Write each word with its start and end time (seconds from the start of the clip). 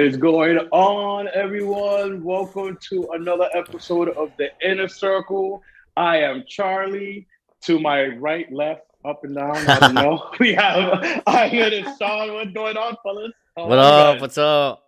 What 0.00 0.06
is 0.06 0.16
going 0.16 0.56
on, 0.72 1.28
everyone? 1.34 2.24
Welcome 2.24 2.78
to 2.88 3.10
another 3.12 3.50
episode 3.52 4.08
of 4.08 4.32
the 4.38 4.48
Inner 4.66 4.88
Circle. 4.88 5.62
I 5.94 6.22
am 6.22 6.44
Charlie. 6.48 7.26
To 7.64 7.78
my 7.78 8.06
right, 8.06 8.50
left, 8.50 8.86
up 9.04 9.24
and 9.24 9.36
down. 9.36 9.58
I 9.58 9.78
don't 9.78 9.94
know. 9.94 10.30
we 10.40 10.54
have 10.54 11.22
I 11.26 11.48
hear 11.48 11.68
this 11.68 11.98
Sean. 11.98 12.32
What's 12.32 12.50
going 12.52 12.78
on, 12.78 12.96
fellas? 13.02 13.32
How 13.54 13.66
What 13.66 13.78
up? 13.78 14.14
guys? 14.14 14.20
What's 14.22 14.38
up? 14.38 14.84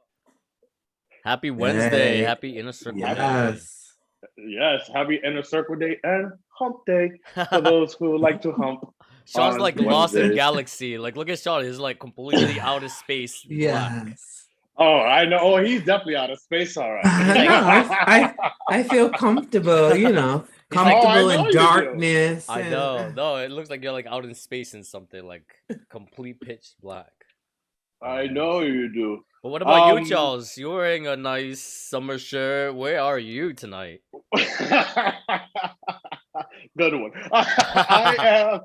Happy 1.27 1.51
Wednesday. 1.51 2.17
Hey. 2.17 2.23
Happy 2.23 2.57
Inner 2.57 2.73
Circle 2.73 3.03
Day. 3.03 3.15
Yes. 3.15 3.93
Yes, 4.39 4.89
happy 4.95 5.21
Inner 5.23 5.43
Circle 5.43 5.77
Day 5.77 5.99
and 6.05 6.33
Hump 6.59 6.87
Day 6.87 7.11
for 7.51 7.61
those 7.61 7.93
who 7.93 8.17
like 8.17 8.41
to 8.41 8.53
hump. 8.53 8.81
Sean's 9.27 9.57
on 9.57 9.61
like 9.61 9.79
lost 9.79 10.15
in 10.15 10.35
galaxy. 10.35 10.97
Like, 10.97 11.17
look 11.17 11.29
at 11.29 11.39
Sean. 11.39 11.65
He's 11.65 11.79
like 11.79 11.99
completely 11.99 12.59
out 12.59 12.83
of 12.83 12.91
space. 12.91 13.45
black. 13.51 14.17
Yes. 14.79 14.87
Oh, 14.87 15.01
I 15.01 15.25
know. 15.27 15.39
Oh, 15.41 15.57
he's 15.63 15.81
definitely 15.85 16.17
out 16.17 16.31
of 16.31 16.41
space. 16.41 16.77
All 16.77 16.93
right. 16.93 17.05
I 17.07 17.45
know. 17.45 17.55
I, 17.55 18.35
I 18.71 18.79
I 18.79 18.83
feel 18.85 19.11
comfortable, 19.11 19.95
you 19.95 20.11
know, 20.13 20.45
He's 20.71 20.77
like, 20.79 20.95
"Oh, 20.97 21.03
comfortable 21.03 21.31
in 21.47 21.53
darkness. 21.53 22.49
I 22.49 22.61
and- 22.61 22.71
know. 22.71 23.11
No, 23.15 23.37
it 23.37 23.51
looks 23.51 23.69
like 23.71 23.83
you're 23.83 23.93
like 23.93 24.07
out 24.07 24.25
in 24.25 24.35
space 24.35 24.73
in 24.75 24.83
something 24.85 25.23
like 25.25 25.45
complete 25.91 26.41
pitch 26.41 26.75
black. 26.83 27.13
I 28.03 28.27
know 28.27 28.61
you 28.63 28.93
do. 28.93 29.23
But 29.43 29.51
what 29.51 29.63
about 29.63 29.93
Um, 29.93 29.99
you, 29.99 30.07
Charles? 30.09 30.57
You're 30.57 30.75
wearing 30.75 31.07
a 31.07 31.17
nice 31.17 31.61
summer 31.63 32.17
shirt. 32.19 32.75
Where 32.75 33.01
are 33.01 33.19
you 33.19 33.53
tonight? 33.53 34.01
Good 36.79 36.95
one. 36.95 37.11
I 37.33 38.17
am 38.21 38.61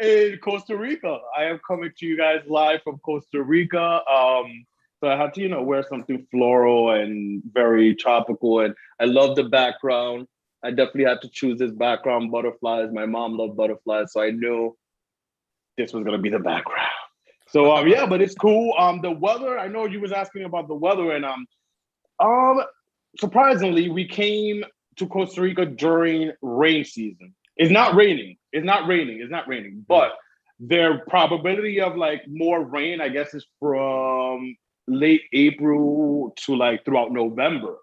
in 0.00 0.38
Costa 0.38 0.76
Rica. 0.76 1.18
I 1.36 1.44
am 1.44 1.60
coming 1.66 1.90
to 1.98 2.06
you 2.06 2.16
guys 2.16 2.40
live 2.46 2.82
from 2.82 2.98
Costa 2.98 3.42
Rica. 3.42 4.00
Um, 4.08 4.64
so 5.02 5.08
I 5.10 5.16
had 5.16 5.34
to, 5.34 5.40
you 5.40 5.48
know, 5.48 5.62
wear 5.62 5.82
something 5.82 6.24
floral 6.30 6.92
and 6.92 7.42
very 7.52 7.96
tropical. 7.96 8.60
And 8.60 8.72
I 9.00 9.06
love 9.06 9.34
the 9.34 9.42
background. 9.42 10.28
I 10.62 10.70
definitely 10.70 11.06
had 11.06 11.20
to 11.22 11.28
choose 11.28 11.58
this 11.58 11.72
background, 11.72 12.30
butterflies. 12.30 12.90
My 12.92 13.04
mom 13.04 13.36
loved 13.36 13.56
butterflies, 13.56 14.12
so 14.12 14.22
I 14.22 14.30
knew 14.30 14.76
this 15.76 15.92
was 15.92 16.04
gonna 16.04 16.18
be 16.18 16.28
the 16.28 16.38
background. 16.38 16.88
So 17.48 17.74
um, 17.74 17.88
yeah, 17.88 18.06
but 18.06 18.22
it's 18.22 18.36
cool. 18.36 18.74
Um, 18.78 19.00
the 19.02 19.10
weather. 19.10 19.58
I 19.58 19.66
know 19.66 19.86
you 19.86 20.00
was 20.00 20.12
asking 20.12 20.44
about 20.44 20.68
the 20.68 20.74
weather, 20.74 21.10
and 21.10 21.24
um, 21.24 21.46
um, 22.20 22.62
surprisingly, 23.18 23.90
we 23.90 24.06
came 24.06 24.64
to 24.98 25.08
Costa 25.08 25.40
Rica 25.40 25.66
during 25.66 26.30
rain 26.42 26.84
season. 26.84 27.34
It's 27.56 27.72
not 27.72 27.96
raining. 27.96 28.36
It's 28.52 28.64
not 28.64 28.86
raining. 28.86 29.20
It's 29.20 29.32
not 29.32 29.48
raining. 29.48 29.84
But 29.88 30.12
their 30.60 30.98
probability 31.08 31.80
of 31.80 31.96
like 31.96 32.22
more 32.28 32.62
rain, 32.62 33.00
I 33.00 33.08
guess, 33.08 33.34
is 33.34 33.44
from 33.58 34.54
late 34.88 35.22
April 35.32 36.32
to 36.36 36.56
like 36.56 36.84
throughout 36.84 37.12
November. 37.12 37.76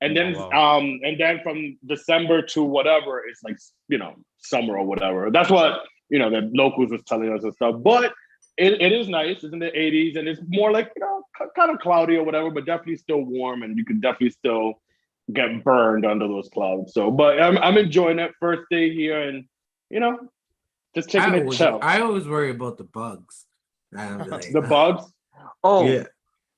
And 0.00 0.16
then 0.16 0.34
Oh, 0.36 0.48
wow. 0.50 0.76
um 0.78 1.00
and 1.02 1.18
then 1.18 1.40
from 1.42 1.78
December 1.86 2.42
to 2.42 2.62
whatever, 2.62 3.22
it's 3.26 3.42
like 3.42 3.58
you 3.88 3.98
know, 3.98 4.14
summer 4.38 4.78
or 4.78 4.84
whatever. 4.86 5.30
That's 5.30 5.50
what 5.50 5.82
you 6.10 6.18
know 6.18 6.30
the 6.30 6.50
locals 6.54 6.90
was 6.90 7.02
telling 7.06 7.32
us 7.32 7.42
and 7.44 7.54
stuff. 7.54 7.76
But 7.82 8.12
it, 8.58 8.80
it 8.80 8.92
is 8.92 9.08
nice. 9.08 9.42
It's 9.44 9.52
in 9.52 9.58
the 9.58 9.70
80s 9.70 10.16
and 10.18 10.26
it's 10.28 10.40
more 10.48 10.70
like 10.72 10.90
you 10.96 11.00
know 11.00 11.22
kind 11.56 11.70
of 11.70 11.78
cloudy 11.80 12.16
or 12.16 12.24
whatever, 12.24 12.50
but 12.50 12.66
definitely 12.66 12.96
still 12.96 13.22
warm 13.22 13.62
and 13.62 13.76
you 13.76 13.84
can 13.84 14.00
definitely 14.00 14.30
still 14.30 14.80
get 15.32 15.64
burned 15.64 16.06
under 16.06 16.28
those 16.28 16.48
clouds. 16.50 16.92
So, 16.94 17.10
but 17.10 17.40
I'm 17.42 17.58
I'm 17.58 17.76
enjoying 17.78 18.18
it. 18.18 18.32
First 18.38 18.62
day 18.70 18.92
here, 18.94 19.20
and 19.22 19.44
you 19.90 20.00
know, 20.00 20.28
just 20.94 21.10
taking 21.10 21.30
I 21.30 21.36
it 21.36 21.40
always, 21.42 21.58
chill. 21.58 21.78
I 21.82 22.00
always 22.00 22.28
worry 22.28 22.50
about 22.50 22.76
the 22.78 22.84
bugs. 22.84 23.46
Like, 23.92 24.52
the 24.52 24.60
bugs. 24.62 25.04
Oh, 25.64 25.86
Yeah. 25.86 26.04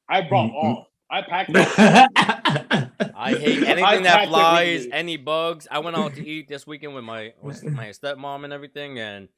I 0.09 0.23
brought 0.23 0.51
Mm, 0.51 0.55
all. 0.55 0.87
I 1.11 1.23
packed. 1.23 1.51
all. 1.57 3.13
I 3.15 3.35
hate 3.35 3.63
anything 3.63 3.85
I 3.85 3.97
that 3.99 4.05
packed 4.05 4.27
it 4.27 4.31
with 4.31 4.31
flies, 4.31 4.87
any 4.93 5.17
bugs. 5.17 5.67
I 5.71 5.79
went 5.81 5.97
out 5.97 6.15
to 6.15 6.25
eat 6.27 6.49
this 6.49 6.67
weekend 6.67 6.95
with 6.95 7.05
my 7.05 7.33
with 7.43 7.63
my 7.73 7.89
stepmom 7.89 8.45
and 8.45 8.53
everything, 8.53 8.99
and 8.99 9.29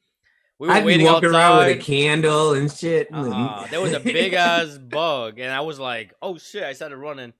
we 0.59 0.69
were 0.69 0.75
I'd 0.75 0.85
waiting 0.85 1.07
walking 1.07 1.29
outside. 1.31 1.39
around 1.39 1.59
with 1.67 1.77
a 1.79 1.81
candle 1.81 2.53
and 2.55 2.71
shit. 2.71 3.09
Uh, 3.13 3.67
there 3.69 3.81
was 3.81 3.93
a 3.93 4.01
big 4.05 4.35
ass 4.35 4.79
bug, 4.79 5.39
and 5.39 5.51
I 5.53 5.61
was 5.61 5.79
like, 5.81 6.13
"Oh 6.23 6.39
shit!" 6.39 6.63
I 6.65 6.73
started 6.73 6.97
running. 6.99 7.33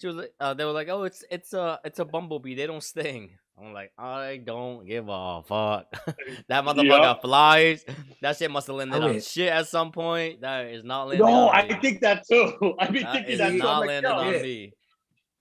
She 0.00 0.06
was, 0.06 0.26
uh, 0.38 0.54
they 0.54 0.64
were 0.64 0.72
like, 0.72 0.88
"Oh, 0.88 1.02
it's 1.04 1.24
it's 1.30 1.52
a 1.52 1.80
it's 1.84 1.98
a 1.98 2.04
bumblebee. 2.04 2.54
They 2.54 2.66
don't 2.66 2.82
sting." 2.82 3.30
I'm 3.62 3.72
like, 3.72 3.92
"I 3.98 4.40
don't 4.42 4.86
give 4.86 5.06
a 5.08 5.42
fuck." 5.42 5.86
that 6.48 6.64
motherfucker 6.64 6.84
Yup. 6.84 7.22
flies. 7.22 7.84
That 8.22 8.36
shit 8.36 8.50
must 8.50 8.66
have 8.68 8.76
landed 8.76 9.02
on 9.02 9.20
shit 9.20 9.52
at 9.52 9.68
some 9.68 9.92
point. 9.92 10.40
That 10.40 10.66
is 10.66 10.82
not 10.84 11.08
landing. 11.08 11.26
No, 11.26 11.48
on 11.48 11.54
I 11.54 11.68
me. 11.68 11.74
think 11.80 12.00
that 12.00 12.24
too. 12.26 12.74
I've 12.78 12.92
been 12.92 13.02
that 13.02 13.12
thinking 13.14 13.38
that 13.38 13.50
too. 13.50 13.58
Not 13.58 13.86
landing 13.86 14.10
yo, 14.10 14.16
on 14.16 14.34
Yeah. 14.34 14.42
me. 14.42 14.72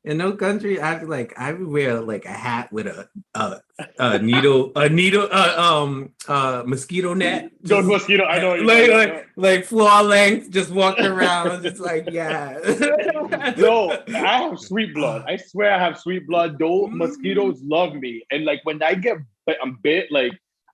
In 0.06 0.18
no 0.18 0.32
country, 0.32 0.80
I 0.80 1.02
like 1.04 1.34
I 1.38 1.52
would 1.52 1.68
wear 1.68 2.00
like 2.00 2.24
a 2.24 2.30
hat 2.32 2.72
with 2.72 2.88
a 2.88 3.10
a, 3.36 3.60
a 4.00 4.20
needle 4.20 4.72
a 4.76 4.88
needle 4.88 5.28
uh, 5.30 5.56
um 5.58 6.14
uh 6.28 6.64
mosquito 6.66 7.14
net. 7.14 7.52
Just- 7.64 7.86
mosquito. 7.88 8.24
I 8.24 8.40
know. 8.40 8.56
like 8.56 8.90
like 8.90 9.10
about. 9.10 9.24
like 9.36 9.66
floor 9.66 10.02
length, 10.04 10.52
just 10.52 10.72
walking 10.72 11.06
around. 11.06 11.64
Just 11.64 11.80
like 11.82 12.10
yeah. 12.12 12.58
No, 13.58 13.92
I 14.08 14.38
have 14.44 14.58
sweet 14.60 14.94
blood. 14.94 15.26
I 15.28 15.36
swear 15.36 15.74
I 15.74 15.80
have 15.80 16.00
sweet 16.00 16.26
blood. 16.28 16.58
Those 16.60 16.90
Mm. 16.90 16.94
mosquitoes 16.98 17.62
love 17.64 17.94
me, 17.94 18.24
and 18.32 18.46
like 18.46 18.62
when 18.64 18.82
I 18.82 18.96
get 18.96 19.18
bit, 19.46 19.58
I'm 19.62 19.80
bit. 19.84 20.08
Like 20.12 20.32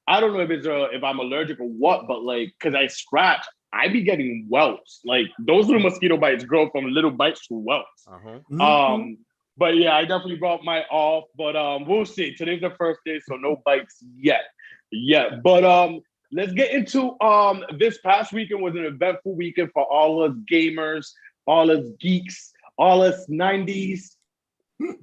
I 0.07 0.19
don't 0.19 0.33
know 0.33 0.41
if 0.41 0.51
it's 0.51 0.67
uh, 0.67 0.87
if 0.93 1.03
I'm 1.03 1.17
allergic 1.19 1.59
or 1.59 1.67
what, 1.67 2.07
but 2.07 2.21
like 2.23 2.53
because 2.59 2.75
I 2.75 2.85
scratch, 2.87 3.43
I 3.75 3.89
be 3.89 4.01
getting 4.03 4.47
welts. 4.49 5.01
Like 5.05 5.27
those 5.39 5.65
little 5.67 5.81
mosquito 5.81 6.17
bites 6.17 6.43
grow 6.45 6.69
from 6.69 6.85
little 6.91 7.11
bites 7.11 7.45
to 7.47 7.55
welts. 7.55 8.07
Uh-huh. 8.07 8.39
Mhm. 8.51 8.61
Um, 8.61 9.17
but 9.57 9.75
yeah, 9.77 9.95
I 9.95 10.01
definitely 10.01 10.37
brought 10.37 10.63
my 10.63 10.83
off, 10.89 11.25
but 11.37 11.55
um, 11.55 11.85
we'll 11.85 12.05
see. 12.05 12.33
Today's 12.35 12.61
the 12.61 12.71
first 12.77 12.99
day, 13.05 13.19
so 13.27 13.35
no 13.35 13.61
bites 13.65 14.03
yet, 14.17 14.45
yet. 14.91 15.43
But 15.43 15.63
um, 15.65 16.01
let's 16.31 16.53
get 16.53 16.71
into 16.71 17.19
um. 17.21 17.63
This 17.77 17.97
past 17.99 18.33
weekend 18.33 18.61
was 18.61 18.75
an 18.75 18.85
eventful 18.85 19.35
weekend 19.35 19.71
for 19.73 19.83
all 19.83 20.23
us 20.23 20.33
gamers, 20.51 21.07
all 21.45 21.69
us 21.71 21.85
geeks, 21.99 22.51
all 22.77 23.01
us 23.01 23.27
'90s 23.29 24.15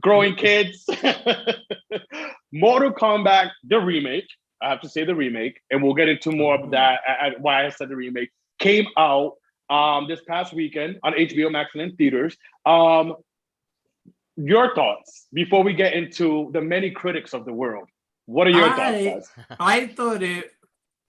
growing 0.01 0.35
kids. 0.35 0.85
Mortal 2.53 2.93
Kombat, 2.93 3.51
the 3.65 3.79
remake. 3.81 4.27
I 4.63 4.69
have 4.71 4.81
to 4.83 4.89
say 4.89 5.05
the 5.05 5.15
remake, 5.15 5.61
and 5.71 5.83
we'll 5.83 5.95
get 5.95 6.09
into 6.09 6.31
more 6.31 6.55
of 6.55 6.71
that. 6.71 7.01
uh, 7.09 7.27
uh, 7.27 7.31
Why 7.39 7.67
I 7.67 7.71
said 7.71 7.89
the 7.89 7.97
remake 7.97 8.31
came 8.63 8.87
out 8.97 9.33
um 9.71 10.07
this 10.09 10.21
past 10.29 10.53
weekend 10.53 10.99
on 11.03 11.13
HBO 11.15 11.51
Max 11.51 11.71
and 11.75 11.83
in 11.83 11.97
theaters. 11.97 12.37
Um, 12.67 13.15
your 14.37 14.75
thoughts 14.75 15.27
before 15.33 15.63
we 15.63 15.73
get 15.75 15.93
into 15.95 16.51
the 16.53 16.61
many 16.61 16.91
critics 16.91 17.33
of 17.35 17.45
the 17.45 17.53
world. 17.53 17.89
What 18.27 18.47
are 18.47 18.51
your 18.51 18.69
I- 18.71 18.77
thoughts, 18.77 19.29
guys? 19.37 19.47
I 19.61 19.87
thought 19.89 20.23
it 20.23 20.51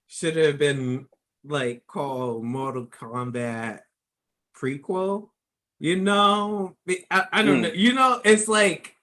should 0.07 0.35
have 0.35 0.57
been 0.57 1.07
like 1.45 1.85
called 1.87 2.43
Mortal 2.43 2.85
Kombat 2.87 3.79
prequel. 4.55 5.29
You 5.79 5.97
know, 5.97 6.75
I, 7.11 7.25
I 7.31 7.41
don't 7.43 7.57
Mm. 7.59 7.61
know. 7.63 7.71
You 7.73 7.93
know, 7.93 8.21
it's 8.23 8.47
like 8.47 8.95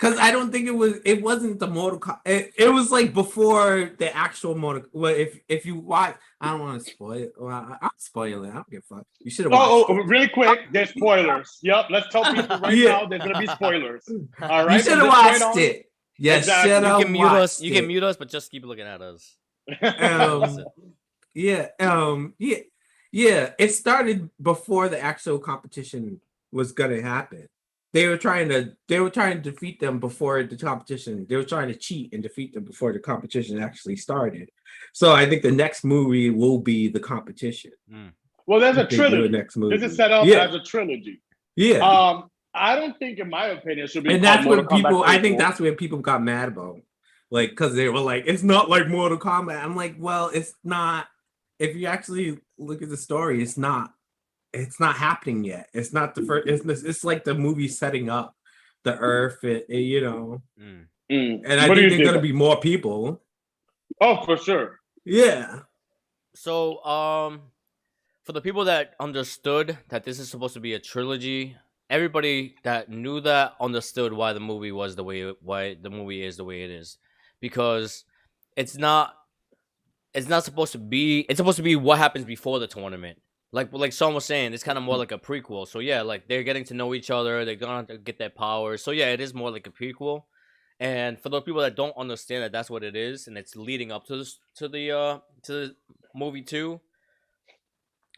because 0.00 0.18
I 0.18 0.30
don't 0.30 0.50
think 0.50 0.66
it 0.66 0.70
was. 0.74 0.94
It 1.04 1.22
wasn't 1.22 1.58
the 1.58 1.66
Mortal. 1.66 1.98
Com- 1.98 2.20
it, 2.24 2.52
it 2.56 2.68
was 2.68 2.90
like 2.90 3.12
before 3.12 3.90
the 3.98 4.14
actual 4.16 4.56
Mortal. 4.56 4.84
Well, 4.92 5.14
if 5.14 5.38
if 5.48 5.66
you 5.66 5.76
watch, 5.76 6.16
I 6.40 6.52
don't 6.52 6.60
want 6.60 6.82
to 6.84 6.90
spoil 6.90 7.12
it. 7.12 7.32
Well, 7.38 7.54
I, 7.54 7.76
I'll 7.82 7.90
spoil 7.98 8.44
it. 8.44 8.50
I 8.50 8.54
don't 8.54 8.70
give 8.70 8.82
a 8.90 8.94
fuck. 8.96 9.06
You 9.18 9.30
should 9.30 9.44
have 9.46 9.52
watched. 9.52 9.70
Oh, 9.70 9.84
oh, 9.88 9.94
really 9.94 10.28
quick, 10.28 10.60
there's 10.72 10.90
spoilers. 10.90 11.58
Yep, 11.62 11.86
let's 11.90 12.08
tell 12.10 12.24
people 12.34 12.58
right 12.62 12.76
Yeah. 12.76 12.90
now 12.92 13.06
there's 13.06 13.22
gonna 13.22 13.38
be 13.40 13.46
spoilers. 13.46 14.08
All 14.40 14.66
right. 14.66 14.76
you 14.78 14.82
should 14.82 14.98
have 14.98 15.08
watched 15.08 15.42
on- 15.42 15.58
it. 15.58 15.86
You 16.16 16.32
Exactly. 16.32 16.70
You 16.70 16.96
You 16.98 17.02
can 17.04 17.12
mute 17.12 17.24
us. 17.26 17.60
watched 17.60 17.60
You 17.62 17.72
can 17.74 17.86
mute 17.86 18.02
us, 18.02 18.16
but 18.16 18.28
just 18.28 18.50
keep 18.50 18.64
looking 18.64 18.86
at 18.86 19.00
us. 19.02 19.36
Um, 19.82 20.58
Yeah, 21.34 21.68
um, 21.78 22.34
yeah, 22.38 22.58
yeah. 23.12 23.52
It 23.58 23.68
started 23.68 24.28
before 24.42 24.88
the 24.88 25.00
actual 25.00 25.38
competition 25.38 26.20
was 26.50 26.72
gonna 26.72 27.00
happen. 27.00 27.48
They 27.92 28.06
were 28.06 28.16
trying 28.16 28.48
to 28.50 28.72
they 28.88 29.00
were 29.00 29.10
trying 29.10 29.42
to 29.42 29.50
defeat 29.50 29.80
them 29.80 29.98
before 29.98 30.42
the 30.44 30.56
competition. 30.56 31.26
They 31.28 31.36
were 31.36 31.44
trying 31.44 31.68
to 31.68 31.74
cheat 31.74 32.12
and 32.12 32.22
defeat 32.22 32.54
them 32.54 32.64
before 32.64 32.92
the 32.92 33.00
competition 33.00 33.60
actually 33.60 33.96
started. 33.96 34.50
So 34.92 35.12
I 35.12 35.26
think 35.28 35.42
the 35.42 35.50
next 35.50 35.84
movie 35.84 36.30
will 36.30 36.58
be 36.58 36.88
the 36.88 37.00
competition. 37.00 37.72
well, 38.46 38.60
there's 38.60 38.76
a 38.76 38.80
think 38.80 38.90
the 38.90 38.96
trilogy. 38.96 39.28
next 39.28 39.56
movie. 39.56 39.76
This 39.76 39.90
is 39.90 39.96
set 39.96 40.12
up 40.12 40.24
Yeah. 40.26 40.44
as 40.46 40.54
a 40.54 40.60
trilogy. 40.62 41.20
yeah. 41.56 41.78
Um, 41.78 42.30
I 42.52 42.74
don't 42.74 42.98
think, 42.98 43.20
in 43.20 43.30
my 43.30 43.46
opinion, 43.46 43.84
it 43.84 43.90
should 43.90 44.02
be. 44.04 44.12
and 44.14 44.24
that's 44.24 44.44
what 44.44 44.68
people 44.70 45.04
I 45.04 45.20
think 45.20 45.38
that's 45.38 45.60
where 45.60 45.74
people 45.74 45.98
got 46.00 46.22
mad 46.22 46.48
about. 46.48 46.80
Like, 47.30 47.50
because 47.50 47.74
they 47.76 47.88
were 47.88 48.00
like, 48.00 48.24
it's 48.26 48.42
not 48.42 48.68
like 48.68 48.88
Mortal 48.88 49.18
Kombat. 49.18 49.62
I'm 49.62 49.76
like, 49.76 49.94
well, 49.98 50.30
it's 50.34 50.52
not. 50.64 51.06
If 51.60 51.76
you 51.76 51.86
actually 51.86 52.38
look 52.58 52.82
at 52.82 52.88
the 52.88 52.96
story, 52.96 53.40
it's 53.42 53.56
not. 53.56 53.92
It's 54.52 54.80
not 54.80 54.96
happening 54.96 55.44
yet. 55.44 55.68
It's 55.72 55.92
not 55.92 56.14
the 56.14 56.22
first. 56.22 56.48
It's, 56.48 56.82
it's 56.82 57.04
like 57.04 57.24
the 57.24 57.34
movie 57.34 57.68
setting 57.68 58.10
up 58.10 58.34
the 58.82 58.96
Earth, 58.96 59.44
it, 59.44 59.66
it, 59.68 59.78
you 59.78 60.00
know. 60.00 60.42
Mm. 60.60 60.86
Mm. 61.10 61.42
And 61.44 61.60
I 61.60 61.68
What 61.68 61.76
think 61.76 61.90
you 61.90 61.96
there's 61.96 62.08
gonna 62.08 62.20
be 62.20 62.32
more 62.32 62.58
people. 62.60 63.22
Oh, 64.00 64.24
for 64.24 64.36
sure. 64.36 64.80
Yeah. 65.04 65.60
So, 66.34 66.82
um, 66.84 67.42
for 68.24 68.32
the 68.32 68.40
people 68.40 68.64
that 68.66 68.94
understood 69.00 69.78
that 69.88 70.04
this 70.04 70.18
is 70.18 70.30
supposed 70.30 70.54
to 70.54 70.60
be 70.60 70.74
a 70.74 70.78
trilogy, 70.78 71.56
everybody 71.88 72.54
that 72.62 72.88
knew 72.88 73.20
that 73.20 73.54
understood 73.60 74.12
why 74.12 74.32
the 74.32 74.40
movie 74.40 74.72
was 74.72 74.94
the 74.94 75.04
way 75.04 75.22
it, 75.22 75.36
why 75.42 75.74
the 75.80 75.90
movie 75.90 76.24
is 76.24 76.36
the 76.36 76.44
way 76.44 76.62
it 76.62 76.70
is, 76.70 76.98
because 77.40 78.04
it's 78.56 78.76
not 78.76 79.14
it's 80.14 80.28
not 80.28 80.44
supposed 80.44 80.72
to 80.72 80.78
be 80.78 81.20
it's 81.28 81.38
supposed 81.38 81.56
to 81.56 81.62
be 81.62 81.76
what 81.76 81.98
happens 81.98 82.24
before 82.24 82.58
the 82.58 82.66
tournament. 82.66 83.20
Like 83.52 83.72
like 83.72 83.92
Sean 83.92 84.14
was 84.14 84.24
saying, 84.24 84.54
it's 84.54 84.62
kind 84.62 84.78
of 84.78 84.84
more 84.84 84.96
like 84.96 85.10
a 85.10 85.18
prequel. 85.18 85.66
So 85.66 85.80
yeah, 85.80 86.02
like 86.02 86.28
they're 86.28 86.44
getting 86.44 86.64
to 86.64 86.74
know 86.74 86.94
each 86.94 87.10
other, 87.10 87.44
they're 87.44 87.56
gonna 87.56 87.98
get 87.98 88.18
their 88.18 88.30
powers. 88.30 88.82
So 88.82 88.92
yeah, 88.92 89.06
it 89.12 89.20
is 89.20 89.34
more 89.34 89.50
like 89.50 89.66
a 89.66 89.70
prequel. 89.70 90.22
And 90.78 91.20
for 91.20 91.28
those 91.28 91.42
people 91.42 91.60
that 91.60 91.76
don't 91.76 91.96
understand 91.96 92.44
that 92.44 92.52
that's 92.52 92.70
what 92.70 92.84
it 92.84 92.94
is, 92.94 93.26
and 93.26 93.36
it's 93.36 93.56
leading 93.56 93.90
up 93.90 94.06
to 94.06 94.18
this 94.18 94.38
to 94.56 94.68
the 94.68 94.92
uh 94.92 95.18
to 95.42 95.52
the 95.52 95.76
movie 96.14 96.42
two, 96.42 96.80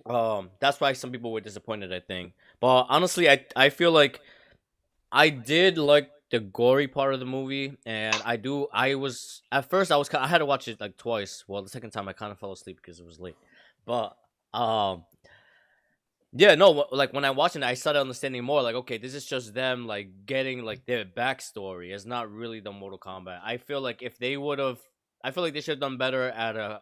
um, 0.04 0.50
that's 0.60 0.80
why 0.80 0.92
some 0.92 1.10
people 1.10 1.32
were 1.32 1.40
disappointed. 1.40 1.92
I 1.94 2.00
think, 2.00 2.34
but 2.60 2.86
honestly, 2.90 3.30
I 3.30 3.46
I 3.56 3.70
feel 3.70 3.90
like 3.90 4.20
I 5.10 5.30
did 5.30 5.78
like 5.78 6.10
the 6.30 6.40
gory 6.40 6.88
part 6.88 7.14
of 7.14 7.20
the 7.20 7.26
movie, 7.26 7.78
and 7.86 8.16
I 8.24 8.36
do. 8.36 8.68
I 8.72 8.96
was 8.96 9.40
at 9.50 9.70
first 9.70 9.90
I 9.90 9.96
was 9.96 10.12
I 10.12 10.26
had 10.26 10.38
to 10.38 10.46
watch 10.46 10.68
it 10.68 10.78
like 10.78 10.98
twice. 10.98 11.44
Well, 11.48 11.62
the 11.62 11.70
second 11.70 11.90
time 11.90 12.06
I 12.06 12.12
kind 12.12 12.32
of 12.32 12.38
fell 12.38 12.52
asleep 12.52 12.76
because 12.76 13.00
it 13.00 13.06
was 13.06 13.18
late, 13.18 13.36
but 13.86 14.14
um. 14.52 15.04
Yeah, 16.34 16.54
no, 16.54 16.86
like 16.90 17.12
when 17.12 17.26
I 17.26 17.30
watched 17.30 17.56
it, 17.56 17.62
I 17.62 17.74
started 17.74 18.00
understanding 18.00 18.42
more. 18.42 18.62
Like, 18.62 18.74
okay, 18.76 18.96
this 18.96 19.14
is 19.14 19.26
just 19.26 19.52
them 19.52 19.86
like 19.86 20.24
getting 20.24 20.64
like 20.64 20.86
their 20.86 21.04
backstory. 21.04 21.92
It's 21.92 22.06
not 22.06 22.32
really 22.32 22.60
the 22.60 22.72
Mortal 22.72 22.98
Kombat. 22.98 23.40
I 23.44 23.58
feel 23.58 23.82
like 23.82 24.02
if 24.02 24.18
they 24.18 24.36
would 24.38 24.58
have, 24.58 24.80
I 25.22 25.30
feel 25.30 25.42
like 25.42 25.52
they 25.52 25.60
should 25.60 25.72
have 25.72 25.80
done 25.80 25.98
better 25.98 26.28
at 26.30 26.56
a, 26.56 26.80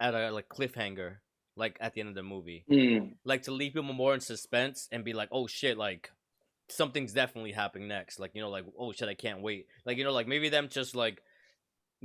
at 0.00 0.14
a 0.14 0.32
like 0.32 0.48
cliffhanger, 0.48 1.18
like 1.56 1.76
at 1.80 1.94
the 1.94 2.00
end 2.00 2.08
of 2.08 2.16
the 2.16 2.24
movie, 2.24 2.64
Mm. 2.68 3.14
like 3.24 3.42
to 3.44 3.52
leave 3.52 3.72
people 3.74 3.92
more 3.94 4.14
in 4.14 4.20
suspense 4.20 4.88
and 4.90 5.04
be 5.04 5.12
like, 5.12 5.28
oh 5.30 5.46
shit, 5.46 5.78
like 5.78 6.10
something's 6.68 7.12
definitely 7.12 7.52
happening 7.52 7.86
next. 7.86 8.18
Like 8.18 8.32
you 8.34 8.40
know, 8.42 8.50
like 8.50 8.64
oh 8.76 8.90
shit, 8.90 9.08
I 9.08 9.14
can't 9.14 9.42
wait. 9.42 9.66
Like 9.84 9.96
you 9.96 10.02
know, 10.02 10.12
like 10.12 10.26
maybe 10.26 10.48
them 10.48 10.68
just 10.68 10.96
like 10.96 11.22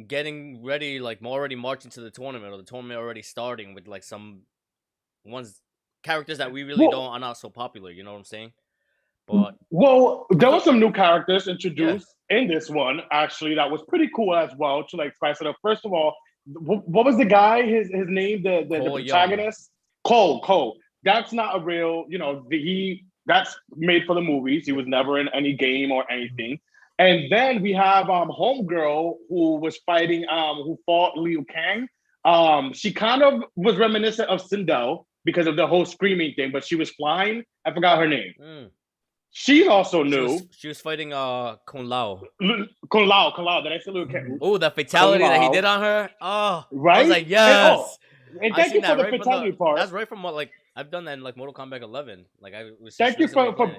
getting 0.07 0.63
ready, 0.63 0.99
like 0.99 1.23
already 1.25 1.55
marching 1.55 1.89
to 1.91 2.01
the 2.01 2.11
tournament 2.11 2.53
or 2.53 2.57
the 2.57 2.63
tournament 2.63 2.99
already 2.99 3.23
starting 3.23 3.73
with 3.73 3.87
like 3.87 4.03
some 4.03 4.41
ones 5.25 5.59
characters 6.03 6.37
that 6.39 6.51
we 6.51 6.63
really 6.63 6.87
Well- 6.87 6.91
don't 6.91 7.13
are 7.13 7.19
not 7.19 7.37
so 7.37 7.49
popular. 7.49 7.91
You 7.91 8.03
know 8.03 8.11
what 8.11 8.19
I'm 8.19 8.23
saying? 8.25 8.53
But 9.27 9.55
Well, 9.69 10.25
there 10.31 10.51
were 10.51 10.59
some 10.59 10.79
new 10.79 10.91
characters 10.91 11.47
introduced 11.47 12.07
in 12.29 12.47
this 12.47 12.69
one, 12.69 13.01
actually, 13.11 13.55
that 13.55 13.69
was 13.69 13.81
pretty 13.87 14.09
cool 14.15 14.35
as 14.35 14.51
well 14.57 14.83
to 14.85 14.95
like 14.97 15.13
spice 15.15 15.39
it 15.41 15.47
up. 15.47 15.55
First 15.61 15.85
of 15.85 15.93
all, 15.93 16.15
what 16.45 17.05
was 17.05 17.17
the 17.17 17.25
guy? 17.25 17.61
His 17.61 17.89
his 17.91 18.07
name, 18.07 18.41
the 18.43 18.65
the, 18.69 18.79
the 18.79 18.85
Cole 18.89 18.99
Young. 18.99 19.07
protagonist, 19.09 19.71
Cole. 20.03 20.41
Cole. 20.41 20.77
That's 21.03 21.33
not 21.33 21.55
a 21.57 21.59
real, 21.63 22.05
you 22.09 22.17
know, 22.17 22.45
the, 22.49 22.57
he 22.61 23.05
that's 23.25 23.55
made 23.75 24.05
for 24.05 24.15
the 24.15 24.21
movies. 24.21 24.65
He 24.65 24.71
was 24.71 24.87
never 24.87 25.19
in 25.19 25.27
any 25.29 25.53
game 25.53 25.91
or 25.91 26.09
anything. 26.11 26.59
And 26.99 27.31
then 27.31 27.61
we 27.61 27.73
have 27.73 28.09
um 28.09 28.29
Homegirl 28.29 29.15
who 29.29 29.55
was 29.57 29.77
fighting 29.85 30.27
um 30.29 30.57
who 30.63 30.79
fought 30.85 31.17
Liu 31.17 31.45
Kang. 31.45 31.87
Um, 32.25 32.73
she 32.73 32.91
kind 32.93 33.23
of 33.23 33.43
was 33.55 33.77
reminiscent 33.77 34.29
of 34.29 34.41
Sindel 34.47 35.05
because 35.25 35.47
of 35.47 35.55
the 35.55 35.67
whole 35.67 35.85
screaming 35.85 36.33
thing, 36.35 36.51
but 36.51 36.63
she 36.63 36.75
was 36.75 36.89
flying. 36.91 37.43
I 37.65 37.71
forgot 37.73 37.97
her 37.99 38.07
name. 38.07 38.33
mm, 38.41 38.69
She's 39.31 39.67
also 39.67 40.03
she, 40.03 40.09
new. 40.09 40.23
was, 40.27 40.43
she 40.57 40.67
was 40.67 40.81
fighting 40.81 41.13
uh 41.13 41.55
Kung 41.65 41.85
Lao. 41.85 42.21
L- 42.41 42.65
Kung 42.91 43.05
Lao, 43.07 43.31
Kung 43.35 43.45
Lao. 43.45 43.61
Did 43.61 43.71
I 43.73 43.79
say 43.79 43.91
Liu 43.91 44.05
Kang? 44.05 44.37
Oh, 44.41 44.57
the 44.57 44.71
fatality 44.71 45.23
that 45.23 45.41
he 45.41 45.49
did 45.49 45.63
on 45.65 45.81
her. 45.81 46.09
Oh, 46.19 46.65
Right? 46.71 46.97
I 46.97 47.01
was 47.01 47.09
like, 47.09 47.21
And, 47.23 47.29
yes. 47.31 47.79
oh, 47.79 47.95
And 48.41 48.55
thank 48.55 48.73
you 48.73 48.81
for 48.81 48.95
the 48.95 49.03
right 49.03 49.11
fatality 49.11 49.51
part. 49.53 49.77
That's 49.77 49.91
right 49.91 50.07
from 50.07 50.21
what 50.23 50.33
like 50.35 50.51
I've 50.75 50.91
done 50.91 51.05
that 51.05 51.13
in 51.13 51.21
like 51.21 51.37
Mortal 51.37 51.53
Kombat 51.53 51.81
11. 51.81 52.25
Like 52.39 52.53
I 52.53 52.71
was. 52.79 52.95
Thank 52.95 53.19
you 53.19 53.27
for, 53.27 53.55
for 53.55 53.71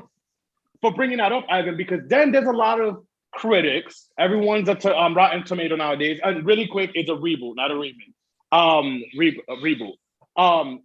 for 0.80 0.92
bringing 0.94 1.18
that 1.18 1.32
up, 1.32 1.44
Ivan, 1.50 1.76
because 1.76 2.00
then 2.08 2.32
there's 2.32 2.48
a 2.48 2.52
lot 2.52 2.80
of 2.80 3.04
critics. 3.34 4.08
Everyone's 4.18 4.68
a 4.68 4.74
to, 4.74 4.96
um, 4.98 5.14
Rotten 5.14 5.44
Tomato 5.44 5.76
nowadays. 5.76 6.18
And 6.24 6.44
really 6.44 6.66
quick, 6.66 6.90
it's 6.94 7.08
a 7.10 7.14
reboot, 7.14 7.56
not 7.56 7.70
a 7.70 7.74
remake. 7.74 8.14
Um, 8.52 9.02
re- 9.16 9.40
a 9.48 9.54
reboot. 9.56 9.92
Um, 10.36 10.80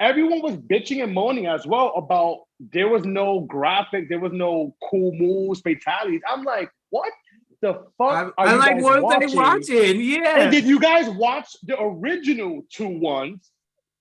everyone 0.00 0.42
was 0.42 0.56
bitching 0.56 1.02
and 1.04 1.12
moaning 1.12 1.46
as 1.46 1.66
well 1.66 1.92
about 1.96 2.40
there 2.72 2.88
was 2.88 3.04
no 3.04 3.40
graphic, 3.40 4.08
there 4.08 4.18
was 4.18 4.32
no 4.32 4.74
cool 4.90 5.12
moves, 5.12 5.60
fatalities. 5.60 6.22
I'm 6.28 6.42
like, 6.42 6.70
what 6.88 7.12
the 7.60 7.74
fuck 7.98 8.34
I, 8.38 8.42
are 8.42 8.48
I 8.48 8.52
you 8.52 8.58
like 8.58 8.74
guys 8.74 8.82
what 8.82 9.02
watching? 9.02 9.28
they 9.28 9.34
watching. 9.34 10.00
Yeah. 10.00 10.40
And 10.40 10.50
did 10.50 10.64
you 10.64 10.80
guys 10.80 11.08
watch 11.10 11.54
the 11.62 11.80
original 11.80 12.62
two 12.70 12.88
ones? 12.88 13.50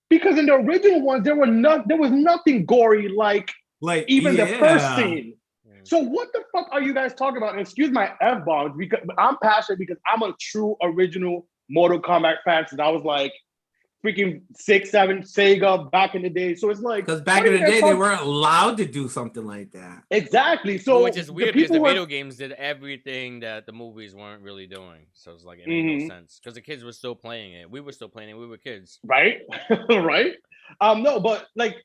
Because 0.10 0.40
in 0.40 0.48
the 0.48 0.56
original 0.56 1.02
ones, 1.02 1.24
there 1.24 1.36
were 1.36 1.46
not 1.46 1.88
there 1.88 1.98
was 1.98 2.12
nothing 2.12 2.66
gory 2.66 3.10
like 3.10 3.52
like 3.82 4.06
even 4.08 4.36
the 4.36 4.48
first 4.48 4.96
scene. 4.96 5.36
So 5.84 6.00
what 6.00 6.32
the 6.34 6.44
fuck 6.52 6.68
are 6.72 6.82
you 6.82 6.94
guys 6.94 7.14
talking 7.14 7.38
about? 7.38 7.52
And 7.52 7.62
excuse 7.62 7.92
my 7.92 8.12
f 8.22 8.46
bombs 8.46 8.76
because 8.78 9.00
I'm 9.18 9.38
passionate 9.42 9.80
because 9.80 9.98
I'm 10.06 10.22
a 10.24 10.34
true 10.40 10.76
original 10.82 11.48
Mortal 11.70 12.02
Kombat 12.02 12.38
fan 12.44 12.66
since 12.68 12.80
I 12.80 12.90
was 12.90 13.04
like 13.04 13.34
freaking 14.06 14.42
six, 14.56 14.90
seven, 14.92 15.24
Sega 15.24 15.92
back 15.92 16.16
in 16.16 16.22
the 16.22 16.30
day. 16.30 16.56
So 16.56 16.70
it's 16.70 16.80
like 16.82 17.06
Because 17.06 17.22
back 17.22 17.46
in 17.46 17.54
the 17.54 17.60
day, 17.60 17.82
they 17.82 17.94
weren't 17.94 18.22
allowed 18.22 18.78
to 18.78 18.86
do 18.86 19.10
something 19.10 19.46
like 19.46 19.72
that. 19.72 20.04
exactly. 20.10 20.78
So 20.78 21.04
which 21.04 21.18
is 21.18 21.28
the 21.28 21.34
weird 21.34 21.54
because 21.54 21.70
the 21.70 21.82
were- 21.82 21.90
video 21.90 22.06
games 22.06 22.38
did 22.38 22.54
everything 22.54 23.42
that 23.42 23.66
the 23.66 23.72
movies 23.74 24.16
weren't 24.16 24.42
really 24.42 24.68
doing. 24.68 25.06
So 25.14 25.32
it's 25.34 25.44
like 25.44 25.60
it 25.60 25.68
made 25.68 25.84
Mhm. 25.86 26.02
no 26.04 26.08
sense 26.16 26.40
because 26.42 26.56
the 26.56 26.62
kids 26.62 26.84
were 26.84 26.94
still 26.94 27.16
playing 27.16 27.54
it. 27.54 27.70
We 27.70 27.82
were 27.82 27.92
still 27.92 28.10
playing 28.10 28.30
it. 28.30 28.38
We 28.38 28.48
were 28.48 28.58
kids. 28.58 29.00
right 29.06 29.40
right 29.90 30.34
um 30.82 31.02
no 31.02 31.20
but 31.20 31.48
like 31.56 31.76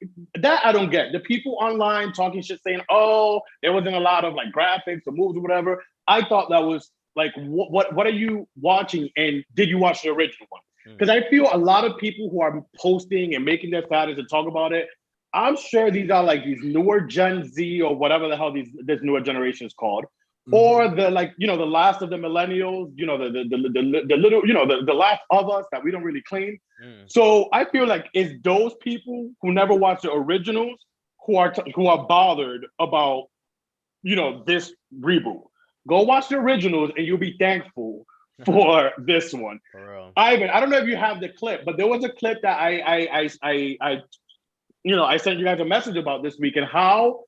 that 0.41 0.61
i 0.67 0.71
don't 0.71 0.91
get 0.91 1.11
the 1.11 1.21
people 1.21 1.57
online 1.59 2.13
talking 2.13 2.43
shit 2.43 2.61
saying 2.63 2.83
oh 2.91 3.41
there 3.63 3.73
wasn't 3.73 3.95
a 3.95 3.99
lot 3.99 4.27
of 4.27 4.35
like 4.35 4.49
graphics 4.55 5.01
or 5.07 5.13
moves 5.13 5.39
or 5.39 5.41
whatever 5.41 5.83
i 6.07 6.23
thought 6.29 6.51
that 6.51 6.63
was 6.63 6.91
like 7.17 7.33
what 7.37 7.71
what, 7.71 7.95
what 7.95 8.07
are 8.07 8.11
you 8.25 8.47
watching 8.61 9.09
and 9.17 9.43
did 9.55 9.71
you 9.71 9.79
watch 9.79 10.03
the 10.03 10.11
original 10.11 10.47
one. 10.51 10.61
Because 10.97 11.09
i 11.11 11.21
feel 11.29 11.49
a 11.53 11.57
lot 11.57 11.85
of 11.85 11.97
people 11.99 12.29
who 12.31 12.41
are 12.41 12.63
posting 12.77 13.35
and 13.35 13.45
making 13.45 13.71
their 13.71 13.85
status 13.85 14.19
and 14.19 14.29
talk 14.29 14.47
about 14.49 14.73
it 14.73 14.87
i'm 15.35 15.57
sure 15.57 15.91
these 15.91 16.11
are 16.11 16.23
like 16.23 16.45
these 16.45 16.61
newer 16.63 17.01
gen 17.01 17.45
z 17.47 17.81
or 17.81 17.95
whatever 17.97 18.29
the 18.29 18.37
hell 18.37 18.53
these 18.53 18.71
this 18.85 19.01
newer 19.03 19.21
generation 19.21 19.67
is 19.67 19.75
called 19.75 20.05
Mm-hmm. 20.49 20.55
or 20.57 20.89
the 20.95 21.11
like 21.11 21.33
you 21.39 21.47
know 21.47 21.57
the 21.57 21.65
last 21.65 22.03
of 22.03 22.11
the 22.11 22.17
millennials 22.17 22.93
you 22.97 23.07
know 23.07 23.17
the 23.17 23.31
the, 23.31 23.45
the, 23.49 23.57
the, 23.69 24.03
the 24.09 24.17
little 24.17 24.47
you 24.47 24.53
know 24.53 24.67
the, 24.67 24.83
the 24.85 24.93
last 24.93 25.21
of 25.31 25.49
us 25.51 25.65
that 25.73 25.83
we 25.83 25.91
don't 25.91 26.03
really 26.03 26.23
claim 26.29 26.59
Mm. 26.85 27.05
so 27.07 27.49
I 27.53 27.65
feel 27.65 27.87
like 27.87 28.07
it's 28.15 28.35
those 28.43 28.75
people 28.83 29.31
who 29.41 29.53
never 29.53 29.73
watched 29.75 30.03
the 30.03 30.13
originals 30.13 30.85
who 31.25 31.37
are 31.37 31.51
t- 31.53 31.73
who 31.75 31.87
are 31.87 32.05
bothered 32.07 32.67
about 32.81 33.25
you 34.03 34.17
know 34.17 34.43
this 34.47 34.73
reboot. 35.01 35.43
Go 35.89 36.03
watch 36.03 36.29
the 36.29 36.37
originals 36.37 36.91
and 36.97 37.07
you'll 37.07 37.19
be 37.19 37.37
thankful 37.39 38.05
for 38.45 38.93
this 38.99 39.33
one. 39.33 39.61
For 39.73 39.93
real. 39.93 40.13
Ivan, 40.17 40.51
I 40.51 40.61
don't 40.61 40.71
know 40.71 40.79
if 40.79 40.89
you 40.89 40.97
have 40.97 41.21
the 41.21 41.29
clip, 41.29 41.65
but 41.65 41.77
there 41.77 41.87
was 41.87 42.05
a 42.05 42.09
clip 42.11 42.43
that 42.43 42.59
I 42.59 42.79
I 42.81 42.97
I 43.21 43.31
I, 43.43 43.77
I 43.81 44.03
you 44.83 44.97
know 44.97 45.05
I 45.05 45.17
sent 45.19 45.39
you 45.39 45.45
guys 45.45 45.61
a 45.61 45.65
message 45.65 45.97
about 45.97 46.23
this 46.23 46.37
week 46.39 46.57
and 46.57 46.67
how 46.67 47.25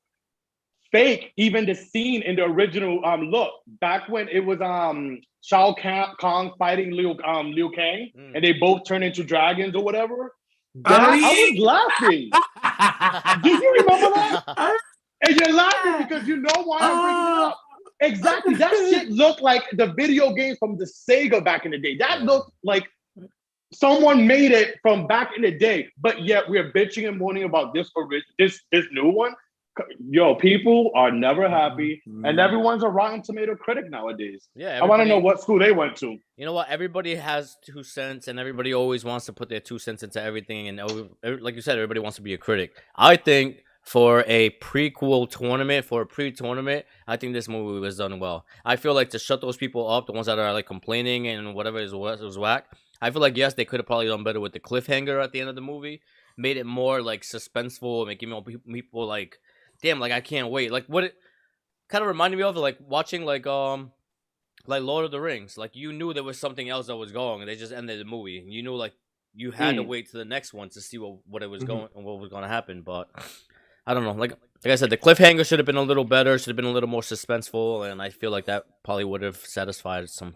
fake 0.91 1.31
even 1.37 1.65
the 1.65 1.75
scene 1.75 2.21
in 2.21 2.35
the 2.35 2.43
original 2.43 3.03
um 3.05 3.21
look 3.29 3.51
back 3.81 4.07
when 4.09 4.27
it 4.29 4.39
was 4.39 4.59
um 4.61 5.19
Shao 5.41 5.73
Kahn 5.73 6.51
fighting 6.59 6.91
Liu 6.91 7.15
um 7.25 7.51
Liu 7.51 7.69
Kang 7.71 8.09
Mm. 8.17 8.35
and 8.35 8.43
they 8.43 8.53
both 8.53 8.83
turn 8.85 9.01
into 9.03 9.23
dragons 9.23 9.75
or 9.75 9.83
whatever. 9.83 10.33
That- 10.75 11.01
I 11.09 11.15
yeah. 11.15 11.51
was 11.51 11.59
laughing. 11.59 12.29
Do 13.43 13.49
you 13.49 13.73
remember 13.79 14.09
that? 14.15 14.73
And 15.27 15.35
you're 15.35 15.51
laughing 15.51 16.07
because 16.07 16.27
you 16.27 16.35
know 16.35 16.61
why 16.63 16.77
I'm 16.79 17.01
bringing 17.01 17.23
it 17.23 17.39
up. 17.39 17.59
Exactly. 17.99 18.55
That 18.55 18.71
shit 18.71 19.09
looked 19.09 19.41
like 19.41 19.63
the 19.73 19.93
video 19.93 20.33
games 20.33 20.57
from 20.57 20.77
the 20.77 20.85
Sega 20.85 21.43
back 21.43 21.65
in 21.65 21.71
the 21.71 21.79
day. 21.79 21.97
That 21.97 22.23
looked 22.23 22.51
like 22.63 22.87
someone 23.73 24.27
made 24.27 24.51
it 24.51 24.77
from 24.81 25.07
back 25.07 25.31
in 25.35 25.41
the 25.41 25.51
day. 25.51 25.87
But 25.97 26.23
yet 26.23 26.49
we're 26.49 26.71
bitching 26.71 27.07
and 27.07 27.17
moaning 27.17 27.43
about 27.43 27.73
this 27.73 27.89
ori- 27.95 28.23
this 28.37 28.59
this 28.71 28.85
new 28.91 29.09
one. 29.09 29.33
Yo, 30.09 30.33
people 30.33 30.91
are 30.95 31.11
never 31.11 31.43
mm-hmm. 31.43 31.53
happy, 31.53 32.01
and 32.07 32.23
mm-hmm. 32.23 32.39
everyone's 32.39 32.83
a 32.83 32.87
Rotten 32.87 33.21
Tomato 33.21 33.55
critic 33.55 33.91
nowadays. 33.91 34.47
Yeah, 34.55 34.79
I 34.81 34.85
want 34.85 35.03
to 35.03 35.07
know 35.07 35.19
what 35.19 35.39
school 35.39 35.59
they 35.59 35.71
went 35.71 35.95
to. 35.97 36.17
You 36.35 36.45
know 36.45 36.53
what? 36.53 36.69
Everybody 36.69 37.13
has 37.13 37.57
two 37.63 37.83
cents, 37.83 38.27
and 38.27 38.39
everybody 38.39 38.73
always 38.73 39.05
wants 39.05 39.27
to 39.27 39.33
put 39.33 39.49
their 39.49 39.59
two 39.59 39.77
cents 39.77 40.01
into 40.01 40.19
everything. 40.21 40.67
And 40.67 40.79
every- 40.79 41.39
like 41.39 41.55
you 41.55 41.61
said, 41.61 41.77
everybody 41.77 41.99
wants 41.99 42.15
to 42.15 42.23
be 42.23 42.33
a 42.33 42.39
critic. 42.39 42.81
I 42.95 43.17
think 43.17 43.63
for 43.93 44.25
a 44.27 44.49
prequel 44.59 45.29
tournament, 45.29 45.85
for 45.85 46.01
a 46.01 46.05
pre-tournament, 46.05 46.85
I 47.07 47.15
think 47.15 47.31
this 47.31 47.47
movie 47.47 47.79
was 47.79 47.95
done 47.97 48.19
well. 48.19 48.45
I 48.65 48.75
feel 48.75 48.93
like 48.93 49.11
to 49.11 49.19
shut 49.19 49.39
those 49.39 49.55
people 49.55 49.89
up, 49.89 50.07
the 50.07 50.11
ones 50.11 50.27
that 50.27 50.37
are 50.37 50.51
like 50.51 50.65
complaining 50.65 51.25
and 51.27 51.55
whatever 51.55 51.79
is 51.79 51.93
was 51.93 52.19
was 52.21 52.37
whack. 52.37 52.65
I 53.01 53.11
feel 53.11 53.21
like 53.21 53.37
yes, 53.37 53.53
they 53.53 53.63
could 53.63 53.79
have 53.79 53.87
probably 53.87 54.07
done 54.07 54.25
better 54.25 54.41
with 54.41 54.51
the 54.51 54.59
cliffhanger 54.59 55.23
at 55.23 55.31
the 55.31 55.39
end 55.39 55.47
of 55.49 55.55
the 55.55 55.61
movie, 55.61 56.01
made 56.35 56.57
it 56.57 56.65
more 56.65 57.01
like 57.01 57.21
suspenseful, 57.21 58.05
making 58.05 58.29
more 58.29 58.43
people, 58.43 58.73
people 58.73 59.05
like, 59.07 59.39
damn, 59.81 60.01
like 60.01 60.11
I 60.11 60.19
can't 60.19 60.49
wait. 60.51 60.69
Like 60.69 60.85
what 60.87 61.05
it 61.05 61.15
kind 61.87 62.01
of 62.01 62.09
reminded 62.09 62.35
me 62.37 62.43
of 62.43 62.57
like 62.57 62.77
watching 62.81 63.23
like 63.23 63.47
um 63.47 63.91
like 64.65 64.83
Lord 64.83 65.05
of 65.05 65.11
the 65.11 65.21
Rings. 65.21 65.57
Like 65.57 65.77
you 65.77 65.93
knew 65.93 66.13
there 66.13 66.23
was 66.25 66.37
something 66.37 66.67
else 66.67 66.87
that 66.87 66.97
was 66.97 67.13
going, 67.13 67.39
and 67.41 67.49
they 67.49 67.55
just 67.55 67.71
ended 67.71 68.01
the 68.01 68.05
movie. 68.05 68.43
You 68.45 68.63
knew 68.63 68.75
like 68.75 68.95
you 69.33 69.51
had 69.51 69.77
to 69.77 69.83
Mm. 69.83 69.87
wait 69.87 70.09
to 70.11 70.17
the 70.17 70.25
next 70.25 70.53
one 70.53 70.67
to 70.71 70.81
see 70.81 70.97
what 70.97 71.19
what 71.25 71.41
it 71.41 71.49
was 71.49 71.63
Mhm. 71.63 71.67
going 71.67 71.87
and 71.95 72.03
what 72.03 72.19
was 72.19 72.29
going 72.29 72.43
to 72.43 72.49
happen. 72.49 72.81
But 72.81 73.09
I 73.87 73.93
don't 73.93 74.03
know. 74.03 74.11
Like 74.11 74.37
like 74.63 74.71
I 74.73 74.75
said, 74.75 74.89
the 74.89 74.97
cliffhanger 74.97 75.45
should 75.45 75.59
have 75.59 75.65
been 75.65 75.77
a 75.77 75.81
little 75.81 76.03
better. 76.03 76.37
Should 76.37 76.47
have 76.47 76.55
been 76.57 76.65
a 76.65 76.71
little 76.71 76.89
more 76.89 77.01
suspenseful, 77.01 77.89
and 77.89 78.01
I 78.01 78.09
feel 78.09 78.31
like 78.31 78.45
that 78.45 78.65
probably 78.83 79.05
would 79.05 79.21
have 79.21 79.37
satisfied 79.37 80.09
some 80.09 80.35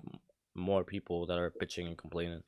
more 0.56 0.84
people 0.84 1.26
that 1.26 1.38
are 1.38 1.52
bitching 1.62 1.88
and 1.88 1.98
complaining. 1.98 2.44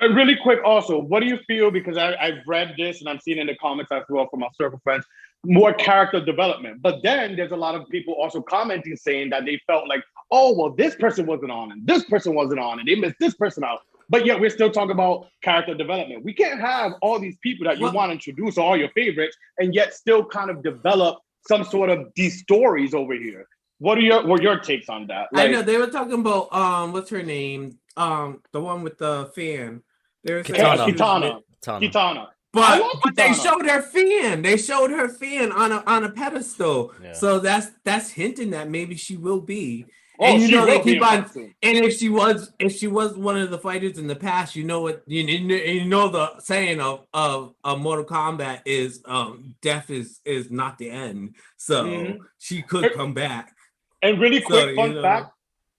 Uh, 0.00 0.08
really 0.10 0.36
quick, 0.36 0.60
also, 0.64 0.96
what 0.98 1.20
do 1.20 1.26
you 1.26 1.38
feel? 1.48 1.72
Because 1.72 1.96
I, 1.96 2.14
I've 2.16 2.46
read 2.46 2.74
this 2.78 3.00
and 3.00 3.08
I'm 3.08 3.18
seeing 3.18 3.38
in 3.38 3.48
the 3.48 3.56
comments 3.56 3.90
as 3.90 4.04
well 4.08 4.28
from 4.30 4.44
our 4.44 4.50
circle 4.54 4.80
friends, 4.84 5.04
more 5.44 5.72
character 5.74 6.24
development. 6.24 6.82
But 6.82 7.02
then 7.02 7.34
there's 7.34 7.50
a 7.50 7.56
lot 7.56 7.74
of 7.74 7.88
people 7.88 8.14
also 8.14 8.40
commenting 8.40 8.96
saying 8.96 9.30
that 9.30 9.44
they 9.44 9.60
felt 9.66 9.88
like, 9.88 10.04
oh, 10.30 10.56
well, 10.56 10.70
this 10.70 10.94
person 10.94 11.26
wasn't 11.26 11.50
on 11.50 11.72
and 11.72 11.84
this 11.84 12.04
person 12.04 12.34
wasn't 12.34 12.60
on 12.60 12.78
and 12.78 12.86
they 12.88 12.94
missed 12.94 13.16
this 13.18 13.34
person 13.34 13.64
out. 13.64 13.80
But 14.08 14.24
yet 14.24 14.40
we're 14.40 14.50
still 14.50 14.70
talking 14.70 14.92
about 14.92 15.26
character 15.42 15.74
development. 15.74 16.24
We 16.24 16.32
can't 16.32 16.60
have 16.60 16.92
all 17.02 17.18
these 17.18 17.36
people 17.42 17.66
that 17.66 17.78
you 17.78 17.84
Well- 17.84 17.92
want 17.92 18.08
to 18.10 18.14
introduce, 18.14 18.56
all 18.56 18.76
your 18.76 18.88
favorites, 18.90 19.36
and 19.58 19.74
yet 19.74 19.94
still 19.94 20.24
kind 20.24 20.50
of 20.50 20.62
develop 20.62 21.18
some 21.46 21.64
sort 21.64 21.90
of 21.90 22.08
these 22.14 22.40
stories 22.40 22.94
over 22.94 23.14
here. 23.14 23.46
What 23.78 23.96
are 23.98 24.02
your 24.02 24.26
what 24.26 24.40
are 24.40 24.42
your 24.42 24.58
takes 24.58 24.88
on 24.88 25.06
that? 25.06 25.28
I 25.34 25.48
know 25.48 25.62
they 25.62 25.76
were 25.76 25.86
talking 25.86 26.20
about 26.20 26.52
um, 26.52 26.92
what's 26.92 27.10
her 27.10 27.22
name? 27.22 27.78
Um, 27.96 28.42
the 28.52 28.60
one 28.60 28.82
with 28.82 28.98
the 28.98 29.30
fan. 29.34 29.82
They 30.24 30.34
were 30.34 30.44
saying 30.44 30.60
Kitana. 30.60 30.84
she 30.86 30.92
was 30.92 31.00
Kitana. 31.00 31.42
Kitana. 31.62 32.26
But, 32.52 32.80
love 32.80 33.00
but 33.04 33.14
they 33.14 33.32
showed 33.34 33.66
her 33.66 33.82
fan. 33.82 34.42
They 34.42 34.56
showed 34.56 34.90
her 34.90 35.08
fan 35.08 35.52
on 35.52 35.70
a 35.70 35.82
on 35.86 36.02
a 36.04 36.10
pedestal. 36.10 36.92
Yeah. 37.02 37.12
So 37.12 37.38
that's 37.38 37.70
that's 37.84 38.10
hinting 38.10 38.50
that 38.50 38.68
maybe 38.68 38.96
she 38.96 39.16
will 39.16 39.40
be. 39.40 39.84
Oh, 40.20 40.32
And 40.34 40.42
you 40.42 40.50
know 40.50 40.66
they 40.66 40.80
keep 40.80 41.02
on 41.02 41.22
that. 41.22 41.34
And 41.62 41.76
if 41.76 41.96
she 41.96 42.08
was, 42.08 42.52
if 42.58 42.72
she 42.72 42.86
was 42.88 43.16
one 43.16 43.36
of 43.36 43.50
the 43.50 43.58
fighters 43.58 43.98
in 43.98 44.06
the 44.06 44.16
past, 44.16 44.56
you 44.56 44.64
know 44.64 44.80
what 44.80 45.02
you, 45.06 45.22
you 45.22 45.84
know, 45.84 46.08
the 46.08 46.38
saying 46.40 46.80
of 46.80 47.06
of, 47.12 47.54
of 47.62 47.78
Mortal 47.80 48.04
Kombat 48.04 48.62
is 48.64 49.02
um 49.04 49.54
death 49.62 49.90
is 49.90 50.20
is 50.24 50.50
not 50.50 50.78
the 50.78 50.90
end. 50.90 51.36
So 51.56 51.84
Mhm. 51.84 52.18
she 52.38 52.62
could 52.62 52.92
come 52.94 53.14
back. 53.14 53.54
And 54.02 54.20
really 54.20 54.40
So, 54.40 54.46
quick 54.46 54.68
you 54.70 54.74
fun 54.76 54.94
know. 54.94 55.02
fact, 55.02 55.32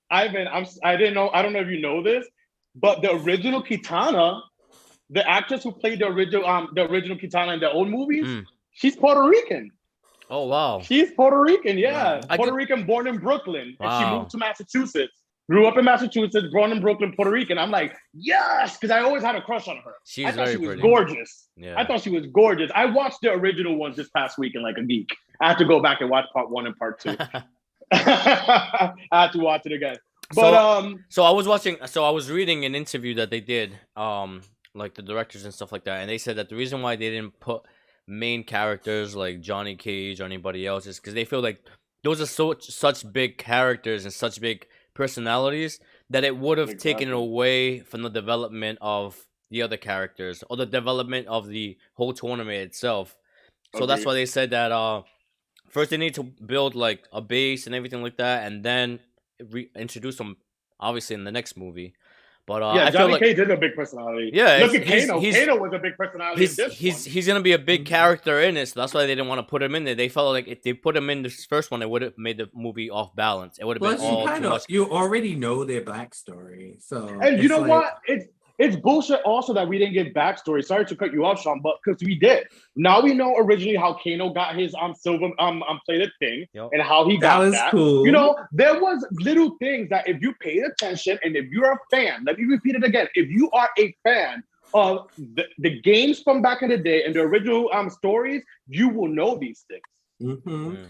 Ivan, 0.10 0.48
I'm 0.48 0.66
I 0.84 0.96
didn't 0.96 1.14
know 1.16 1.30
I 1.30 1.42
don't 1.42 1.54
know 1.54 1.62
if 1.62 1.68
you 1.70 1.82
know 1.82 2.02
this, 2.02 2.26
but 2.76 3.02
the 3.02 3.12
original 3.14 3.62
Kitana, 3.64 4.42
the 5.10 5.28
actress 5.30 5.64
who 5.64 5.72
played 5.74 6.00
the 6.00 6.08
original 6.08 6.46
um 6.46 6.70
the 6.76 6.90
original 6.90 7.18
Kitana 7.18 7.54
in 7.56 7.60
the 7.60 7.72
old 7.72 7.90
movies, 7.90 8.26
Mm. 8.26 8.46
she's 8.72 8.96
Puerto 8.96 9.24
Rican. 9.24 9.72
Oh 10.30 10.46
wow. 10.46 10.82
She's 10.82 11.12
Puerto 11.12 11.40
Rican, 11.42 11.78
yeah, 11.78 12.22
I 12.30 12.38
Puerto 12.38 12.52
could- 12.52 12.58
Rican, 12.58 12.86
born 12.86 13.08
in 13.08 13.18
Brooklyn, 13.18 13.76
and 13.80 14.04
she 14.04 14.10
moved 14.10 14.30
to 14.32 14.38
Massachusetts. 14.38 15.14
Grew 15.50 15.66
up 15.66 15.78
in 15.80 15.86
Massachusetts, 15.86 16.46
born 16.54 16.72
in 16.72 16.80
Brooklyn, 16.80 17.12
Puerto 17.16 17.32
Rican. 17.32 17.58
I'm 17.58 17.72
like, 17.72 17.96
yes, 18.14 18.78
because 18.78 18.92
I 18.92 19.00
always 19.02 19.24
had 19.24 19.36
a 19.36 19.42
crush 19.42 19.68
on 19.68 19.78
her. 19.78 19.94
She's 20.06 20.28
I 20.28 20.30
thought 20.32 20.36
very 20.46 20.52
she 20.52 20.58
was 20.58 20.68
pretty. 20.68 20.82
gorgeous. 20.84 21.48
Yeah. 21.58 21.74
I 21.76 21.84
thought 21.88 22.02
she 22.02 22.12
was 22.12 22.28
gorgeous. 22.28 22.70
I 22.76 22.86
watched 22.86 23.18
the 23.24 23.32
original 23.32 23.76
ones 23.76 23.96
this 23.96 24.10
past 24.16 24.38
weekend 24.38 24.64
like 24.64 24.78
a 24.78 24.84
geek. 24.84 25.10
I 25.42 25.48
have 25.48 25.58
to 25.58 25.66
go 25.66 25.82
back 25.82 26.02
and 26.02 26.10
watch 26.12 26.26
part 26.34 26.52
one 26.52 26.68
and 26.68 26.78
part 26.78 27.00
two. 27.00 27.18
I 27.92 28.94
have 29.12 29.32
to 29.32 29.40
watch 29.40 29.62
it 29.66 29.72
again. 29.72 29.98
But 30.36 30.52
So- 30.52 30.56
um, 30.56 31.04
So 31.10 31.24
I 31.24 31.32
was 31.32 31.48
watching. 31.48 31.78
So 31.88 32.06
I 32.06 32.10
was 32.12 32.30
reading 32.30 32.66
an 32.66 32.76
interview 32.76 33.16
that 33.16 33.30
they 33.32 33.42
did, 33.42 33.78
um, 33.96 34.42
like 34.76 34.94
the 34.94 35.02
directors 35.02 35.46
and 35.46 35.54
stuff 35.54 35.72
like 35.72 35.84
that, 35.86 36.02
and 36.02 36.10
they 36.10 36.18
said 36.20 36.36
that 36.36 36.50
the 36.50 36.56
reason 36.56 36.82
why 36.84 36.96
they 36.96 37.10
didn't 37.10 37.40
put 37.40 37.64
main 38.10 38.44
characters 38.44 39.16
like 39.16 39.40
Johnny 39.42 39.76
Cage 39.76 40.20
or 40.20 40.26
anybody 40.26 40.66
else 40.66 40.86
is 40.86 41.00
because 41.00 41.14
they 41.14 41.26
feel 41.26 41.42
like 41.42 41.62
those 42.04 42.20
are 42.20 42.26
so 42.26 42.56
such 42.60 43.12
big 43.14 43.38
characters 43.38 44.04
and 44.06 44.14
such 44.14 44.42
big 44.42 44.66
personalities 44.94 45.80
that 46.10 46.24
it 46.24 46.36
would 46.38 46.58
have 46.58 46.78
taken 46.78 47.12
away 47.12 47.80
from 47.80 48.02
the 48.02 48.10
development 48.10 48.78
of 48.82 49.28
the 49.52 49.62
other 49.62 49.78
characters 49.78 50.44
or 50.50 50.58
the 50.58 50.66
development 50.66 51.28
of 51.28 51.48
the 51.48 51.78
whole 51.94 52.14
tournament 52.14 52.58
itself. 52.58 53.16
So 53.76 53.86
that's 53.86 54.06
why 54.06 54.14
they 54.14 54.26
said 54.26 54.50
that 54.50 54.72
uh, 54.72 55.04
first 55.70 55.92
they 55.92 55.98
need 55.98 56.16
to 56.16 56.24
build 56.24 56.76
like 56.76 57.08
a 57.14 57.22
base 57.22 57.66
and 57.66 57.76
everything 57.76 58.02
like 58.02 58.18
that, 58.18 58.46
and 58.46 58.64
then 58.64 59.00
re- 59.52 59.70
introduce 59.76 60.18
them 60.18 60.38
obviously 60.80 61.14
in 61.14 61.24
the 61.24 61.32
next 61.32 61.58
movie. 61.58 61.94
But 62.50 62.64
uh, 62.64 62.74
yeah, 62.76 62.86
I 62.88 62.92
feel 62.92 63.02
Johnny 63.02 63.14
like 63.14 63.22
Cage 63.22 63.38
is 63.40 63.50
a 63.50 63.56
big 63.58 63.76
personality. 63.76 64.32
Yeah, 64.34 64.58
look 64.64 64.74
at 64.74 64.84
he's- 64.84 65.06
Kano. 65.06 65.20
he's- 65.20 65.38
Kano 65.38 65.56
was 65.62 65.72
a 65.72 65.78
big 65.78 65.96
personality. 65.96 66.42
he's 66.42 66.58
in 66.58 66.68
this 66.70 66.78
he's 66.78 67.06
he's 67.06 67.28
gonna 67.28 67.42
be 67.42 67.52
a 67.54 67.60
big 67.60 67.84
Mhm. 67.84 67.88
character 67.96 68.42
in 68.42 68.56
this. 68.56 68.72
so 68.72 68.80
that's 68.80 68.94
why 68.96 69.02
they 69.06 69.14
didn't 69.14 69.28
want 69.28 69.38
to 69.40 69.44
put 69.44 69.62
him 69.62 69.76
in 69.76 69.84
there. 69.84 69.94
They 69.94 70.10
felt 70.10 70.34
like 70.34 70.48
if 70.48 70.64
they 70.64 70.74
put 70.74 70.98
him 70.98 71.12
in 71.12 71.22
this 71.22 71.46
first 71.46 71.70
one, 71.70 71.84
it 71.84 71.90
would 71.90 72.02
have 72.02 72.18
made 72.18 72.38
the 72.40 72.50
movie 72.54 72.90
off 72.90 73.16
balance. 73.16 73.60
It 73.60 73.66
would 73.66 73.78
have 73.78 73.82
Plus, 73.82 74.02
been 74.02 74.12
you 74.12 74.18
all 74.18 74.26
kind 74.26 74.42
too 74.42 74.48
of 74.48 74.54
much. 74.54 74.64
you 74.68 74.92
already 74.92 75.36
know 75.36 75.64
their 75.64 75.82
backstory. 75.82 76.82
So 76.82 77.08
And 77.22 77.38
you 77.38 77.44
it's 77.44 77.50
know 77.50 77.60
like- 77.60 77.70
what? 77.70 77.98
It's 78.08 78.26
it's 78.60 78.76
bullshit 78.76 79.22
also 79.24 79.54
that 79.54 79.68
we 79.68 79.78
didn't 79.80 79.94
give 79.94 80.08
backstory. 80.08 80.64
Sorry 80.64 80.86
to 80.86 80.96
cut 80.96 81.12
you 81.14 81.26
off, 81.26 81.42
Sean, 81.42 81.62
but 81.62 81.78
because 81.84 82.02
we 82.04 82.16
did. 82.20 82.46
Now 82.76 83.02
we 83.02 83.14
know 83.14 83.36
originally 83.38 83.78
how 83.78 83.94
Kano 84.04 84.30
got 84.32 84.56
his 84.56 84.76
um 84.80 84.94
silver 84.94 85.30
um, 85.40 85.64
um 85.64 85.80
plated 85.86 86.12
thing 86.20 86.46
Yep. 86.54 86.70
and 86.74 86.82
how 86.82 87.08
he 87.10 87.16
That 87.18 87.22
got 87.22 87.40
was 87.40 87.54
that. 87.54 87.72
cool. 87.72 88.06
You 88.06 88.12
know, 88.12 88.36
there 88.52 88.80
was 88.80 89.04
little 89.12 89.56
things 89.60 89.90
that 89.90 90.08
if 90.08 90.22
you 90.22 90.34
paid 90.42 90.62
attention 90.64 91.18
and 91.24 91.36
if 91.36 91.46
you're 91.50 91.72
a 91.72 91.80
fan, 91.90 92.24
let 92.26 92.38
me 92.38 92.46
repeat 92.46 92.76
it 92.76 92.84
again. 92.84 93.08
If 93.16 93.30
you 93.30 93.50
are 93.52 93.70
a 93.80 93.96
fan 94.04 94.44
of 94.74 95.08
the, 95.18 95.46
the 95.58 95.80
games 95.82 96.22
from 96.22 96.42
back 96.44 96.62
in 96.62 96.70
the 96.70 96.78
day 96.78 97.04
and 97.06 97.16
the 97.16 97.22
original 97.22 97.70
um 97.74 97.90
stories, 97.90 98.44
you 98.68 98.90
will 98.90 99.08
know 99.08 99.38
these 99.38 99.66
things. 99.70 99.82
Mhm. 100.22 100.44
Mm. 100.44 100.86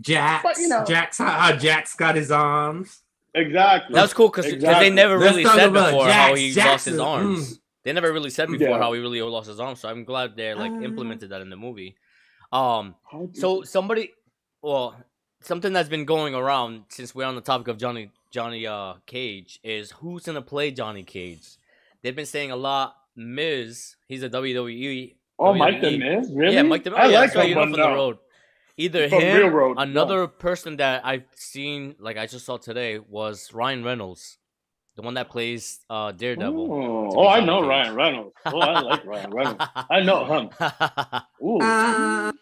Jax, 0.00 0.42
But, 0.42 0.58
you 0.58 0.68
know- 0.68 0.84
Jax, 0.84 1.18
how, 1.18 1.30
how 1.30 1.56
Jax 1.56 1.94
got 1.94 2.16
his 2.16 2.30
arms. 2.30 3.00
Exactly. 3.34 3.94
That's 3.94 4.12
cool 4.14 4.28
because 4.28 4.46
Exactly. 4.46 4.88
they 4.88 4.94
never 4.94 5.18
Let's 5.18 5.32
really 5.36 5.44
said 5.44 5.68
about 5.70 5.90
before 5.90 6.08
how 6.08 6.28
Jax 6.28 6.38
he 6.40 6.46
lost 6.54 6.56
his 6.56 6.64
Jackson. 6.96 7.00
arms. 7.00 7.60
They 7.82 7.92
never 7.92 8.12
really 8.12 8.30
said 8.30 8.48
before 8.48 8.68
Yeah. 8.68 8.78
how 8.78 8.92
he 8.92 9.00
really 9.00 9.20
lost 9.22 9.48
his 9.48 9.60
arms. 9.60 9.80
So 9.80 9.88
I'm 9.88 10.04
glad 10.04 10.36
they 10.36 10.54
like 10.54 10.70
Uh. 10.72 10.80
implemented 10.82 11.30
that 11.30 11.40
in 11.40 11.50
the 11.50 11.56
movie. 11.56 11.96
Um, 12.52 12.94
so 13.32 13.62
somebody, 13.62 14.12
well, 14.62 14.96
something 15.40 15.72
that's 15.72 15.88
been 15.88 16.04
going 16.04 16.34
around 16.34 16.84
since 16.88 17.14
we're 17.14 17.26
on 17.26 17.34
the 17.34 17.40
topic 17.40 17.68
of 17.68 17.76
Johnny 17.78 18.10
Johnny 18.30 18.66
uh 18.66 18.94
Cage 19.06 19.60
is 19.62 19.90
who's 19.92 20.24
gonna 20.24 20.40
play 20.42 20.70
Johnny 20.70 21.02
Cage. 21.02 21.56
They've 22.02 22.14
been 22.16 22.26
saying 22.26 22.50
a 22.52 22.56
lot. 22.56 22.96
Miz, 23.16 23.96
he's 24.08 24.22
a 24.22 24.28
WWE. 24.28 25.14
oh, 25.38 25.54
Mike 25.54 25.80
the 25.80 25.88
WWE. 25.88 25.98
Miz, 25.98 26.30
really? 26.32 26.54
Yeah, 26.54 26.62
Mike 26.62 26.84
the 26.84 26.90
Miz. 26.90 26.98
I 27.00 27.06
yeah, 27.08 27.20
like 27.20 27.30
so 27.30 27.40
him, 27.40 27.48
you 27.48 27.54
know 27.54 27.60
but 27.62 27.70
from 27.70 27.80
no. 27.80 27.88
the 27.90 27.94
road. 27.94 28.18
Either 28.76 29.08
From 29.08 29.20
him, 29.20 29.36
Real 29.36 29.48
Road, 29.50 29.76
another 29.78 30.26
person 30.26 30.76
that 30.78 31.06
I've 31.06 31.24
seen, 31.36 31.94
like 32.00 32.16
I 32.16 32.26
just 32.26 32.44
saw 32.44 32.56
today, 32.56 32.98
was 32.98 33.52
Ryan 33.52 33.84
Reynolds, 33.84 34.38
the 34.96 35.02
one 35.02 35.14
that 35.14 35.28
plays 35.30 35.80
uh 35.88 36.10
Daredevil. 36.12 36.72
Oh, 36.72 37.10
oh 37.14 37.28
I 37.28 37.38
know 37.38 37.64
Ryan 37.66 37.94
Reynolds. 37.94 38.34
Oh, 38.46 38.58
I 38.58 38.80
like 38.80 39.04
Ryan 39.06 39.30
Reynolds. 39.30 39.64
I 39.90 40.00
know 40.00 40.24
him. 40.24 40.50
Ooh. 41.46 41.58
Uh, 41.60 42.32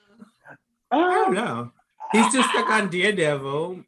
I 0.91 0.97
don't 1.15 1.35
know. 1.35 1.71
He's 2.13 2.33
just 2.33 2.49
stuck 2.51 2.69
on 2.71 2.89
Daredevil. 2.89 3.85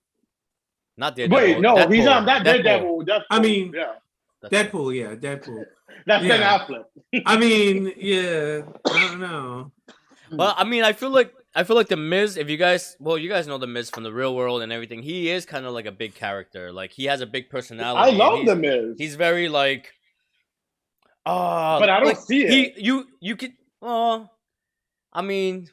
Not 0.97 1.17
Daredevil. 1.17 1.37
Wait, 1.45 1.61
no, 1.61 1.77
he's 1.89 2.05
Deadpool, 2.05 2.17
on 2.17 2.27
that 2.27 2.43
Deadpool. 2.43 2.63
Daredevil. 2.63 3.05
Deadpool. 3.07 3.23
I 3.31 3.41
mean- 3.41 3.73
yeah, 3.75 3.93
Deadpool. 4.45 4.71
Deadpool, 4.71 4.95
yeah, 4.95 5.15
Deadpool. 5.17 5.65
that's 6.07 6.27
Ben 6.27 6.41
Yeah. 6.41 6.59
Affleck. 6.59 6.85
I 7.27 7.37
mean, 7.39 7.93
yeah, 7.97 8.63
I 8.87 9.09
don't 9.09 9.21
know. 9.21 9.73
Well, 10.31 10.55
I 10.57 10.65
mean, 10.65 10.83
I 10.85 10.93
feel 10.93 11.11
like 11.11 11.33
I 11.55 11.63
feel 11.65 11.77
like 11.77 11.89
the 11.89 11.97
Miz. 11.97 12.37
If 12.37 12.51
you 12.51 12.57
guys, 12.57 12.97
well, 12.99 13.17
you 13.17 13.29
guys 13.29 13.47
know 13.47 13.59
the 13.59 13.67
Miz 13.67 13.89
from 13.91 14.03
the 14.03 14.13
real 14.13 14.35
world 14.35 14.63
and 14.63 14.73
everything. 14.73 15.03
He 15.03 15.31
is 15.31 15.47
kind 15.47 15.65
of 15.67 15.73
like 15.73 15.87
a 15.87 15.93
big 15.93 16.15
character. 16.15 16.73
Like 16.73 16.91
he 16.93 17.05
has 17.05 17.21
a 17.21 17.27
big 17.27 17.49
personality. 17.49 18.13
I 18.13 18.17
love 18.17 18.45
the 18.47 18.57
Miz, 18.57 18.97
He's 18.99 19.15
very 19.15 19.49
like, 19.49 19.93
uh 21.27 21.79
but 21.79 21.89
I 21.89 21.99
don't 22.01 22.09
like, 22.09 22.19
see 22.19 22.45
it. 22.45 22.51
he 22.77 22.85
you 22.85 23.07
you 23.21 23.37
could 23.37 23.53
uh 23.83 24.25
I 25.13 25.23
mean 25.23 25.71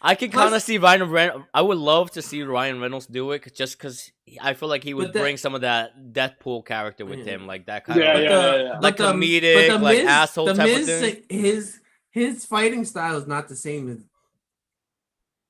I 0.00 0.14
can 0.14 0.30
kind 0.30 0.54
of 0.54 0.62
see 0.62 0.78
Ryan 0.78 1.10
Ren- 1.10 1.44
I 1.52 1.62
would 1.62 1.78
love 1.78 2.12
to 2.12 2.22
see 2.22 2.42
Ryan 2.42 2.80
Reynolds 2.80 3.06
do 3.06 3.32
it 3.32 3.52
just 3.54 3.76
because 3.76 4.10
I 4.40 4.54
feel 4.54 4.68
like 4.68 4.84
he 4.84 4.94
would 4.94 5.12
that- 5.12 5.20
bring 5.20 5.36
some 5.36 5.54
of 5.54 5.62
that 5.62 6.12
Deadpool 6.12 6.64
character 6.66 7.04
with 7.04 7.20
Yeah. 7.20 7.24
him, 7.34 7.46
like 7.46 7.66
that 7.66 7.84
kind 7.84 7.98
Yeah, 8.00 8.12
of 8.16 8.22
yeah, 8.22 8.36
like, 8.36 8.56
yeah, 8.58 8.62
yeah. 8.62 8.78
like 8.78 8.96
But 8.98 9.14
comedic, 9.16 9.68
but 9.68 9.80
like 9.82 9.98
asshole 10.04 10.46
the 10.46 10.54
type 10.54 10.68
of 10.68 10.86
Miz, 10.86 11.00
thing. 11.00 11.22
His 11.28 11.80
his 12.10 12.44
fighting 12.46 12.84
style 12.84 13.16
is 13.16 13.26
not 13.26 13.48
the 13.48 13.56
same 13.56 13.90
as 13.90 13.98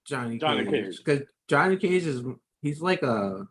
Johnny, 0.07 0.39
Johnny 0.39 0.65
Cage. 0.65 0.85
Cage. 0.87 0.97
Because 1.05 1.23
Johnny 1.49 1.77
Cage 1.77 2.05
is 2.07 2.23
he's 2.63 2.81
like 2.81 3.03
a 3.03 3.47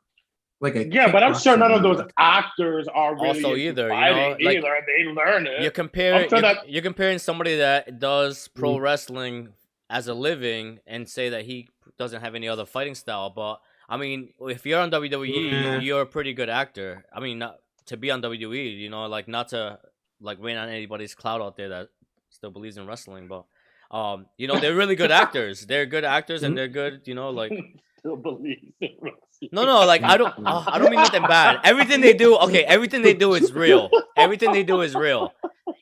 like 0.61 0.75
a 0.75 0.87
Yeah, 0.87 1.11
but 1.11 1.21
I'm 1.23 1.35
sure 1.37 1.57
none 1.57 1.71
of 1.71 1.81
kickboxer. 1.81 1.97
those 1.97 2.11
actors 2.17 2.87
are 2.87 3.13
really 3.15 3.27
Also 3.27 3.49
into 3.53 3.55
either, 3.57 3.83
you 3.83 3.89
fighting 3.89 4.17
know, 4.17 4.29
like- 4.45 4.57
either, 4.57 4.73
and 4.73 4.85
they 4.87 5.11
learn 5.11 5.47
it. 5.47 5.61
You're 5.61 5.71
comparing 5.71 6.29
sure 6.29 6.39
you're, 6.39 6.53
that- 6.53 6.69
you're 6.69 6.81
comparing 6.81 7.19
somebody 7.19 7.57
that 7.57 7.99
does 7.99 8.47
pro 8.47 8.75
Mm. 8.75 8.81
wrestling 8.81 9.49
as 9.89 10.07
a 10.07 10.13
living 10.13 10.79
and 10.87 11.07
say 11.07 11.29
that 11.29 11.45
he 11.45 11.69
doesn't 11.97 12.21
have 12.21 12.35
any 12.35 12.47
other 12.47 12.65
fighting 12.65 12.95
style. 12.95 13.29
But 13.29 13.61
I 13.87 13.97
mean, 13.97 14.33
if 14.39 14.65
you're 14.65 14.79
on 14.79 14.89
WWE, 14.91 15.51
Yeah. 15.51 15.79
you're 15.79 16.01
a 16.01 16.05
pretty 16.07 16.33
good 16.33 16.49
actor. 16.49 17.05
I 17.13 17.19
mean, 17.19 17.37
not, 17.39 17.59
to 17.87 17.97
be 17.97 18.09
on 18.09 18.21
WWE, 18.21 18.75
you 18.79 18.89
know, 18.89 19.05
like 19.05 19.27
not 19.27 19.49
to 19.49 19.77
like 20.21 20.37
rain 20.41 20.57
on 20.57 20.69
anybody's 20.69 21.13
cloud 21.13 21.41
out 21.41 21.55
there 21.57 21.69
that 21.69 21.89
still 22.29 22.49
believes 22.49 22.77
in 22.77 22.87
wrestling, 22.87 23.27
but 23.27 23.45
um, 23.91 24.25
you 24.37 24.47
know, 24.47 24.59
they're 24.59 24.75
really 24.75 24.95
good 24.95 25.11
actors. 25.23 25.65
They're 25.65 25.85
good 25.85 26.03
actors 26.05 26.43
and 26.43 26.57
they're 26.57 26.67
good, 26.67 27.01
you 27.05 27.15
know, 27.15 27.29
like 27.29 27.51
Still 27.99 28.17
believe 28.17 28.73
in 28.81 28.89
wrestling. 29.01 29.49
no, 29.51 29.65
no, 29.65 29.85
like 29.85 30.03
I 30.03 30.15
don't, 30.17 30.33
uh, 30.45 30.63
I 30.67 30.77
don't 30.77 30.91
mean 30.91 30.99
nothing 30.99 31.23
bad. 31.23 31.59
Everything 31.63 32.01
they 32.01 32.13
do, 32.13 32.37
okay, 32.37 32.63
everything 32.63 33.01
they 33.01 33.15
do 33.15 33.33
is 33.33 33.51
real. 33.51 33.89
Everything 34.15 34.51
they 34.51 34.63
do 34.63 34.81
is 34.81 34.93
real. 34.93 35.33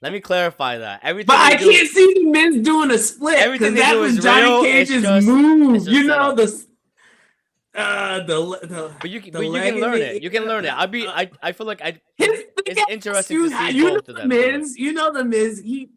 Let 0.02 0.14
me 0.14 0.22
clarify 0.22 0.78
that. 0.78 1.02
Everything 1.04 1.28
But 1.28 1.40
I 1.40 1.58
do- 1.58 1.70
can't 1.70 1.90
see 1.90 2.14
the 2.14 2.24
Miz 2.26 2.62
doing 2.62 2.92
a 2.92 2.98
split 2.98 3.40
Everything 3.40 3.74
because 3.74 3.76
they 3.76 3.82
that 3.82 3.94
do 3.94 4.00
was 4.00 4.18
is 4.18 4.24
Johnny 4.24 4.42
real, 4.44 4.64
Cage's 4.64 5.02
just- 5.04 5.28
move. 5.28 5.88
You 5.88 6.04
know 6.06 6.14
setup. 6.14 6.36
the 6.38 6.44
s- 6.44 6.66
uh 7.76 8.20
the 8.24 8.36
the 8.64 8.92
But 9.02 9.10
you 9.10 9.20
can, 9.22 9.32
the 9.34 9.40
but 9.40 9.46
you 9.46 9.54
can 9.62 9.80
learn 9.82 9.98
it. 10.02 10.22
You 10.24 10.30
can 10.30 10.46
learn 10.46 10.66
it. 10.66 10.74
I'd 10.74 10.92
be, 10.92 11.08
uh, 11.08 11.12
I, 11.12 11.32
I 11.42 11.52
feel 11.54 11.66
like 11.68 11.82
I. 11.82 12.00
his 12.18 12.44
It's 12.66 12.82
interesting 12.90 13.38
you, 13.38 13.50
to 13.50 13.56
see 13.58 13.72
you 13.72 13.84
know 13.86 13.90
both 13.96 14.10
of 14.10 14.16
the 14.16 14.22
them. 14.22 14.30
Miz. 14.30 14.78
You 14.78 14.94
know 14.94 15.12
the 15.12 15.26
Miz. 15.26 15.60
He, 15.60 15.90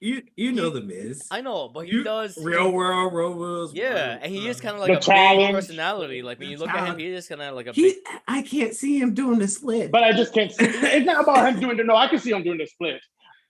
you 0.00 0.22
you 0.36 0.52
know 0.52 0.70
the 0.70 0.80
Miz. 0.80 1.26
I 1.30 1.40
know, 1.40 1.68
but 1.68 1.86
he 1.86 1.92
You- 1.92 2.04
does. 2.04 2.38
Real 2.42 2.70
world, 2.70 3.12
real 3.12 3.34
world. 3.34 3.72
Yeah, 3.74 4.18
and 4.22 4.30
he 4.32 4.46
is 4.48 4.60
kind 4.60 4.74
of 4.76 4.80
like 4.80 4.88
The 5.04 5.12
a 5.12 5.36
big 5.36 5.54
personality. 5.54 6.22
Like 6.22 6.38
when 6.38 6.48
you 6.50 6.58
look 6.58 6.68
at 6.68 6.76
him, 6.76 6.84
challenge. 6.84 7.00
he 7.02 7.08
is 7.08 7.26
kind 7.28 7.42
of 7.42 7.54
like 7.54 7.66
a 7.66 7.72
He, 7.72 7.82
big. 7.82 7.96
I 8.28 8.42
can't 8.42 8.74
see 8.74 8.98
him 8.98 9.14
doing 9.14 9.38
the 9.40 9.48
split. 9.48 9.90
But 9.90 10.04
I 10.04 10.12
just 10.12 10.32
can't 10.32 10.52
see. 10.52 10.64
It's 10.64 11.04
not 11.06 11.22
about 11.24 11.48
him 11.52 11.60
doing 11.64 11.76
the 11.76 11.84
no. 11.84 11.96
I 11.96 12.06
can 12.08 12.18
see 12.20 12.30
him 12.30 12.42
doing 12.44 12.58
the 12.58 12.66
split. 12.66 13.00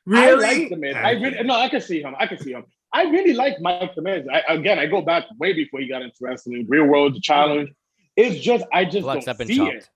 really, 0.06 0.44
I 0.44 0.48
like 0.48 0.70
the 0.70 0.76
Miz. 0.76 0.96
I 0.96 1.10
really 1.12 1.42
no. 1.44 1.54
I 1.54 1.68
can 1.68 1.80
see 1.82 2.00
him. 2.02 2.14
I 2.18 2.26
can 2.26 2.38
see 2.38 2.52
him. 2.52 2.64
I 2.94 3.02
really 3.02 3.34
like 3.34 3.60
Mike 3.60 3.92
the 3.96 4.24
I, 4.32 4.54
again, 4.54 4.78
I 4.78 4.86
go 4.86 5.02
back 5.02 5.24
way 5.38 5.52
before 5.52 5.80
he 5.80 5.88
got 5.88 6.02
into 6.02 6.16
wrestling. 6.20 6.64
Real 6.68 6.84
world, 6.84 7.16
the 7.16 7.20
challenge. 7.20 7.70
It's 8.16 8.40
just 8.40 8.64
I 8.72 8.84
just 8.84 9.02
Flex, 9.02 9.24
don't 9.24 9.32
I've 9.32 9.38
been 9.38 9.48
see 9.48 9.56
chopped. 9.56 9.74
it. 9.74 9.88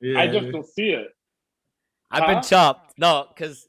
Yeah, 0.00 0.20
I 0.20 0.26
just 0.26 0.50
don't 0.50 0.66
see 0.66 0.90
it. 0.90 1.06
I've 2.10 2.26
been 2.26 2.42
chopped. 2.42 2.98
No, 2.98 3.28
because 3.28 3.68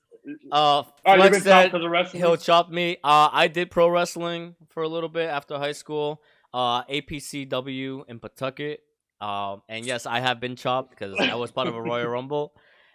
uh, 0.51 0.83
you've 1.05 1.15
Flex 1.15 1.35
been 1.37 1.43
said 1.43 1.65
because 1.65 1.85
of 1.85 1.91
wrestling. 1.91 2.23
he'll 2.23 2.37
chop 2.37 2.71
me. 2.71 2.97
Uh, 3.03 3.29
I 3.31 3.47
did 3.47 3.69
pro 3.69 3.87
wrestling 3.87 4.55
for 4.69 4.81
a 4.81 4.87
little 4.87 5.09
bit 5.09 5.29
after 5.29 5.57
high 5.59 5.71
school. 5.71 6.23
Uh, 6.51 6.83
APCW 6.85 8.09
in 8.09 8.19
Pawtucket. 8.19 8.79
Um, 9.21 9.61
and 9.69 9.85
yes, 9.85 10.07
I 10.07 10.19
have 10.21 10.39
been 10.39 10.55
chopped 10.55 10.89
because 10.89 11.15
I 11.19 11.35
was 11.35 11.51
part 11.51 11.67
of 11.67 11.75
a 11.75 11.81
Royal 11.81 12.07
Rumble. 12.09 12.53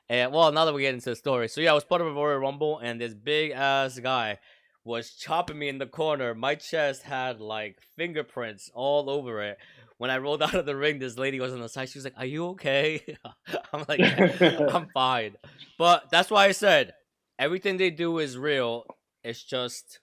And 0.09 0.33
well, 0.33 0.51
now 0.51 0.65
that 0.65 0.75
we 0.75 0.83
get 0.83 0.95
into 0.95 1.11
the 1.11 1.17
story, 1.17 1.47
so 1.49 1.61
yeah, 1.61 1.71
I 1.71 1.75
was 1.75 1.85
part 1.85 2.01
of 2.01 2.09
a 2.09 2.13
Royal 2.13 2.39
Rumble, 2.39 2.81
and 2.81 3.01
this 3.01 3.15
big 3.15 3.53
ass 3.53 3.97
guy 4.01 4.39
was 4.85 5.13
chopping 5.15 5.59
me 5.59 5.69
in 5.69 5.79
the 5.79 5.87
corner. 5.87 6.35
My 6.35 6.55
chest 6.55 7.03
had 7.03 7.41
like 7.41 7.79
fingerprints 7.97 8.71
all 8.75 9.11
over 9.11 9.43
it. 9.43 9.59
When 9.99 10.11
I 10.11 10.19
rolled 10.19 10.43
out 10.47 10.55
of 10.55 10.67
the 10.67 10.77
ring, 10.77 10.99
this 10.99 11.19
lady 11.19 11.41
was 11.41 11.53
on 11.53 11.61
the 11.61 11.69
side. 11.69 11.89
She 11.91 11.99
was 11.99 12.05
like, 12.05 12.15
"Are 12.17 12.25
you 12.27 12.47
okay?" 12.49 13.05
I'm 13.73 13.85
like, 13.89 14.01
"I'm 14.75 14.89
fine." 14.95 15.37
But 15.79 16.11
that's 16.11 16.31
why 16.31 16.47
I 16.47 16.53
said 16.53 16.95
everything 17.39 17.77
they 17.77 17.91
do 17.91 18.19
is 18.19 18.37
real. 18.39 18.85
It's 19.23 19.43
just 19.43 20.01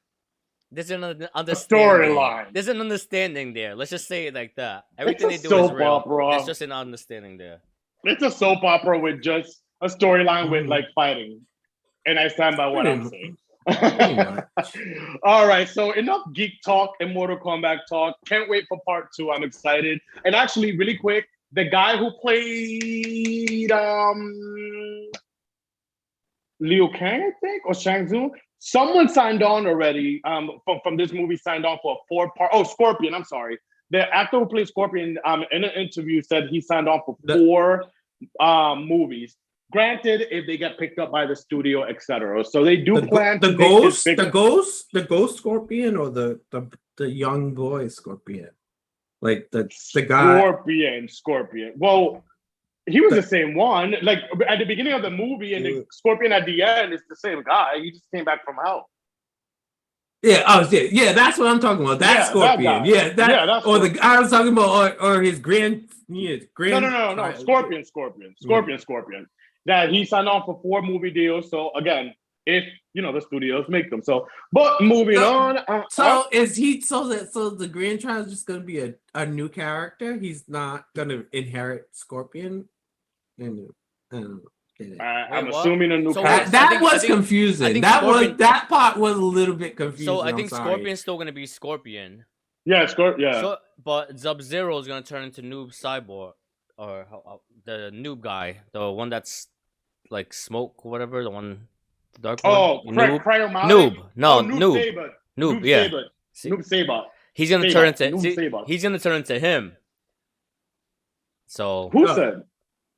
there's 0.72 0.92
an 0.92 1.04
understanding. 1.34 2.12
storyline. 2.12 2.54
There's 2.54 2.68
an 2.68 2.80
understanding 2.82 3.54
there. 3.54 3.76
Let's 3.76 3.90
just 3.92 4.08
say 4.08 4.28
it 4.28 4.34
like 4.36 4.54
that. 4.58 4.86
Everything 4.98 5.30
they 5.30 5.36
a 5.36 5.40
do 5.40 5.64
is 5.64 5.72
real. 5.72 5.88
opera. 5.88 6.36
It's 6.36 6.46
just 6.46 6.62
an 6.62 6.72
understanding 6.72 7.38
there. 7.38 7.62
It's 8.04 8.22
a 8.22 8.30
soap 8.30 8.64
opera 8.64 9.00
with 9.00 9.22
just 9.24 9.62
a 9.82 9.88
storyline 9.88 10.52
with 10.52 10.66
Mhm. 10.66 10.70
like 10.70 10.86
fighting. 10.94 11.42
And 12.06 12.20
I 12.20 12.28
stand 12.28 12.58
by 12.58 12.68
what 12.68 12.86
I'm 12.86 13.10
saying. 13.10 13.38
All 15.24 15.46
right, 15.46 15.68
so 15.68 15.92
enough 15.92 16.22
geek 16.34 16.54
talk 16.64 16.92
and 17.02 17.14
Mortal 17.14 17.38
Kombat 17.38 17.80
talk. 17.90 18.16
Can't 18.26 18.50
wait 18.50 18.66
for 18.70 18.80
part 18.86 19.10
two. 19.16 19.32
I'm 19.32 19.44
excited. 19.44 20.00
And 20.24 20.34
actually, 20.34 20.78
really 20.78 20.98
quick, 20.98 21.28
the 21.52 21.66
guy 21.66 21.98
who 21.98 22.12
played 22.22 23.72
um 23.72 25.10
Liu 26.62 26.90
Kang, 26.96 27.22
I 27.22 27.32
think, 27.42 27.66
or 27.66 27.74
Shang 27.74 28.08
Tsung, 28.08 28.32
someone 28.60 29.10
signed 29.10 29.44
on 29.44 29.68
already 29.68 30.22
um 30.24 30.50
from, 30.64 30.80
from 30.82 30.96
this 30.96 31.12
movie, 31.12 31.36
signed 31.36 31.66
on 31.66 31.78
for 31.82 31.96
a 31.96 31.98
four 32.08 32.32
part. 32.38 32.52
Oh, 32.54 32.64
Scorpion, 32.64 33.14
I'm 33.14 33.26
sorry. 33.26 33.58
The 33.90 34.14
actor 34.14 34.40
who 34.40 34.46
plays 34.46 34.70
Scorpion 34.70 35.18
um 35.26 35.44
in 35.52 35.66
an 35.66 35.72
interview 35.72 36.22
said 36.22 36.48
he 36.50 36.62
signed 36.62 36.88
on 36.88 37.02
for 37.06 37.18
four 37.28 37.84
um 38.40 38.88
movies. 38.88 39.36
Granted, 39.72 40.28
if 40.32 40.48
they 40.48 40.58
get 40.58 40.78
picked 40.80 40.98
up 40.98 41.12
by 41.12 41.26
the 41.26 41.36
studio, 41.36 41.84
etc. 41.84 42.44
So 42.46 42.64
they 42.64 42.78
do 42.78 43.02
the, 43.02 43.08
plan 43.08 43.40
the 43.42 43.54
ghost, 43.54 44.06
the 44.06 44.30
ghost, 44.32 44.86
the 44.94 45.04
ghost 45.04 45.38
scorpion, 45.38 45.98
or 45.98 46.10
the 46.10 46.40
the 46.52 46.70
the 46.96 47.10
young 47.10 47.54
boy 47.54 47.90
scorpion, 47.90 48.52
like 49.22 49.50
the 49.52 49.70
the 49.94 50.04
guy. 50.04 50.40
Scorpion, 50.40 51.10
Scorpion. 51.10 51.74
Well, 51.76 52.24
he 52.86 53.02
was 53.02 53.14
the 53.14 53.24
same 53.24 53.56
one. 53.56 53.96
Like 54.02 54.20
at 54.48 54.60
the 54.60 54.66
beginning 54.66 54.94
of 54.94 55.02
the 55.02 55.12
movie, 55.12 55.54
and 55.56 55.66
the 55.66 55.86
Scorpion 55.92 56.32
at 56.32 56.46
the 56.46 56.62
end 56.64 56.94
is 56.94 57.02
the 57.10 57.18
same 57.18 57.44
guy. 57.44 57.80
He 57.82 57.92
just 57.92 58.10
came 58.14 58.24
back 58.24 58.46
from 58.46 58.56
hell. 58.64 58.90
Yeah, 60.24 60.44
oh 60.48 60.68
yeah, 60.72 60.82
yeah, 60.92 61.12
that's 61.12 61.38
what 61.38 61.48
I'm 61.48 61.60
talking 61.60 61.86
about. 61.86 62.00
That 62.00 62.18
Yeah, 62.18 62.24
scorpion. 62.24 62.84
guy. 62.84 62.86
yeah, 62.86 63.10
that 63.10 63.30
Yeah, 63.30 63.62
or 63.66 63.80
the 63.80 64.00
I 64.02 64.20
was 64.20 64.32
talking 64.32 64.54
about 64.54 65.00
or, 65.02 65.18
or 65.18 65.22
his 65.22 65.40
grand 65.40 65.90
yeah, 66.08 66.38
No, 66.38 66.46
grand 66.56 66.84
no, 66.84 66.90
no, 66.90 67.16
no, 67.16 67.32
no. 67.32 67.38
Scorpion, 67.38 67.86
Scorpion, 67.86 68.34
Scorpion, 68.42 68.78
mm. 68.78 68.82
Scorpion. 68.82 69.28
That 69.68 69.90
he 69.92 70.06
signed 70.06 70.28
on 70.28 70.44
for 70.46 70.60
four 70.64 70.82
movie 70.82 71.12
deals. 71.12 71.50
So 71.50 71.72
again, 71.76 72.14
if 72.46 72.64
you 72.94 73.02
know 73.02 73.12
the 73.12 73.22
studios 73.22 73.66
make 73.70 73.90
them. 73.92 74.02
So, 74.02 74.28
but 74.52 74.82
moving 74.82 75.18
So- 75.18 75.34
on. 75.38 75.58
Uh, 75.68 75.84
So 75.92 76.04
uh, 76.22 76.24
is 76.32 76.56
he 76.56 76.82
so 76.82 77.08
that 77.10 77.34
so 77.34 77.50
the 77.50 77.68
Grand 77.68 78.00
Trial 78.02 78.22
is 78.24 78.32
just 78.32 78.48
gonna 78.48 78.62
be 78.62 78.80
a, 78.80 78.94
a 79.14 79.26
new 79.26 79.50
character? 79.50 80.18
He's 80.18 80.48
not 80.48 80.86
gonna 80.96 81.24
inherit 81.34 81.90
Scorpion? 81.92 82.70
And, 83.38 83.68
and, 84.12 84.40
I, 85.02 85.04
I'm 85.04 85.46
Wait, 85.46 85.54
what? 85.54 85.60
assuming 85.62 85.92
a 85.92 85.98
new. 85.98 86.14
So 86.14 86.24
that 86.24 86.52
that 86.52 86.70
think- 86.70 86.82
was 86.82 87.02
think- 87.02 87.14
confusing. 87.14 87.74
Think 87.74 87.84
that 87.84 88.00
Scorpion- 88.02 88.30
was 88.32 88.38
that 88.40 88.70
part 88.70 88.98
was 88.98 89.18
a 89.18 89.22
little 89.22 89.56
bit 89.56 89.76
confusing. 89.76 90.06
So 90.06 90.22
I 90.22 90.32
think. 90.32 90.50
Scorpion's 90.50 91.02
still 91.02 91.18
gonna 91.18 91.32
be 91.34 91.46
Scorpion. 91.46 92.24
yeah, 92.66 92.86
Scorpion. 92.86 93.34
Yeah. 93.34 93.42
So, 93.42 93.58
but 93.84 94.18
Sub 94.20 94.42
Zero 94.42 94.78
is 94.80 94.88
gonna 94.88 95.02
turn 95.04 95.24
into 95.26 95.42
Noob 95.42 95.70
Saibot, 95.78 96.34
or 96.78 97.06
how- 97.10 97.24
how- 97.26 97.42
the 97.66 97.92
Noob 97.94 98.22
guy, 98.22 98.62
the 98.72 98.90
one 98.90 99.10
that's 99.10 99.48
like 100.10 100.34
smoke, 100.34 100.86
or 100.86 100.92
whatever, 100.92 101.24
the 101.24 101.30
one, 101.30 101.68
the 102.14 102.20
dark 102.22 102.40
oh, 102.44 102.82
one. 102.84 102.96
Cry- 102.96 103.10
Noob, 103.10 103.24
Cryomonic? 103.24 103.70
Noob, 103.70 104.04
no, 104.16 104.40
Oh, 104.40 104.44
Noob, 104.44 104.74
Saber. 104.82 105.10
Noob, 105.38 105.60
Noob 105.60 105.66
yeah. 105.66 105.84
Saber. 105.84 106.04
See, 106.34 106.50
Noob 106.52 106.66
Saber. 106.66 107.04
he's 107.34 107.50
gonna 107.50 107.64
Saber, 107.64 107.74
turn 107.74 107.88
into 107.88 108.04
Noob 108.18 108.22
see, 108.22 108.36
Saber. 108.36 108.64
he's 108.68 108.84
gonna 108.84 109.00
turn 109.00 109.16
into 109.18 109.40
him. 109.40 109.76
So 111.48 111.90
Who 111.94 112.08
Oh. 112.08 112.16
said? 112.16 112.44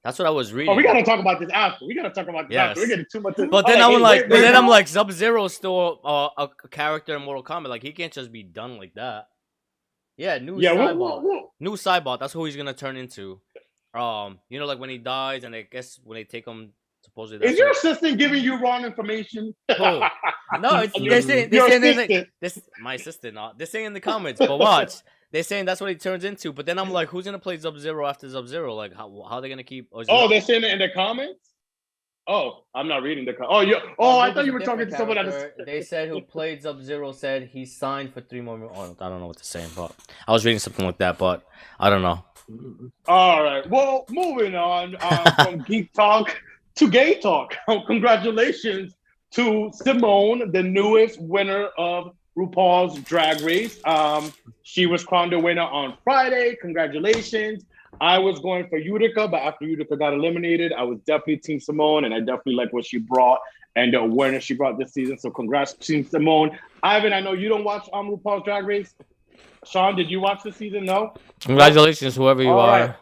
that's 0.04 0.18
what 0.18 0.28
I 0.28 0.32
was 0.32 0.54
reading. 0.54 0.72
Oh, 0.74 0.76
we 0.76 0.84
gotta 0.84 1.04
talk 1.04 1.20
about 1.20 1.40
this 1.40 1.50
after. 1.54 1.86
We 1.86 1.94
gotta 1.94 2.10
talk 2.10 2.28
about 2.28 2.48
this 2.50 2.56
Yes. 2.56 2.70
after. 2.70 2.82
We're 2.82 2.88
getting 2.88 3.06
too 3.12 3.20
much. 3.22 3.36
But 3.50 3.68
then 3.68 3.82
I'm 3.82 4.02
like, 4.02 4.22
wait, 4.22 4.30
but 4.30 4.42
then 4.42 4.56
I'm 4.56 4.68
like, 4.68 4.88
Sub 4.88 5.12
Zero 5.12 5.48
still 5.48 6.00
uh, 6.04 6.30
a 6.38 6.50
a 6.64 6.68
character 6.70 7.16
in 7.16 7.22
Mortal 7.24 7.44
Kombat. 7.44 7.68
Like 7.68 7.84
he 7.84 7.92
can't 7.92 8.12
just 8.14 8.32
be 8.32 8.44
done 8.44 8.78
like 8.78 8.94
that. 8.96 9.28
Yeah, 10.18 10.38
new 10.40 10.60
yeah, 10.60 10.72
Cybot. 10.72 10.98
we'll, 10.98 10.98
we'll, 10.98 11.22
we'll, 11.24 11.54
New 11.60 11.72
Cybot. 11.78 12.20
That's 12.20 12.34
who 12.34 12.44
he's 12.46 12.56
gonna 12.58 12.74
turn 12.74 12.98
into. 12.98 13.40
Um, 13.94 14.40
you 14.50 14.60
know, 14.60 14.66
like 14.66 14.80
when 14.80 14.90
he 14.90 14.98
dies, 14.98 15.44
and 15.44 15.56
I 15.56 15.62
guess 15.64 16.00
when 16.04 16.16
they 16.16 16.24
take 16.24 16.46
him, 16.46 16.74
supposedly. 17.28 17.48
Is 17.48 17.58
your 17.58 17.68
what- 17.68 17.78
assistant 17.78 18.18
giving 18.18 18.44
you 18.44 18.58
wrong 18.60 18.86
information? 18.86 19.54
Who? 19.78 19.84
No, 19.84 20.10
it's 20.82 20.94
they're 21.00 21.22
saying 21.22 21.54
your 21.54 21.70
they're 21.70 21.82
saying 21.82 21.98
that, 21.98 22.10
assistant. 22.10 22.28
this 22.42 22.60
my 22.82 22.94
assistant. 22.96 23.34
Not 23.36 23.58
they're 23.58 23.68
saying 23.68 23.86
in 23.86 23.94
the 23.94 24.00
comments, 24.12 24.40
but 24.40 24.58
watch. 24.58 24.94
They're 25.32 25.44
saying 25.44 25.66
that's 25.66 25.80
what 25.80 25.92
he 25.92 25.96
turns 25.96 26.24
into. 26.24 26.52
But 26.52 26.66
then 26.66 26.80
I'm 26.80 26.90
like, 26.92 27.10
who's 27.10 27.26
gonna 27.26 27.38
play 27.40 27.58
Sub 27.58 27.78
Zero 27.78 28.08
after 28.08 28.28
Sub 28.30 28.48
Zero? 28.48 28.74
Like, 28.74 28.94
how 28.96 29.10
how 29.30 29.36
are 29.36 29.42
they 29.42 29.50
gonna 29.50 29.64
keep? 29.64 29.88
or 29.92 30.04
Oh, 30.10 30.22
not- 30.22 30.30
they're 30.30 30.42
saying 30.42 30.64
it 30.64 30.72
in 30.72 30.80
the 30.80 30.90
comments. 30.90 31.40
Oh, 32.28 32.64
I'm 32.76 32.88
not 32.88 33.02
reading 33.02 33.26
the. 33.26 33.34
Com- 33.34 33.48
oh, 33.50 33.62
you. 33.62 33.78
Oh, 33.98 34.20
I 34.20 34.32
thought 34.32 34.46
you 34.46 34.54
were 34.54 34.60
talking 34.60 34.86
different 34.88 34.92
to 34.92 34.98
someone 34.98 35.18
that 35.18 35.26
character. 35.32 35.62
is. 35.62 35.66
They 35.66 35.82
said 35.82 36.10
who 36.10 36.22
played 36.36 36.62
Sub 36.62 36.82
Zero 36.82 37.12
said 37.12 37.44
he 37.52 37.66
signed 37.66 38.14
for 38.14 38.22
three 38.22 38.42
more. 38.42 38.58
mo- 38.58 38.72
Oh, 38.74 38.96
I 39.00 39.10
don't 39.10 39.20
know 39.20 39.28
what 39.28 39.38
to 39.38 39.46
say, 39.46 39.66
but 39.76 39.96
I 40.28 40.32
was 40.32 40.46
reading 40.46 40.60
something 40.60 40.86
like 40.86 40.98
that, 41.00 41.18
but 41.18 41.44
I 41.80 41.90
don't 41.90 42.02
know. 42.04 42.24
All 43.08 43.44
right. 43.44 43.68
Well, 43.70 44.06
moving 44.10 44.56
on 44.56 44.96
um, 45.02 45.34
from 45.46 45.60
geek 45.64 45.94
talk 45.94 46.36
to 46.80 46.90
gay 46.90 47.20
talk. 47.20 47.56
Congratulations 47.88 48.96
to 49.32 49.70
Symone, 49.84 50.54
the 50.54 50.64
newest 50.64 51.22
winner 51.22 51.68
of 51.78 52.16
RuPaul's 52.38 52.98
Drag 53.02 53.42
Race. 53.42 53.82
Um, 53.84 54.32
she 54.64 54.86
was 54.86 55.04
crowned 55.04 55.34
the 55.34 55.40
winner 55.40 55.62
on 55.62 55.98
Friday. 56.06 56.56
Congratulations. 56.62 57.66
I 58.00 58.18
was 58.18 58.40
going 58.40 58.70
for 58.70 58.78
Utica, 58.78 59.28
but 59.28 59.42
after 59.42 59.66
Utica 59.66 59.98
got 59.98 60.14
eliminated, 60.14 60.72
I 60.72 60.84
was 60.84 61.00
definitely 61.02 61.38
Team 61.38 61.60
Symone, 61.60 62.06
and 62.06 62.14
I 62.14 62.20
definitely 62.20 62.56
like 62.56 62.72
what 62.72 62.86
she 62.86 62.98
brought 62.98 63.40
and 63.76 63.94
the 63.94 64.00
awareness 64.00 64.46
she 64.46 64.54
brought 64.54 64.80
this 64.80 64.94
season. 64.94 65.20
So 65.20 65.30
congrats, 65.32 65.74
Team 65.74 66.06
Symone. 66.06 66.58
Ivan, 66.82 67.12
I 67.12 67.20
know 67.20 67.34
you 67.34 67.50
don't 67.50 67.66
watch 67.66 67.90
um, 67.92 68.10
RuPaul's 68.10 68.46
Drag 68.46 68.66
Race. 68.66 68.96
Sean, 69.66 69.98
did 69.98 70.10
you 70.10 70.22
watch 70.22 70.44
the 70.44 70.54
season? 70.54 70.86
No. 70.86 71.14
Congratulations, 71.42 72.16
whoever 72.16 72.42
you 72.42 72.52
All 72.52 72.60
are. 72.62 72.80
right. 72.80 72.96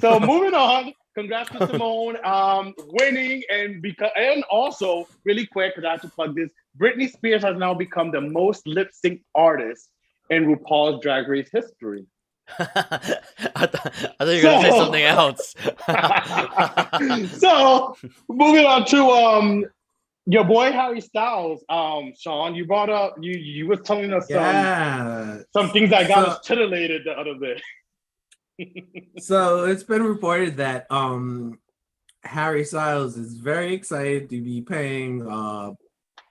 So 0.00 0.20
moving 0.20 0.54
on, 0.54 0.92
congrats 1.16 1.50
to 1.50 1.58
Symone 1.58 2.24
um, 2.24 2.74
winning 2.88 3.42
and 3.50 3.80
because 3.80 4.10
and 4.16 4.44
also 4.44 5.08
really 5.24 5.46
quick 5.46 5.74
because 5.74 5.86
I 5.86 5.92
have 5.92 6.02
to 6.02 6.08
plug 6.08 6.36
this. 6.36 6.50
Britney 6.78 7.10
Spears 7.10 7.42
has 7.42 7.56
now 7.56 7.72
become 7.74 8.10
the 8.10 8.20
most 8.20 8.66
lip 8.66 8.90
sync 8.92 9.22
artist 9.34 9.88
in 10.30 10.46
RuPaul's 10.46 11.02
Drag 11.02 11.26
Race 11.26 11.48
history. 11.50 12.04
I, 12.58 12.64
thought, 12.64 13.92
I 14.20 14.24
thought 14.24 14.28
you 14.28 14.36
were 14.36 14.42
gonna 14.42 14.70
say 14.70 14.78
something 14.78 15.02
else. 15.02 15.54
so 17.40 17.96
moving 18.28 18.66
on 18.66 18.84
to 18.86 19.02
um 19.04 19.64
your 20.26 20.44
boy 20.44 20.70
Harry 20.70 21.00
Styles. 21.00 21.64
Um, 21.68 22.12
Sean, 22.18 22.54
you 22.54 22.66
brought 22.66 22.90
up 22.90 23.16
you 23.20 23.32
you 23.32 23.66
were 23.66 23.76
telling 23.76 24.12
us 24.12 24.28
some 24.28 25.44
some 25.52 25.70
things 25.70 25.90
that 25.90 26.08
got 26.08 26.26
So- 26.26 26.30
us 26.32 26.46
titillated 26.46 27.04
the 27.04 27.12
other 27.18 27.34
day. 27.38 27.60
So 29.18 29.64
it's 29.64 29.82
been 29.82 30.02
reported 30.02 30.58
that 30.58 30.86
um 30.90 31.58
Harry 32.22 32.64
Styles 32.64 33.16
is 33.16 33.34
very 33.34 33.74
excited 33.74 34.30
to 34.30 34.40
be 34.42 34.62
playing 34.62 35.26
uh 35.26 35.72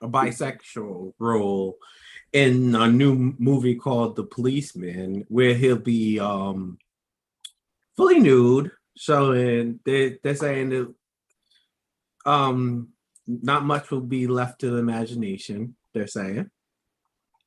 a 0.02 0.08
bisexual 0.08 1.14
role 1.20 1.78
in 2.34 2.76
a 2.76 2.88
new 2.88 3.34
movie 3.40 3.76
called 3.76 4.16
The 4.16 4.24
Policeman, 4.24 5.26
where 5.30 5.54
he'll 5.54 5.78
be 5.78 6.20
um 6.20 6.78
fully 7.96 8.20
nude, 8.20 8.72
showing 8.98 9.80
they 9.86 10.20
they're 10.24 10.36
saying 10.36 10.70
that 10.70 10.94
um 12.26 12.90
not 13.28 13.66
much 13.66 13.90
will 13.90 14.02
be 14.02 14.28
left 14.28 14.62
to 14.62 14.70
the 14.70 14.78
imagination, 14.78 15.76
they're 15.94 16.08
saying. 16.08 16.50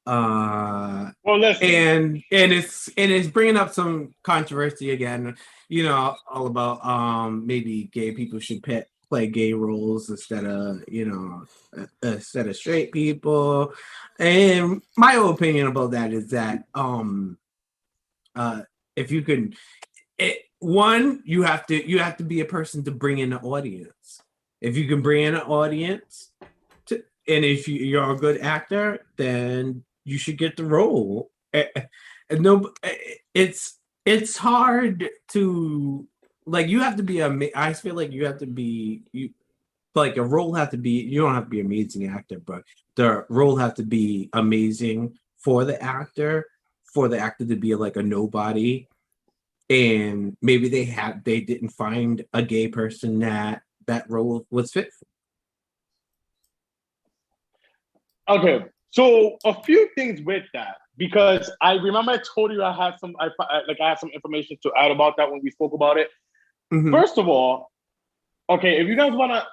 Uh 0.08 1.10
Well, 1.22 1.38
listen. 1.38 1.68
and 1.68 2.24
and 2.32 2.50
it's 2.50 2.88
and 2.96 3.12
it's 3.12 3.28
bringing 3.28 3.58
up 3.58 3.74
some 3.74 4.14
controversy 4.22 4.92
again 4.92 5.36
you 5.68 5.82
know 5.82 6.16
all 6.30 6.46
about 6.46 6.82
um 6.82 7.46
maybe 7.46 7.90
gay 7.92 8.12
people 8.12 8.38
should 8.38 8.62
pet, 8.62 8.88
play 9.10 9.26
gay 9.26 9.52
roles 9.52 10.08
instead 10.08 10.46
of 10.46 10.82
you 10.88 11.04
know 11.04 11.44
uh, 11.76 11.84
instead 12.02 12.48
of 12.48 12.56
straight 12.56 12.90
people 12.90 13.74
and 14.18 14.80
my 14.96 15.12
opinion 15.12 15.66
about 15.66 15.90
that 15.90 16.10
is 16.14 16.30
that 16.30 16.64
um 16.74 17.36
uh 18.34 18.62
if 18.96 19.10
you 19.10 19.20
can 19.20 19.52
it, 20.16 20.38
one 20.60 21.22
you 21.26 21.42
have 21.42 21.66
to 21.66 21.86
you 21.86 21.98
have 21.98 22.16
to 22.16 22.24
be 22.24 22.40
a 22.40 22.46
person 22.46 22.82
to 22.82 22.90
bring 22.90 23.18
in 23.18 23.34
an 23.34 23.40
audience 23.40 24.22
if 24.62 24.74
you 24.74 24.88
can 24.88 25.02
bring 25.02 25.24
in 25.24 25.34
an 25.34 25.42
audience 25.42 26.30
to, 26.86 26.94
and 27.28 27.44
if 27.44 27.68
you, 27.68 27.74
you're 27.74 28.10
a 28.10 28.16
good 28.16 28.40
actor 28.40 29.04
then 29.18 29.84
you 30.08 30.18
should 30.18 30.38
get 30.38 30.56
the 30.56 30.64
role 30.64 31.30
Eh, 31.54 31.64
eh, 31.76 31.82
and 32.28 32.42
no 32.42 32.70
eh, 32.82 32.94
it's 33.32 33.78
it's 34.04 34.36
hard 34.36 35.08
to 35.28 36.06
like 36.44 36.68
you 36.68 36.80
have 36.80 36.96
to 36.96 37.02
be 37.02 37.20
a 37.20 37.50
i 37.56 37.72
feel 37.72 37.94
like 37.94 38.12
you 38.12 38.26
have 38.26 38.38
to 38.38 38.46
be 38.46 39.02
you 39.12 39.30
like 39.94 40.18
a 40.18 40.22
role 40.22 40.52
have 40.52 40.70
to 40.70 40.76
be 40.76 40.90
you 40.90 41.22
don't 41.22 41.34
have 41.34 41.44
to 41.44 41.50
be 41.50 41.60
an 41.60 41.66
amazing 41.66 42.06
actor 42.06 42.38
but 42.38 42.62
the 42.96 43.24
role 43.30 43.56
have 43.56 43.74
to 43.74 43.82
be 43.82 44.28
amazing 44.34 45.16
for 45.38 45.64
the 45.64 45.82
actor 45.82 46.44
for 46.84 47.08
the 47.08 47.18
actor 47.18 47.46
to 47.46 47.56
be 47.56 47.74
like 47.74 47.96
a 47.96 48.02
nobody 48.02 48.86
and 49.70 50.36
maybe 50.42 50.68
they 50.68 50.84
had 50.84 51.24
they 51.24 51.40
didn't 51.40 51.70
find 51.70 52.24
a 52.34 52.42
gay 52.42 52.68
person 52.68 53.20
that 53.20 53.62
that 53.86 54.08
role 54.10 54.46
was 54.50 54.70
fit 54.70 54.90
for. 54.92 55.06
Okay, 58.36 58.66
so 58.90 59.37
a 59.44 59.55
few 59.62 59.88
things 59.94 60.20
with 60.22 60.44
that 60.55 60.77
because 60.96 61.51
I 61.62 61.74
remember 61.74 62.12
I 62.12 62.18
told 62.35 62.53
you 62.53 62.62
I 62.62 62.72
had 62.72 62.98
some, 62.98 63.14
I 63.20 63.29
like 63.68 63.81
I 63.81 63.90
had 63.90 63.98
some 63.98 64.11
information 64.11 64.57
to 64.62 64.72
add 64.77 64.90
about 64.90 65.16
that 65.18 65.31
when 65.31 65.40
we 65.42 65.51
spoke 65.51 65.72
about 65.74 65.96
it. 65.98 66.09
Mhm. 66.72 66.90
First 66.90 67.18
of 67.18 67.29
all, 67.29 67.70
okay, 68.51 68.81
if 68.81 68.88
you 68.88 68.96
guys 68.96 69.12
wanna, 69.12 69.46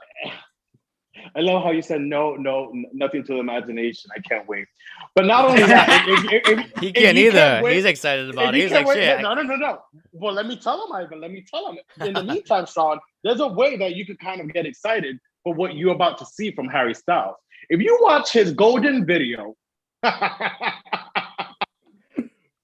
I 1.36 1.40
love 1.40 1.64
how 1.64 1.72
you 1.72 1.82
said 1.82 2.02
no, 2.02 2.36
no, 2.36 2.72
nothing 2.94 3.24
to 3.26 3.34
the 3.34 3.40
imagination. 3.40 4.10
I 4.16 4.20
can't 4.22 4.48
wait. 4.48 4.68
But 5.16 5.26
not 5.26 5.46
only 5.46 5.64
that, 5.64 6.06
if, 6.08 6.24
if, 6.32 6.60
if, 6.60 6.80
He 6.82 6.92
can't 6.92 7.18
either. 7.18 7.62
wait- 7.64 7.76
He's 7.76 7.86
excited 7.86 8.30
about 8.30 8.54
it. 8.54 8.62
He's 8.62 8.72
like, 8.72 8.86
wait- 8.86 8.96
shit. 8.96 9.22
No, 9.22 9.34
no, 9.34 9.42
no, 9.44 9.56
no. 9.56 9.80
Well, 10.12 10.34
let 10.34 10.46
me 10.46 10.58
tell 10.58 10.86
him, 10.86 10.92
Ivan. 10.94 11.22
Let 11.22 11.32
me 11.32 11.44
tell 11.50 11.72
him. 11.72 11.78
In 12.06 12.14
the 12.14 12.24
meantime, 12.34 12.66
Sean, 12.66 13.00
there's 13.24 13.40
a 13.40 13.48
way 13.48 13.78
that 13.78 13.96
you 13.96 14.06
can 14.06 14.18
kind 14.18 14.42
of 14.42 14.52
get 14.54 14.66
excited 14.66 15.18
for 15.44 15.54
what 15.54 15.76
you're 15.76 15.94
about 15.96 16.18
to 16.20 16.26
see 16.26 16.52
from 16.52 16.68
Harry 16.68 16.94
Styles. 16.94 17.36
If 17.70 17.80
you 17.82 17.98
watch 18.02 18.32
his 18.32 18.54
golden 18.54 19.06
video, 19.06 19.56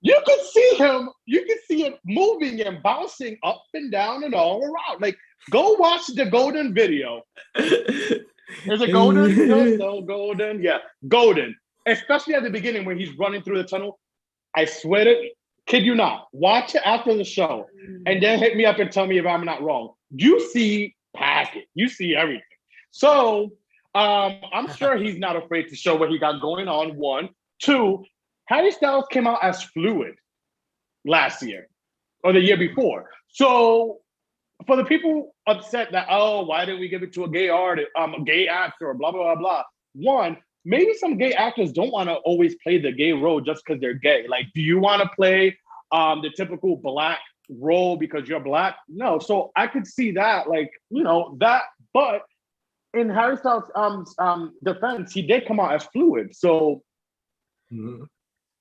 you 0.02 0.22
could 0.26 0.42
see 0.52 0.76
him, 0.78 1.10
you 1.26 1.46
can 1.46 1.58
see 1.68 1.86
it 1.86 2.00
moving 2.06 2.62
and 2.62 2.82
bouncing 2.84 3.38
up 3.44 3.64
and 3.74 3.92
down 3.92 4.24
and 4.24 4.34
all 4.34 4.62
around. 4.64 5.02
Like, 5.02 5.18
go 5.50 5.74
watch 5.74 6.08
the 6.08 6.26
golden 6.26 6.74
video. 6.74 7.24
Is 7.56 8.82
it 8.82 8.92
golden? 8.92 9.48
no, 9.50 9.64
no, 9.66 10.02
golden. 10.02 10.62
Yeah, 10.62 10.80
golden. 11.08 11.56
Especially 11.88 12.36
at 12.36 12.44
the 12.44 12.50
beginning 12.50 12.86
when 12.86 13.00
he's 13.00 13.18
running 13.18 13.42
through 13.42 13.58
the 13.58 13.68
tunnel. 13.68 14.00
I 14.56 14.66
swear 14.66 15.06
to 15.06 15.30
kid 15.66 15.84
you 15.84 15.96
not. 15.96 16.28
Watch 16.34 16.76
it 16.76 16.82
after 16.86 17.16
the 17.16 17.24
show 17.24 17.66
and 18.06 18.22
then 18.22 18.40
hit 18.40 18.56
me 18.58 18.66
up 18.66 18.80
and 18.80 18.92
tell 18.92 19.08
me 19.08 19.18
if 19.18 19.26
I'm 19.26 19.46
not 19.46 19.62
wrong. 19.62 19.94
You 20.12 20.40
see 20.52 20.96
packet, 21.16 21.66
you 21.74 21.88
see 21.88 22.16
everything. 22.16 22.44
So 22.92 23.52
um, 23.93 24.39
I'm 24.54 24.73
sure 24.75 24.97
he's 24.97 25.17
not 25.17 25.36
afraid 25.36 25.69
to 25.69 25.75
show 25.75 25.95
what 25.95 26.10
he 26.10 26.17
got 26.17 26.41
going 26.41 26.67
on. 26.67 26.97
One, 26.97 27.30
two, 27.62 28.04
Harry 28.45 28.71
Styles 28.71 29.06
came 29.10 29.27
out 29.27 29.43
as 29.43 29.63
fluid 29.63 30.15
last 31.06 31.41
year 31.41 31.67
or 32.23 32.34
the 32.34 32.41
year 32.41 32.58
before. 32.58 33.10
So 33.30 33.99
for 34.67 34.75
the 34.75 34.86
people 34.86 35.34
upset 35.47 35.91
that 35.91 36.06
oh 36.10 36.45
why 36.45 36.65
didn't 36.65 36.80
we 36.80 36.88
give 36.88 37.01
it 37.01 37.13
to 37.13 37.23
a 37.23 37.30
gay 37.30 37.49
artist 37.49 37.88
um 37.97 38.13
a 38.13 38.23
gay 38.23 38.47
actor 38.47 38.89
or 38.89 38.93
blah 38.93 39.12
blah 39.12 39.23
blah 39.23 39.36
blah. 39.36 39.63
One 39.93 40.38
maybe 40.63 40.93
some 40.93 41.17
gay 41.17 41.34
actors 41.34 41.71
don't 41.71 41.91
want 41.91 42.10
to 42.10 42.15
always 42.15 42.56
play 42.62 42.77
the 42.77 42.91
gay 42.91 43.13
role 43.13 43.41
just 43.41 43.63
because 43.65 43.82
they're 43.82 43.95
gay. 43.95 44.27
Like 44.27 44.47
do 44.54 44.62
you 44.62 44.80
want 44.80 45.01
to 45.01 45.10
play 45.15 45.58
um 45.91 46.21
the 46.21 46.30
typical 46.30 46.75
black 46.75 47.19
role 47.49 47.97
because 47.97 48.27
you're 48.27 48.39
black? 48.39 48.77
No. 48.88 49.17
So 49.19 49.51
i 49.56 49.65
could 49.67 49.88
see 49.88 50.12
that 50.12 50.47
like 50.47 50.71
you 50.89 51.04
know 51.04 51.36
that 51.39 51.63
but 51.93 52.21
in 52.93 53.10
harry 53.10 53.38
styles 53.38 53.63
um 53.75 54.06
um 54.19 54.54
defense 54.63 55.13
he 55.13 55.21
did 55.21 55.45
come 55.47 55.60
out 55.60 55.73
as 55.73 55.86
fluid 55.86 56.36
so 56.36 56.82
Mhm. 57.71 58.06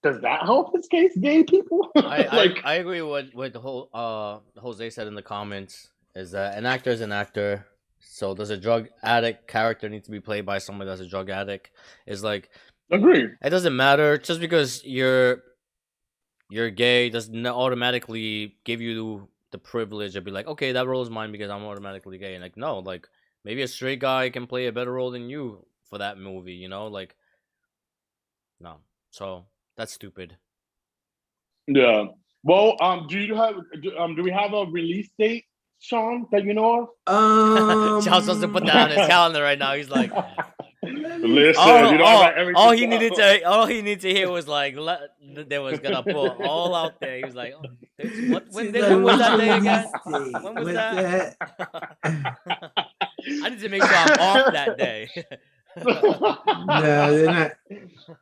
does 0.03 0.21
that 0.21 0.43
help 0.43 0.75
his 0.75 0.87
case 0.87 1.17
gay 1.17 1.43
people 1.43 1.89
I, 1.97 2.29
like 2.33 2.61
I, 2.65 2.73
I 2.73 2.75
agree 2.75 3.03
with 3.03 3.35
what 3.35 3.53
the 3.53 3.61
whole 3.61 3.91
uh 3.93 4.39
Jose 4.61 4.91
said 4.91 5.09
in 5.09 5.15
the 5.15 5.23
comments 5.23 5.91
is 6.15 6.31
that 6.33 6.57
an 6.57 6.67
actor 6.67 6.91
is 6.91 7.01
an 7.01 7.13
actor. 7.13 7.67
So 7.99 8.35
does 8.35 8.51
a 8.51 8.57
drug 8.57 8.89
addict 9.03 9.47
character 9.47 9.89
need 9.89 10.05
to 10.05 10.11
be 10.11 10.21
played 10.21 10.47
by 10.47 10.59
someone 10.59 10.87
that's 10.87 11.01
a 11.01 11.09
drug 11.09 11.29
addict? 11.29 11.71
Is 12.07 12.23
like 12.25 12.51
agree 12.91 13.29
it 13.43 13.51
doesn't 13.51 13.77
matter 13.77 14.17
just 14.17 14.41
because 14.41 14.83
you're 14.85 15.43
you're 16.51 16.71
gay 16.71 17.11
doesn't 17.11 17.47
automatically 17.47 18.57
give 18.65 18.81
you 18.81 19.29
the 19.53 19.59
privilege 19.59 20.17
of 20.17 20.25
be 20.25 20.31
like 20.31 20.47
okay 20.47 20.73
that 20.73 20.87
role 20.87 21.03
is 21.03 21.11
mine 21.11 21.33
because 21.33 21.51
I'm 21.51 21.65
automatically 21.65 22.19
gay 22.19 22.35
and 22.35 22.43
like 22.43 22.57
no 22.57 22.79
like 22.79 23.09
maybe 23.45 23.63
a 23.63 23.69
straight 23.69 24.01
guy 24.01 24.31
can 24.31 24.47
play 24.47 24.67
a 24.67 24.73
better 24.73 24.93
role 24.93 25.11
than 25.11 25.31
you 25.31 25.67
for 25.89 25.99
that 25.99 26.19
movie 26.19 26.55
you 26.55 26.69
know 26.69 26.87
like 26.87 27.17
no 28.61 28.77
so 29.11 29.47
that's 29.77 29.93
stupid 29.93 30.37
Yeah. 31.67 32.07
Well, 32.43 32.77
um, 32.81 33.07
do 33.07 33.19
you 33.19 33.35
have 33.35 33.55
do, 33.83 33.97
um 33.99 34.15
do 34.17 34.23
we 34.23 34.31
have 34.31 34.55
a 34.55 34.65
release 34.65 35.11
date, 35.19 35.45
Sean, 35.79 36.27
that 36.33 36.45
you 36.45 36.55
know 36.55 36.91
Um, 37.07 38.03
Charles 38.05 38.27
wants 38.27 38.41
to 38.41 38.49
put 38.49 38.65
that 38.65 38.77
on 38.77 38.91
his 38.91 39.07
calendar 39.13 39.43
right 39.43 39.59
now. 39.59 39.75
He's 39.75 39.91
like, 39.91 40.11
of? 40.13 40.25
Listen, 40.83 41.63
all, 41.63 41.93
you 41.93 41.99
know 41.99 42.05
all- 42.05 42.23
about 42.23 42.55
all 42.55 42.71
he 42.73 42.87
needed 42.87 43.15
to, 43.15 43.43
all 43.45 43.67
he 43.67 43.83
needed 43.83 44.01
to 44.01 44.11
hear 44.15 44.31
was 44.31 44.49
like, 44.49 44.77
let, 44.77 45.11
they 45.21 45.59
was 45.59 45.79
gonna 45.79 46.03
put 46.03 46.17
all 46.41 46.75
out 46.75 46.99
there. 47.01 47.19
He 47.19 47.25
was 47.25 47.35
like, 47.35 47.53
oh, 47.55 47.63
it's- 47.99 48.31
what, 48.31 48.47
when, 48.53 48.73
See, 48.73 48.81
when 48.81 49.03
was 49.03 49.19
that 49.19 49.37
day 49.39 49.51
again? 49.57 49.87
When 50.05 50.33
was 50.55 50.65
was 50.65 50.75
that? 50.75 51.37
that- 51.39 51.97
I 53.45 53.49
need 53.51 53.61
to 53.61 53.69
make 53.69 53.83
sure 53.83 53.93
I'm 53.95 54.19
off 54.19 54.53
that 54.55 54.79
day. 54.79 55.09
no, 55.85 57.15
they're 57.15 57.27
not. 57.27 57.53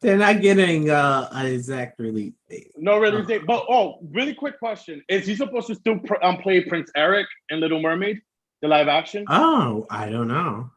They're 0.03 0.19
not 0.19 0.41
getting 0.43 0.91
uh, 0.91 1.29
an 1.33 1.47
exact 1.47 1.99
release 1.99 2.35
date. 2.51 2.73
no 2.77 2.99
release 2.99 3.27
date. 3.27 3.47
But 3.47 3.65
oh, 3.71 4.01
really 4.13 4.35
quick 4.35 4.59
question: 4.59 5.03
Is 5.09 5.27
he 5.27 5.35
supposed 5.35 5.69
to 5.69 5.75
still 5.75 5.99
pr- 6.01 6.23
um, 6.23 6.39
play 6.39 6.63
Prince 6.65 6.91
Eric 6.97 7.27
in 7.51 7.61
Little 7.61 7.81
Mermaid, 7.81 8.21
the 8.61 8.69
live 8.69 8.89
action? 8.89 9.25
Oh, 9.29 9.87
I 9.91 10.11
don't 10.11 10.29
know. 10.29 10.71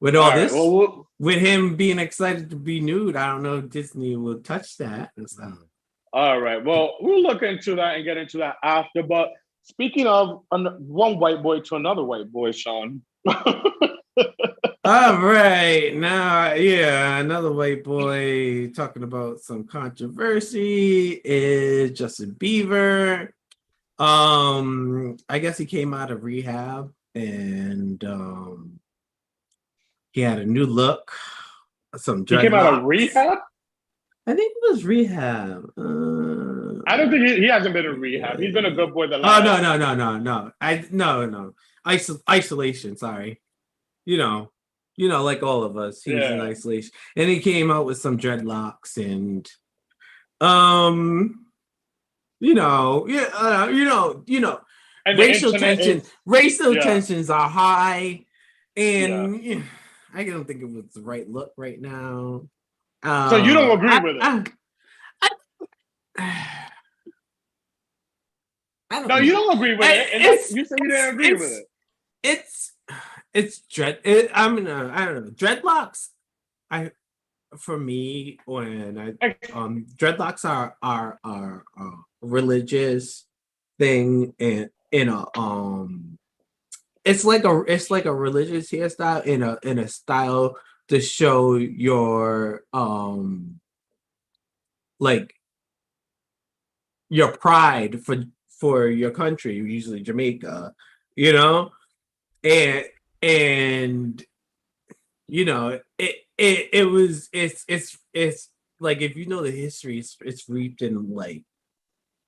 With 0.00 0.16
all, 0.16 0.24
All 0.24 0.30
right, 0.30 0.36
this, 0.40 0.52
well, 0.52 0.70
we'll- 0.72 1.06
with 1.18 1.38
him 1.38 1.76
being 1.76 1.98
excited 1.98 2.48
to 2.50 2.56
be 2.56 2.80
nude, 2.80 3.14
I 3.16 3.26
don't 3.32 3.42
know 3.42 3.58
if 3.58 3.68
Disney 3.68 4.16
will 4.16 4.40
touch 4.40 4.76
that. 4.78 5.10
and 5.16 5.28
stuff. 5.28 5.58
all 6.12 6.40
right. 6.40 6.64
Well, 6.64 6.96
we'll 7.00 7.22
look 7.22 7.42
into 7.42 7.76
that 7.76 7.96
and 7.96 8.04
get 8.04 8.16
into 8.16 8.38
that 8.38 8.56
after. 8.64 9.02
But 9.02 9.28
speaking 9.62 10.06
of 10.06 10.42
an- 10.50 10.76
one 10.78 11.18
white 11.18 11.42
boy 11.42 11.60
to 11.60 11.76
another 11.76 12.02
white 12.02 12.32
boy, 12.32 12.52
Sean. 12.52 13.02
All 14.82 15.18
right, 15.18 15.94
now, 15.94 16.54
yeah, 16.54 17.18
another 17.18 17.52
white 17.52 17.84
boy 17.84 18.70
talking 18.70 19.02
about 19.02 19.38
some 19.40 19.64
controversy 19.64 21.20
is 21.24 21.92
Justin 21.92 22.32
Bieber. 22.32 23.28
Um, 23.98 25.18
I 25.28 25.38
guess 25.38 25.58
he 25.58 25.66
came 25.66 25.92
out 25.94 26.10
of 26.10 26.24
rehab 26.24 26.92
and 27.14 28.02
um 28.04 28.79
he 30.12 30.20
had 30.22 30.38
a 30.38 30.46
new 30.46 30.66
look. 30.66 31.12
Some 31.96 32.20
he 32.26 32.36
came 32.36 32.54
out 32.54 32.74
of 32.74 32.84
rehab. 32.84 33.38
I 34.26 34.34
think 34.34 34.52
it 34.56 34.70
was 34.70 34.84
rehab. 34.84 35.64
Uh, 35.76 36.82
I 36.86 36.96
don't 36.96 37.10
think 37.10 37.26
he, 37.26 37.36
he 37.40 37.46
hasn't 37.48 37.74
been 37.74 37.84
in 37.86 38.00
rehab. 38.00 38.38
He's 38.38 38.54
been 38.54 38.64
a 38.66 38.70
good 38.70 38.92
boy. 38.94 39.08
The 39.08 39.16
Oh 39.16 39.20
last. 39.20 39.44
no 39.44 39.60
no 39.60 39.76
no 39.76 39.94
no 39.94 40.18
no! 40.18 40.52
I 40.60 40.84
no 40.90 41.26
no 41.26 41.54
Isol- 41.86 42.20
isolation. 42.28 42.96
Sorry, 42.96 43.40
you 44.04 44.18
know, 44.18 44.52
you 44.96 45.08
know, 45.08 45.24
like 45.24 45.42
all 45.42 45.64
of 45.64 45.76
us, 45.76 46.02
he 46.02 46.14
was 46.14 46.24
in 46.24 46.40
isolation, 46.40 46.90
and 47.16 47.28
he 47.28 47.40
came 47.40 47.70
out 47.70 47.86
with 47.86 47.98
some 47.98 48.18
dreadlocks 48.18 48.96
and, 48.96 49.50
um, 50.40 51.46
you 52.38 52.54
know, 52.54 53.06
yeah, 53.08 53.26
uh, 53.34 53.68
you 53.72 53.84
know, 53.84 54.22
you 54.26 54.40
know, 54.40 54.60
And 55.06 55.18
racial 55.18 55.52
tension, 55.52 55.98
is- 56.02 56.10
racial 56.26 56.74
yeah. 56.74 56.82
tensions 56.82 57.30
are 57.30 57.48
high, 57.48 58.26
and 58.76 59.64
I 60.14 60.24
don't 60.24 60.44
think 60.46 60.60
it 60.62 60.70
was 60.70 60.84
the 60.94 61.02
right 61.02 61.28
look 61.28 61.52
right 61.56 61.80
now. 61.80 62.48
So 63.04 63.36
you 63.36 63.54
don't 63.54 63.70
Um, 63.70 63.78
agree 63.78 63.90
I- 63.90 63.98
with 64.02 64.16
it? 64.16 64.22
I, 64.22 64.44
I, 65.22 65.30
I 68.90 68.98
don't 69.00 69.08
No, 69.08 69.16
you 69.18 69.32
don't 69.32 69.54
agree 69.56 69.76
with 69.76 69.88
it. 69.88 70.08
And 70.12 70.22
it's- 70.22 70.52
you 70.52 70.64
say 70.64 70.76
you 70.80 70.88
didn't 70.88 71.14
agree 71.14 71.32
with 71.34 71.52
it. 71.52 71.66
it's 72.22 72.72
it's 73.32 73.60
dread 73.60 73.98
it, 74.04 74.30
i 74.34 74.46
mean 74.50 74.66
uh, 74.66 74.90
i 74.92 75.04
don't 75.06 75.24
know 75.24 75.30
dreadlocks 75.30 76.08
i 76.70 76.90
for 77.56 77.78
me 77.78 78.38
when 78.44 78.98
i 78.98 79.36
um 79.54 79.86
dreadlocks 79.96 80.44
are 80.44 80.76
are 80.82 81.18
are 81.24 81.64
a 81.78 81.90
religious 82.20 83.24
thing 83.78 84.34
and 84.38 84.68
in 84.92 85.08
a 85.08 85.24
um 85.38 86.18
it's 87.04 87.24
like 87.24 87.44
a 87.44 87.62
it's 87.66 87.90
like 87.90 88.04
a 88.04 88.14
religious 88.14 88.70
hairstyle 88.70 89.24
in 89.24 89.42
a 89.42 89.58
in 89.62 89.78
a 89.78 89.88
style 89.88 90.56
to 90.88 91.00
show 91.00 91.54
your 91.54 92.62
um 92.72 93.60
like 94.98 95.34
your 97.08 97.32
pride 97.36 98.04
for 98.04 98.16
for 98.48 98.86
your 98.86 99.10
country 99.10 99.54
usually 99.54 100.02
jamaica 100.02 100.74
you 101.16 101.32
know? 101.32 101.70
And 102.42 102.86
and 103.22 104.24
you 105.28 105.44
know 105.44 105.78
it 105.98 106.16
it, 106.38 106.68
it 106.72 106.84
was 106.84 107.28
it's 107.32 107.64
it's 107.68 107.98
it's 108.14 108.48
like 108.80 109.02
if 109.02 109.14
you 109.14 109.26
know 109.26 109.42
the 109.42 109.50
history 109.50 109.98
it's, 109.98 110.16
it's 110.22 110.48
reaped 110.48 110.80
in 110.80 111.14
like 111.14 111.44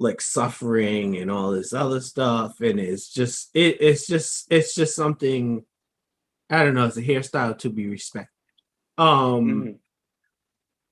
like 0.02 0.20
suffering 0.20 1.16
and 1.16 1.30
all 1.30 1.50
this 1.52 1.72
other 1.72 2.00
stuff 2.00 2.60
and 2.60 2.78
it's 2.80 3.12
just 3.12 3.50
it, 3.54 3.78
it's 3.80 4.06
just 4.06 4.46
it's 4.50 4.74
just 4.74 4.94
something 4.96 5.64
i 6.50 6.64
don't 6.64 6.74
know 6.74 6.86
it's 6.86 6.96
a 6.96 7.02
hairstyle 7.02 7.56
to 7.56 7.70
be 7.70 7.86
respected 7.88 8.28
um 8.98 9.44
Mhm. 9.46 9.78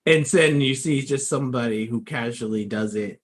and 0.06 0.26
then 0.26 0.60
you 0.60 0.74
see 0.74 1.02
just 1.02 1.28
somebody 1.28 1.86
who 1.86 2.02
casually 2.02 2.64
does 2.64 2.94
it 2.94 3.20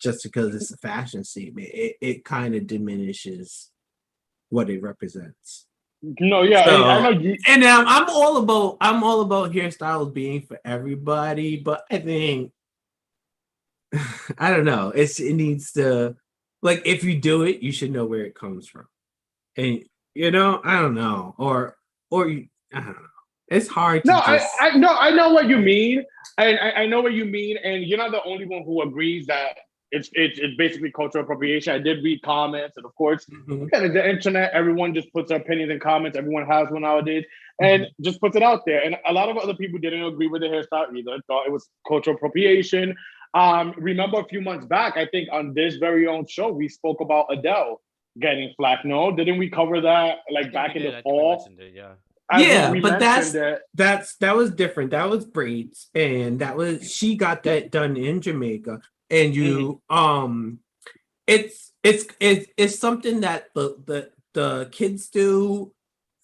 just 0.00 0.22
because 0.24 0.54
it's 0.54 0.72
a 0.72 0.76
fashion 0.76 1.24
statement 1.24 1.68
it, 1.72 1.96
it 2.00 2.24
kind 2.24 2.54
of 2.54 2.66
diminishes 2.66 3.70
what 4.50 4.68
it 4.68 4.82
represents 4.82 5.66
No, 6.20 6.42
yeah, 6.42 6.64
So- 6.66 6.84
I 6.84 7.08
you. 7.10 7.36
and 7.46 7.64
um, 7.64 7.86
I'm 7.88 8.08
all 8.10 8.36
about 8.38 8.76
I'm 8.80 9.02
all 9.02 9.22
about 9.22 9.52
hairstyles 9.52 10.12
being 10.12 10.42
for 10.42 10.58
everybody, 10.64 11.56
but 11.56 11.84
I 11.90 11.98
think 11.98 12.52
I 14.38 14.50
don't 14.50 14.64
know. 14.64 14.90
It's 14.90 15.20
it 15.20 15.34
needs 15.34 15.72
to 15.72 16.16
like 16.62 16.82
if 16.84 17.04
you 17.04 17.18
do 17.20 17.42
it, 17.42 17.62
you 17.62 17.72
should 17.72 17.92
know 17.92 18.06
where 18.06 18.24
it 18.24 18.34
comes 18.34 18.68
from, 18.68 18.86
and 19.56 19.82
you 20.14 20.30
know 20.30 20.60
I 20.64 20.80
don't 20.80 20.94
know, 20.94 21.34
or 21.38 21.76
or 22.10 22.28
you 22.28 22.48
I 22.72 22.80
don't 22.80 22.88
know. 22.88 23.08
It's 23.48 23.68
hard. 23.68 24.04
To 24.04 24.10
No, 24.10 24.22
I, 24.24 24.38
just, 24.38 24.54
I 24.60 24.76
no, 24.76 24.88
I 24.88 25.10
know 25.10 25.32
what 25.32 25.48
you 25.48 25.58
mean, 25.58 26.04
and 26.38 26.58
I, 26.58 26.70
I 26.82 26.86
know 26.86 27.00
what 27.02 27.12
you 27.12 27.24
mean, 27.24 27.58
and 27.62 27.84
you're 27.84 27.98
not 27.98 28.10
the 28.10 28.22
only 28.24 28.46
one 28.46 28.62
who 28.64 28.82
agrees 28.82 29.26
that 29.26 29.58
it's 29.90 30.10
it's, 30.14 30.38
it's 30.40 30.56
basically 30.56 30.90
cultural 30.90 31.22
appropriation. 31.24 31.74
I 31.74 31.78
did 31.78 32.02
read 32.02 32.20
comments, 32.22 32.76
and 32.76 32.84
of 32.86 32.94
course, 32.96 33.26
Mhm. 33.26 33.70
kind 33.70 33.86
of 33.86 33.92
the 33.92 34.08
internet. 34.08 34.52
Everyone 34.52 34.94
just 34.94 35.12
puts 35.12 35.28
their 35.28 35.38
opinions 35.38 35.70
in 35.70 35.78
comments. 35.78 36.16
Everyone 36.18 36.46
has 36.46 36.68
one 36.70 36.82
nowadays, 36.82 37.24
and 37.60 37.86
just 38.00 38.20
puts 38.20 38.34
it 38.34 38.42
out 38.42 38.62
there. 38.66 38.82
And 38.82 38.96
a 39.06 39.12
lot 39.12 39.28
of 39.28 39.36
other 39.36 39.54
people 39.54 39.78
didn't 39.78 40.02
agree 40.02 40.26
with 40.26 40.42
the 40.42 40.48
hairstyle 40.48 40.94
either. 40.96 41.20
Thought 41.28 41.46
it 41.46 41.52
was 41.52 41.68
cultural 41.86 42.16
appropriation. 42.16 42.96
Um, 43.34 43.74
remember 43.76 44.20
a 44.20 44.24
few 44.24 44.40
months 44.40 44.64
back, 44.66 44.96
I 44.96 45.06
think 45.06 45.28
on 45.32 45.54
this 45.54 45.76
very 45.76 46.06
own 46.06 46.26
show, 46.26 46.52
we 46.52 46.68
spoke 46.68 47.00
about 47.00 47.26
Adele 47.30 47.80
getting 48.20 48.52
flack. 48.56 48.84
No, 48.84 49.10
didn't 49.14 49.38
we 49.38 49.50
cover 49.50 49.80
that 49.80 50.18
like 50.30 50.52
back 50.52 50.76
in 50.76 50.82
did, 50.82 50.94
the 50.94 50.98
I 50.98 51.02
fall? 51.02 51.48
it, 51.58 51.72
yeah. 51.74 51.94
I 52.30 52.42
Yeah, 52.42 52.72
but 52.80 53.00
that's- 53.00 53.34
it. 53.34 53.60
that's 53.74 54.16
that 54.16 54.36
was 54.36 54.50
different. 54.52 54.92
That 54.92 55.10
was 55.10 55.24
braids, 55.26 55.90
and 55.94 56.38
that 56.38 56.56
was 56.56 56.90
she 56.90 57.16
got 57.16 57.42
that 57.42 57.70
done 57.70 57.96
in 57.96 58.20
Jamaica. 58.20 58.80
And 59.10 59.34
you, 59.34 59.82
um, 59.90 60.60
it's 61.26 61.72
it's 61.82 62.06
it's 62.20 62.46
it's 62.56 62.78
something 62.78 63.20
that 63.20 63.48
the 63.54 63.76
the 63.84 64.10
the 64.32 64.68
kids 64.72 65.10
do 65.10 65.72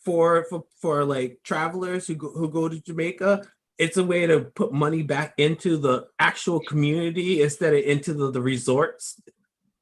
for 0.05 0.47
for 0.49 0.65
for 0.81 1.05
like 1.05 1.41
travelers 1.45 2.07
who 2.07 2.15
go, 2.15 2.31
who 2.31 2.49
go 2.49 2.69
to 2.69 2.81
Jamaica. 2.81 3.43
It's 3.81 3.97
a 3.97 4.05
way 4.05 4.27
to 4.27 4.41
put 4.41 4.73
money 4.73 5.03
back 5.03 5.35
into 5.39 5.77
the 5.77 6.07
actual 6.19 6.61
community 6.61 7.43
instead 7.43 7.73
of 7.75 7.81
into 7.81 8.13
the, 8.15 8.31
the 8.31 8.43
resorts, 8.43 9.21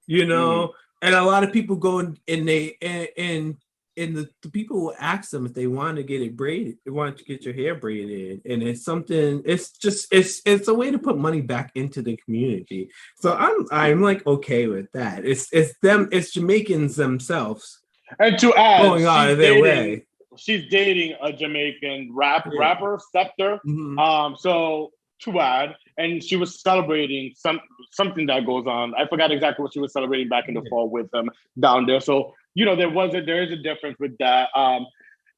you 0.06 0.24
know. 0.24 0.68
Mm-hmm. 0.68 1.06
And 1.06 1.14
a 1.14 1.22
lot 1.22 1.44
of 1.44 1.52
people 1.52 1.76
go 1.76 1.98
and, 1.98 2.18
and 2.26 2.48
they 2.48 2.76
and, 2.80 3.08
and 3.16 3.56
and 3.98 4.16
the, 4.16 4.28
the 4.42 4.50
people 4.50 4.80
will 4.80 4.94
ask 5.00 5.30
them 5.30 5.44
if 5.44 5.54
they 5.54 5.66
want 5.66 5.96
to 5.96 6.04
get 6.04 6.22
it 6.22 6.36
braided, 6.36 6.76
they 6.84 6.92
want 6.92 7.18
to 7.18 7.24
get 7.24 7.44
your 7.44 7.54
hair 7.54 7.74
braided, 7.74 8.42
and 8.48 8.62
it's 8.62 8.84
something. 8.84 9.42
It's 9.44 9.72
just 9.72 10.06
it's 10.12 10.40
it's 10.46 10.68
a 10.68 10.74
way 10.74 10.90
to 10.90 10.98
put 10.98 11.18
money 11.18 11.40
back 11.40 11.72
into 11.74 12.00
the 12.00 12.16
community. 12.24 12.90
So 13.20 13.34
I'm 13.34 13.66
I'm 13.72 14.00
like 14.00 14.24
okay 14.26 14.68
with 14.68 14.90
that. 14.92 15.24
It's 15.24 15.52
it's 15.52 15.74
them. 15.82 16.08
It's 16.12 16.32
Jamaicans 16.32 16.94
themselves 16.96 17.80
And 18.18 18.38
to 18.38 18.54
add, 18.54 18.82
going 18.82 19.04
out 19.06 19.30
of 19.30 19.38
their 19.38 19.54
dating- 19.54 19.62
way. 19.62 20.04
She's 20.38 20.68
dating 20.70 21.16
a 21.20 21.32
Jamaican 21.32 22.10
rap 22.14 22.46
Yeah. 22.46 22.58
rapper, 22.58 22.98
Skepta. 22.98 23.60
Mhm. 23.66 23.98
Um, 23.98 24.36
so 24.36 24.92
to 25.20 25.40
add, 25.40 25.74
and 25.96 26.22
she 26.22 26.36
was 26.36 26.60
celebrating 26.60 27.32
some 27.34 27.60
something 27.90 28.26
that 28.26 28.46
goes 28.46 28.66
on. 28.66 28.94
I 28.94 29.06
forgot 29.08 29.32
exactly 29.32 29.62
what 29.64 29.72
she 29.72 29.80
was 29.80 29.92
celebrating 29.92 30.28
back 30.28 30.48
in 30.48 30.54
the 30.54 30.62
Yeah. 30.62 30.70
fall 30.70 30.88
with 30.88 31.10
them 31.10 31.30
down 31.58 31.86
there. 31.86 32.00
So 32.00 32.34
you 32.54 32.64
know, 32.64 32.74
there 32.76 32.90
was 32.90 33.14
a 33.14 33.20
there 33.20 33.42
is 33.42 33.50
a 33.52 33.56
difference 33.56 33.98
with 33.98 34.16
that. 34.18 34.48
Um, 34.54 34.86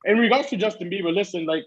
in 0.05 0.19
regards 0.19 0.49
to 0.51 0.57
Justin 0.57 0.91
Bieber, 0.91 1.15
listen, 1.15 1.45
like 1.47 1.65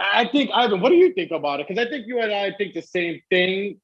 I 0.00 0.26
think 0.26 0.50
Ivan, 0.52 0.80
what 0.80 0.90
do 0.90 0.96
you 0.96 1.12
think 1.12 1.30
about 1.30 1.60
it? 1.60 1.68
Because 1.68 1.84
I 1.84 1.88
think 1.88 2.06
you 2.06 2.20
and 2.20 2.32
I 2.32 2.52
think 2.52 2.74
the 2.74 2.82
same 2.82 3.20
thing 3.30 3.80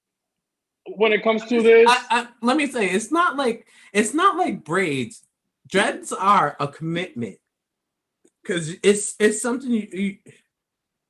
when 0.96 1.12
it 1.12 1.22
comes 1.22 1.44
to 1.46 1.62
this. 1.62 1.88
I, 1.88 2.04
I, 2.10 2.26
let 2.42 2.56
me 2.56 2.66
say, 2.66 2.88
it's 2.90 3.12
not 3.12 3.36
like 3.36 3.66
it's 3.92 4.14
not 4.14 4.36
like 4.36 4.64
braids. 4.64 5.22
Dreads 5.68 6.12
are 6.12 6.56
a 6.58 6.66
commitment 6.66 7.38
because 8.42 8.74
it's 8.82 9.14
it's 9.18 9.42
something 9.42 9.70
you, 9.70 9.88
you 9.92 10.16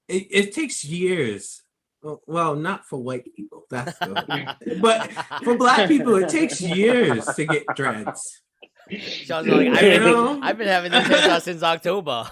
it, 0.09 0.27
it 0.31 0.53
takes 0.55 0.85
years. 0.85 1.63
Well- 2.03 2.23
Well, 2.27 2.55
not 2.57 2.87
for 2.87 3.03
white 3.03 3.25
people. 3.35 3.65
That's 3.71 3.99
the, 3.99 4.57
but 4.81 5.11
for 5.45 5.57
black 5.57 5.89
people, 5.89 6.15
it 6.17 6.29
takes 6.29 6.61
years 6.61 7.25
to 7.27 7.45
get 7.45 7.65
dreads. 7.75 8.43
Sean's 8.91 9.47
like, 9.49 9.69
I've 9.69 9.81
been, 9.81 10.03
know? 10.03 10.41
I've 10.43 10.57
been 10.57 10.69
having 10.69 10.91
this 10.93 11.07
hairstyles 11.07 11.43
since 11.43 11.63
October. 11.63 12.27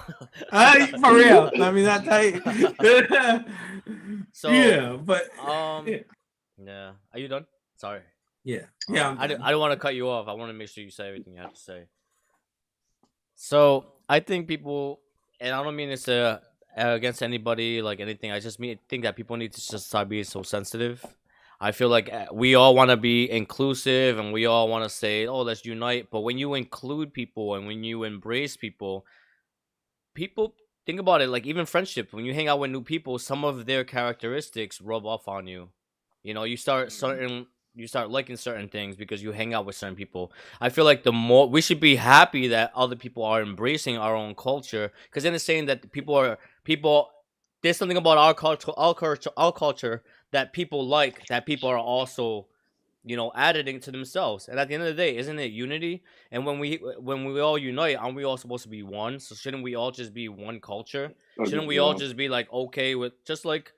Uh, 0.50 0.86
for 0.86 1.14
real. 1.14 1.50
I 1.60 1.70
mean, 1.70 1.84
that's 1.84 2.06
tight. 2.08 2.40
So, 4.32 4.48
yeah, 4.50 4.96
but 5.02 5.28
um, 5.38 5.86
Yeah. 5.86 5.98
yeah. 6.56 6.90
Are 7.12 7.18
you 7.18 7.28
done? 7.28 7.44
Sorry. 7.76 8.00
yeah, 8.44 8.66
yeah. 8.88 9.08
I'm 9.10 9.18
I, 9.18 9.26
don't. 9.26 9.42
I 9.42 9.50
don't 9.50 9.60
want 9.60 9.72
to 9.72 9.78
cut 9.78 9.94
you 9.94 10.08
off. 10.08 10.28
I 10.28 10.32
want 10.32 10.48
to 10.48 10.54
make 10.54 10.68
sure 10.70 10.82
you 10.82 10.90
say 10.90 11.08
everything 11.08 11.34
you 11.34 11.40
have 11.40 11.52
to 11.52 11.60
say. 11.60 11.84
So 13.34 13.84
I 14.08 14.20
think 14.20 14.46
people, 14.46 15.00
and 15.40 15.54
I 15.54 15.62
don't 15.62 15.76
mean 15.76 15.90
it's 15.90 16.08
uh, 16.08 16.40
against 16.76 17.22
anybody, 17.22 17.82
like 17.82 18.00
anything. 18.00 18.30
I 18.30 18.40
just 18.40 18.60
mean 18.60 18.78
think 18.88 19.04
that 19.04 19.16
people 19.16 19.36
need 19.36 19.52
to 19.52 19.60
just 19.70 19.88
stop 19.88 20.08
being 20.08 20.24
so 20.24 20.42
sensitive. 20.42 21.04
I 21.60 21.72
feel 21.72 21.88
like 21.88 22.12
uh, 22.12 22.26
we 22.32 22.54
all 22.54 22.74
want 22.74 22.90
to 22.90 22.96
be 22.96 23.30
inclusive 23.30 24.18
and 24.18 24.32
we 24.32 24.44
all 24.46 24.68
want 24.68 24.84
to 24.84 24.90
say, 24.90 25.26
"Oh, 25.26 25.40
let's 25.40 25.64
unite." 25.64 26.08
But 26.10 26.20
when 26.20 26.38
you 26.38 26.54
include 26.54 27.14
people 27.14 27.54
and 27.54 27.66
when 27.66 27.82
you 27.82 28.04
embrace 28.04 28.56
people, 28.56 29.06
people 30.14 30.54
think 30.84 31.00
about 31.00 31.22
it. 31.22 31.28
Like 31.28 31.46
even 31.46 31.64
friendship, 31.66 32.12
when 32.12 32.24
you 32.24 32.34
hang 32.34 32.48
out 32.48 32.60
with 32.60 32.70
new 32.70 32.82
people, 32.82 33.18
some 33.18 33.44
of 33.44 33.66
their 33.66 33.84
characteristics 33.84 34.80
rub 34.80 35.06
off 35.06 35.28
on 35.28 35.46
you. 35.46 35.70
You 36.22 36.34
know, 36.34 36.44
you 36.44 36.56
start 36.56 36.92
certain 36.92 37.46
you 37.76 37.86
start 37.86 38.10
liking 38.10 38.36
certain 38.36 38.68
things 38.68 38.96
because 38.96 39.22
you 39.22 39.32
hang 39.32 39.52
out 39.52 39.66
with 39.66 39.76
certain 39.76 39.94
people. 39.94 40.32
I 40.60 40.70
feel 40.70 40.84
like 40.86 41.02
the 41.02 41.12
more 41.12 41.48
we 41.48 41.60
should 41.60 41.78
be 41.78 41.96
happy 41.96 42.48
that 42.48 42.72
other 42.74 42.96
people 42.96 43.22
are 43.22 43.42
embracing 43.42 43.98
our 43.98 44.16
own 44.16 44.34
culture 44.34 44.90
because 45.04 45.22
then 45.22 45.34
it's 45.34 45.44
saying 45.44 45.66
that 45.66 45.92
people 45.92 46.14
are 46.14 46.38
people. 46.64 47.10
There's 47.62 47.76
something 47.76 47.98
about 47.98 48.16
our 48.16 48.32
culture, 48.32 48.72
our 48.76 48.94
culture, 48.94 49.30
our 49.36 49.52
culture 49.52 50.02
that 50.30 50.52
people 50.52 50.86
like 50.86 51.26
that 51.26 51.44
people 51.44 51.68
are 51.68 51.78
also, 51.78 52.46
you 53.04 53.16
know, 53.16 53.30
adding 53.34 53.80
to 53.80 53.90
themselves. 53.90 54.48
And 54.48 54.58
at 54.58 54.68
the 54.68 54.74
end 54.74 54.82
of 54.82 54.88
the 54.88 55.02
day, 55.02 55.16
isn't 55.16 55.38
it 55.38 55.52
unity? 55.52 56.02
And 56.30 56.46
when 56.46 56.58
we 56.58 56.76
when 56.98 57.26
we 57.26 57.40
all 57.40 57.58
unite, 57.58 57.96
aren't 57.96 58.16
we 58.16 58.24
all 58.24 58.38
supposed 58.38 58.62
to 58.62 58.70
be 58.70 58.82
one? 58.82 59.20
So 59.20 59.34
shouldn't 59.34 59.62
we 59.62 59.74
all 59.74 59.90
just 59.90 60.14
be 60.14 60.30
one 60.30 60.60
culture? 60.60 61.12
Oh, 61.38 61.44
shouldn't 61.44 61.66
we 61.66 61.78
all 61.78 61.92
just 61.94 62.16
be 62.16 62.30
like 62.30 62.50
okay 62.50 62.94
with 62.94 63.22
just 63.26 63.44
like 63.44 63.72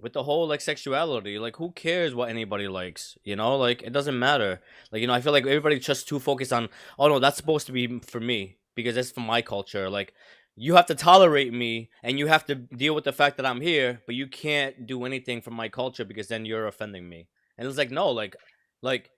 with 0.00 0.12
the 0.12 0.22
whole 0.22 0.46
like 0.46 0.60
sexuality? 0.60 1.38
Like 1.38 1.56
who 1.56 1.72
cares 1.72 2.14
what 2.14 2.28
anybody 2.28 2.68
likes? 2.68 3.16
You 3.24 3.36
know, 3.36 3.56
like 3.56 3.82
it 3.82 3.92
doesn't 3.92 4.18
matter. 4.18 4.60
Like 4.92 5.00
you 5.00 5.06
know, 5.06 5.14
I 5.14 5.20
feel 5.20 5.32
like 5.32 5.46
everybody's 5.46 5.84
just 5.84 6.08
too 6.08 6.18
focused 6.18 6.52
on 6.52 6.68
oh 6.98 7.08
no, 7.08 7.18
that's 7.18 7.36
supposed 7.36 7.66
to 7.66 7.72
be 7.72 7.98
for 8.00 8.20
me 8.20 8.58
because 8.74 8.94
that's 8.94 9.10
for 9.10 9.20
my 9.20 9.42
culture. 9.42 9.88
Like 9.88 10.12
you 10.56 10.74
have 10.76 10.86
to 10.86 10.94
tolerate 10.94 11.52
me 11.52 11.90
and 12.02 12.18
you 12.18 12.26
have 12.26 12.46
to 12.46 12.54
deal 12.54 12.94
with 12.94 13.04
the 13.04 13.12
fact 13.12 13.36
that 13.36 13.46
I'm 13.46 13.60
here, 13.60 14.00
but 14.06 14.14
you 14.14 14.26
can't 14.26 14.86
do 14.86 15.04
anything 15.04 15.42
for 15.42 15.50
my 15.50 15.68
culture 15.68 16.04
because 16.04 16.28
then 16.28 16.44
you're 16.46 16.66
offending 16.66 17.08
me. 17.08 17.28
And 17.58 17.68
it's 17.68 17.78
like 17.78 17.90
no, 17.90 18.10
like 18.10 18.36
like 18.82 19.10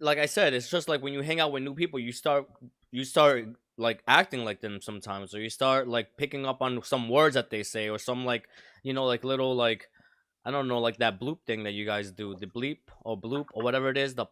like 0.00 0.18
I 0.18 0.26
said, 0.26 0.54
it's 0.54 0.70
just 0.70 0.88
like 0.88 1.02
when 1.02 1.12
you 1.12 1.20
hang 1.20 1.40
out 1.40 1.52
with 1.52 1.62
new 1.62 1.74
people, 1.74 1.98
you 1.98 2.12
start 2.12 2.46
you 2.90 3.04
start 3.04 3.46
like 3.78 4.02
acting 4.06 4.44
like 4.44 4.60
them 4.60 4.80
sometimes 4.80 5.34
or 5.34 5.40
you 5.40 5.48
start 5.48 5.88
like 5.88 6.16
picking 6.16 6.44
up 6.44 6.60
on 6.60 6.82
some 6.82 7.08
words 7.08 7.34
that 7.34 7.50
they 7.50 7.62
say 7.62 7.88
or 7.88 7.98
some 7.98 8.24
like 8.24 8.46
you 8.82 8.92
know 8.92 9.04
like 9.04 9.24
little 9.24 9.54
like 9.54 9.88
i 10.44 10.50
don't 10.50 10.68
know 10.68 10.78
like 10.78 10.96
that 10.98 11.20
bloop 11.20 11.38
thing 11.46 11.62
that 11.64 11.72
you 11.72 11.84
guys 11.84 12.10
do 12.10 12.34
the 12.36 12.46
bleep 12.46 12.78
or 13.02 13.18
bloop 13.18 13.46
or 13.52 13.62
whatever 13.62 13.88
it 13.90 13.96
is 13.96 14.14
the 14.14 14.26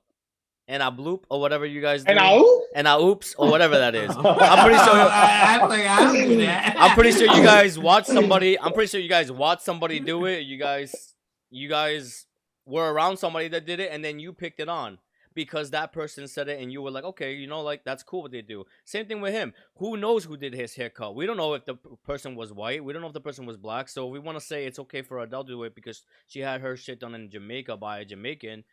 and 0.68 0.82
a 0.84 0.86
bloop 0.86 1.24
or 1.28 1.40
whatever 1.40 1.66
you 1.66 1.80
guys 1.80 2.04
do 2.04 2.10
And 2.12 2.20
I 2.20 2.40
and 2.76 2.86
I 2.86 2.96
oops 2.98 3.34
or 3.36 3.50
whatever 3.50 3.76
that 3.76 3.94
is 3.96 4.10
i'm 4.16 4.64
pretty 4.64 4.78
sure 4.78 4.94
I, 4.94 5.58
I, 5.60 5.66
like, 5.66 5.86
I 5.86 6.04
don't 6.04 6.14
do 6.14 6.36
that. 6.38 6.76
I'm 6.78 6.94
pretty 6.94 7.10
sure 7.12 7.26
you 7.34 7.42
guys 7.42 7.76
watch 7.88 8.06
somebody. 8.06 8.58
I'm 8.58 8.72
pretty 8.72 8.88
sure 8.88 9.00
you 9.00 9.08
guys 9.08 9.32
watch 9.32 9.60
somebody 9.60 9.98
do 9.98 10.26
it. 10.26 10.40
You 10.46 10.56
guys, 10.58 11.14
you 11.50 11.68
guys 11.68 12.26
were 12.66 12.92
around 12.92 13.16
somebody 13.16 13.48
that 13.48 13.66
did 13.66 13.80
it, 13.80 13.90
and 13.92 14.04
then 14.04 14.20
you 14.20 14.32
picked 14.32 14.60
it 14.60 14.68
on 14.68 14.98
because 15.44 15.70
that 15.70 15.92
person 15.92 16.28
said 16.28 16.48
it, 16.48 16.60
and 16.60 16.70
you 16.72 16.82
were 16.82 16.90
like, 16.90 17.04
okay, 17.04 17.32
you 17.32 17.46
know, 17.46 17.62
like 17.62 17.82
that's 17.84 18.02
cool 18.02 18.22
what 18.22 18.30
they 18.32 18.42
do. 18.42 18.64
Same 18.84 19.06
thing 19.06 19.20
with 19.22 19.32
him. 19.32 19.54
Who 19.78 19.96
knows 19.96 20.24
who 20.24 20.36
did 20.36 20.52
his 20.54 20.74
haircut? 20.74 21.14
We 21.14 21.24
don't 21.26 21.38
know 21.38 21.54
if 21.54 21.64
the 21.64 21.76
person 22.04 22.34
was 22.36 22.52
white. 22.52 22.84
We 22.84 22.92
don't 22.92 23.00
know 23.00 23.08
if 23.08 23.14
the 23.20 23.28
person 23.30 23.46
was 23.46 23.56
black. 23.56 23.88
So 23.88 24.06
we 24.06 24.18
want 24.18 24.36
to 24.38 24.44
say 24.44 24.66
it's 24.66 24.78
okay 24.80 25.02
for 25.02 25.18
Adele 25.20 25.44
to 25.44 25.50
do 25.52 25.62
it 25.64 25.74
because 25.74 26.02
she 26.26 26.40
had 26.40 26.60
her 26.60 26.76
shit 26.76 27.00
done 27.00 27.14
in 27.14 27.30
Jamaica 27.30 27.76
by 27.78 28.00
a 28.00 28.04
Jamaican. 28.04 28.64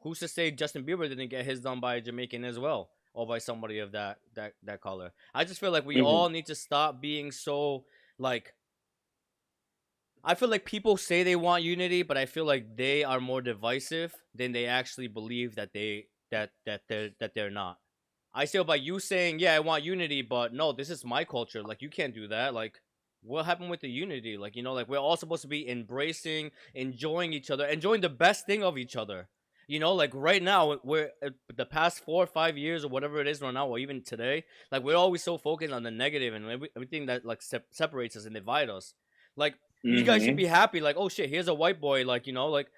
Who's 0.00 0.18
to 0.18 0.28
say 0.28 0.50
Justin 0.50 0.84
Bieber 0.84 1.08
didn't 1.08 1.28
get 1.28 1.44
his 1.44 1.60
done 1.60 1.80
by 1.80 1.96
a 1.96 2.00
Jamaican 2.00 2.44
as 2.44 2.58
well? 2.58 2.90
or 3.18 3.26
by 3.26 3.38
somebody 3.38 3.78
of 3.78 3.92
that 3.92 4.18
that 4.34 4.52
that 4.62 4.82
color. 4.82 5.10
I 5.34 5.44
just 5.44 5.58
feel 5.58 5.70
like 5.70 5.86
we 5.86 5.96
Mhm. 5.96 6.04
all 6.04 6.28
need 6.28 6.44
to 6.52 6.54
stop 6.54 7.00
being 7.00 7.32
so 7.32 7.86
like 8.18 8.52
I 10.22 10.34
feel 10.34 10.48
like 10.48 10.64
people 10.64 10.96
say 10.96 11.22
they 11.22 11.36
want 11.36 11.62
unity, 11.62 12.02
but 12.02 12.16
I 12.18 12.26
feel 12.26 12.44
like 12.44 12.76
they 12.76 13.04
are 13.04 13.20
more 13.20 13.40
divisive 13.40 14.12
than 14.34 14.52
they 14.52 14.66
actually 14.66 15.06
believe 15.06 15.54
that 15.54 15.72
they 15.72 16.08
that 16.30 16.50
that 16.64 16.82
they're 16.88 17.10
that 17.20 17.34
they're 17.34 17.50
not. 17.50 17.78
I 18.34 18.46
feel 18.46 18.64
by 18.64 18.76
you 18.76 19.00
saying, 19.00 19.38
"Yeah, 19.38 19.54
I 19.54 19.60
want 19.60 19.84
unity," 19.84 20.22
but 20.22 20.52
no, 20.52 20.72
this 20.72 20.90
is 20.90 21.04
my 21.04 21.24
culture. 21.24 21.62
Like 21.62 21.80
you 21.82 21.88
can't 21.88 22.14
do 22.14 22.28
that. 22.28 22.54
Like 22.54 22.80
what 23.22 23.46
happened 23.46 23.70
with 23.70 23.80
the 23.80 23.88
unity? 23.90 24.36
Like 24.36 24.56
you 24.56 24.62
know, 24.62 24.74
like 24.74 24.88
we're 24.88 24.98
all 24.98 25.16
supposed 25.16 25.42
to 25.42 25.48
be 25.48 25.68
embracing, 25.68 26.50
enjoying 26.74 27.32
each 27.32 27.50
other, 27.50 27.66
enjoying 27.66 28.00
the 28.02 28.08
best 28.08 28.46
thing 28.46 28.62
of 28.62 28.76
each 28.78 28.96
other. 28.96 29.28
You 29.68 29.80
know, 29.80 29.94
like 29.94 30.12
right 30.14 30.42
now, 30.42 30.78
we're 30.84 31.10
uh, 31.24 31.30
the 31.56 31.66
past 31.66 32.04
four 32.04 32.22
or 32.22 32.26
five 32.28 32.56
years 32.56 32.84
or 32.84 32.88
whatever 32.88 33.20
it 33.20 33.26
is 33.26 33.40
right 33.40 33.52
now, 33.54 33.66
or 33.66 33.78
even 33.78 34.02
today, 34.02 34.44
like 34.70 34.84
we're 34.84 34.94
always 34.96 35.24
so 35.24 35.38
focused 35.38 35.72
on 35.72 35.82
the 35.82 35.90
negative 35.90 36.34
and 36.34 36.68
everything 36.76 37.06
that 37.06 37.24
like 37.24 37.42
sep- 37.42 37.66
separates 37.70 38.16
us 38.16 38.26
and 38.26 38.34
divide 38.34 38.70
us. 38.70 38.94
Like 39.34 39.54
you 39.82 40.04
guys 40.04 40.22
should 40.24 40.34
Mhm. 40.34 40.36
be 40.36 40.46
happy, 40.46 40.80
like 40.80 40.96
oh 40.96 41.08
shit, 41.08 41.30
here's 41.30 41.48
a 41.48 41.54
white 41.54 41.80
boy, 41.80 42.04
like 42.04 42.26
you 42.26 42.32
know, 42.34 42.48
like. 42.48 42.68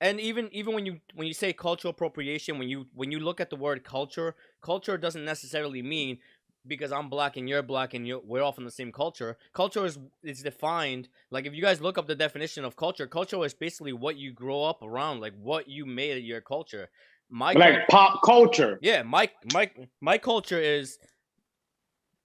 And 0.00 0.20
even 0.20 0.48
even 0.52 0.74
when 0.74 0.86
you 0.86 1.00
when 1.14 1.26
you 1.26 1.34
say 1.34 1.52
cultural 1.52 1.90
appropriation, 1.90 2.58
when 2.58 2.68
you 2.68 2.86
when 2.94 3.10
you 3.10 3.18
look 3.18 3.40
at 3.40 3.50
the 3.50 3.56
word 3.56 3.82
culture, 3.82 4.36
culture 4.62 4.96
doesn't 4.96 5.24
necessarily 5.24 5.82
mean 5.82 6.18
because 6.66 6.92
I'm 6.92 7.08
black 7.08 7.36
and 7.36 7.48
you're 7.48 7.62
black 7.62 7.94
and 7.94 8.06
you're, 8.06 8.20
we're 8.20 8.42
all 8.42 8.52
from 8.52 8.64
the 8.64 8.70
same 8.70 8.92
culture. 8.92 9.36
Culture 9.52 9.84
is 9.84 9.98
is 10.22 10.42
defined 10.42 11.08
like 11.30 11.46
if 11.46 11.54
you 11.54 11.62
guys 11.62 11.80
look 11.80 11.98
up 11.98 12.06
the 12.06 12.14
definition 12.14 12.64
of 12.64 12.76
culture, 12.76 13.06
culture 13.06 13.44
is 13.44 13.54
basically 13.54 13.92
what 13.92 14.16
you 14.16 14.32
grow 14.32 14.62
up 14.64 14.82
around, 14.82 15.20
like 15.20 15.34
what 15.40 15.68
you 15.68 15.84
made 15.84 16.22
your 16.22 16.40
culture. 16.40 16.88
My 17.30 17.52
like 17.52 17.88
pop 17.88 18.20
culture. 18.24 18.78
yeah, 18.80 19.02
my 19.02 19.28
my 19.52 19.70
my 20.00 20.16
culture 20.16 20.60
is 20.60 20.98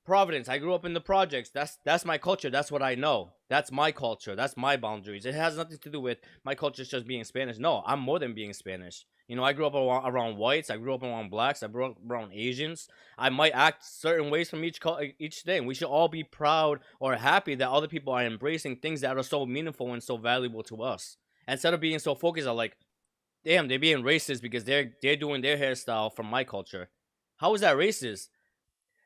Providence. 0.05 0.49
I 0.49 0.57
grew 0.57 0.73
up 0.73 0.83
in 0.83 0.93
the 0.93 0.99
projects. 0.99 1.49
That's 1.49 1.77
that's 1.85 2.03
my 2.03 2.17
culture. 2.17 2.49
That's 2.49 2.71
what 2.71 2.83
I 2.83 2.95
know. 2.95 3.31
That's 3.49 3.71
my 3.71 3.91
culture. 3.91 4.35
That's 4.35 4.57
my 4.57 4.75
boundaries. 4.75 5.25
It 5.25 5.33
has 5.33 5.55
nothing 5.55 5.77
to 5.77 5.89
do 5.89 6.01
with 6.01 6.17
my 6.43 6.55
culture 6.55 6.83
just 6.83 7.07
being 7.07 7.23
Spanish. 7.23 7.57
No, 7.57 7.83
I'm 7.85 8.01
more 8.01 8.19
than 8.19 8.33
being 8.33 8.51
Spanish. 8.51 9.05
You 9.29 9.37
know, 9.37 9.45
I 9.45 9.53
grew 9.53 9.65
up 9.65 9.75
around, 9.75 10.35
whites. 10.35 10.69
I 10.69 10.75
grew 10.75 10.93
up 10.93 11.03
around 11.03 11.29
blacks. 11.29 11.63
I 11.63 11.67
grew 11.67 11.85
up 11.85 11.97
around 12.09 12.33
Asians. 12.33 12.89
I 13.17 13.29
might 13.29 13.53
act 13.53 13.85
certain 13.85 14.29
ways 14.29 14.49
from 14.49 14.65
each 14.65 14.79
each 15.19 15.41
thing. 15.41 15.65
We 15.65 15.73
should 15.73 15.87
all 15.87 16.09
be 16.09 16.25
proud 16.25 16.81
or 16.99 17.15
happy 17.15 17.55
that 17.55 17.69
other 17.69 17.87
people 17.87 18.11
are 18.11 18.25
embracing 18.25 18.77
things 18.77 18.99
that 19.01 19.17
are 19.17 19.23
so 19.23 19.45
meaningful 19.45 19.93
and 19.93 20.03
so 20.03 20.17
valuable 20.17 20.63
to 20.63 20.83
us. 20.83 21.15
Instead 21.47 21.73
of 21.73 21.79
being 21.79 21.99
so 21.99 22.13
focused 22.13 22.47
on 22.47 22.57
like, 22.57 22.75
damn, 23.45 23.69
they're 23.69 23.79
being 23.79 24.03
racist 24.03 24.41
because 24.41 24.65
they're 24.65 24.91
they're 25.01 25.15
doing 25.15 25.41
their 25.41 25.57
hairstyle 25.57 26.13
from 26.13 26.25
my 26.25 26.43
culture. 26.43 26.89
How 27.37 27.53
is 27.53 27.61
that 27.61 27.77
racist? 27.77 28.27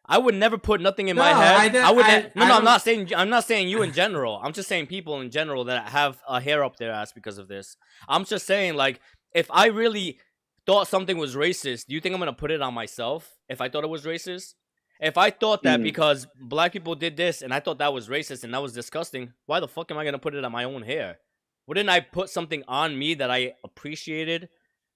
I 0.07 0.17
would 0.17 0.35
never 0.35 0.57
put 0.57 0.79
nothing 0.79 1.09
in 1.09 1.17
my 1.17 1.31
No, 1.31 1.37
head. 1.37 1.75
I 1.75 1.89
I, 1.89 1.91
would. 1.91 2.05
I- 2.05 2.19
no, 2.19 2.27
I 2.27 2.31
no, 2.35 2.41
I'm 2.43 2.47
don't- 2.49 2.63
not 2.63 2.81
saying. 2.81 3.11
I'm 3.15 3.29
not 3.29 3.43
saying 3.43 3.67
you 3.67 3.81
in 3.81 3.91
general. 3.93 4.39
I'm 4.43 4.53
just 4.53 4.69
saying 4.69 4.87
people 4.87 5.19
in 5.21 5.29
general 5.31 5.65
that 5.65 5.89
have 5.89 6.21
a 6.27 6.39
hair 6.39 6.63
up 6.63 6.77
their 6.77 6.91
ass 6.91 7.11
because 7.11 7.37
of 7.37 7.47
this. 7.49 7.75
I'm 8.07 8.23
just 8.25 8.45
saying, 8.45 8.75
like, 8.75 9.01
if 9.35 9.49
I 9.51 9.65
really 9.67 10.19
thought 10.65 10.87
something 10.87 11.17
was 11.17 11.35
racist, 11.35 11.87
do 11.87 11.95
you 11.95 12.01
think 12.01 12.13
I'm 12.13 12.19
gonna 12.19 12.33
put 12.33 12.51
it 12.51 12.61
on 12.61 12.73
myself? 12.73 13.29
If 13.49 13.59
I 13.61 13.67
thought 13.69 13.83
it 13.83 13.89
was 13.89 14.05
racist, 14.05 14.53
if 15.01 15.17
I 15.17 15.29
thought 15.29 15.63
that 15.63 15.79
Mm. 15.79 15.83
because 15.83 16.25
black 16.41 16.71
people 16.73 16.95
did 16.95 17.17
this 17.17 17.41
and 17.41 17.53
I 17.53 17.59
thought 17.59 17.77
that 17.79 17.93
was 17.93 18.07
racist 18.09 18.43
and 18.43 18.53
that 18.53 18.61
was 18.61 18.73
disgusting, 18.73 19.33
why 19.45 19.59
the 19.59 19.67
fuck 19.67 19.91
am 19.91 19.97
I 19.97 20.05
gonna 20.05 20.19
put 20.19 20.35
it 20.35 20.43
on 20.43 20.51
my 20.51 20.63
own 20.63 20.81
hair? 20.83 21.19
Wouldn't 21.67 21.89
I 21.89 21.99
put 21.99 22.29
something 22.29 22.63
on 22.67 22.97
me 22.97 23.13
that 23.15 23.29
I 23.29 23.55
appreciated 23.63 24.49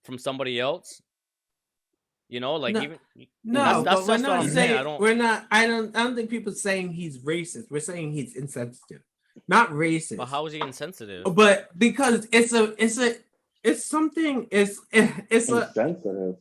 from 0.05 0.17
somebody 0.17 0.57
else? 0.59 1.01
You 2.31 2.39
know, 2.39 2.55
like 2.55 2.73
No. 2.75 2.81
even 2.81 2.97
No, 3.43 3.59
That's- 3.59 3.83
that's- 3.83 3.83
but 3.83 4.07
we're 4.07 4.11
what 4.13 4.21
not 4.21 4.31
I'm 4.31 4.41
saying, 4.43 4.53
saying 4.55 4.79
I 4.79 4.83
don't- 4.83 5.01
we're 5.01 5.15
not. 5.15 5.45
I 5.51 5.67
don't. 5.67 5.95
I 5.95 6.03
don't 6.03 6.15
think 6.15 6.29
people 6.29 6.53
saying 6.53 6.93
he's 6.93 7.19
racist. 7.19 7.65
We're 7.69 7.81
saying 7.81 8.13
he's 8.13 8.35
insensitive, 8.37 9.01
not 9.49 9.69
racist. 9.71 10.15
But 10.17 10.27
how 10.29 10.45
is 10.45 10.53
he 10.53 10.61
insensitive? 10.61 11.25
But 11.35 11.77
because 11.77 12.27
it's 12.31 12.53
a, 12.53 12.73
it's 12.81 12.97
a, 12.97 13.15
it's 13.65 13.85
something. 13.85 14.47
It's 14.49 14.79
it's 14.93 15.51
a, 15.51 15.67
Insensitive. 15.67 16.35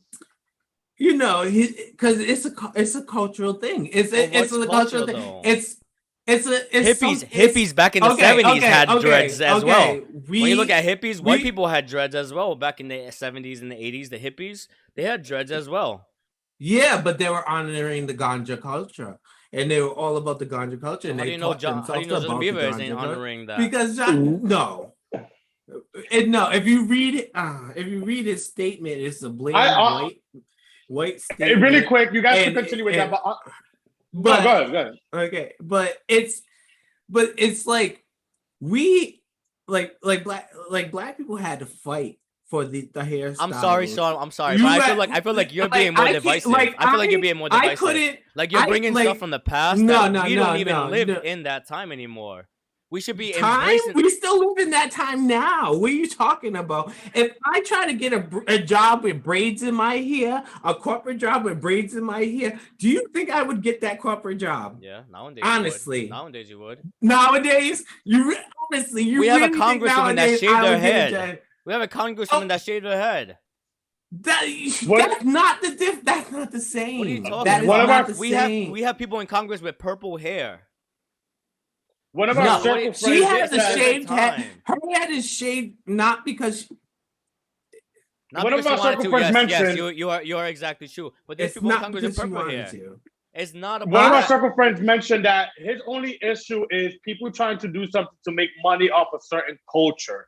you 0.97 1.17
know, 1.17 1.43
because 1.43 2.19
it's 2.19 2.45
a 2.45 2.53
it's 2.75 2.95
a 2.95 3.03
cultural 3.03 3.53
thing. 3.53 3.87
It's 3.87 4.13
Well, 4.13 4.21
a, 4.21 4.23
it's 4.31 4.51
a 4.53 4.65
cultural 4.65 4.67
cultural, 4.67 5.05
thing. 5.07 5.15
though? 5.17 5.41
It's 5.43 5.75
it's 6.27 6.47
a 6.47 6.77
it's 6.77 6.87
hippies, 7.01 7.17
some- 7.17 7.29
it's- 7.31 7.53
hippies 7.55 7.75
back 7.75 7.95
in 7.97 8.03
the 8.03 8.15
seventies 8.15 8.63
okay, 8.63 8.65
had 8.65 8.89
okay, 8.89 9.01
dreads 9.01 9.41
as 9.41 9.57
okay. 9.61 9.65
well. 9.65 10.01
We, 10.29 10.39
when 10.41 10.49
you 10.51 10.55
look 10.55 10.69
at 10.69 10.85
hippies, 10.85 11.19
white 11.19 11.41
people 11.41 11.67
had 11.67 11.87
dreads 11.87 12.15
as 12.15 12.31
well 12.31 12.55
back 12.55 12.79
in 12.79 12.87
the 12.87 13.09
seventies 13.11 13.61
and 13.61 13.69
the 13.71 13.75
eighties. 13.83 14.09
The 14.09 14.19
hippies, 14.19 14.67
they 14.95 15.03
had 15.03 15.23
dreads 15.23 15.51
as 15.51 15.67
well. 15.69 16.07
yeah, 16.59 17.01
but 17.01 17.17
they 17.17 17.29
were 17.29 17.47
honoring 17.47 18.05
the 18.07 18.13
ganja 18.13 18.59
culture, 18.61 19.17
and 19.51 19.69
they 19.71 19.81
were 19.81 19.89
all 19.93 20.17
about 20.17 20.39
the 20.39 20.45
ganja 20.45 20.79
culture. 20.79 21.09
And 21.09 21.19
How 21.19 21.25
do 21.25 21.29
they 21.29 21.33
you 21.35 21.39
know? 21.39 21.53
taught 21.53 21.59
John, 21.59 21.83
how 21.83 21.93
do 21.95 21.99
you 22.01 22.05
know 22.07 22.19
themselves 22.19 22.43
Justin 22.43 22.55
Bieber 22.55 22.69
isn't 22.69 22.91
honoring 22.97 23.45
that? 23.47 23.57
because 23.57 23.95
John, 23.97 24.43
no, 24.43 24.93
it, 26.11 26.27
no. 26.29 26.49
If 26.51 26.65
you 26.67 26.85
read 26.85 27.15
it, 27.15 27.31
uh, 27.33 27.69
if 27.75 27.87
you 27.87 28.03
read 28.03 28.25
his 28.25 28.45
statement, 28.45 28.97
it's 28.97 29.23
a 29.23 29.29
blatant 29.29 29.63
I- 29.63 30.01
white, 30.03 30.21
white 30.87 31.21
statement. 31.21 31.61
really 31.61 31.83
quick, 31.83 32.11
you 32.13 32.21
guys 32.21 32.37
And- 32.45 32.53
can 32.53 32.63
continue 32.63 32.85
with 32.85 32.95
and- 32.95 33.11
that. 33.13 33.21
But, 34.13 34.39
uh, 34.39 34.43
no, 34.43 34.43
go 34.43 34.49
ahead, 34.51 34.71
go 34.71 34.79
ahead. 34.81 34.93
okay, 35.13 35.53
but 35.61 35.97
it's, 36.09 36.41
but 37.07 37.33
it's 37.37 37.65
like 37.65 38.03
we, 38.59 39.21
like, 39.67 39.95
like 40.03 40.23
black, 40.25 40.49
like 40.69 40.91
black 40.91 41.17
people 41.17 41.37
had 41.37 41.59
to 41.59 41.65
fight 41.65 42.19
for 42.51 42.65
the 42.65 42.81
the 42.93 43.01
hairstyle. 43.01 43.37
I'm 43.39 43.53
sorry, 43.53 43.87
Sean. 43.87 44.21
I'm 44.21 44.29
sorry, 44.29 44.57
You 44.57 44.63
but 44.63 44.79
I 44.81 44.85
feel 44.87 44.97
like 44.97 45.09
I 45.09 45.21
feel 45.21 45.33
like 45.33 45.53
you're 45.55 45.65
like, 45.69 45.73
being 45.81 45.93
more 45.95 46.05
I 46.05 46.11
divisive. 46.11 46.51
like, 46.51 46.75
I 46.77 46.91
feel 46.91 46.99
like 46.99 47.09
you're 47.09 47.21
being 47.21 47.37
more 47.37 47.47
I 47.49 47.61
divisive. 47.61 47.79
couldn't. 47.79 48.19
like 48.35 48.51
you're 48.51 48.61
I- 48.61 48.67
bringing 48.67 48.93
like- 48.93 49.05
stuff 49.05 49.17
from 49.17 49.31
the 49.31 49.39
past 49.39 49.81
No, 49.81 49.93
that 50.03 50.11
no, 50.11 50.23
we 50.25 50.35
no, 50.35 50.43
don't 50.45 50.57
even 50.57 50.75
no, 50.75 50.89
live 50.89 51.07
no. 51.07 51.19
in 51.21 51.43
that 51.43 51.65
time 51.67 51.91
anymore. 51.91 52.47
We 52.91 52.99
should 52.99 53.15
be 53.15 53.31
time 53.31 53.61
embracing. 53.69 53.93
we 53.95 54.09
still 54.09 54.37
live 54.49 54.57
in 54.57 54.71
that 54.71 54.91
time 54.91 55.25
now 55.25 55.73
what 55.73 55.89
are 55.91 55.93
you 55.93 56.09
talking 56.09 56.57
about 56.57 56.91
if 57.15 57.31
i 57.45 57.61
try 57.61 57.85
to 57.85 57.93
get 57.93 58.11
a, 58.11 58.21
a 58.49 58.57
job 58.57 59.03
with 59.05 59.23
braids 59.23 59.63
in 59.63 59.73
my 59.73 59.95
hair 59.95 60.43
a 60.65 60.75
corporate 60.75 61.17
job 61.17 61.45
with 61.45 61.61
braids 61.61 61.95
in 61.95 62.03
my 62.03 62.21
hair 62.21 62.59
do 62.79 62.89
you 62.89 63.07
think 63.13 63.29
i 63.29 63.41
would 63.41 63.61
get 63.63 63.79
that 63.79 63.97
corporate 64.01 64.39
job 64.39 64.79
yeah, 64.81 65.03
nowadays. 65.09 65.41
you. 65.41 65.49
Honestly. 65.49 66.09
nowadays 66.09 66.49
you 66.49 66.59
would. 66.59 66.79
nowadays 67.01 67.81
you 68.03 68.35
honestly 68.69 69.03
you 69.03 69.21
We 69.21 69.27
have 69.27 69.41
a 69.41 69.45
really 69.47 69.57
congresswoman 69.59 70.15
that 70.17 70.39
shaved 70.41 70.53
her 70.53 70.77
head. 70.77 71.39
Job? 71.61 71.67
We 71.67 71.73
have 71.73 71.81
a 71.81 71.87
congresswoman 71.87 72.43
Oh. 72.43 72.47
that 72.47 72.61
shaved 72.61 72.85
her 72.85 72.97
head. 72.99 73.37
that, 74.13 74.43
What- 74.87 75.07
that's 75.09 75.23
not 75.23 75.61
the 75.61 75.73
diff 75.75 76.03
that's 76.03 76.29
not 76.31 76.51
the 76.51 76.59
same 76.59 76.99
What 76.99 77.07
are 77.07 77.11
you 77.11 77.23
talking 77.23 77.45
that 77.45 77.61
is 77.61 77.67
What 77.67 77.79
about? 77.79 77.87
not 77.87 77.99
about- 78.01 78.13
the 78.15 78.19
we 78.19 78.31
same. 78.31 78.63
have 78.65 78.71
we 78.73 78.81
have 78.81 78.97
people 78.97 79.19
in 79.21 79.27
Congress 79.27 79.61
with 79.61 79.77
purple 79.77 80.17
hair. 80.17 80.67
One 82.11 82.27
of 82.29 82.37
our 82.37 82.45
what 82.45 82.61
circle 82.63 82.81
friends 82.93 82.99
she 82.99 83.23
has 83.23 83.53
a 83.53 83.59
shaved 83.77 84.09
head 84.09 84.45
her 84.65 84.75
head 84.91 85.09
is 85.11 85.29
shaved 85.29 85.77
not 85.85 86.25
because 86.25 86.69
Not 88.33 88.43
One 88.45 88.53
of 88.53 88.59
because 88.59 88.79
she 88.81 88.85
our 88.85 88.91
circle 88.93 89.03
to. 89.05 89.09
friends 89.31 89.49
Yes, 89.51 89.61
yes, 89.61 89.77
you, 89.77 89.87
you 89.87 90.09
are 90.09 90.21
you 90.23 90.37
are 90.37 90.47
exactly 90.47 90.87
true. 90.89 91.13
But 91.27 91.37
there's 91.37 91.51
it's 91.51 91.53
people 91.57 91.71
in 91.71 91.77
Congress 91.79 92.03
with 92.03 92.15
purple 92.17 92.49
hair. 92.49 92.67
to 92.71 92.99
It's 93.33 93.53
not 93.53 93.87
One 93.87 94.05
of 94.05 94.11
our 94.11 94.23
circle 94.23 94.51
friends 94.55 94.81
mentioned 94.81 95.23
that 95.23 95.49
his 95.57 95.81
only 95.85 96.17
issue 96.21 96.65
is 96.69 96.95
people 97.05 97.31
trying 97.31 97.57
to 97.59 97.69
do 97.69 97.89
something 97.89 98.17
to 98.25 98.31
make 98.33 98.49
money 98.61 98.89
off 98.89 99.07
a 99.13 99.19
certain 99.21 99.57
culture. 99.71 100.27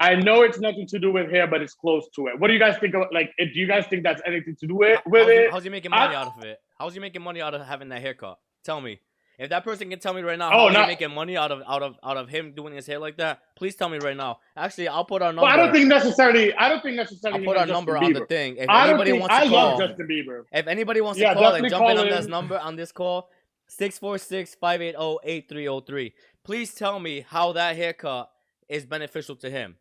I 0.00 0.16
know 0.16 0.42
it's 0.42 0.58
nothing 0.58 0.86
to 0.88 0.98
do 0.98 1.12
with 1.12 1.30
hair, 1.30 1.46
but 1.46 1.62
it's 1.62 1.74
close 1.74 2.08
to 2.16 2.26
it. 2.26 2.38
What 2.40 2.48
do 2.48 2.54
you 2.54 2.58
guys 2.58 2.76
think 2.78 2.94
of 2.94 3.04
like? 3.12 3.30
Do 3.38 3.46
you 3.54 3.66
guys 3.68 3.86
think 3.86 4.02
that's 4.02 4.20
anything 4.26 4.56
to 4.56 4.66
do 4.66 4.74
with, 4.74 5.00
with 5.06 5.22
how's, 5.22 5.30
he, 5.30 5.36
it? 5.38 5.50
how's 5.52 5.62
he 5.64 5.70
making 5.70 5.92
I- 5.92 6.04
money 6.06 6.16
out 6.16 6.36
of 6.36 6.44
it? 6.44 6.58
How's 6.78 6.94
he 6.94 7.00
making 7.00 7.22
money 7.22 7.40
out 7.40 7.54
of 7.54 7.64
having 7.66 7.88
that 7.90 8.00
haircut? 8.02 8.38
Tell 8.64 8.80
me. 8.80 8.98
If 9.38 9.50
that 9.50 9.64
person 9.64 9.90
can 9.90 9.98
tell 9.98 10.14
me 10.14 10.22
right 10.22 10.38
now 10.38 10.50
Oh, 10.52 10.68
how 10.68 10.72
no. 10.72 10.78
he's 10.80 10.86
making 10.88 11.10
money 11.12 11.36
out 11.36 11.50
of 11.50 11.60
out 11.66 11.82
of 11.82 11.96
out 12.04 12.16
of 12.16 12.28
him 12.28 12.52
doing 12.54 12.72
his 12.74 12.86
hair 12.86 12.98
like 13.00 13.16
that, 13.16 13.40
please 13.56 13.74
tell 13.74 13.88
me 13.88 13.98
right 13.98 14.16
now. 14.16 14.38
Actually, 14.56 14.86
I'll 14.88 15.04
put 15.04 15.22
our 15.22 15.32
number. 15.32 15.48
I 15.50 15.56
don't 15.56 15.72
think 15.72 15.88
necessarily. 15.88 16.54
I 16.54 16.68
don't 16.68 16.80
think 16.82 16.94
necessarily. 16.96 17.40
I'll 17.40 17.44
put 17.52 17.56
our 17.60 17.66
number 17.66 17.94
Justin 17.94 18.14
on 18.16 18.20
the 18.20 18.26
thing. 18.26 18.56
If 18.58 18.68
I 18.68 18.86
don't 18.86 18.90
anybody 19.00 19.10
think. 19.12 19.20
wants 19.22 19.34
I 19.34 19.44
to 19.44 19.50
call, 19.50 19.68
love 19.70 19.80
Justin 19.88 20.06
Bieber. 20.08 20.44
if 20.52 20.66
anybody 20.68 21.00
wants 21.00 21.18
Yeah, 21.20 21.34
to 21.34 21.40
call 21.40 21.54
and 21.54 21.64
definitely 21.64 21.70
jump 21.70 21.90
in 21.90 21.98
on 22.12 22.16
this 22.18 22.26
number 22.28 22.58
on 22.58 22.76
this 22.76 22.92
call, 22.92 23.28
646-580-8303. 23.68 26.12
Please 26.44 26.74
tell 26.74 27.00
me 27.00 27.24
how 27.28 27.52
that 27.52 27.76
haircut 27.76 28.30
is 28.68 28.86
beneficial 28.86 29.34
to 29.36 29.50
him. 29.50 29.76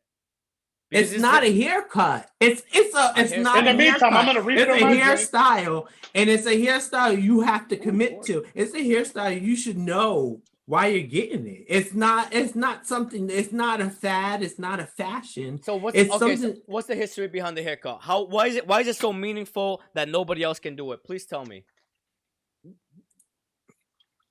Because 0.93 1.13
It's 1.13 1.21
not 1.21 1.43
a 1.43 1.53
haircut. 1.61 2.29
It's 2.39 2.63
it's 2.73 2.95
a 2.95 3.13
it's 3.17 3.33
hairstyle. 3.33 3.43
not 3.43 3.57
In 3.59 3.65
the 3.65 3.71
a 3.71 3.73
meantime, 3.75 4.17
I'm 4.17 4.25
haircut. 4.25 4.27
gonna 4.27 4.41
read 4.41 4.59
It's 4.59 4.71
a 4.71 4.77
from 4.77 4.81
my 4.81 4.95
drink. 4.95 5.03
hairstyle, 5.03 5.87
and 6.15 6.29
it's 6.29 6.47
a 6.47 6.51
hairstyle 6.57 7.21
you 7.21 7.41
have 7.41 7.67
to 7.69 7.79
oh, 7.79 7.83
commit 7.83 8.23
to. 8.23 8.45
It's 8.55 8.73
a 8.75 8.79
hairstyle 8.79 9.41
you 9.41 9.55
should 9.57 9.77
know 9.77 10.41
why 10.67 10.87
you're 10.87 11.03
getting 11.07 11.47
it. 11.47 11.65
It's 11.69 11.93
not. 11.93 12.33
It's 12.33 12.55
not 12.55 12.87
something. 12.87 13.29
It's 13.29 13.53
not 13.53 13.81
a 13.81 13.89
fad. 13.89 14.43
It's 14.43 14.59
not 14.59 14.79
a 14.79 14.87
fashion. 14.87 15.61
So 15.63 15.75
what's 15.77 15.97
It's 15.97 16.11
okay? 16.11 16.35
So 16.37 16.55
what's 16.67 16.87
the 16.87 16.95
history 16.95 17.27
behind 17.27 17.57
the 17.57 17.63
haircut? 17.63 17.99
How 18.01 18.25
why 18.25 18.47
is 18.47 18.57
it 18.57 18.67
why 18.67 18.81
is 18.81 18.87
it 18.87 18.97
so 18.97 19.13
meaningful 19.13 19.81
that 19.95 20.09
nobody 20.09 20.43
else 20.43 20.59
can 20.59 20.75
do 20.75 20.91
it? 20.93 21.03
Please 21.03 21.25
tell 21.25 21.45
me. 21.45 21.65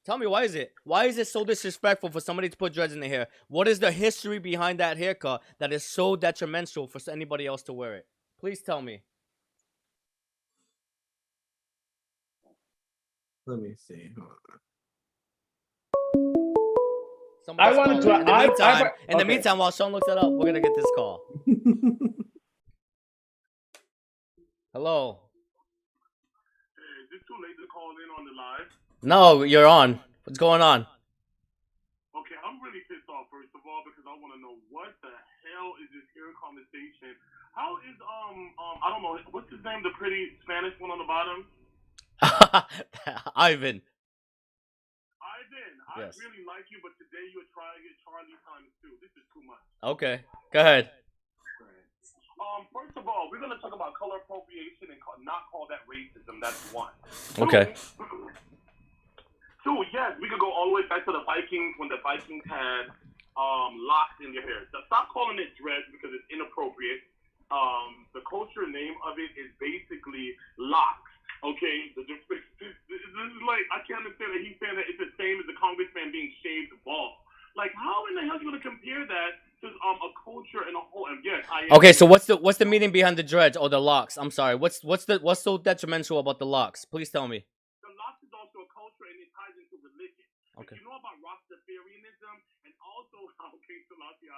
Tell 0.05 0.19
me 0.19 0.27
why 0.27 0.43
is 0.43 0.55
it? 0.57 0.73
Why 0.85 1.05
is 1.05 1.17
it 1.17 1.29
so 1.29 1.45
disrespectful 1.45 2.11
for 2.11 2.21
somebody 2.21 2.49
to 2.49 2.57
put 2.57 2.73
dreads 2.75 2.93
in 2.93 2.99
their 3.01 3.09
hair? 3.09 3.29
What 3.49 3.69
is 3.69 3.79
the 3.79 3.93
history 3.93 4.41
behind 4.41 4.81
that 4.81 4.99
haircut 4.99 5.43
that 5.61 5.73
is 5.73 5.85
so 5.85 6.17
detrimental 6.17 6.89
for 6.89 6.99
anybody 7.11 7.47
else 7.47 7.63
to 7.65 7.73
wear 7.73 7.95
it? 7.95 8.07
Please 8.41 8.61
tell 8.63 8.83
me. 8.83 9.03
Let 13.47 13.61
me 13.61 13.75
see. 13.77 14.11
Hold 14.19 14.33
Somebody's 17.45 17.77
wanted 17.77 18.03
to- 18.03 18.15
In 18.21 18.25
the 18.25 18.33
I- 18.33 18.37
I- 18.43 18.47
meantime, 18.47 18.87
in 19.09 19.17
the 19.19 19.25
okay. 19.25 19.25
meantime, 19.25 19.59
while 19.59 19.71
Sean 19.73 19.91
looks 19.93 20.07
that 20.07 20.17
up, 20.19 20.31
we're 20.31 20.47
gonna 20.47 20.61
get 20.61 20.75
this 20.77 20.87
call. 20.97 21.25
on. 21.47 21.55
Hello. 24.73 25.29
Is 27.03 27.11
this 27.11 27.21
too 27.27 27.35
late 27.43 27.57
to 27.61 27.67
call 27.67 27.91
in 27.91 28.11
on 28.17 28.25
the 28.25 28.33
live? 28.33 28.71
No, 29.03 29.43
you're 29.43 29.67
on. 29.67 29.99
What's 30.25 30.39
going 30.39 30.63
on? 30.63 30.87
Okay, 32.15 32.39
I'm 32.39 32.63
really 32.63 32.87
pissed 32.87 33.11
off 33.11 33.27
first 33.35 33.51
of 33.51 33.67
all 33.67 33.83
because 33.83 34.07
I 34.07 34.15
want 34.15 34.31
to 34.35 34.41
know 34.41 34.55
what 34.71 34.95
the 35.03 35.11
hell 35.11 35.75
is 35.83 35.91
this 35.91 36.07
here 36.15 36.31
conversation? 36.39 37.19
How 37.59 37.83
is 37.83 37.99
um 37.99 38.55
um 38.63 38.77
I 38.79 38.95
don't 38.95 39.03
know 39.03 39.19
what's 39.35 39.51
his 39.51 39.59
name 39.67 39.83
the 39.83 39.91
pretty 39.99 40.39
Spanish 40.47 40.79
one 40.79 40.95
on 40.95 41.03
the 41.03 41.11
bottom? 41.11 41.51
Ivan. 43.35 43.83
Ivan, 45.19 45.75
I 45.91 46.07
Yes. 46.07 46.15
really 46.23 46.47
like 46.47 46.71
you, 46.71 46.79
but 46.79 46.95
today 47.03 47.27
you're 47.35 47.51
trying 47.51 47.75
to 47.75 47.83
get 47.83 47.99
Charlie 48.07 48.39
times 48.47 48.71
two. 48.79 48.95
This 49.03 49.11
is 49.19 49.27
too 49.35 49.43
much. 49.43 49.59
Okay. 49.83 50.23
Go 50.55 50.63
ahead. 50.63 50.95
Um, 52.39 52.67
first 52.71 52.95
of 52.95 53.07
all, 53.11 53.27
we're 53.31 53.43
gonna 53.43 53.59
talk 53.59 53.75
about 53.75 53.99
color 53.99 54.23
appropriation 54.23 54.95
and 54.95 54.99
not 55.27 55.51
call 55.51 55.67
that 55.67 55.83
racism. 55.91 56.39
That's 56.39 56.59
one. 56.71 56.95
Okay. 57.39 57.75
Two, 57.99 58.31
two, 59.65 59.83
yes, 59.95 60.19
we 60.21 60.29
could 60.29 60.43
go 60.43 60.51
all 60.51 60.71
the 60.71 60.77
way 60.83 60.87
back 60.91 61.07
to 61.07 61.13
the 61.13 61.25
Vikings 61.25 61.75
when 61.79 61.89
the 61.89 62.03
Vikings 62.03 62.45
had 62.47 62.91
um 63.33 63.81
locks 63.81 64.21
in 64.21 64.37
their 64.37 64.45
hair. 64.45 64.69
So 64.71 64.85
stop 64.87 65.09
calling 65.09 65.41
it 65.41 65.57
dreads 65.57 65.89
because 65.89 66.13
it's 66.13 66.27
inappropriate. 66.29 67.07
Um, 67.49 68.09
the 68.17 68.25
culture 68.29 68.65
name 68.65 68.97
of 69.05 69.21
it 69.21 69.33
is 69.37 69.53
basically 69.61 70.37
locks. 70.57 71.13
Okay, 71.43 71.91
this, 71.97 72.07
is 72.09 73.33
like 73.43 73.67
I 73.75 73.83
can't 73.83 74.07
understand 74.07 74.31
that 74.37 74.43
he's 74.47 74.57
saying 74.63 74.79
that 74.79 74.87
it's 74.87 75.01
the 75.01 75.11
same 75.19 75.43
as 75.43 75.47
the 75.51 75.59
congressman 75.59 76.15
being 76.15 76.31
shaved 76.41 76.71
bald. 76.87 77.19
Like, 77.57 77.75
how 77.77 78.07
in 78.09 78.15
the 78.17 78.23
hell 78.25 78.39
are 78.39 78.43
you 78.43 78.49
gonna 78.49 78.63
compare 78.63 79.05
that 79.05 79.43
to 79.61 79.67
um 79.85 79.99
a 80.01 80.11
culture 80.25 80.65
and 80.65 80.77
a 80.77 80.81
whole? 80.81 81.11
And 81.11 81.21
yes, 81.25 81.45
I 81.53 81.69
am. 81.69 81.73
Okay, 81.77 81.93
so 81.93 82.07
what's 82.07 82.27
the 82.27 82.37
what's 82.39 82.57
the 82.59 82.65
meaning 82.65 82.93
behind 82.93 83.19
the 83.19 83.23
dreads 83.27 83.57
or 83.57 83.69
the 83.69 83.81
locks? 83.81 84.17
I'm 84.17 84.31
sorry. 84.31 84.55
What's 84.55 84.83
what's 84.83 85.05
the 85.05 85.19
what's 85.19 85.43
so 85.43 85.59
detrimental 85.59 86.19
about 86.19 86.39
the 86.39 86.47
locks? 86.47 86.85
Please 86.87 87.11
tell 87.11 87.29
me. 87.29 87.45
the 87.83 87.93
locks 88.01 88.23
is 88.25 88.33
also 88.33 88.65
a 88.65 88.69
culture 88.73 89.05
and 89.11 89.19
it 89.21 89.29
ties 89.37 89.53
into 89.59 89.77
religion. 89.85 90.25
If 90.41 90.42
Okay. 90.61 90.77
You 90.77 90.85
know 90.85 91.01
about 91.01 91.17
Rastafarianism 91.25 92.37
and 92.69 92.73
also 92.85 93.25
how 93.41 93.57
King 93.65 93.81
Selassie 93.89 94.29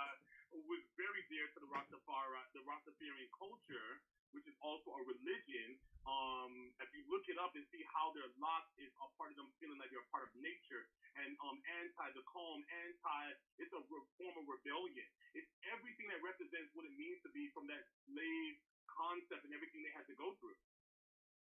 was 0.55 0.83
very 0.95 1.23
dear 1.27 1.51
to 1.51 1.59
the 1.59 1.67
Rastafari, 1.67 2.43
the 2.55 2.63
Rastafarian 2.63 3.27
culture, 3.35 3.99
which 4.31 4.47
is 4.47 4.55
also 4.63 4.95
a 4.95 5.03
religion. 5.03 5.75
Um, 6.07 6.71
if 6.79 6.91
you 6.95 7.03
look 7.11 7.27
it 7.27 7.39
up 7.41 7.57
and 7.59 7.67
see 7.75 7.83
how 7.91 8.15
their 8.15 8.31
locks 8.39 8.71
is 8.79 8.93
a 9.03 9.09
part 9.19 9.35
of 9.35 9.37
them 9.41 9.51
feeling 9.59 9.81
like 9.83 9.91
they're 9.91 10.05
a 10.05 10.13
part 10.15 10.31
of 10.31 10.33
nature 10.39 10.87
and 11.19 11.35
um 11.43 11.59
anti 11.83 12.07
the 12.15 12.23
calm, 12.31 12.63
anti 12.71 13.23
it's 13.59 13.73
a 13.75 13.83
re- 13.91 14.11
form 14.19 14.35
of 14.39 14.47
rebellion. 14.47 15.07
It's 15.35 15.51
everything 15.71 16.11
that 16.15 16.21
represents 16.23 16.71
what 16.75 16.87
it 16.87 16.95
means 16.95 17.19
to 17.27 17.31
be 17.35 17.51
from 17.55 17.67
that 17.71 17.83
slave 18.07 18.55
concept 18.87 19.43
and 19.47 19.53
everything 19.55 19.83
they 19.83 19.95
had 19.95 20.07
to 20.07 20.17
go 20.19 20.35
through. 20.39 20.55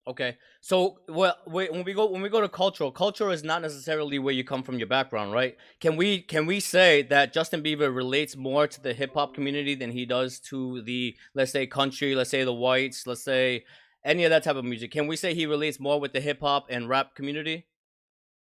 Okay. 0.07 0.37
So 0.61 0.99
well, 1.09 1.37
wait, 1.47 1.71
when 1.71 1.85
we 1.85 1.93
go 1.93 2.11
when 2.11 2.23
we 2.23 2.29
go 2.29 2.41
to 2.41 2.49
cultural, 2.49 2.91
culture 2.91 3.31
is 3.31 3.45
not 3.45 3.63
necessarily 3.63 4.19
where 4.19 4.35
you 4.35 4.43
come 4.43 4.65
from, 4.65 4.79
your 4.79 4.89
background, 4.89 5.33
right? 5.33 5.57
Can 5.81 5.97
we 5.97 6.23
can 6.23 6.45
we 6.47 6.59
say 6.59 7.03
that 7.03 7.33
Justin 7.33 7.63
Bieber 7.63 7.95
relates 7.95 8.37
more 8.37 8.67
to 8.67 8.83
the 8.83 8.95
hip 8.95 9.15
hop 9.15 9.33
community 9.33 9.77
than 9.77 9.93
he 9.93 10.05
does 10.05 10.41
to 10.51 10.83
the 10.83 11.17
let's 11.35 11.53
say 11.53 11.67
country, 11.69 12.17
let's 12.17 12.31
say 12.31 12.43
the 12.43 12.53
whites, 12.53 13.07
let's 13.07 13.23
say 13.23 13.65
any 14.05 14.25
of 14.25 14.31
that 14.31 14.43
type 14.43 14.57
of 14.57 14.65
music? 14.65 14.91
Can 14.91 15.07
we 15.07 15.17
say 15.17 15.35
he 15.35 15.47
relates 15.47 15.79
more 15.79 16.01
with 16.01 16.13
the 16.13 16.21
hip 16.21 16.41
hop 16.41 16.67
and 16.69 16.89
rap 16.89 17.15
community? 17.15 17.67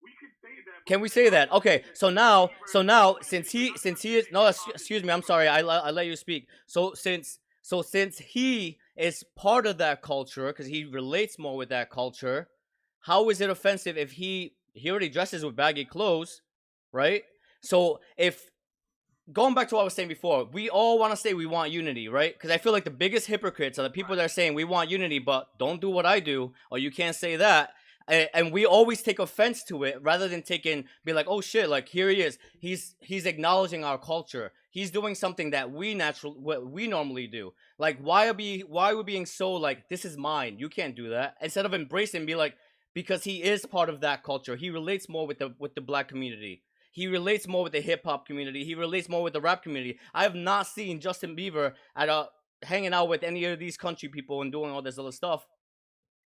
We 0.03 0.11
could 0.19 0.35
say 0.41 0.55
that. 0.65 0.85
Can 0.85 1.01
we 1.01 1.09
say 1.09 1.29
that? 1.29 1.51
Okay, 1.51 1.83
so 1.93 2.09
now, 2.09 2.51
so 2.67 2.81
now, 2.81 3.17
since 3.21 3.51
he, 3.51 3.75
since 3.75 4.01
he 4.01 4.17
is, 4.17 4.27
no, 4.31 4.45
excuse 4.45 5.03
me, 5.03 5.11
I'm 5.11 5.23
sorry, 5.23 5.47
I, 5.47 5.61
I 5.61 5.89
let 5.89 6.05
you 6.05 6.15
speak. 6.15 6.47
So 6.67 6.93
since, 6.93 7.39
so 7.61 7.81
since 7.81 8.19
he 8.19 8.77
is 8.99 9.23
part 9.35 9.65
of 9.65 9.77
that 9.77 10.01
culture, 10.01 10.47
because 10.47 10.67
he 10.67 10.83
relates 10.83 11.39
more 11.39 11.55
with 11.55 11.69
that 11.69 11.89
culture, 11.89 12.49
how 12.99 13.29
is 13.29 13.39
it 13.39 13.49
offensive 13.49 13.97
if 13.97 14.11
he, 14.11 14.55
he 14.73 14.91
already 14.91 15.09
dresses 15.09 15.43
with 15.43 15.55
baggy 15.55 15.85
clothes, 15.85 16.41
right? 16.91 17.23
So 17.61 18.01
if, 18.17 18.51
going 19.31 19.55
back 19.55 19.69
to 19.69 19.75
what 19.75 19.81
I 19.81 19.85
was 19.85 19.93
saying 19.93 20.09
before, 20.09 20.43
we 20.51 20.69
all 20.69 20.99
want 20.99 21.13
to 21.13 21.17
say 21.17 21.33
we 21.33 21.45
want 21.45 21.71
unity, 21.71 22.09
right? 22.09 22.33
Because 22.33 22.51
I 22.51 22.57
feel 22.57 22.73
like 22.73 22.83
the 22.83 22.91
biggest 22.91 23.27
hypocrites 23.27 23.79
are 23.79 23.83
the 23.83 23.89
people 23.89 24.15
that 24.17 24.25
are 24.25 24.27
saying 24.27 24.53
we 24.53 24.65
want 24.65 24.89
unity, 24.89 25.19
but 25.19 25.47
don't 25.57 25.79
do 25.79 25.89
what 25.89 26.05
I 26.05 26.19
do, 26.19 26.51
or 26.69 26.77
you 26.77 26.91
can't 26.91 27.15
say 27.15 27.37
that 27.37 27.71
and, 28.09 28.51
we 28.51 28.65
always 28.65 29.01
take 29.01 29.19
offense 29.19 29.63
to 29.65 29.83
it 29.83 30.01
rather 30.01 30.27
than 30.27 30.41
taking 30.41 30.85
be 31.05 31.13
like 31.13 31.27
oh 31.27 31.41
shit 31.41 31.69
like 31.69 31.87
here 31.87 32.09
he 32.09 32.21
is. 32.21 32.37
He's 32.59 32.95
he's 32.99 33.25
acknowledging 33.25 33.83
our 33.83 33.97
culture. 33.97 34.51
He's 34.71 34.91
doing 34.91 35.15
something 35.15 35.51
that 35.51 35.71
we 35.71 35.93
natural 35.93 36.33
what 36.33 36.69
we 36.69 36.87
normally 36.87 37.27
do. 37.27 37.53
Like 37.77 37.99
why 37.99 38.27
are 38.27 38.33
we 38.33 38.61
why 38.61 38.91
are 38.91 38.97
we 38.97 39.03
being 39.03 39.25
so 39.25 39.53
like 39.53 39.89
this 39.89 40.05
is 40.05 40.17
mine. 40.17 40.57
You 40.59 40.69
can't 40.69 40.95
do 40.95 41.09
that. 41.09 41.35
Instead 41.41 41.65
of 41.65 41.73
embracing 41.73 42.25
be 42.25 42.35
like 42.35 42.55
because 42.93 43.23
he 43.23 43.43
is 43.43 43.65
part 43.65 43.89
of 43.89 44.01
that 44.01 44.23
culture. 44.23 44.55
He 44.55 44.69
relates 44.69 45.07
more 45.07 45.27
with 45.27 45.39
the 45.39 45.53
with 45.59 45.75
the 45.75 45.81
black 45.81 46.07
community. 46.07 46.63
He 46.91 47.07
relates 47.07 47.47
more 47.47 47.63
with 47.63 47.73
the 47.73 47.81
hip 47.81 48.03
hop 48.03 48.25
community. 48.25 48.63
He 48.63 48.75
relates 48.75 49.07
more 49.07 49.21
with 49.21 49.33
the 49.33 49.41
rap 49.41 49.63
community. 49.63 49.99
I 50.13 50.23
have 50.23 50.35
not 50.35 50.67
seen 50.67 50.99
justin 50.99 51.35
bieber 51.35 51.73
at 51.95 52.09
a 52.09 52.27
hanging 52.63 52.93
out 52.93 53.07
with 53.07 53.23
any 53.23 53.45
of 53.45 53.59
these 53.59 53.77
country 53.77 54.09
people 54.09 54.41
and 54.41 54.51
doing 54.51 54.71
all 54.71 54.81
this 54.81 54.97
other 54.97 55.11
stuff 55.13 55.45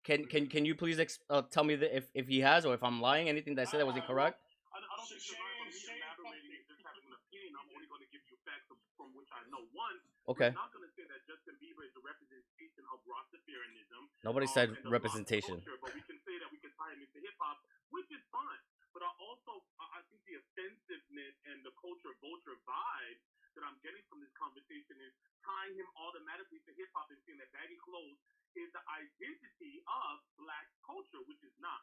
can 0.04 0.26
can 0.26 0.48
can 0.48 0.64
you 0.66 0.76
please 0.76 1.00
ex- 1.00 1.20
uh, 1.30 1.42
tell 1.50 1.64
me 1.64 1.76
that 1.76 1.96
if, 1.96 2.06
if 2.14 2.28
he 2.28 2.40
has 2.42 2.66
or 2.66 2.74
if 2.74 2.84
I'm 2.84 3.00
lying? 3.02 3.30
Anything 3.30 3.56
that 3.56 3.68
I 3.68 3.70
said 3.72 3.80
that 3.80 3.88
was 3.88 3.96
incorrect? 3.96 4.40
I, 4.72 4.78
I 4.78 4.96
don't 5.00 5.08
think 5.08 5.22
you're 5.24 5.40
right 5.40 5.72
for 6.18 6.28
me 6.28 6.36
elaborating 6.36 6.52
and 6.54 6.64
just 6.68 6.82
having 6.84 7.06
an 7.08 7.16
opinion. 7.16 7.52
I'm 7.56 7.70
only 7.72 7.88
going 7.88 8.04
to 8.04 8.10
give 8.12 8.24
you 8.28 8.36
facts 8.44 8.68
from, 8.70 9.14
which 9.16 9.32
I 9.32 9.42
know. 9.48 9.64
One, 9.72 9.98
Okay. 10.24 10.52
I'm 10.52 10.60
not 10.60 10.72
going 10.72 10.88
to 10.88 10.94
say 10.96 11.04
that 11.08 11.20
Justin 11.28 11.60
Bieber 11.60 11.84
is 11.84 11.92
a 12.00 12.04
representation 12.04 12.84
of 12.92 13.04
Rastafarianism. 13.04 14.02
Nobody 14.24 14.48
um, 14.48 14.56
said 14.56 14.68
representation. 14.88 15.60
Culture, 15.60 15.80
but 15.84 15.92
we 15.92 16.04
can 16.08 16.16
say 16.24 16.40
that 16.40 16.48
we 16.48 16.60
can 16.64 16.72
tie 16.80 16.96
him 16.96 17.04
into 17.04 17.20
hip 17.20 17.36
hop, 17.40 17.60
which 17.92 18.08
is 18.12 18.24
fine. 18.32 18.62
But 18.96 19.04
I 19.04 19.12
also, 19.20 19.64
I 19.82 20.00
I 20.00 20.02
think 20.08 20.24
the 20.24 20.40
offensiveness 20.40 21.36
and 21.50 21.60
the 21.68 21.74
culture 21.76 22.14
vulture 22.24 22.56
vibe 22.64 23.20
that 23.58 23.66
I'm 23.66 23.78
getting 23.86 24.02
from 24.10 24.22
this 24.22 24.34
conversation 24.34 24.98
is 25.02 25.14
tying 25.46 25.78
him 25.78 25.86
automatically 25.98 26.62
to 26.66 26.72
hip 26.74 26.90
hop 26.94 27.10
and 27.14 27.22
saying 27.26 27.38
that 27.42 27.50
baggy 27.54 27.78
clothes 27.82 28.18
is 28.58 28.70
the 28.74 28.82
identity 28.90 29.82
of 29.86 30.22
black 30.38 30.70
culture, 30.86 31.22
which 31.26 31.42
is 31.42 31.54
not. 31.62 31.82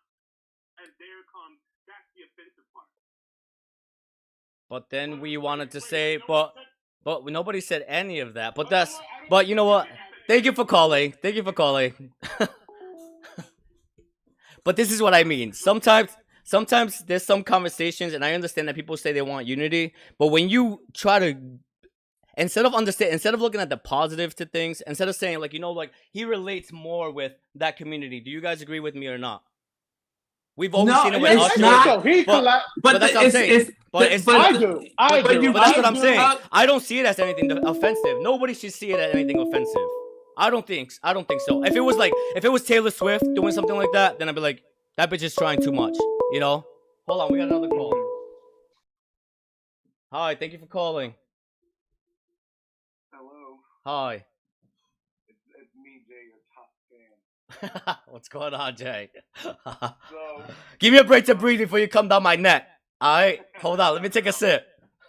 And 0.78 0.90
there 1.02 1.22
comes 1.30 1.58
that's 1.86 2.06
the 2.14 2.26
offensive 2.26 2.66
part. 2.70 2.90
But 4.70 4.90
then 4.90 5.20
we 5.20 5.36
wanted 5.36 5.70
to 5.72 5.80
say, 5.80 6.18
but 6.22 6.54
but 7.02 7.26
nobody 7.26 7.60
said 7.60 7.84
any 7.88 8.20
of 8.20 8.34
that. 8.34 8.54
But 8.54 8.70
that's 8.70 8.98
but 9.28 9.46
you 9.46 9.54
know 9.54 9.66
what? 9.66 9.88
Thank 10.26 10.44
you 10.44 10.52
for 10.52 10.64
calling. 10.64 11.12
Thank 11.12 11.34
you 11.34 11.42
for 11.42 11.52
calling. 11.52 12.12
but 14.64 14.76
this 14.76 14.92
is 14.92 15.02
what 15.02 15.14
I 15.14 15.24
mean. 15.24 15.52
Sometimes 15.52 16.10
sometimes 16.45 17.01
there's 17.07 17.24
some 17.24 17.43
conversations 17.43 18.12
and 18.14 18.24
I 18.24 18.34
understand 18.34 18.68
that 18.68 18.74
people 18.74 18.97
say 18.97 19.12
they 19.12 19.22
want 19.22 19.47
unity, 19.47 19.95
but 20.18 20.28
when 20.28 20.49
you 20.49 20.82
try 20.95 21.18
to 21.18 21.36
instead 22.36 22.64
of 22.64 22.74
understand 22.74 23.12
instead 23.12 23.34
of 23.34 23.41
looking 23.41 23.61
at 23.61 23.68
the 23.68 23.76
positive 23.76 24.34
to 24.36 24.47
things, 24.47 24.80
instead 24.86 25.09
of 25.09 25.16
saying 25.16 25.41
like, 25.41 25.53
you 25.53 25.59
know, 25.61 25.72
like 25.72 25.93
he 26.12 26.24
relates 26.24 26.72
more 26.72 27.11
with 27.11 27.32
that 27.57 27.76
community. 27.76 28.20
Do 28.20 28.30
you 28.30 28.41
guys 28.41 28.62
agree 28.62 28.80
with 28.80 28.95
me 28.95 29.07
or 29.09 29.18
not? 29.18 29.43
We've 30.57 30.74
always 30.74 30.95
No, 30.95 31.03
seen 31.05 31.14
it 31.14 31.20
with 31.22 31.32
it's 31.32 31.43
Usher. 31.43 31.61
not. 31.61 31.84
So 31.84 32.01
he 32.01 32.24
but- 32.24 32.43
But, 32.43 32.62
But 32.82 32.99
that's 33.01 33.14
what 33.14 33.24
I'm 33.24 33.30
saying. 33.30 33.61
it's, 33.61 33.70
But 33.93 34.03
it's- 34.03 34.24
but 34.24 34.41
I 34.41 34.53
do. 34.53 34.86
I 34.99 35.22
but 35.22 35.32
do. 35.32 35.43
you 35.43 35.53
But 35.53 35.64
that's 35.64 35.76
what 35.76 35.86
I'm 35.86 35.97
saying. 35.97 36.20
I 36.53 36.66
don't 36.66 36.80
see 36.80 36.99
it 37.01 37.07
as 37.07 37.18
anything 37.18 37.51
offensive. 37.64 38.20
Nobody 38.20 38.53
should 38.55 38.72
see 38.72 38.93
it 38.93 39.01
as 39.01 39.14
anything 39.14 39.38
offensive. 39.38 39.82
I 40.36 40.51
don't 40.51 40.66
think. 40.66 40.93
I 41.03 41.12
don't 41.12 41.26
think 41.26 41.41
so. 41.43 41.64
If 41.64 41.74
it 41.76 41.80
was 41.80 41.97
like, 41.97 42.12
if 42.36 42.45
it 42.45 42.49
was 42.51 42.62
Taylor 42.64 42.91
Swift 42.91 43.24
doing 43.34 43.53
something 43.53 43.76
like 43.76 43.93
that, 43.93 44.18
then 44.18 44.28
I'd 44.28 44.34
be 44.34 44.41
like, 44.41 44.62
that 44.97 45.11
bitch 45.11 45.22
is 45.22 45.34
trying 45.34 45.62
too 45.62 45.72
much. 45.72 45.97
You 46.33 46.41
know? 46.41 46.64
Hold 47.09 47.22
on, 47.22 47.33
we 47.33 47.39
got 47.39 47.49
another 47.49 47.68
call. 47.68 47.95
Hi, 50.12 50.35
thank 50.35 50.53
you 50.53 50.59
for 50.59 50.66
calling. 50.66 51.14
Hello, 53.12 53.59
Hi. 53.85 54.24
it's, 55.28 55.39
it's 55.49 55.74
me, 55.76 56.03
Jay, 56.09 56.26
your 56.26 56.39
top 56.55 56.70
fan. 57.87 57.97
What's 58.12 58.28
going 58.28 58.55
on, 58.55 58.76
Jay? 58.76 59.11
So, 59.43 59.57
Give 60.78 60.93
me 60.93 60.99
a 60.99 61.05
break 61.05 61.24
to 61.26 61.35
breathe 61.35 61.59
before 61.59 61.78
you 61.78 61.89
come 61.89 62.09
down 62.09 62.22
my 62.22 62.37
neck. 62.37 62.68
All 63.01 63.12
right, 63.20 63.41
hold 63.61 63.81
on. 63.81 63.95
Let 63.95 64.03
me 64.03 64.09
take 64.09 64.26
a 64.26 64.33
sip. 64.33 64.66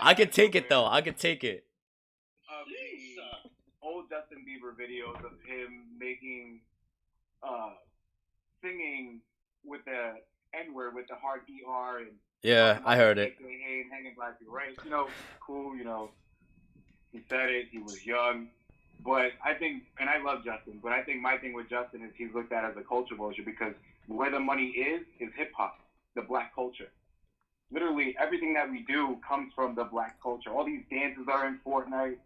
I 0.00 0.14
can 0.14 0.28
take 0.30 0.54
it 0.54 0.68
though. 0.68 0.86
I 0.86 1.00
can 1.00 1.14
take 1.14 1.42
it. 1.44 1.64
of 2.48 2.66
the 2.68 3.16
old 3.82 4.08
Justin 4.10 4.44
Bieber 4.46 4.72
videos 4.74 5.18
of 5.24 5.32
him 5.46 5.86
making, 5.98 6.60
uh, 7.42 7.70
singing 8.66 9.20
with 9.64 9.84
the 9.84 10.14
N 10.54 10.74
word 10.74 10.94
with 10.94 11.08
the 11.08 11.14
hard 11.14 11.42
ER 11.48 11.98
and 11.98 12.12
Yeah, 12.42 12.78
I 12.84 12.96
heard 12.96 13.18
it. 13.18 13.36
AKA 13.38 13.80
and 13.82 13.92
hanging 13.92 14.14
black 14.16 14.38
people, 14.38 14.54
right? 14.54 14.76
You 14.84 14.90
know, 14.90 15.08
cool. 15.44 15.76
You 15.76 15.84
know, 15.84 16.10
he 17.12 17.20
said 17.28 17.50
it. 17.50 17.66
He 17.70 17.78
was 17.78 18.04
young, 18.04 18.48
but 19.04 19.32
I 19.44 19.54
think, 19.54 19.84
and 19.98 20.08
I 20.08 20.22
love 20.22 20.44
Justin, 20.44 20.80
but 20.82 20.92
I 20.92 21.02
think 21.02 21.20
my 21.20 21.36
thing 21.36 21.52
with 21.52 21.68
Justin 21.68 22.02
is 22.02 22.12
he's 22.16 22.32
looked 22.34 22.52
at 22.52 22.64
as 22.64 22.76
a 22.76 22.82
culture 22.82 23.14
vulture 23.14 23.42
because 23.44 23.74
where 24.08 24.30
the 24.30 24.40
money 24.40 24.68
is 24.68 25.02
is 25.20 25.30
hip 25.36 25.52
hop, 25.56 25.78
the 26.14 26.22
black 26.22 26.54
culture. 26.54 26.88
Literally 27.72 28.16
everything 28.20 28.54
that 28.54 28.70
we 28.70 28.82
do 28.82 29.18
comes 29.28 29.52
from 29.54 29.74
the 29.74 29.84
black 29.84 30.22
culture. 30.22 30.50
All 30.50 30.64
these 30.64 30.84
dances 30.88 31.26
are 31.28 31.46
in 31.48 31.58
Fortnite, 31.66 32.18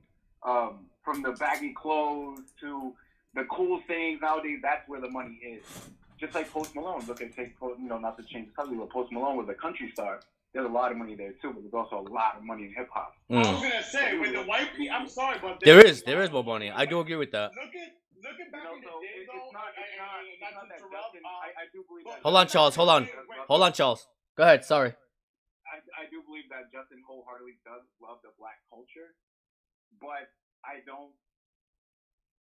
um, 0.42 0.86
from 1.02 1.22
the 1.22 1.32
baggy 1.32 1.72
clothes 1.72 2.40
to 2.60 2.92
the 3.34 3.44
cool 3.44 3.80
things 3.86 4.20
nowadays. 4.20 4.58
That's 4.62 4.86
where 4.86 5.00
the 5.00 5.08
money 5.08 5.40
is. 5.42 5.64
Just 6.20 6.34
like 6.34 6.50
Post 6.52 6.74
Malone. 6.74 7.02
Look 7.06 7.22
at 7.22 7.34
take 7.34 7.54
you 7.60 7.76
know 7.88 7.98
not 7.98 8.16
to 8.18 8.24
change 8.24 8.48
the 8.48 8.54
subject, 8.62 8.78
but 8.78 8.90
Post 8.90 9.10
Malone 9.12 9.36
was 9.36 9.48
a 9.48 9.54
country 9.54 9.90
star. 9.92 10.20
There's 10.52 10.66
a 10.66 10.68
lot 10.68 10.90
of 10.92 10.98
money 10.98 11.14
there 11.14 11.32
too, 11.40 11.52
but 11.54 11.62
there's 11.62 11.72
also 11.72 12.00
a 12.04 12.06
lot 12.12 12.36
of 12.36 12.42
money 12.44 12.64
in 12.64 12.72
hip 12.74 12.90
hop. 12.92 13.14
I 13.30 13.38
was 13.38 13.46
Mm. 13.46 13.62
gonna 13.62 13.82
say 13.84 14.18
with 14.18 14.32
the 14.34 14.42
white 14.44 14.68
people. 14.76 14.94
I'm 14.96 15.08
sorry, 15.08 15.38
but 15.40 15.60
There 15.64 15.80
is, 15.80 16.02
there 16.02 16.20
is 16.22 16.30
more 16.30 16.44
money. 16.44 16.70
I 16.70 16.84
do 16.84 17.00
agree 17.00 17.16
with 17.16 17.30
that. 17.32 17.52
Look 17.54 17.72
at 17.74 17.96
look 18.20 18.34
at 18.36 18.46
You 18.46 18.50
back 18.52 18.64
know, 18.64 18.74
in 18.74 18.80
the 18.82 18.86
so 18.90 19.00
day, 19.00 19.06
it- 19.16 19.26
though. 19.30 19.46
it's 19.46 19.52
not, 19.54 19.68
it's 19.72 19.96
not, 19.96 20.10
I- 20.10 20.26
it's 20.28 20.40
not 20.42 20.52
not 20.52 20.62
to 20.62 20.68
that 20.68 20.76
interrupt, 20.82 21.14
Justin. 21.14 21.22
I, 21.24 21.48
I 21.56 21.64
do 21.72 21.80
believe 21.88 22.04
that. 22.04 22.20
Hold 22.20 22.36
on, 22.36 22.46
Charles. 22.48 22.74
Hold 22.76 22.90
on. 22.90 23.08
Hold 23.48 23.62
on, 23.62 23.72
Charles. 23.72 24.08
Go 24.36 24.42
ahead. 24.42 24.64
Sorry. 24.64 24.92
I, 25.72 25.76
I 25.96 26.04
do 26.10 26.20
believe 26.26 26.50
that 26.50 26.68
Justin 26.74 27.00
wholeheartedly 27.06 27.56
does 27.64 27.80
love 28.02 28.18
the 28.26 28.34
black 28.36 28.58
culture, 28.68 29.14
but 30.02 30.28
I 30.66 30.82
don't. 30.84 31.14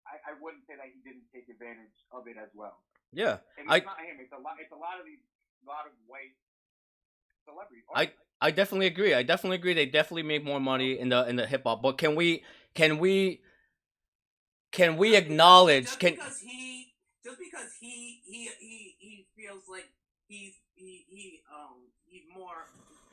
I, 0.05 0.19
I 0.29 0.33
wouldn't 0.43 0.67
say 0.67 0.75
that 0.75 0.91
he 0.93 0.99
didn't 1.07 1.23
take 1.33 1.47
advantage 1.49 1.95
of 2.11 2.27
it 2.27 2.35
as 2.37 2.51
well. 2.53 2.83
Yeah. 3.13 3.37
And 3.57 3.69
I- 3.69 3.79
not 3.79 3.99
him. 3.99 4.17
It's 4.19 4.33
a 4.33 4.37
lot. 4.37 4.57
It's 4.59 4.71
a 4.71 4.75
lot 4.75 4.99
of 4.99 5.05
these, 5.05 5.19
lot 5.65 5.85
of 5.85 5.93
white 6.07 6.33
celebrities. 7.45 7.83
I- 7.93 8.11
I 8.41 8.51
definitely 8.51 8.87
agree. 8.87 9.13
I 9.13 9.23
definitely 9.23 9.55
agree. 9.55 9.73
They 9.73 9.85
definitely 9.85 10.23
make 10.23 10.43
more 10.43 10.59
money 10.59 10.99
in 10.99 11.09
the 11.09 11.27
in 11.27 11.37
the 11.37 11.45
hip 11.45 11.63
hop. 11.63 11.81
But 11.81 11.97
can 11.97 12.15
we 12.15 12.43
can 12.73 12.97
we 12.97 13.41
can 14.71 14.97
we 14.97 15.15
acknowledge 15.15 15.85
just 15.85 15.99
can 15.99 16.15
because 16.15 16.39
he 16.39 16.93
just 17.23 17.39
because 17.39 17.71
he 17.79 18.19
he 18.25 18.49
he 18.59 18.95
he 18.99 19.13
feels 19.37 19.63
like 19.69 19.87
he's 20.27 20.55
he 20.75 21.05
he 21.07 21.41
um 21.53 21.87
he's 22.05 22.25
more 22.35 22.67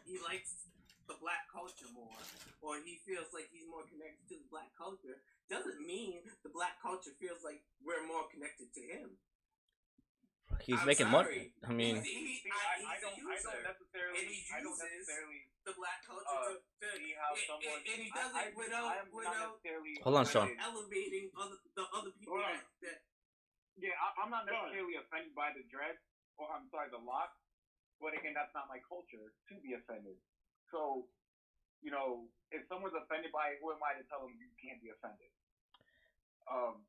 he 0.05 0.19
likes 0.19 0.67
the 1.07 1.15
black 1.21 1.47
culture 1.53 1.87
more 1.95 2.19
or 2.63 2.77
he 2.83 2.99
feels 3.07 3.29
like 3.35 3.47
he's 3.53 3.67
more 3.71 3.85
connected 3.87 4.25
to 4.29 4.35
the 4.41 4.49
black 4.51 4.71
culture 4.77 5.23
doesn't 5.49 5.79
mean 5.85 6.23
the 6.43 6.51
black 6.51 6.81
culture 6.83 7.11
feels 7.21 7.43
like 7.45 7.63
we're 7.85 8.07
more 8.07 8.27
connected 8.31 8.73
to 8.75 8.81
him. 8.81 9.11
He's 10.65 10.81
I'm 10.81 10.87
making 10.91 11.11
sorry. 11.11 11.53
money? 11.55 11.55
I 11.67 11.73
mean, 11.73 11.97
He's- 12.03 12.09
he- 12.11 12.39
See, 12.41 12.51
I- 12.51 12.57
I, 12.57 12.75
I 12.75 12.97
he's 12.97 12.99
a 12.99 13.01
don't. 13.05 13.17
I 13.21 13.35
user. 13.37 13.51
don't 13.53 13.67
necessarily. 13.71 14.19
And 14.21 14.29
he 14.33 14.39
I 14.51 14.59
don't 14.65 14.79
necessarily 14.81 15.41
the 15.63 15.75
black 15.77 16.01
culture 16.03 16.25
uh, 16.27 16.57
to, 16.57 16.57
to 16.57 16.89
see 16.97 17.13
how 17.15 17.31
someone. 17.37 17.79
and, 17.79 17.85
and 17.85 18.01
he 18.01 18.09
does 18.11 18.33
I, 18.33 18.41
it 18.49 18.55
without 18.57 18.89
I 18.91 18.97
am 19.05 19.09
not 19.09 19.15
without 19.15 19.53
necessarily. 19.61 19.95
Hold 20.03 20.17
on, 20.17 20.27
Sean. 20.27 20.49
elevating 20.57 21.27
other 21.37 21.59
the 21.77 21.85
other 21.93 22.11
people 22.17 22.41
Hold 22.41 22.49
that, 22.49 22.65
that 22.81 22.99
Yeah, 23.79 23.95
I, 24.01 24.07
I'm 24.25 24.31
not 24.33 24.49
Go 24.49 24.57
ahead. 24.57 24.73
necessarily 24.73 24.97
offended 24.99 25.35
by 25.37 25.53
the 25.55 25.63
dread, 25.69 26.01
or 26.41 26.49
I'm 26.51 26.67
sorry, 26.73 26.89
the 26.91 26.99
lock. 27.01 27.37
But 28.01 28.17
again, 28.17 28.33
that's 28.33 28.57
not 28.57 28.67
my 28.73 28.81
culture 28.89 29.29
to 29.29 29.55
be 29.61 29.77
offended. 29.77 30.17
So, 30.73 31.05
you 31.85 31.93
know, 31.93 32.25
if 32.49 32.65
someone's 32.65 32.97
offended 32.97 33.29
by 33.37 33.53
it, 33.53 33.61
who 33.61 33.69
am 33.77 33.85
I 33.85 33.93
to 34.01 34.05
tell 34.09 34.25
them 34.25 34.33
you 34.41 34.49
can't 34.57 34.81
be 34.81 34.89
offended? 34.89 35.29
Um, 36.49 36.83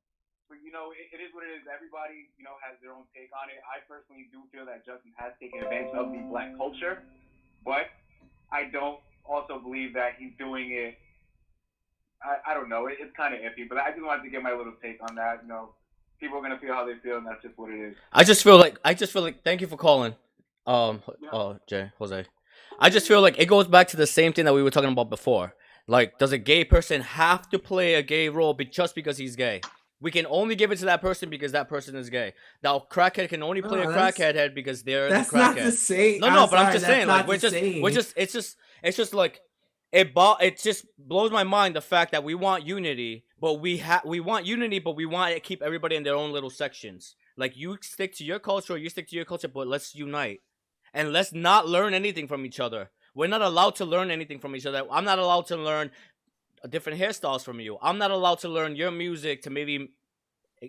but 0.52 0.60
you 0.60 0.76
know, 0.76 0.92
it, 0.92 1.08
it 1.16 1.24
is 1.24 1.32
what 1.32 1.48
it 1.48 1.56
is. 1.56 1.64
Everybody, 1.64 2.28
you 2.36 2.44
know, 2.44 2.60
has 2.60 2.76
their 2.84 2.92
own 2.92 3.08
take 3.16 3.32
on 3.32 3.48
it. 3.48 3.64
I 3.64 3.80
personally 3.88 4.28
do 4.36 4.44
feel 4.52 4.68
that 4.68 4.84
Justin 4.84 5.16
has 5.16 5.32
taken 5.40 5.64
advantage 5.64 5.96
of 5.96 6.12
the 6.12 6.20
black 6.28 6.52
culture, 6.60 7.08
but 7.64 7.88
I 8.52 8.68
don't 8.68 9.00
also 9.24 9.64
believe 9.64 9.96
that 9.96 10.20
he's 10.20 10.36
doing 10.36 10.76
it. 10.76 11.00
I, 12.20 12.52
I 12.52 12.54
don't 12.54 12.68
know. 12.68 12.92
It, 12.92 13.00
it's 13.00 13.16
kind 13.16 13.32
of 13.32 13.40
iffy, 13.40 13.64
but 13.64 13.80
I 13.80 13.96
just 13.96 14.04
wanted 14.04 14.28
to 14.28 14.30
get 14.30 14.44
my 14.44 14.52
little 14.52 14.76
take 14.84 15.00
on 15.00 15.16
that. 15.16 15.48
You 15.48 15.48
know, 15.48 15.72
people 16.20 16.36
are 16.38 16.44
gonna 16.44 16.60
feel 16.60 16.76
how 16.76 16.84
they 16.84 17.00
feel, 17.00 17.16
and 17.16 17.26
that's 17.26 17.42
just 17.42 17.56
what 17.56 17.72
it 17.72 17.80
is. 17.80 17.96
I 18.12 18.28
just 18.28 18.44
feel 18.44 18.60
like 18.60 18.76
I 18.84 18.94
just 18.94 19.16
feel 19.16 19.24
like 19.24 19.48
thank 19.48 19.64
you 19.64 19.72
for 19.72 19.80
calling. 19.80 20.20
Um 20.68 21.02
oh 21.32 21.64
Jay, 21.64 21.96
Jose. 21.98 22.28
I 22.78 22.90
just 22.90 23.08
feel 23.08 23.22
like 23.22 23.40
it 23.40 23.48
goes 23.48 23.68
back 23.68 23.88
to 23.90 23.98
the 23.98 24.08
same 24.08 24.34
thing 24.34 24.44
that 24.46 24.54
we 24.54 24.64
were 24.64 24.72
talking 24.72 24.92
about 24.92 25.10
before. 25.10 25.56
Like, 25.88 26.20
does 26.20 26.32
a 26.32 26.38
gay 26.38 26.64
person 26.64 27.02
have 27.02 27.50
to 27.50 27.60
play 27.60 27.96
a 27.96 28.04
gay 28.04 28.30
role 28.30 28.54
be- 28.54 28.66
just 28.66 28.96
because 28.96 29.18
he's 29.18 29.36
gay? 29.36 29.62
We 30.02 30.10
can 30.10 30.26
only 30.26 30.56
give 30.56 30.72
it 30.72 30.80
to 30.80 30.86
that 30.86 31.00
person 31.00 31.30
because 31.30 31.52
that 31.52 31.70
person 31.70 31.96
is 31.96 32.10
gay. 32.10 32.34
Now, 32.64 32.84
crackhead 32.90 33.30
can 33.30 33.44
only 33.44 33.62
play 33.62 33.84
No, 33.84 33.92
a 33.92 33.94
crackhead 33.94 34.34
head 34.34 34.56
because 34.56 34.82
they're 34.82 35.10
That's 35.10 35.30
the 35.30 35.38
not 35.38 35.56
the 35.56 35.72
same. 35.72 36.22
No, 36.22 36.30
no, 36.30 36.48
but 36.48 36.58
I'm 36.58 36.74
just 36.74 36.86
saying, 36.86 37.08
like 37.08 37.28
we're 37.28 37.38
just, 37.38 37.54
same. 37.54 37.82
we're 37.82 37.92
just, 37.92 38.14
it's 38.18 38.34
just, 38.34 38.58
it's 38.82 38.98
just 38.98 39.14
like, 39.14 39.42
it, 39.92 40.14
bo- 40.14 40.38
it 40.42 40.58
just 40.58 40.86
blows 40.98 41.32
my 41.32 41.44
mind 41.44 41.76
the 41.76 41.82
fact 41.82 42.14
that 42.14 42.24
we 42.24 42.34
want 42.34 42.66
unity, 42.66 43.26
but 43.40 43.56
we 43.62 43.78
have, 43.78 44.04
we 44.04 44.20
want 44.20 44.46
unity, 44.46 44.80
but 44.80 44.96
we 44.96 45.06
want 45.06 45.36
to 45.36 45.40
keep 45.40 45.62
everybody 45.62 45.96
in 45.96 46.04
their 46.04 46.16
own 46.16 46.32
little 46.32 46.50
sections. 46.50 47.16
Like 47.38 47.56
you 47.56 47.78
stick 47.82 48.16
to 48.16 48.24
your 48.24 48.40
culture, 48.40 48.78
you 48.78 48.90
stick 48.90 49.08
to 49.10 49.16
your 49.16 49.26
culture, 49.26 49.48
but 49.48 49.68
let's 49.68 49.94
unite, 49.94 50.40
and 50.94 51.14
let's 51.14 51.32
not 51.32 51.68
learn 51.68 51.94
anything 51.94 52.28
from 52.28 52.44
each 52.46 52.60
other. 52.60 52.90
We're 53.14 53.28
not 53.28 53.42
allowed 53.42 53.76
to 53.76 53.86
learn 53.86 54.10
anything 54.10 54.40
from 54.40 54.56
each 54.56 54.66
other. 54.66 54.84
I'm 54.90 55.04
not 55.04 55.20
allowed 55.20 55.48
to 55.48 55.58
learn 55.58 55.92
different 56.70 57.00
hairstyles 57.00 57.44
from 57.44 57.60
you. 57.60 57.78
I'm 57.82 57.98
not 57.98 58.12
allowed 58.12 58.40
to 58.40 58.50
learn 58.50 58.76
your 58.76 58.92
music 58.92 59.44
to 59.44 59.50
maybe 59.50 59.90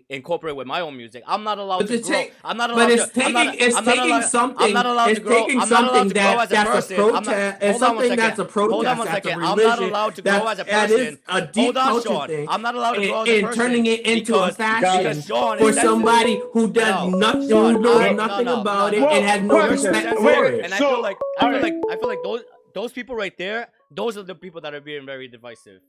incorporate 0.09 0.57
with 0.57 0.67
my 0.67 0.81
own 0.81 0.97
music. 0.97 1.23
I'm 1.27 1.45
not 1.45 1.59
allowed 1.59 1.81
But 1.81 1.89
to 1.89 1.97
to 1.99 2.03
grow. 2.03 2.13
take- 2.17 2.33
I'm 2.43 2.57
not 2.57 2.71
allowed 2.71 2.85
But 2.87 2.91
it's 2.93 3.09
to. 3.13 3.25
I'm 3.25 3.33
taking 3.33 3.35
not, 3.35 3.55
it's 3.57 3.77
I'm 3.77 3.85
not 3.85 3.95
taking 3.95 4.11
allowed- 4.11 4.25
something. 4.25 4.67
I'm 4.67 4.73
not 4.73 4.87
allowed 4.87 5.11
it's 5.11 5.19
to 5.19 5.25
grow. 5.27 5.41
taking 5.45 5.61
I'm 5.61 5.69
not 5.69 5.83
allowed 5.85 5.93
something 5.93 6.09
to 6.09 6.15
grow 6.15 6.23
that 6.23 6.39
as 6.41 6.47
a 6.51 6.55
that's 6.55 6.71
person. 6.71 6.97
a 6.97 7.05
I'm 7.05 7.13
not- 7.13 7.25
protest. 7.25 7.57
It's 7.61 7.61
hold 7.61 7.75
on 7.75 7.79
something 7.99 8.17
that's 8.17 8.33
a 8.33 8.37
second. 8.37 8.53
protest. 8.53 8.73
Hold 8.73 8.87
on 8.87 8.99
one 8.99 9.07
that's 9.07 9.15
second. 9.27 9.43
a 9.43 9.47
I'm 9.47 9.59
not 9.59 9.79
allowed 9.83 10.15
to 10.15 10.23
grow 10.23 10.33
that- 10.33 10.47
as 10.47 10.59
a 10.61 10.65
that 10.65 10.91
is 10.91 10.97
person. 10.97 11.19
a 11.29 11.41
deep 11.43 11.65
Hold 11.65 11.77
on, 11.77 11.85
culture 11.89 12.09
Sean. 12.09 12.27
thing. 12.29 12.49
I'm 12.49 12.63
not 12.63 12.75
allowed 12.75 12.93
to 12.95 13.01
and, 13.03 13.11
grow 13.11 13.23
as 13.23 13.29
a 13.29 13.33
and 13.37 13.47
person 13.49 13.63
turning 13.63 13.87
it 13.87 14.01
into 14.07 14.35
a 14.39 14.51
fashion 14.51 14.99
because 15.03 15.27
Sean 15.27 15.59
for 15.59 15.73
somebody 15.75 16.41
who 16.55 16.71
does 16.73 17.11
No, 17.11 17.19
nothing, 17.19 17.49
Sean, 17.51 17.75
who 17.75 17.81
knows 17.83 17.97
I- 18.01 18.13
no, 18.13 18.27
nothing 18.27 18.47
no, 18.47 18.61
about 18.63 18.93
no, 18.93 18.97
it, 18.97 19.01
no. 19.03 19.09
and 19.11 19.27
has 19.27 19.43
no 19.43 19.55
Well, 19.57 19.69
respect 19.71 20.17
for 20.17 20.45
it. 20.47 20.65
And 20.65 20.73
I 20.73 20.79
So, 20.79 20.89
feel 20.89 21.03
like 21.03 21.19
I 21.37 21.41
feel 21.41 21.47
alright. 21.49 21.63
like 21.65 21.75
I 21.91 21.97
feel 21.97 22.09
like 22.09 22.23
those 22.25 22.41
those 22.73 22.93
people 22.93 23.15
right 23.15 23.37
there, 23.37 23.69
those 23.95 24.17
are 24.17 24.23
the 24.23 24.35
people 24.35 24.61
that 24.61 24.75
are 24.75 24.81
being 24.81 25.07
very 25.07 25.29
divisive. 25.29 25.81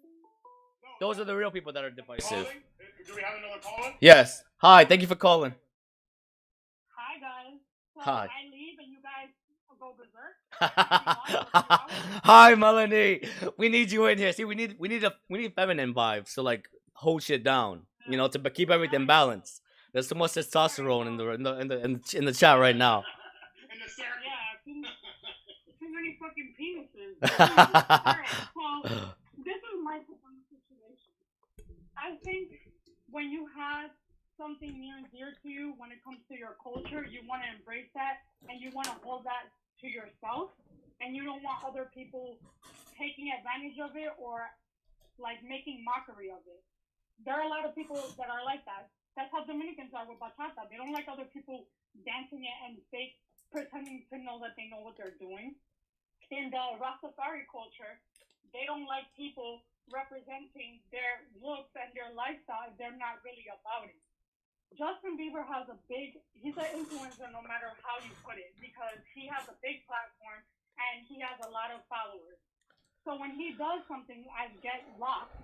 Those 0.99 1.19
are 1.19 1.25
the 1.25 1.35
real 1.35 1.51
people 1.51 1.73
that 1.73 1.83
are 1.83 1.89
divisive. 1.91 2.29
Calling? 2.29 2.63
Do 3.07 3.15
we 3.15 3.21
have 3.21 3.33
another 3.37 3.61
caller? 3.61 3.93
Yes. 3.99 4.43
Hi. 4.57 4.85
Thank 4.85 5.01
you 5.01 5.07
for 5.07 5.15
calling. 5.15 5.53
Hi 6.95 7.19
guys. 7.19 7.59
So 7.95 8.01
Hi. 8.01 8.27
I 8.27 8.49
leave 8.51 8.79
and 8.79 8.91
you 8.91 8.99
guys 9.03 9.29
go 9.79 9.95
berserk. 9.97 10.35
Hi, 12.23 12.55
Melanie. 12.55 13.21
We 13.57 13.69
need 13.69 13.91
you 13.91 14.05
in 14.05 14.17
here. 14.17 14.31
See, 14.31 14.45
we 14.45 14.55
need 14.55 14.75
we 14.79 14.87
need 14.87 15.03
a 15.03 15.13
we 15.29 15.39
need 15.39 15.53
feminine 15.53 15.93
vibes 15.93 16.29
So 16.29 16.43
like 16.43 16.67
hold 16.93 17.23
shit 17.23 17.43
down. 17.43 17.81
You 18.07 18.17
know, 18.17 18.27
to 18.27 18.39
keep 18.49 18.69
everything 18.69 19.05
balanced. 19.05 19.61
There's 19.93 20.07
too 20.07 20.15
much 20.15 20.31
testosterone 20.31 21.07
in 21.07 21.17
the 21.17 21.29
in 21.29 21.43
the, 21.43 21.59
in 21.59 21.67
the, 21.67 22.17
in 22.17 22.25
the 22.25 22.33
chat 22.33 22.59
right 22.59 22.75
now. 22.75 23.03
In 23.71 23.79
the 23.79 23.89
circle. 23.89 24.23
Yeah, 24.23 24.63
too, 24.63 24.81
too 25.79 25.89
Alright, 27.39 28.29
so 28.55 28.65
this 29.43 29.59
is 29.59 29.75
my 29.83 29.99
situation. 29.99 31.13
I 31.97 32.15
think 32.23 32.55
when 33.11 33.31
you 33.31 33.47
have 33.55 33.91
something 34.39 34.71
near 34.79 34.97
and 34.97 35.07
dear 35.11 35.35
to 35.43 35.47
you 35.49 35.75
when 35.77 35.91
it 35.91 35.99
comes 36.03 36.19
to 36.31 36.35
your 36.35 36.55
culture, 36.61 37.05
you 37.05 37.21
want 37.27 37.43
to 37.43 37.49
embrace 37.51 37.91
that 37.93 38.23
and 38.49 38.59
you 38.59 38.71
want 38.71 38.87
to 38.87 38.97
hold 39.03 39.23
that 39.27 39.51
to 39.81 39.87
yourself 39.87 40.55
and 41.01 41.15
you 41.15 41.23
don't 41.23 41.43
want 41.43 41.59
other 41.67 41.91
people 41.91 42.39
taking 42.95 43.31
advantage 43.35 43.77
of 43.83 43.95
it 43.99 44.15
or 44.15 44.47
like 45.19 45.43
making 45.43 45.83
mockery 45.83 46.31
of 46.31 46.41
it. 46.47 46.61
There 47.27 47.35
are 47.35 47.45
a 47.45 47.51
lot 47.51 47.67
of 47.67 47.75
people 47.75 47.99
that 48.17 48.29
are 48.31 48.43
like 48.43 48.65
that. 48.65 48.89
That's 49.15 49.29
how 49.29 49.45
Dominicans 49.45 49.93
are 49.93 50.07
with 50.09 50.17
bachata. 50.17 50.65
They 50.71 50.77
don't 50.79 50.95
like 50.95 51.05
other 51.05 51.29
people 51.29 51.69
dancing 52.01 52.41
it 52.41 52.57
and 52.65 52.81
fake 52.89 53.19
pretending 53.53 54.01
to 54.09 54.17
know 54.17 54.41
that 54.41 54.57
they 54.57 54.65
know 54.73 54.81
what 54.81 54.97
they're 54.97 55.13
doing. 55.21 55.53
In 56.31 56.49
the 56.49 56.63
Rastafari 56.79 57.43
culture, 57.51 57.99
they 58.53 58.63
don't 58.69 58.85
like 58.85 59.09
people 59.17 59.61
representing 59.91 60.79
their 60.93 61.27
looks 61.43 61.75
and 61.75 61.91
their 61.91 62.07
lifestyle 62.15 62.71
they're 62.79 62.95
not 62.95 63.19
really 63.27 63.43
about 63.51 63.89
it. 63.89 63.99
Justin 64.73 65.19
Bieber 65.19 65.45
has 65.45 65.69
a 65.69 65.77
big, 65.85 66.17
he's 66.33 66.57
an 66.57 66.65
influencer 66.73 67.29
no 67.29 67.45
matter 67.45 67.69
how 67.85 67.99
you 68.01 68.09
put 68.25 68.41
it 68.41 68.55
because 68.57 68.97
he 69.13 69.29
has 69.29 69.45
a 69.45 69.55
big 69.61 69.85
platform 69.85 70.41
and 70.79 71.05
he 71.05 71.21
has 71.21 71.37
a 71.45 71.49
lot 71.53 71.69
of 71.69 71.85
followers. 71.85 72.41
So 73.05 73.19
when 73.19 73.35
he 73.37 73.53
does 73.53 73.85
something 73.85 74.25
as 74.33 74.49
Get 74.65 74.81
Locked, 74.97 75.35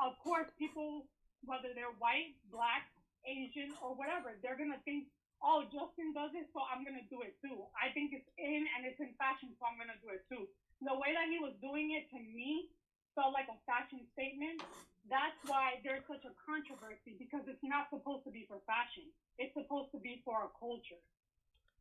of 0.00 0.18
course, 0.24 0.48
people, 0.58 1.06
whether 1.46 1.70
they're 1.76 1.94
white, 2.02 2.34
black, 2.50 2.90
Asian, 3.22 3.76
or 3.78 3.94
whatever, 3.94 4.34
they're 4.42 4.58
going 4.58 4.72
to 4.72 4.82
think, 4.82 5.06
oh, 5.42 5.66
Justin 5.70 6.10
does 6.14 6.34
it, 6.34 6.50
so 6.50 6.62
I'm 6.66 6.82
to 6.84 7.06
do 7.08 7.22
it 7.22 7.38
too. 7.38 7.66
I 7.78 7.94
think 7.94 8.14
it's 8.14 8.26
in 8.38 8.66
and 8.76 8.86
it's 8.86 8.98
in 8.98 9.14
fashion, 9.16 9.54
so 9.58 9.66
I'm 9.66 9.78
to 9.78 9.98
do 10.02 10.10
it 10.10 10.26
too. 10.26 10.50
The 10.82 10.94
way 10.94 11.14
that 11.14 11.26
he 11.30 11.38
was 11.42 11.54
doing 11.58 11.94
it 11.94 12.06
to 12.14 12.18
me 12.18 12.70
felt 13.18 13.34
like 13.34 13.50
a 13.50 13.58
fashion 13.66 14.06
statement. 14.14 14.62
That's 15.10 15.38
why 15.50 15.82
there's 15.82 16.04
such 16.06 16.22
a 16.22 16.32
controversy 16.38 17.18
because 17.18 17.42
it's 17.50 17.64
not 17.64 17.90
supposed 17.90 18.22
to 18.28 18.32
be 18.32 18.46
for 18.46 18.62
fashion. 18.68 19.10
It's 19.40 19.50
supposed 19.56 19.90
to 19.96 19.98
be 19.98 20.22
for 20.22 20.46
a 20.46 20.50
culture. 20.54 21.02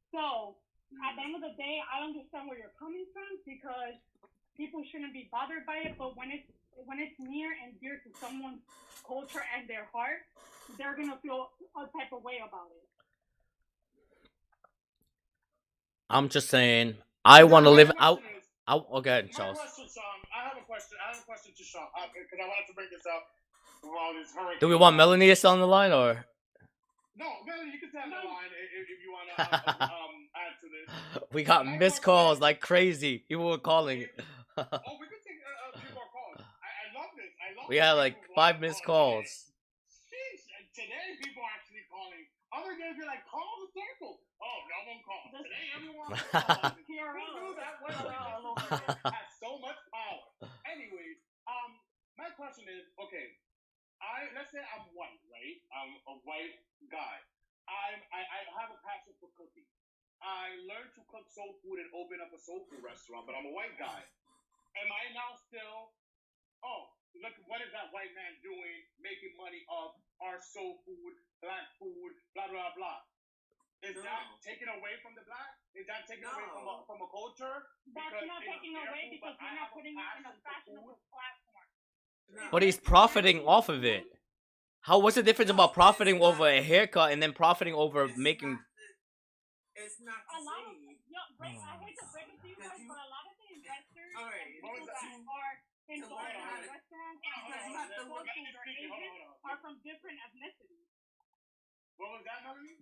So 0.09 0.57
at 1.03 1.19
the 1.19 1.21
end 1.21 1.35
of 1.37 1.43
the 1.43 1.53
day, 1.59 1.83
I 1.85 2.01
understand 2.01 2.49
where 2.49 2.57
you're 2.57 2.73
coming 2.79 3.05
from 3.13 3.27
because 3.43 3.99
people 4.55 4.81
shouldn't 4.89 5.13
be 5.13 5.29
bothered 5.29 5.67
by 5.69 5.85
it. 5.85 5.93
But 5.99 6.17
when 6.17 6.33
it's 6.33 6.47
when 6.73 6.97
it's 6.97 7.17
near 7.21 7.53
and 7.53 7.77
dear 7.77 8.01
to 8.01 8.09
someone's 8.17 8.63
culture 9.05 9.43
and 9.53 9.69
their 9.69 9.85
heart, 9.93 10.25
they're 10.79 10.97
gonna 10.97 11.21
feel 11.21 11.53
a 11.77 11.85
type 11.93 12.09
of 12.15 12.25
way 12.25 12.41
about 12.41 12.73
it. 12.73 12.85
I'm 16.09 16.29
just 16.29 16.49
saying, 16.49 16.95
I 17.25 17.43
want 17.43 17.65
to 17.65 17.69
live 17.69 17.91
out. 17.99 18.19
is- 18.19 18.23
out 18.69 18.85
okay, 18.95 19.21
My 19.23 19.31
Charles. 19.31 19.57
I 19.59 20.43
have 20.49 20.57
a 20.57 20.65
question. 20.65 20.97
I 21.03 21.11
have 21.13 21.21
a 21.21 21.25
question 21.25 21.53
to 21.55 21.63
Sean 21.63 21.87
because 22.13 22.39
I 22.39 22.47
wanted 22.47 22.67
to 22.67 22.73
bring 22.73 22.87
this 22.91 23.05
up 23.07 23.27
while 23.81 24.13
this 24.13 24.33
hurricane. 24.35 24.59
Do 24.59 24.67
we 24.67 24.75
want 24.75 24.95
Melanie 24.97 25.29
is 25.29 25.43
on 25.45 25.59
the 25.59 25.67
line 25.67 25.91
or? 25.93 26.25
No, 27.15 27.25
Melanie, 27.47 27.71
you 27.71 27.79
can 27.79 27.89
stand 27.89 28.11
the 28.11 28.17
line 28.17 28.51
if, 28.51 28.89
if 28.91 28.99
you 29.03 29.11
want 29.11 29.27
to 29.31 29.83
um, 29.83 30.27
add 30.35 30.53
to 30.61 30.67
this. 30.67 31.23
We 31.33 31.43
got 31.43 31.65
missed 31.65 32.01
calls 32.03 32.39
like 32.41 32.59
crazy. 32.59 33.19
People 33.29 33.49
were 33.49 33.57
calling. 33.57 34.05
Oh, 34.57 34.65
we 34.99 35.05
can 35.05 35.21
take 35.21 35.37
uh, 35.37 35.77
uh, 35.77 35.79
few 35.79 35.93
more 35.93 36.09
calls. 36.09 36.41
I, 36.41 36.65
I 36.65 36.85
love 36.97 37.13
this. 37.15 37.29
I 37.37 37.53
love. 37.53 37.69
we 37.69 37.77
when 37.77 37.85
had 37.85 37.93
like 37.93 38.17
five 38.33 38.55
want 38.57 38.61
missed 38.65 38.83
call 38.83 39.21
calls. 39.21 39.53
Sheesh, 40.09 40.49
and 40.57 40.65
today 40.73 41.13
people 41.21 41.45
are 41.45 41.61
actually 42.57 42.65
calling. 42.65 42.65
Other 42.65 42.75
days 42.77 42.93
you're 42.97 43.09
like, 43.09 43.25
call 43.29 43.53
the 43.61 43.69
circle. 43.73 44.17
Oh, 44.41 44.59
no 44.65 44.79
one 44.89 45.01
calls. 45.05 45.29
Today 45.33 45.65
everyone 45.77 46.09
calls. 46.33 46.73
Who 46.77 47.25
knew 47.37 47.53
that 47.57 47.75
one 47.81 47.93
circle 47.93 48.97
has 49.13 49.27
so 49.37 49.57
much 49.61 49.77
power? 49.93 50.49
Anyways, 50.65 51.17
um, 51.45 51.77
my 52.17 52.29
question 52.33 52.65
is, 52.69 52.85
okay, 52.97 53.37
I 54.01 54.29
let's 54.37 54.53
say 54.53 54.61
I'm 54.61 54.85
white, 54.93 55.21
right? 55.29 55.57
I'm 55.73 55.93
a 56.05 56.15
white 56.25 56.57
guy. 56.89 57.17
I'm 57.67 57.99
I, 58.13 58.21
I 58.21 58.39
have 58.61 58.71
a 58.73 58.79
passion 58.85 59.13
for 59.21 59.29
cooking. 59.37 59.65
I 60.21 60.57
learned 60.65 60.93
to 60.97 61.01
cook 61.13 61.29
soul 61.29 61.61
food 61.61 61.77
and 61.77 61.89
open 61.93 62.17
up 62.21 62.33
a 62.33 62.41
soul 62.41 62.65
food 62.69 62.81
restaurant, 62.81 63.29
but 63.29 63.37
I'm 63.37 63.45
a 63.45 63.53
white 63.53 63.77
guy. 63.77 64.01
Am 64.81 64.89
I 64.89 65.13
now 65.13 65.37
still? 65.37 65.93
Oh, 66.65 66.89
look, 67.15 67.35
what 67.47 67.63
is 67.63 67.71
that 67.71 67.91
white 67.95 68.11
man 68.15 68.33
doing? 68.43 68.77
Making 68.99 69.35
money 69.39 69.63
off 69.71 69.95
our 70.19 70.39
soul 70.41 70.81
food, 70.83 71.13
black 71.39 71.71
food, 71.79 72.11
blah 72.35 72.47
blah 72.51 72.73
blah. 72.75 72.99
Is 73.85 73.93
that 74.01 74.25
taken 74.41 74.67
away 74.73 74.97
from 75.05 75.13
the 75.13 75.21
black? 75.29 75.53
Is 75.77 75.85
that 75.85 76.09
taken 76.09 76.25
away 76.25 76.49
from 76.49 76.65
a, 76.65 76.75
from 76.89 76.97
a 76.97 77.09
culture? 77.13 77.69
That's 77.93 78.09
Because 78.09 78.25
not 78.25 78.41
it's 78.41 78.49
taking 78.49 78.73
away 78.73 79.03
food, 79.05 79.21
because 79.21 79.37
but 79.37 79.45
I 79.45 79.53
you're 79.53 79.59
not 79.61 79.69
putting 79.77 79.93
it 79.93 80.09
in 80.17 80.25
a 80.25 80.33
passion 80.41 80.81
for 80.81 80.97
fashionable 80.97 80.97
platform. 81.13 82.49
But 82.49 82.61
he's 82.65 82.77
profiting 82.81 83.45
off 83.45 83.69
of 83.69 83.85
it. 83.85 84.03
How? 84.81 84.97
What's 84.97 85.15
the 85.15 85.23
difference 85.23 85.51
about 85.51 85.73
profiting 85.77 86.17
over 86.25 86.47
a 86.47 86.61
haircut 86.61 87.11
and 87.13 87.21
then 87.21 87.33
profiting 87.37 87.75
over 87.77 88.05
It's 88.09 88.17
making? 88.17 88.57
not 88.57 88.65
the- 88.65 89.83
it's 89.85 89.99
not 90.01 90.25
A 90.25 90.41
lot 90.41 90.57
of 90.65 90.73
same. 90.73 90.97
yeah, 91.07 91.19
right, 91.37 91.53
I 91.53 91.77
hmm. 91.77 91.85
hate 91.85 91.97
to 92.01 92.05
break 92.09 92.27
it 92.33 92.41
to 92.41 92.47
you 92.49 92.55
guys, 92.57 92.81
but 92.81 92.97
a 92.97 93.09
lot 93.13 93.25
of 93.29 93.35
the 93.37 93.47
investors 93.53 94.13
Alright, 94.17 94.41
and 94.41 94.53
people 94.57 94.73
that 94.73 94.97
that? 94.97 95.05
are 95.05 95.13
involved 95.21 95.37
learn 95.37 95.66
in 95.87 96.03
how 96.03 96.07
the 96.07 96.15
to- 96.15 96.71
restaurants 96.71 97.21
Hold 97.23 97.53
on, 97.53 97.57
and 97.57 97.57
Because 97.57 97.63
you 97.63 97.71
hold 97.71 97.75
on, 97.75 97.87
have 97.87 97.89
to 97.95 98.03
let- 98.03 98.11
look- 98.11 98.27
let 98.27 98.55
or. 98.55 98.65
Asian 98.67 99.15
are 99.47 99.57
from 99.63 99.73
different 99.87 100.17
ethnicities. 100.27 100.87
What 101.97 102.11
was 102.11 102.23
that, 102.25 102.43
Melanie? 102.43 102.77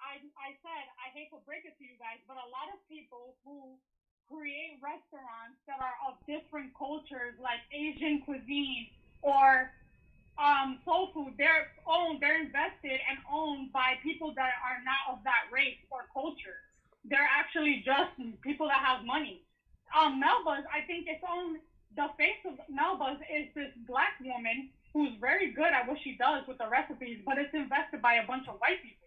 I 0.00 0.16
I 0.40 0.56
said 0.64 0.84
I 0.98 1.10
hate 1.12 1.30
to 1.30 1.38
break 1.44 1.64
it 1.68 1.76
to 1.78 1.84
you 1.84 1.96
guys, 2.00 2.18
but 2.26 2.36
a 2.40 2.48
lot 2.48 2.72
of 2.72 2.80
people 2.88 3.36
who 3.44 3.78
create 4.26 4.80
restaurants 4.80 5.60
that 5.66 5.78
are 5.80 5.94
of 6.08 6.16
different 6.26 6.72
cultures, 6.74 7.34
like 7.38 7.60
Asian 7.70 8.22
cuisine 8.22 8.88
or 9.22 9.70
um, 10.38 10.80
soul 10.86 11.12
food, 11.12 11.34
they're 11.36 11.70
owned, 11.86 12.20
they're 12.22 12.40
invested 12.40 12.98
and 13.10 13.18
owned 13.30 13.70
by 13.72 13.98
people 14.02 14.32
that 14.34 14.54
are 14.64 14.80
not 14.88 15.18
of 15.18 15.22
that 15.24 15.50
race 15.52 15.76
or 15.90 16.06
culture. 16.14 16.56
They're 17.04 17.28
actually 17.28 17.82
just 17.84 18.16
people 18.40 18.68
that 18.68 18.80
have 18.80 19.04
money. 19.04 19.44
Um, 19.96 20.20
Melba's, 20.20 20.64
I 20.72 20.86
think 20.86 21.06
it's 21.08 21.22
on 21.24 21.58
The 21.96 22.06
face 22.16 22.38
of 22.46 22.58
Melba's 22.70 23.18
is 23.26 23.50
this 23.54 23.72
black 23.86 24.14
woman 24.22 24.70
who's 24.92 25.12
very 25.20 25.52
good 25.52 25.72
at 25.72 25.86
what 25.86 25.98
she 26.02 26.16
does 26.16 26.46
with 26.46 26.58
the 26.58 26.68
recipes, 26.68 27.22
but 27.26 27.38
it's 27.38 27.54
invested 27.54 28.02
by 28.02 28.14
a 28.14 28.26
bunch 28.26 28.46
of 28.48 28.56
white 28.58 28.78
people. 28.82 29.00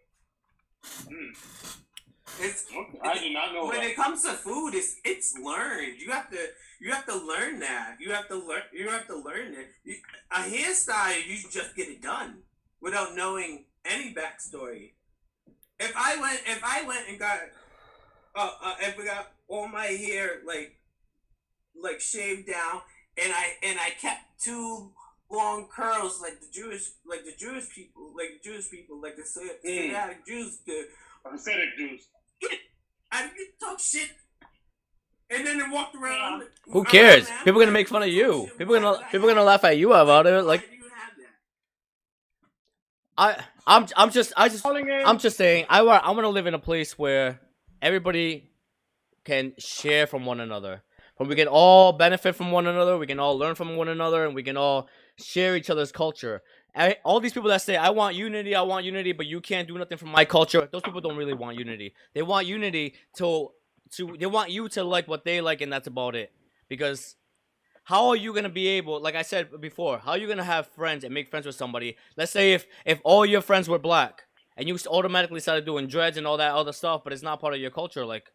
It's 2.40 2.66
Okay, 2.68 3.00
I 3.04 3.20
did 3.20 3.34
not 3.34 3.54
know 3.54 3.68
when 3.68 3.78
that. 3.78 3.92
it 3.92 3.96
comes 3.96 4.24
to 4.24 4.32
food, 4.32 4.74
it's 4.74 4.96
it's 5.06 5.38
learned. 5.38 6.00
You 6.00 6.12
have 6.12 6.30
to 6.32 6.38
you 6.80 6.92
have 6.92 7.06
to 7.06 7.16
learn 7.16 7.60
that. 7.60 7.98
You 8.00 8.12
have 8.12 8.28
to 8.30 8.36
learn. 8.36 8.64
You 8.74 8.90
have 8.90 9.08
to 9.08 9.16
learn 9.16 9.54
it. 9.54 9.70
You, 9.84 9.96
a 10.32 10.40
hairstyle, 10.40 11.26
you 11.26 11.38
just 11.50 11.76
get 11.76 11.88
it 11.88 12.02
done 12.02 12.40
without 12.82 13.16
knowing 13.16 13.66
any 13.86 14.14
backstory. 14.14 14.92
If 15.80 15.94
I 15.96 16.20
went, 16.20 16.42
if 16.48 16.62
I 16.64 16.84
went 16.88 17.08
and 17.08 17.20
got, 17.20 17.40
uh, 18.36 18.52
uh 18.62 18.76
if 18.82 18.98
we 18.98 19.06
got 19.06 19.32
all 19.54 19.68
my 19.68 19.86
hair 19.86 20.42
like, 20.48 20.80
like 21.82 22.02
shaved 22.02 22.48
down, 22.48 22.82
and 23.22 23.32
I 23.32 23.54
and 23.62 23.80
I 23.80 23.92
kept 24.02 24.42
two 24.44 24.92
long 25.32 25.68
curls 25.68 26.20
like 26.22 26.40
the 26.40 26.48
Jewish, 26.52 26.90
like 27.08 27.24
the 27.24 27.34
Jewish 27.38 27.70
people, 27.74 28.14
like 28.18 28.30
the 28.42 28.50
Jewish 28.50 28.70
people, 28.72 29.02
like 29.02 29.16
the 29.16 29.24
Semitic 29.26 30.26
Jews 30.26 30.58
do. 30.66 30.86
Hasidic 31.26 31.78
Jews. 31.78 32.08
I 33.12 33.24
didn't 33.24 33.60
talk 33.60 33.80
shit. 33.80 34.10
And 35.30 35.46
then 35.48 35.58
they 35.58 35.70
walked 35.70 35.96
around. 35.96 36.44
Who 36.72 36.84
cares? 36.84 37.28
the 37.28 37.34
People 37.46 37.60
gonna 37.62 37.72
make 37.72 37.88
fun 37.88 38.04
of 38.04 38.10
you. 38.10 38.50
People 38.58 38.76
gonna 38.76 38.92
Why- 39.00 39.04
people 39.12 39.28
gonna 39.28 39.44
laugh 39.44 39.64
at 39.64 39.78
you 39.78 39.94
about 39.94 40.26
it. 40.28 40.44
Like 40.44 40.70
do 40.70 40.76
you 40.76 40.84
have 40.84 41.14
that? 43.38 43.40
I 43.40 43.44
I'm 43.66 43.88
I'm 43.96 44.10
just 44.12 44.34
I 44.36 44.50
just 44.50 44.66
I'm 44.66 45.18
just 45.20 45.38
saying 45.38 45.66
I 45.70 45.84
want 45.84 46.04
I 46.04 46.12
want 46.12 46.22
to 46.24 46.30
live 46.30 46.48
in 46.48 46.54
a 46.54 46.60
place 46.60 46.98
where 47.00 47.40
everybody 47.82 48.50
can 49.26 49.54
share 49.58 50.08
from 50.08 50.26
one 50.26 50.40
another. 50.40 50.84
Where 51.18 51.30
we 51.30 51.36
can 51.36 51.48
all 51.48 51.94
benefit 51.94 52.36
from 52.36 52.52
one 52.52 52.68
another, 52.68 52.98
we 52.98 53.08
can 53.08 53.20
all 53.20 53.38
learn 53.38 53.56
from 53.56 53.76
one 53.76 53.88
another, 53.88 54.26
and 54.26 54.36
we 54.36 54.44
can 54.44 54.58
all 54.58 54.90
share 55.18 55.56
each 55.56 55.70
other's 55.70 55.92
culture. 55.92 56.42
All 57.06 57.20
these 57.20 57.34
people 57.34 57.50
that 57.50 57.62
say 57.62 57.76
I 57.78 57.92
want 57.92 58.16
unity, 58.16 58.56
I 58.56 58.64
want 58.64 58.86
unity, 58.86 59.12
but 59.14 59.28
you 59.28 59.42
can't 59.42 59.68
do 59.68 59.78
nothing 59.78 59.98
for 59.98 60.08
my 60.08 60.26
culture. 60.26 60.68
Those 60.72 60.82
people 60.82 61.02
don't 61.02 61.18
really 61.18 61.34
want 61.36 61.58
unity. 61.58 61.94
They 62.14 62.24
want 62.24 62.48
unity 62.48 62.96
to 63.18 63.50
to 63.92 64.18
they 64.20 64.26
want 64.26 64.52
you 64.52 64.70
to 64.70 64.84
like 64.84 65.08
what 65.08 65.24
they 65.24 65.42
like, 65.42 65.62
and 65.62 65.72
that's 65.72 65.88
about 65.88 66.16
it. 66.16 66.32
Because 66.70 67.16
how 67.86 68.08
are 68.10 68.16
you 68.16 68.34
gonna 68.34 68.50
be 68.50 68.68
able 68.68 69.02
like 69.02 69.16
i 69.16 69.22
said 69.22 69.50
before 69.62 70.00
how 70.00 70.12
are 70.12 70.18
you 70.18 70.28
gonna 70.28 70.44
have 70.44 70.68
friends 70.68 71.04
and 71.04 71.14
make 71.14 71.30
friends 71.30 71.46
with 71.46 71.56
somebody 71.56 71.98
let's 72.18 72.32
say 72.32 72.54
if 72.54 72.66
if 72.86 73.02
all 73.04 73.26
your 73.26 73.42
friends 73.42 73.68
were 73.70 73.80
black 73.80 74.24
and 74.58 74.68
you 74.68 74.78
automatically 74.88 75.40
started 75.40 75.66
doing 75.66 75.88
dreads 75.88 76.18
and 76.18 76.26
all 76.28 76.38
that 76.38 76.54
other 76.54 76.74
stuff 76.74 77.04
but 77.04 77.14
it's 77.14 77.24
not 77.24 77.42
part 77.42 77.54
of 77.54 77.60
your 77.60 77.72
culture 77.72 78.06
like 78.06 78.32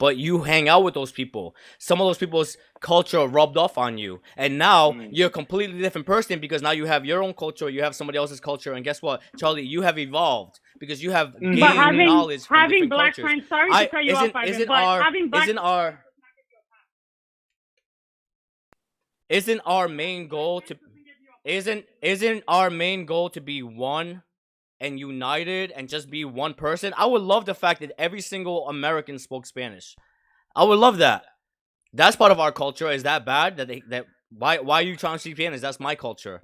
but 0.00 0.16
you 0.16 0.40
hang 0.42 0.66
out 0.66 0.82
with 0.82 0.94
those 0.94 1.12
people. 1.12 1.54
Some 1.78 2.00
of 2.00 2.06
those 2.08 2.16
people's 2.18 2.56
culture 2.80 3.24
rubbed 3.28 3.58
off 3.58 3.76
on 3.76 3.98
you. 3.98 4.20
And 4.36 4.56
now 4.58 4.92
Mm. 4.92 5.08
you're 5.12 5.28
a 5.28 5.30
completely 5.30 5.78
different 5.78 6.06
person 6.06 6.40
because 6.40 6.62
now 6.62 6.70
you 6.70 6.86
have 6.86 7.04
your 7.04 7.22
own 7.22 7.34
culture 7.34 7.68
you 7.68 7.82
have 7.82 7.94
somebody 7.94 8.16
else's 8.18 8.40
culture 8.40 8.72
and 8.72 8.82
guess 8.82 9.02
what? 9.02 9.20
Charlie 9.36 9.62
you 9.62 9.82
have 9.82 9.98
evolved 9.98 10.58
because 10.80 11.02
you 11.02 11.10
have 11.12 11.28
Mm. 11.34 11.42
gained 11.42 11.60
But 11.60 11.76
having 11.76 12.06
knowledge 12.06 12.46
from 12.46 12.56
having 12.56 12.70
different 12.88 12.90
black 12.90 13.14
cultures. 13.14 13.24
friends, 13.24 13.48
sorry 13.48 13.72
I, 13.72 13.84
to 13.84 13.90
cut 13.90 14.04
you 14.04 14.12
isn't, 14.14 14.30
off, 14.30 14.36
Ivan, 14.36 14.48
isn't 14.54 14.68
but 14.68 14.82
our 14.82 15.02
having 15.02 15.28
black 15.28 15.42
isn't 15.44 15.58
our 15.58 16.04
isn't 19.28 19.60
our 19.66 19.86
main 19.88 20.28
goal 20.28 20.60
to 20.62 20.76
isn't 21.44 21.84
isn't 22.02 22.42
our 22.48 22.70
main 22.70 23.04
goal 23.04 23.28
to 23.30 23.40
be 23.40 23.62
one 23.62 24.22
and 24.80 24.98
united 24.98 25.70
and 25.72 25.88
just 25.88 26.10
be 26.10 26.24
one 26.24 26.54
person? 26.54 26.94
I 26.96 27.06
would 27.06 27.22
love 27.22 27.44
the 27.44 27.54
fact 27.54 27.80
that 27.80 27.92
every 27.98 28.20
single 28.20 28.68
American 28.68 29.18
spoke 29.18 29.46
Spanish. 29.46 29.96
I 30.54 30.64
would 30.64 30.78
love 30.78 30.98
that. 30.98 31.24
That's 31.92 32.16
part 32.16 32.32
of 32.32 32.40
our 32.40 32.52
culture. 32.52 32.90
Is 32.90 33.02
that 33.02 33.24
bad? 33.24 33.56
That 33.56 33.68
they 33.68 33.82
that 33.88 34.06
why 34.30 34.58
why 34.58 34.80
are 34.80 34.84
you 34.84 34.96
trying 34.96 35.16
to 35.16 35.18
speak 35.18 35.36
Spanish? 35.36 35.60
That's 35.60 35.80
my 35.80 35.94
culture. 35.94 36.42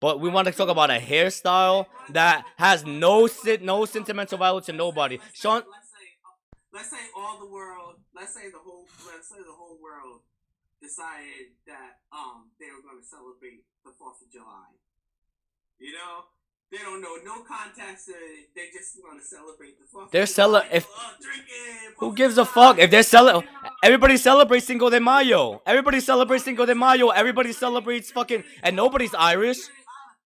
But 0.00 0.18
we 0.18 0.30
want 0.30 0.48
to 0.48 0.52
talk 0.52 0.68
about 0.70 0.90
a 0.90 0.98
hairstyle 0.98 1.86
that 2.10 2.44
has 2.56 2.86
no 2.86 3.26
sit, 3.26 3.62
no 3.62 3.84
sentimental 3.84 4.38
value 4.38 4.62
to 4.62 4.72
nobody. 4.72 5.20
Sean, 5.34 5.62
Let's 5.68 5.92
say, 5.92 6.06
let's 6.72 6.90
say 6.90 7.04
all 7.14 7.38
the 7.38 7.46
world. 7.46 7.96
Let's 8.16 8.32
say 8.34 8.50
the 8.50 8.58
whole. 8.58 8.86
Let's 9.06 9.28
say 9.28 9.36
the 9.44 9.52
whole 9.52 9.76
world 9.80 10.22
decided 10.80 11.52
that 11.68 12.00
um 12.10 12.48
they 12.58 12.72
were 12.72 12.80
going 12.80 12.96
to 12.96 13.06
celebrate 13.06 13.60
the 13.84 13.92
Fourth 14.00 14.24
of 14.24 14.32
July. 14.32 14.72
You 15.80 15.92
know, 15.94 16.24
they 16.70 16.78
don't 16.78 17.00
know 17.00 17.16
no 17.24 17.42
context. 17.42 18.06
to. 18.06 18.12
They 18.54 18.66
just 18.72 18.96
want 19.02 19.20
to 19.20 19.26
celebrate 19.26 19.78
the 19.78 19.86
Fourth. 19.90 20.10
They're 20.10 20.26
cele- 20.26 20.62
if- 20.72 20.86
uh, 20.86 21.10
drinking, 21.20 21.94
who 21.98 22.14
gives 22.14 22.38
a 22.38 22.44
fuck 22.44 22.78
if 22.78 22.90
they're 22.90 23.02
selling? 23.02 23.44
Everybody 23.82 24.16
celebrates 24.16 24.66
Cinco 24.66 24.90
de 24.90 25.00
Mayo. 25.00 25.62
Everybody 25.66 26.00
celebrates 26.00 26.44
Cinco 26.44 26.66
de 26.66 26.74
Mayo. 26.74 27.08
Everybody 27.08 27.52
celebrates 27.52 28.10
fucking, 28.12 28.44
and 28.62 28.76
nobody's 28.76 29.14
Irish. 29.14 29.58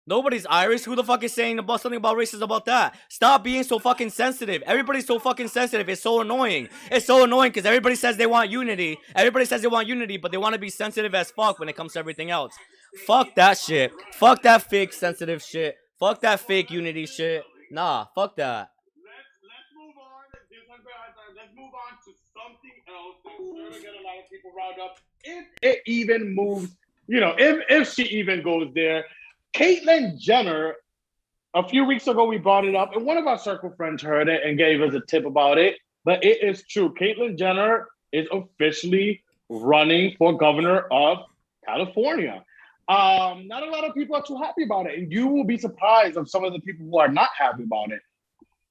Nobody's 0.07 0.45
Irish. 0.51 0.83
Who 0.85 0.95
the 0.97 1.03
fuck 1.05 1.25
is 1.25 1.33
saying 1.33 1.59
about 1.59 1.81
something 1.81 1.97
about 1.97 2.19
racism 2.19 2.43
about 2.43 2.67
that? 2.67 2.95
Stop 3.09 3.43
being 3.43 3.63
so 3.63 3.79
fucking 3.79 4.11
sensitive. 4.11 4.61
Everybody's 4.67 5.07
so 5.07 5.19
fucking 5.19 5.49
sensitive. 5.49 5.89
It's 5.89 6.03
so 6.03 6.21
annoying. 6.21 6.69
It's 6.91 7.07
so 7.07 7.25
annoying 7.25 7.53
because 7.53 7.65
everybody 7.65 7.95
says 7.95 8.19
they 8.19 8.27
want 8.27 8.51
unity. 8.51 8.99
Everybody 9.15 9.47
says 9.47 9.63
they 9.63 9.69
want 9.69 9.89
unity, 9.89 10.19
but 10.19 10.31
they 10.31 10.37
want 10.37 10.53
to 10.53 10.59
be 10.59 10.69
sensitive 10.69 11.15
as 11.15 11.31
fuck 11.31 11.59
when 11.59 11.71
it 11.71 11.77
comes 11.77 11.95
to 11.95 12.01
everything 12.01 12.31
else. 12.31 12.53
Fuck 13.07 13.35
that 13.35 13.59
shit. 13.59 13.93
Fuck 14.13 14.43
that 14.43 14.63
fake 14.63 14.93
sensitive 14.93 15.43
shit. 15.43 15.77
Fuck 15.99 16.21
that 16.21 16.41
fake 16.41 16.71
unity 16.71 17.07
shit. 17.07 17.45
Nah, 17.71 18.07
fuck 18.15 18.37
that. 18.37 18.71
Let's 19.43 19.67
move 19.77 19.95
on. 19.99 20.23
Let's 21.37 21.55
move 21.57 21.73
on 21.75 21.99
to 22.05 22.13
something 22.33 22.77
else 22.89 23.17
to 23.25 23.81
get 23.81 23.91
a 23.95 24.03
lot 24.05 24.19
of 24.23 24.31
people 24.31 24.53
riled 24.57 24.79
up. 24.79 24.99
if 25.25 25.47
it 25.63 25.81
even 25.87 26.35
moves, 26.35 26.77
you 27.07 27.21
know, 27.21 27.35
if 27.39 27.65
if 27.69 27.93
she 27.93 28.05
even 28.05 28.43
goes 28.43 28.71
there. 28.75 29.05
Caitlyn 29.55 30.19
Jenner, 30.19 30.75
a 31.55 31.67
few 31.69 31.85
weeks 31.85 32.09
ago 32.09 32.25
we 32.25 32.39
brought 32.39 32.65
it 32.65 32.75
up, 32.75 32.95
and 32.95 33.07
one 33.07 33.17
of 33.17 33.27
our 33.27 33.39
circle 33.39 33.73
friends 33.77 34.03
heard 34.03 34.29
it 34.29 34.43
and 34.45 34.59
gave 34.59 34.81
us 34.83 34.95
a 34.95 35.01
tip 35.09 35.25
about 35.27 35.59
it. 35.59 35.77
But 36.05 36.25
it 36.25 36.43
is 36.43 36.65
true. 36.65 36.93
Caitlyn 36.95 37.39
Jenner 37.39 37.89
is 38.13 38.27
officially 38.33 39.23
running 39.49 40.15
for 40.19 40.37
governor 40.37 40.87
of 40.91 41.19
California. 41.65 42.45
Um, 42.89 43.49
not 43.49 43.63
a 43.63 43.71
lot 43.71 43.85
of 43.85 43.95
people 43.95 44.17
are 44.17 44.23
too 44.23 44.37
happy 44.37 44.65
about 44.65 44.87
it, 44.87 44.99
and 44.99 45.11
you 45.11 45.27
will 45.27 45.45
be 45.45 45.57
surprised 45.57 46.17
of 46.17 46.29
some 46.29 46.45
of 46.45 46.53
the 46.53 46.61
people 46.61 46.87
who 46.87 46.99
are 46.99 47.09
not 47.09 47.31
happy 47.37 47.63
about 47.63 47.93
it. 47.93 48.01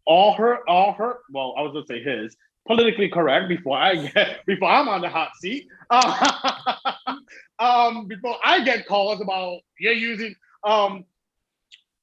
All 0.05 0.34
her, 0.34 0.68
all 0.70 0.93
her. 0.93 1.20
Well, 1.32 1.55
I 1.57 1.61
was 1.61 1.74
gonna 1.74 1.86
say 1.86 2.03
his 2.03 2.36
politically 2.68 3.09
correct 3.09 3.49
before 3.49 3.78
I 3.78 3.95
get 3.95 4.45
before 4.45 4.70
I'm 4.70 4.88
on 4.88 5.01
the 5.01 5.09
hot 5.09 5.32
seat. 5.38 5.68
um, 7.59 8.07
before 8.07 8.38
I 8.43 8.64
get 8.64 8.88
calls 8.88 9.22
about 9.22 9.59
you're 9.80 9.93
using 9.93 10.36
um 10.64 11.05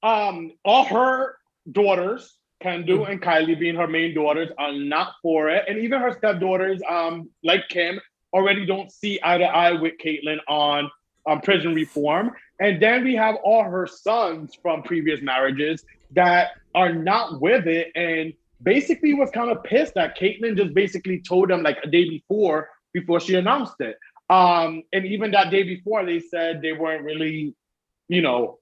um 0.02 0.52
all 0.64 0.84
her 0.84 1.36
daughters, 1.70 2.36
Kendall 2.60 3.06
and 3.06 3.20
Kylie 3.22 3.58
being 3.58 3.76
her 3.76 3.86
main 3.86 4.14
daughters, 4.14 4.50
are 4.58 4.72
not 4.72 5.14
for 5.22 5.48
it. 5.50 5.64
And 5.68 5.78
even 5.78 6.00
her 6.00 6.12
stepdaughters, 6.12 6.80
um, 6.88 7.30
like 7.42 7.68
Kim, 7.68 8.00
already 8.32 8.66
don't 8.66 8.90
see 8.90 9.18
eye 9.22 9.38
to 9.38 9.44
eye 9.44 9.72
with 9.72 9.94
Caitlyn 10.02 10.38
on 10.48 10.90
um, 11.28 11.40
prison 11.40 11.74
reform. 11.74 12.32
And 12.60 12.80
then 12.80 13.04
we 13.04 13.14
have 13.16 13.36
all 13.44 13.64
her 13.64 13.86
sons 13.86 14.52
from 14.60 14.82
previous 14.82 15.22
marriages 15.22 15.84
that 16.12 16.50
are 16.74 16.92
not 16.92 17.40
with 17.40 17.66
it 17.66 17.92
and 17.94 18.32
basically 18.62 19.14
was 19.14 19.30
kind 19.30 19.50
of 19.50 19.62
pissed 19.64 19.94
that 19.94 20.18
Caitlyn 20.18 20.56
just 20.56 20.74
basically 20.74 21.20
told 21.20 21.48
them 21.48 21.62
like 21.62 21.78
a 21.82 21.88
day 21.88 22.08
before 22.08 22.68
before 22.92 23.20
she 23.20 23.34
announced 23.36 23.80
it. 23.80 23.96
Um, 24.28 24.82
and 24.92 25.06
even 25.06 25.32
that 25.32 25.50
day 25.50 25.62
before, 25.62 26.04
they 26.04 26.20
said 26.20 26.62
they 26.62 26.72
weren't 26.72 27.04
really, 27.04 27.54
you 28.08 28.22
know, 28.22 28.58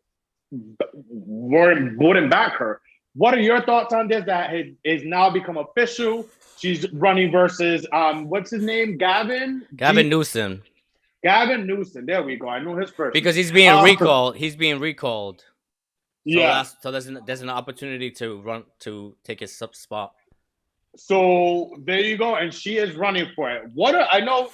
weren't 0.91 1.99
wouldn't 1.99 2.31
back 2.31 2.55
her. 2.55 2.81
What 3.15 3.35
are 3.35 3.41
your 3.41 3.63
thoughts 3.63 3.93
on 3.93 4.09
this? 4.09 4.25
That 4.25 4.51
has 4.51 4.67
is 4.85 5.05
now 5.05 5.29
become 5.31 5.59
official. 5.59 6.27
She's 6.57 6.91
running 6.93 7.31
versus 7.31 7.87
um, 7.93 8.29
what's 8.29 8.51
his 8.51 8.63
name? 8.65 8.97
Gavin. 8.97 9.67
Gavin 9.77 10.05
G- 10.05 10.11
Newsom. 10.11 10.63
Gavin 11.23 11.67
Newsom. 11.67 12.07
There 12.07 12.23
we 12.23 12.37
go. 12.37 12.49
I 12.49 12.61
know 12.61 12.77
his 12.77 12.91
first. 12.91 13.13
Because 13.13 13.35
he's 13.35 13.51
being 13.53 13.71
Um, 13.71 13.85
recalled. 13.85 14.37
He's 14.37 14.57
being 14.57 14.79
recalled. 14.79 15.41
So 15.41 15.45
yeah. 16.25 16.55
that's, 16.55 16.77
so 16.83 16.91
there's 16.91 17.07
an, 17.07 17.21
there's 17.27 17.41
an 17.43 17.51
opportunity 17.51 18.11
to 18.13 18.41
run 18.43 18.65
to 18.81 19.17
take 19.25 19.41
his 19.41 19.57
sub 19.57 19.75
spot. 19.75 20.15
So 20.97 21.75
there 21.85 22.01
you 22.01 22.17
go, 22.17 22.35
and 22.37 22.53
she 22.53 22.77
is 22.77 22.97
running 22.97 23.29
for 23.35 23.51
it. 23.51 23.71
What 23.75 23.95
are, 23.95 24.09
I 24.11 24.21
know, 24.21 24.51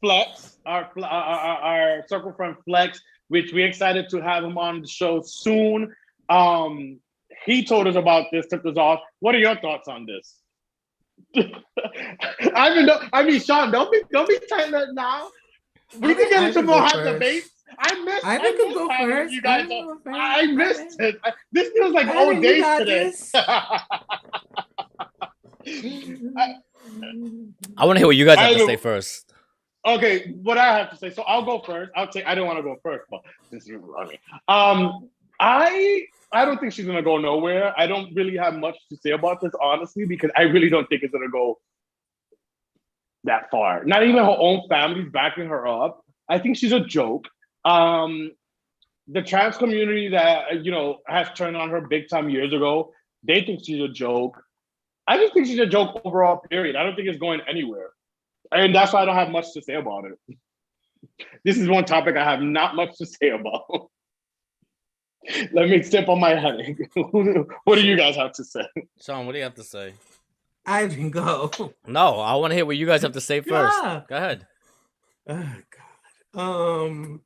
Flex, 0.00 0.58
our, 0.66 0.90
our 1.02 1.04
our 1.04 2.04
circle 2.08 2.32
friend 2.32 2.56
Flex, 2.64 3.00
which 3.28 3.52
we're 3.52 3.66
excited 3.66 4.08
to 4.10 4.20
have 4.20 4.42
him 4.44 4.58
on 4.58 4.82
the 4.82 4.88
show 4.88 5.22
soon. 5.22 5.94
Um, 6.28 6.98
he 7.44 7.64
told 7.64 7.86
us 7.86 7.96
about 7.96 8.26
this, 8.32 8.46
tipped 8.46 8.66
us 8.66 8.76
off. 8.76 9.00
What 9.20 9.34
are 9.34 9.38
your 9.38 9.56
thoughts 9.56 9.88
on 9.88 10.06
this? 10.06 10.36
I 12.54 12.74
mean, 12.74 12.88
I 13.12 13.22
mean, 13.22 13.40
Sean, 13.40 13.70
don't 13.70 13.92
be 13.92 14.02
don't 14.10 14.28
be 14.28 14.36
us 14.36 14.88
now. 14.92 15.28
We 15.98 16.14
can 16.14 16.28
get 16.30 16.42
into 16.44 16.52
can 16.60 16.66
more 16.66 16.78
hot 16.80 16.92
first. 16.92 17.12
debates. 17.12 17.50
I 17.78 18.04
missed. 18.04 18.24
I 18.26 18.34
I, 18.34 18.38
can 18.38 18.74
go 18.74 18.88
first. 19.00 19.32
You 19.32 19.42
guys, 19.42 19.64
I 19.64 19.66
can 19.66 19.72
on- 19.72 19.86
go 19.86 19.94
first. 20.04 20.18
I 20.20 20.46
missed 20.46 21.00
it. 21.00 21.20
I- 21.24 21.32
This 21.52 21.70
feels 21.72 21.92
like 21.92 22.08
old 22.08 22.30
think 22.30 22.42
days 22.42 22.62
got 22.62 22.78
today. 22.80 23.04
this. 23.04 23.32
I 27.76 27.84
want 27.86 27.96
to 27.96 28.00
hear 28.00 28.06
what 28.06 28.16
you 28.16 28.24
guys 28.24 28.38
have 28.38 28.56
to 28.56 28.66
say 28.66 28.76
first. 28.76 29.32
Okay, 29.86 30.32
what 30.42 30.58
I 30.58 30.76
have 30.76 30.90
to 30.90 30.96
say. 30.96 31.10
So 31.10 31.22
I'll 31.22 31.44
go 31.44 31.60
first. 31.60 31.90
I'll 31.96 32.10
say 32.12 32.22
I 32.24 32.34
didn't 32.34 32.46
want 32.48 32.58
to 32.58 32.62
go 32.62 32.76
first, 32.82 33.04
but 33.10 33.20
since 33.50 33.66
you're 33.66 33.78
running, 33.78 34.18
um, 34.48 35.08
I 35.38 36.04
I 36.32 36.44
don't 36.44 36.60
think 36.60 36.72
she's 36.72 36.84
gonna 36.86 37.02
go 37.02 37.16
nowhere. 37.16 37.72
I 37.78 37.86
don't 37.86 38.14
really 38.14 38.36
have 38.36 38.54
much 38.56 38.76
to 38.90 38.96
say 38.96 39.10
about 39.12 39.40
this, 39.40 39.52
honestly, 39.60 40.04
because 40.04 40.30
I 40.36 40.42
really 40.42 40.68
don't 40.68 40.86
think 40.88 41.02
it's 41.02 41.12
gonna 41.12 41.30
go 41.30 41.58
that 43.24 43.50
far. 43.50 43.84
Not 43.84 44.02
even 44.02 44.16
her 44.16 44.36
own 44.38 44.62
family's 44.68 45.10
backing 45.12 45.48
her 45.48 45.66
up. 45.66 46.04
I 46.28 46.38
think 46.38 46.56
she's 46.56 46.72
a 46.72 46.80
joke. 46.80 47.26
Um, 47.64 48.32
the 49.08 49.22
trans 49.22 49.56
community 49.56 50.08
that 50.08 50.64
you 50.64 50.70
know 50.70 50.98
has 51.06 51.28
turned 51.34 51.56
on 51.56 51.70
her 51.70 51.80
big 51.80 52.08
time 52.08 52.30
years 52.30 52.52
ago, 52.52 52.92
they 53.22 53.42
think 53.42 53.64
she's 53.64 53.82
a 53.82 53.88
joke. 53.88 54.42
I 55.06 55.16
just 55.16 55.34
think 55.34 55.46
she's 55.46 55.58
a 55.58 55.66
joke 55.66 56.00
overall. 56.04 56.40
Period. 56.50 56.76
I 56.76 56.84
don't 56.84 56.94
think 56.94 57.08
it's 57.08 57.18
going 57.18 57.40
anywhere 57.48 57.90
and 58.52 58.74
that's 58.74 58.92
why 58.92 59.02
I 59.02 59.04
don't 59.04 59.14
have 59.14 59.30
much 59.30 59.52
to 59.54 59.62
say 59.62 59.74
about 59.74 60.04
it. 60.04 60.36
This 61.44 61.56
is 61.56 61.66
one 61.66 61.86
topic 61.86 62.16
I 62.16 62.24
have 62.30 62.42
not 62.42 62.76
much 62.76 62.98
to 62.98 63.06
say 63.06 63.30
about. 63.30 63.64
Let 65.52 65.70
me 65.70 65.82
sip 65.82 66.10
on 66.10 66.20
my 66.20 66.36
honey. 66.36 66.76
what 67.64 67.76
do 67.76 67.82
you 67.82 67.96
guys 67.96 68.16
have 68.16 68.32
to 68.32 68.44
say? 68.44 68.66
Sean, 69.00 69.24
what 69.24 69.32
do 69.32 69.38
you 69.38 69.44
have 69.44 69.54
to 69.54 69.64
say? 69.64 69.94
I 70.66 70.86
can 70.88 71.10
go. 71.10 71.50
No, 71.86 72.20
I 72.20 72.34
want 72.36 72.50
to 72.52 72.54
hear 72.54 72.66
what 72.66 72.76
you 72.76 72.86
guys 72.86 73.02
have 73.02 73.12
to 73.12 73.20
say 73.20 73.40
first. 73.40 73.76
Yeah. 73.82 74.02
Go 74.08 74.16
ahead. 74.16 74.46
Oh 75.28 75.52
God. 76.34 76.40
Um. 76.40 77.20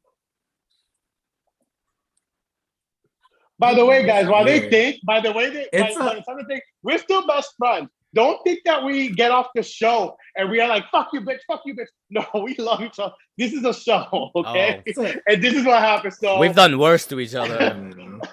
By 3.59 3.75
the 3.75 3.85
way, 3.87 4.05
guys, 4.05 4.27
while 4.27 4.45
they 4.45 4.69
think, 4.69 4.97
by 5.05 5.21
the 5.21 5.33
way, 5.33 5.49
they, 5.51 5.69
It's 5.73 5.97
by 5.97 6.13
a- 6.13 6.15
the 6.17 6.23
time 6.23 6.37
they 6.39 6.45
think, 6.55 6.65
we're 6.83 6.99
still 6.99 7.27
best 7.27 7.55
friends. 7.57 7.89
Don't 8.13 8.43
think 8.45 8.61
that 8.65 8.85
we 8.85 9.11
get 9.11 9.31
off 9.33 9.49
the 9.55 9.63
show 9.63 10.17
and 10.37 10.49
we 10.51 10.61
are 10.61 10.69
like, 10.69 10.85
fuck 10.91 11.09
you, 11.13 11.21
bitch, 11.21 11.39
fuck 11.49 11.63
you, 11.65 11.75
bitch. 11.75 11.87
No, 12.11 12.25
we 12.43 12.55
love 12.57 12.81
each 12.83 12.99
other. 12.99 13.15
This 13.39 13.53
is 13.53 13.65
a 13.65 13.73
show, 13.75 14.31
okay? 14.37 14.83
It's, 14.87 14.99
a, 14.99 15.17
And 15.29 15.43
this 15.43 15.55
is 15.55 15.65
what 15.65 15.81
happens. 15.81 16.19
So 16.19 16.39
We've 16.39 16.55
done 16.55 16.79
worse 16.79 17.07
to 17.07 17.19
each 17.21 17.35
other. 17.35 17.57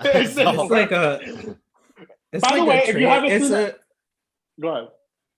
It's- 0.05 0.35
So- 0.35 0.49
it's 0.63 0.71
like 0.71 0.91
a. 0.91 1.19
It's 2.33 2.47
By 2.47 2.55
the 2.57 2.63
way, 2.65 2.83
a 2.85 2.89
if 2.89 2.97
you 2.97 3.07
haven't 3.07 3.31
it's 3.31 3.45
seen 3.49 3.53
a 3.55 3.73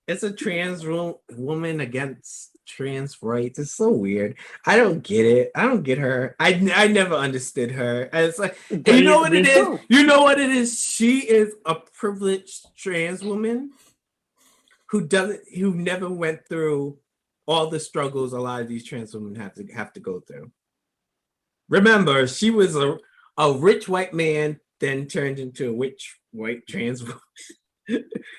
It's 0.06 0.22
a 0.22 0.32
trans 0.32 0.84
woman 0.84 1.80
against 1.80 2.58
trans 2.66 3.22
rights. 3.22 3.58
It's 3.58 3.72
so 3.72 3.90
weird. 3.90 4.36
I 4.66 4.76
don't 4.76 5.02
get 5.02 5.24
it. 5.24 5.50
I 5.54 5.62
don't 5.62 5.82
get 5.82 5.98
her. 5.98 6.36
I 6.38 6.70
I 6.74 6.88
never 6.88 7.14
understood 7.14 7.70
her. 7.72 8.02
And 8.12 8.26
it's 8.26 8.38
like 8.38 8.56
you 8.70 9.02
know 9.02 9.20
what 9.20 9.34
it 9.34 9.46
is. 9.46 9.80
You 9.88 10.04
know 10.04 10.22
what 10.22 10.38
it 10.38 10.50
is. 10.50 10.78
She 10.78 11.20
is 11.20 11.54
a 11.64 11.76
privileged 11.76 12.66
trans 12.76 13.24
woman 13.24 13.70
who 14.90 15.06
doesn't 15.06 15.40
who 15.56 15.74
never 15.74 16.10
went 16.10 16.46
through 16.48 16.98
all 17.46 17.68
the 17.68 17.80
struggles 17.80 18.32
a 18.32 18.40
lot 18.40 18.62
of 18.62 18.68
these 18.68 18.84
trans 18.84 19.14
women 19.14 19.34
have 19.34 19.54
to 19.54 19.66
have 19.74 19.92
to 19.94 20.00
go 20.00 20.20
through. 20.20 20.50
Remember, 21.68 22.26
she 22.26 22.50
was 22.50 22.76
a, 22.76 22.98
a 23.38 23.52
rich 23.52 23.88
white 23.88 24.12
man, 24.12 24.60
then 24.80 25.06
turned 25.06 25.38
into 25.38 25.70
a 25.70 25.76
rich 25.76 26.18
white 26.32 26.66
trans 26.68 27.02
woman. 27.02 27.18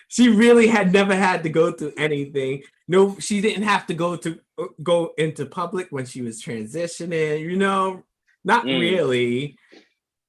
she 0.08 0.30
really 0.30 0.68
had 0.68 0.92
never 0.94 1.16
had 1.16 1.44
to 1.44 1.50
go 1.50 1.72
through 1.72 1.94
anything. 1.98 2.64
No, 2.88 3.18
she 3.20 3.42
didn't 3.42 3.64
have 3.64 3.88
to 3.88 3.94
go 3.94 4.16
to 4.18 4.40
go 4.84 5.14
into 5.18 5.46
public 5.46 5.88
when 5.90 6.06
she 6.06 6.22
was 6.22 6.42
transitioning, 6.42 7.42
you 7.42 7.56
know, 7.58 8.04
not 8.44 8.66
Mm. 8.66 8.80
really. 8.80 9.58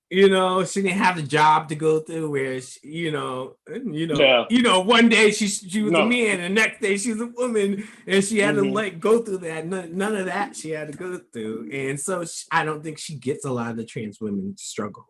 You 0.09 0.29
know, 0.29 0.65
she 0.65 0.83
didn't 0.83 0.99
have 0.99 1.19
a 1.19 1.23
job 1.23 1.69
to 1.69 1.75
go 1.75 1.99
through 1.99 2.31
where 2.31 2.61
she, 2.61 2.79
you 2.85 3.11
know, 3.11 3.57
you 3.85 4.07
know, 4.07 4.15
Yeah. 4.17 4.45
you 4.49 4.63
know, 4.63 4.79
one 4.81 5.09
day 5.09 5.33
she 5.33 5.49
she 5.49 5.83
was 5.83 5.91
No. 5.93 6.03
a 6.03 6.07
man, 6.09 6.39
and 6.39 6.45
the 6.57 6.61
next 6.61 6.81
day 6.81 6.97
she's 6.97 7.21
a 7.21 7.27
woman, 7.27 7.89
and 8.07 8.23
she 8.25 8.39
had 8.39 8.55
to 8.55 8.63
Mhm. 8.63 8.73
like 8.73 9.01
go 9.01 9.19
through 9.23 9.39
that. 9.39 9.67
None, 9.67 9.97
none 9.97 10.15
of 10.15 10.27
that 10.27 10.55
she 10.55 10.71
had 10.71 10.93
to 10.93 10.97
go 10.97 11.19
through, 11.33 11.71
and 11.73 11.99
so 11.99 12.25
sh 12.25 12.45
I 12.53 12.65
don't 12.65 12.85
think 12.85 12.99
she 12.99 13.17
gets 13.17 13.45
a 13.45 13.51
lot 13.51 13.73
of 13.73 13.77
the 13.79 13.85
trans 13.85 14.21
women 14.21 14.55
struggle. 14.57 15.09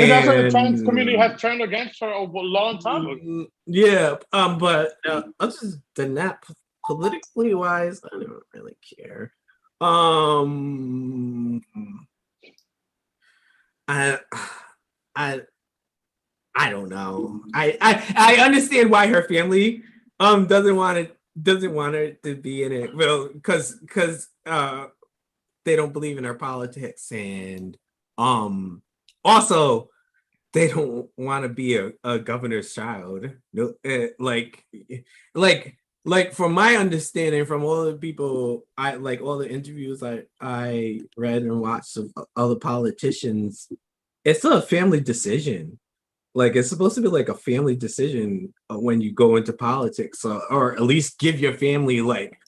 And 0.00 0.10
that's 0.10 0.26
what 0.26 0.36
the 0.36 0.50
trans 0.50 0.82
community 0.82 1.16
has 1.16 1.40
turned 1.40 1.62
against 1.62 2.00
her 2.00 2.08
a 2.10 2.24
long 2.24 2.78
time 2.78 3.06
ago. 3.06 3.20
Mm, 3.22 3.46
Yeah, 3.66 4.16
um, 4.32 4.58
but 4.58 4.94
uh, 5.08 5.22
other 5.38 5.54
than 5.96 6.14
that, 6.14 6.42
politically 6.86 7.54
wise, 7.54 8.00
I 8.04 8.08
don't 8.10 8.42
really 8.54 8.76
care. 8.98 9.32
Um, 9.80 11.62
I, 13.88 14.18
I, 15.14 15.42
I 16.54 16.70
don't 16.70 16.88
know. 16.88 17.42
I, 17.54 17.76
I, 17.80 18.14
I 18.16 18.44
understand 18.44 18.90
why 18.90 19.06
her 19.08 19.22
family 19.28 19.82
um 20.20 20.46
doesn't 20.46 20.76
want 20.76 20.98
it 20.98 21.16
doesn't 21.40 21.72
want 21.72 21.94
her 21.94 22.12
to 22.12 22.36
be 22.36 22.62
in 22.62 22.72
it. 22.72 22.94
Well, 22.94 23.28
because 23.32 23.74
because 23.74 24.28
uh 24.46 24.86
they 25.64 25.76
don't 25.76 25.92
believe 25.92 26.18
in 26.18 26.24
her 26.24 26.34
politics 26.34 27.10
and 27.10 27.76
um 28.18 28.82
also 29.24 29.88
they 30.52 30.68
don't 30.68 31.08
want 31.16 31.44
to 31.44 31.48
be 31.48 31.76
a, 31.76 31.92
a 32.04 32.18
governor's 32.18 32.74
child. 32.74 33.30
No 33.52 33.74
eh, 33.84 34.08
like 34.18 34.64
like 35.34 35.76
like 36.04 36.32
from 36.32 36.52
my 36.52 36.76
understanding 36.76 37.46
from 37.46 37.62
all 37.62 37.84
the 37.84 37.94
people 37.94 38.64
i 38.76 38.94
like 38.96 39.20
all 39.20 39.38
the 39.38 39.48
interviews 39.48 40.02
i 40.02 40.20
i 40.40 41.00
read 41.16 41.42
and 41.42 41.60
watched 41.60 41.96
of 41.96 42.12
other 42.34 42.56
politicians 42.56 43.68
it's 44.24 44.44
a 44.44 44.62
family 44.62 45.00
decision. 45.00 45.78
Like 46.34 46.56
it's 46.56 46.68
supposed 46.68 46.94
to 46.94 47.02
be 47.02 47.08
like 47.08 47.28
a 47.28 47.34
family 47.34 47.76
decision 47.76 48.54
uh, 48.70 48.78
when 48.78 49.00
you 49.00 49.12
go 49.12 49.36
into 49.36 49.52
politics 49.52 50.24
uh, 50.24 50.40
or 50.48 50.74
at 50.74 50.82
least 50.82 51.18
give 51.18 51.38
your 51.38 51.52
family 51.54 52.00
like 52.00 52.38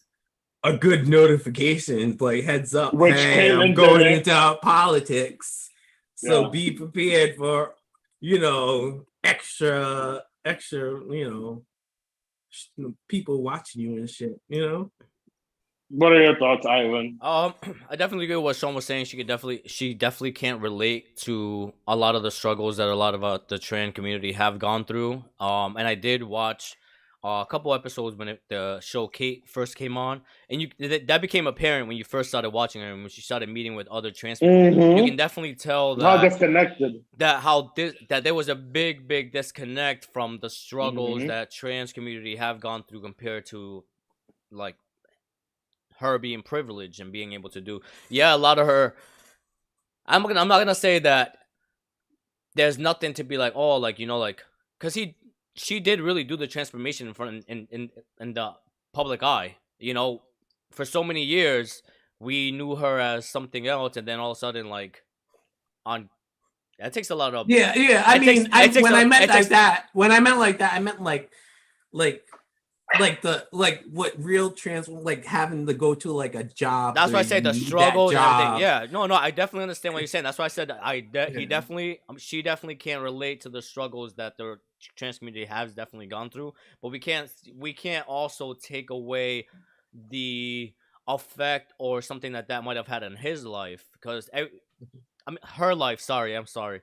a 0.62 0.74
good 0.74 1.06
notification 1.06 2.16
like 2.18 2.44
heads 2.44 2.74
up 2.74 2.94
Which 2.94 3.12
hey, 3.12 3.52
i'm 3.52 3.74
going 3.74 4.06
into 4.10 4.58
politics 4.62 5.68
so 6.14 6.42
Yeah. 6.42 6.48
be 6.50 6.70
prepared 6.72 7.36
for 7.36 7.74
you 8.20 8.38
know 8.38 9.06
extra 9.22 10.22
extra 10.44 10.90
you 11.14 11.30
know 12.76 12.94
people 13.08 13.42
watching 13.42 13.82
you 13.82 13.96
and 13.96 14.08
shit 14.08 14.40
you 14.48 14.60
know 14.66 14.90
What 15.90 16.12
are 16.12 16.22
your 16.22 16.36
thoughts, 16.38 16.66
Ivan? 16.66 17.18
Um, 17.20 17.54
I 17.90 17.94
definitely 17.94 18.24
agree 18.24 18.36
with 18.36 18.44
what 18.44 18.56
Sean 18.56 18.74
was 18.74 18.84
saying. 18.84 19.04
She 19.04 19.16
could 19.16 19.28
definitely, 19.28 19.62
she 19.66 19.94
definitely 19.94 20.32
can't 20.32 20.60
relate 20.60 21.16
to 21.18 21.72
a 21.86 21.94
lot 21.94 22.16
of 22.16 22.22
the 22.22 22.30
struggles 22.30 22.78
that 22.78 22.88
a 22.88 22.96
lot 22.96 23.14
of 23.14 23.22
uh, 23.22 23.38
the 23.46 23.58
trans 23.58 23.94
community 23.94 24.32
have 24.32 24.58
gone 24.58 24.84
through. 24.86 25.22
Um, 25.38 25.76
and 25.76 25.86
I 25.86 25.94
did 25.94 26.22
watch 26.24 26.74
uh, 27.24 27.42
a 27.42 27.46
couple 27.50 27.72
episodes 27.72 28.16
when 28.16 28.28
it, 28.28 28.42
the 28.50 28.78
show 28.80 29.08
Kate 29.08 29.48
first 29.48 29.76
came 29.76 29.96
on, 29.96 30.20
and 30.50 30.60
you 30.60 30.68
that, 30.78 31.06
that 31.06 31.20
became 31.22 31.46
apparent 31.46 31.88
when 31.88 31.96
you 31.96 32.04
first 32.04 32.28
started 32.28 32.50
watching 32.50 32.82
her 32.82 32.92
and 32.92 33.02
when 33.02 33.08
she 33.10 33.22
started 33.22 33.48
meeting 33.48 33.74
with 33.74 33.88
other 33.88 34.10
trans 34.10 34.40
people. 34.40 34.82
You 34.92 35.02
Mm-hmm. 35.02 35.04
can 35.04 35.16
definitely 35.16 35.54
tell 35.54 35.96
How 35.96 36.16
that 36.16 36.28
disconnected. 36.28 37.04
that 37.16 37.40
how 37.40 37.72
this 37.76 37.94
that 38.08 38.24
there 38.24 38.34
was 38.34 38.48
a 38.48 38.54
big 38.54 39.08
big 39.08 39.32
disconnect 39.32 40.04
from 40.12 40.38
the 40.42 40.50
struggles 40.50 41.22
Mhm. 41.22 41.28
that 41.28 41.50
trans 41.50 41.92
community 41.92 42.36
have 42.36 42.60
gone 42.60 42.82
through 42.84 43.00
compared 43.02 43.46
to 43.46 43.84
like 44.50 44.76
her 45.98 46.18
being 46.18 46.42
privileged 46.42 47.00
and 47.00 47.12
being 47.12 47.32
able 47.32 47.48
to 47.48 47.60
do 47.60 47.80
yeah 48.10 48.34
a 48.34 48.36
lot 48.36 48.58
of 48.58 48.66
her 48.66 48.96
i'm 50.06 50.22
gonna 50.22 50.40
i'm 50.40 50.48
not 50.48 50.58
gonna 50.58 50.74
say 50.74 50.98
that 50.98 51.38
there's 52.56 52.78
nothing 52.78 53.14
to 53.14 53.24
be 53.24 53.38
like 53.38 53.52
oh 53.54 53.76
like 53.76 53.98
you 53.98 54.06
know 54.06 54.18
like 54.18 54.42
because 54.78 54.94
he 54.94 55.16
she 55.54 55.80
did 55.80 56.00
really 56.00 56.24
do 56.24 56.36
the 56.36 56.46
transformation 56.46 57.06
in 57.08 57.14
front 57.14 57.44
in 57.48 57.66
in 57.70 57.90
in 58.20 58.34
the 58.34 58.52
public 58.92 59.22
eye 59.22 59.56
you 59.78 59.94
know 59.94 60.22
for 60.72 60.84
so 60.84 61.02
many 61.04 61.22
years 61.22 61.82
we 62.20 62.50
knew 62.50 62.76
her 62.76 62.98
as 62.98 63.28
something 63.28 63.66
else 63.66 63.96
and 63.96 64.06
then 64.08 64.18
all 64.20 64.30
of 64.32 64.36
a 64.36 64.38
sudden 64.40 64.68
like 64.68 65.02
on 65.86 66.08
that 66.78 66.92
takes 66.92 67.10
a 67.10 67.14
lot 67.14 67.34
of 67.34 67.48
yeah 67.48 67.74
yeah 67.76 68.02
i 68.06 68.18
mean 68.18 68.44
takes- 68.44 68.48
I, 68.52 68.66
takes 68.68 68.82
when 68.82 68.92
a- 68.94 68.96
I 68.96 69.04
meant 69.04 69.28
like 69.28 69.30
takes- 69.38 69.48
that 69.48 69.86
when 69.92 70.10
i 70.12 70.20
meant 70.20 70.38
like 70.38 70.58
that 70.58 70.72
i 70.72 70.78
meant 70.80 71.00
like 71.02 71.30
like 71.92 72.24
like 73.00 73.22
the 73.22 73.46
like 73.52 73.82
what 73.90 74.12
real 74.18 74.50
trans 74.50 74.88
like 74.88 75.24
having 75.24 75.66
to 75.66 75.74
go 75.74 75.94
to 75.94 76.12
like 76.12 76.34
a 76.34 76.44
job 76.44 76.94
That's 76.94 77.12
why 77.12 77.20
I 77.20 77.22
say 77.22 77.40
the 77.40 77.54
struggle. 77.54 78.08
need 78.08 78.14
that 78.14 78.14
struggles 78.14 78.14
and 78.14 78.18
everything. 78.20 78.52
job. 78.52 78.60
Yeah, 78.60 78.86
no, 78.92 79.06
no, 79.06 79.14
I 79.14 79.30
definitely 79.30 79.62
understand 79.64 79.94
what 79.94 80.00
you're 80.00 80.06
saying. 80.06 80.22
That's 80.24 80.38
why 80.38 80.44
I 80.44 80.48
said 80.48 80.70
I 80.70 81.00
de- 81.00 81.30
he 81.30 81.46
definitely, 81.46 82.00
um, 82.08 82.18
she 82.18 82.42
definitely 82.42 82.74
can't 82.76 83.02
relate 83.02 83.40
to 83.40 83.48
the 83.48 83.62
struggles 83.62 84.14
that 84.16 84.36
the 84.36 84.58
trans 84.96 85.18
community 85.18 85.44
has 85.44 85.74
definitely 85.74 86.06
gone 86.06 86.30
through. 86.30 86.54
But 86.82 86.90
we 86.90 86.98
can't, 86.98 87.30
we 87.56 87.72
can't 87.72 88.06
also 88.06 88.54
take 88.54 88.90
away 88.90 89.46
the 90.10 90.72
effect 91.06 91.72
or 91.78 92.02
something 92.02 92.32
that 92.32 92.48
that 92.48 92.64
might 92.64 92.76
have 92.76 92.86
had 92.86 93.02
in 93.02 93.16
his 93.16 93.44
life 93.44 93.84
because 93.92 94.30
I 94.34 94.40
mean 95.28 95.38
her 95.42 95.74
life. 95.74 96.00
Sorry, 96.00 96.34
I'm 96.34 96.46
sorry. 96.46 96.80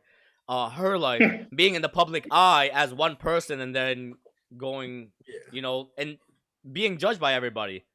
Uh, 0.48 0.70
her 0.70 0.98
life 0.98 1.24
being 1.56 1.76
in 1.76 1.82
the 1.82 1.90
public 1.90 2.28
eye 2.32 2.70
as 2.74 2.94
one 2.94 3.16
person 3.16 3.60
and 3.60 3.76
then 3.76 4.16
going, 4.58 5.12
you 5.52 5.62
know, 5.62 5.90
and 5.98 6.18
being 6.72 6.98
judged 6.98 7.20
by 7.20 7.34
everybody 7.34 7.86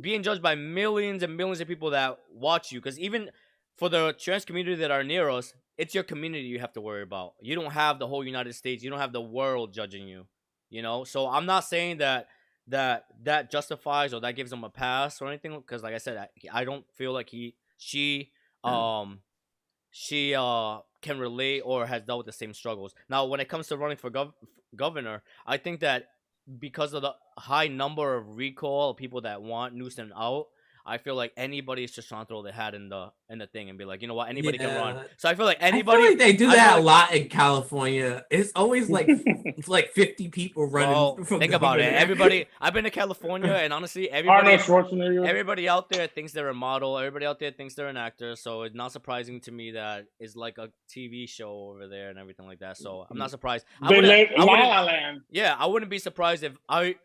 being 0.00 0.22
judged 0.22 0.42
by 0.42 0.54
millions 0.54 1.22
and 1.22 1.36
millions 1.36 1.60
of 1.60 1.68
people 1.68 1.90
that 1.90 2.18
watch 2.32 2.72
you. 2.72 2.80
Because 2.80 2.98
even 2.98 3.30
for 3.76 3.88
the 3.88 4.14
trans 4.18 4.44
community 4.44 4.76
that 4.76 4.90
are 4.90 5.04
near 5.04 5.28
us, 5.28 5.52
it's 5.78 5.94
your 5.94 6.04
community 6.04 6.44
you 6.44 6.58
have 6.58 6.72
to 6.74 6.80
worry 6.80 7.02
about. 7.02 7.34
You 7.40 7.54
don't 7.54 7.72
have 7.72 7.98
the 7.98 8.06
whole 8.06 8.24
United 8.24 8.54
States. 8.54 8.82
You 8.82 8.90
don't 8.90 8.98
have 8.98 9.12
the 9.12 9.20
world 9.20 9.72
judging 9.72 10.06
you. 10.06 10.26
You 10.68 10.82
know, 10.82 11.04
so 11.04 11.28
I'm 11.28 11.46
not 11.46 11.64
saying 11.64 11.98
that 11.98 12.28
that 12.68 13.06
that 13.24 13.50
justifies 13.50 14.14
or 14.14 14.20
that 14.20 14.36
gives 14.36 14.52
him 14.52 14.62
a 14.62 14.70
pass 14.70 15.20
or 15.20 15.28
anything. 15.28 15.56
Because 15.56 15.82
like 15.82 15.94
I 15.94 15.98
said, 15.98 16.16
I, 16.16 16.28
I 16.60 16.64
don't 16.64 16.84
feel 16.94 17.12
like 17.12 17.30
he 17.30 17.56
she 17.76 18.30
um 18.62 19.20
she 19.90 20.34
uh 20.34 20.78
can 21.02 21.18
relate 21.18 21.62
or 21.64 21.86
has 21.86 22.02
dealt 22.02 22.18
with 22.18 22.26
the 22.26 22.32
same 22.32 22.54
struggles. 22.54 22.94
Now, 23.08 23.24
when 23.24 23.40
it 23.40 23.48
comes 23.48 23.68
to 23.68 23.76
running 23.76 23.96
for 23.96 24.10
gov- 24.10 24.34
governor, 24.76 25.22
I 25.46 25.56
think 25.56 25.80
that 25.80 26.08
because 26.58 26.92
of 26.92 27.02
the 27.02 27.14
high 27.38 27.68
number 27.68 28.16
of 28.16 28.36
recall 28.36 28.94
people 28.94 29.22
that 29.22 29.42
want 29.42 29.74
Newsom 29.74 30.12
out, 30.16 30.48
I 30.84 30.98
feel 30.98 31.14
like 31.14 31.32
anybody 31.36 31.84
is 31.84 31.92
just 31.92 32.08
trying 32.08 32.24
to 32.24 32.28
throw 32.28 32.42
their 32.42 32.52
hat 32.52 32.74
in 32.74 32.88
the 32.88 33.12
in 33.28 33.38
the 33.38 33.46
thing 33.46 33.68
and 33.68 33.78
be 33.78 33.84
like, 33.84 34.02
you 34.02 34.08
know 34.08 34.14
what, 34.14 34.28
anybody 34.28 34.58
can 34.58 34.74
run. 34.74 35.04
So 35.16 35.28
I 35.28 35.34
feel 35.34 35.46
like 35.46 35.58
I 35.58 35.66
feel 35.66 35.74
anybody. 35.74 36.08
like 36.08 36.18
they 36.18 36.32
do 36.32 36.48
I 36.48 36.50
feel 36.50 36.56
that 36.58 36.78
a 36.78 36.82
lot 36.82 37.14
in 37.14 37.28
California. 37.28 38.24
It's 38.30 38.52
always 38.54 38.90
like 38.90 39.06
it's 39.08 39.68
like 39.68 39.92
50 39.92 40.28
people 40.28 40.66
running. 40.66 40.90
Well, 40.90 41.16
for 41.24 41.38
think 41.38 41.52
about 41.52 41.80
it. 41.80 41.92
Everybody, 41.94 42.46
I've 42.60 42.72
been 42.72 42.84
to 42.84 42.90
California, 42.90 43.52
and 43.52 43.72
honestly, 43.72 44.10
everybody, 44.10 44.52
everybody 45.26 45.68
out 45.68 45.88
there 45.90 46.06
thinks 46.06 46.32
they're 46.32 46.48
a 46.48 46.54
model. 46.54 46.98
Everybody 46.98 47.26
out 47.26 47.38
there 47.38 47.50
thinks 47.50 47.74
they're 47.74 47.88
an 47.88 47.96
actor. 47.96 48.36
So 48.36 48.62
it's 48.62 48.74
not 48.74 48.92
surprising 48.92 49.40
to 49.42 49.52
me 49.52 49.72
that 49.72 50.06
it's 50.18 50.36
like 50.36 50.58
a 50.58 50.70
TV 50.88 51.28
show 51.28 51.70
over 51.70 51.88
there 51.88 52.10
and 52.10 52.18
everything 52.18 52.46
like 52.46 52.60
that. 52.60 52.76
So 52.76 53.00
I'm 53.00 53.04
mm-hmm. 53.04 53.18
not 53.18 53.30
surprised. 53.30 53.64
I 53.80 53.88
They 53.88 53.96
wouldn't- 53.96 54.12
live 54.12 54.28
I 54.36 54.44
wouldn't- 54.44 54.68
La 54.68 54.82
Land. 54.82 55.20
Yeah, 55.30 55.56
I 55.58 55.66
wouldn't 55.66 55.90
be 55.90 55.98
surprised 55.98 56.42
if 56.42 56.56
I. 56.68 56.96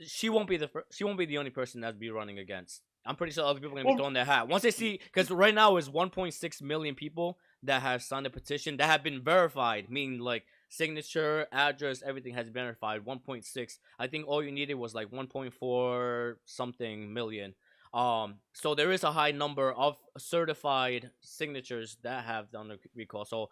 She 0.00 0.28
won't 0.28 0.48
be 0.48 0.56
the 0.56 0.68
fir- 0.68 0.86
she 0.92 1.04
won't 1.04 1.18
be 1.18 1.26
the 1.26 1.38
only 1.38 1.50
person 1.50 1.80
that'd 1.80 2.00
be 2.00 2.10
running 2.10 2.38
against. 2.38 2.82
I'm 3.04 3.16
pretty 3.16 3.32
sure 3.32 3.44
other 3.44 3.58
people 3.60 3.78
are 3.78 3.82
gonna 3.82 3.94
be 3.94 3.98
throwing 3.98 4.14
their 4.14 4.24
hat 4.24 4.46
once 4.48 4.62
they 4.62 4.70
see 4.70 4.98
because 5.02 5.30
right 5.30 5.54
now 5.54 5.76
is 5.76 5.88
1.6 5.88 6.62
million 6.62 6.94
people 6.94 7.38
that 7.64 7.82
have 7.82 8.02
signed 8.02 8.26
a 8.26 8.30
petition 8.30 8.76
that 8.76 8.86
have 8.86 9.02
been 9.02 9.22
verified, 9.22 9.90
meaning 9.90 10.20
like 10.20 10.44
signature, 10.68 11.46
address, 11.52 12.02
everything 12.02 12.34
has 12.34 12.46
been 12.46 12.64
verified. 12.64 13.04
1.6. 13.04 13.78
I 13.98 14.06
think 14.06 14.26
all 14.26 14.42
you 14.42 14.52
needed 14.52 14.74
was 14.74 14.94
like 14.94 15.10
1.4 15.10 16.36
something 16.44 17.12
million. 17.12 17.54
Um, 17.92 18.36
so 18.54 18.74
there 18.74 18.90
is 18.92 19.04
a 19.04 19.12
high 19.12 19.32
number 19.32 19.72
of 19.72 19.98
certified 20.16 21.10
signatures 21.20 21.98
that 22.02 22.24
have 22.24 22.50
done 22.50 22.68
the 22.68 22.78
recall. 22.94 23.24
So 23.24 23.50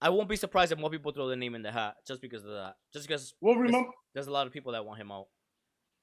I 0.00 0.08
won't 0.10 0.28
be 0.28 0.36
surprised 0.36 0.72
if 0.72 0.78
more 0.78 0.88
people 0.90 1.12
throw 1.12 1.26
their 1.28 1.36
name 1.36 1.54
in 1.54 1.62
the 1.62 1.72
hat 1.72 1.96
just 2.06 2.22
because 2.22 2.44
of 2.44 2.52
that. 2.52 2.76
Just 2.92 3.06
because 3.08 3.34
Well, 3.40 3.56
there's- 3.56 3.84
there's 4.14 4.26
a 4.28 4.30
lot 4.32 4.46
of 4.46 4.52
people 4.52 4.72
that 4.72 4.84
want 4.86 5.00
him 5.00 5.10
out. 5.12 5.26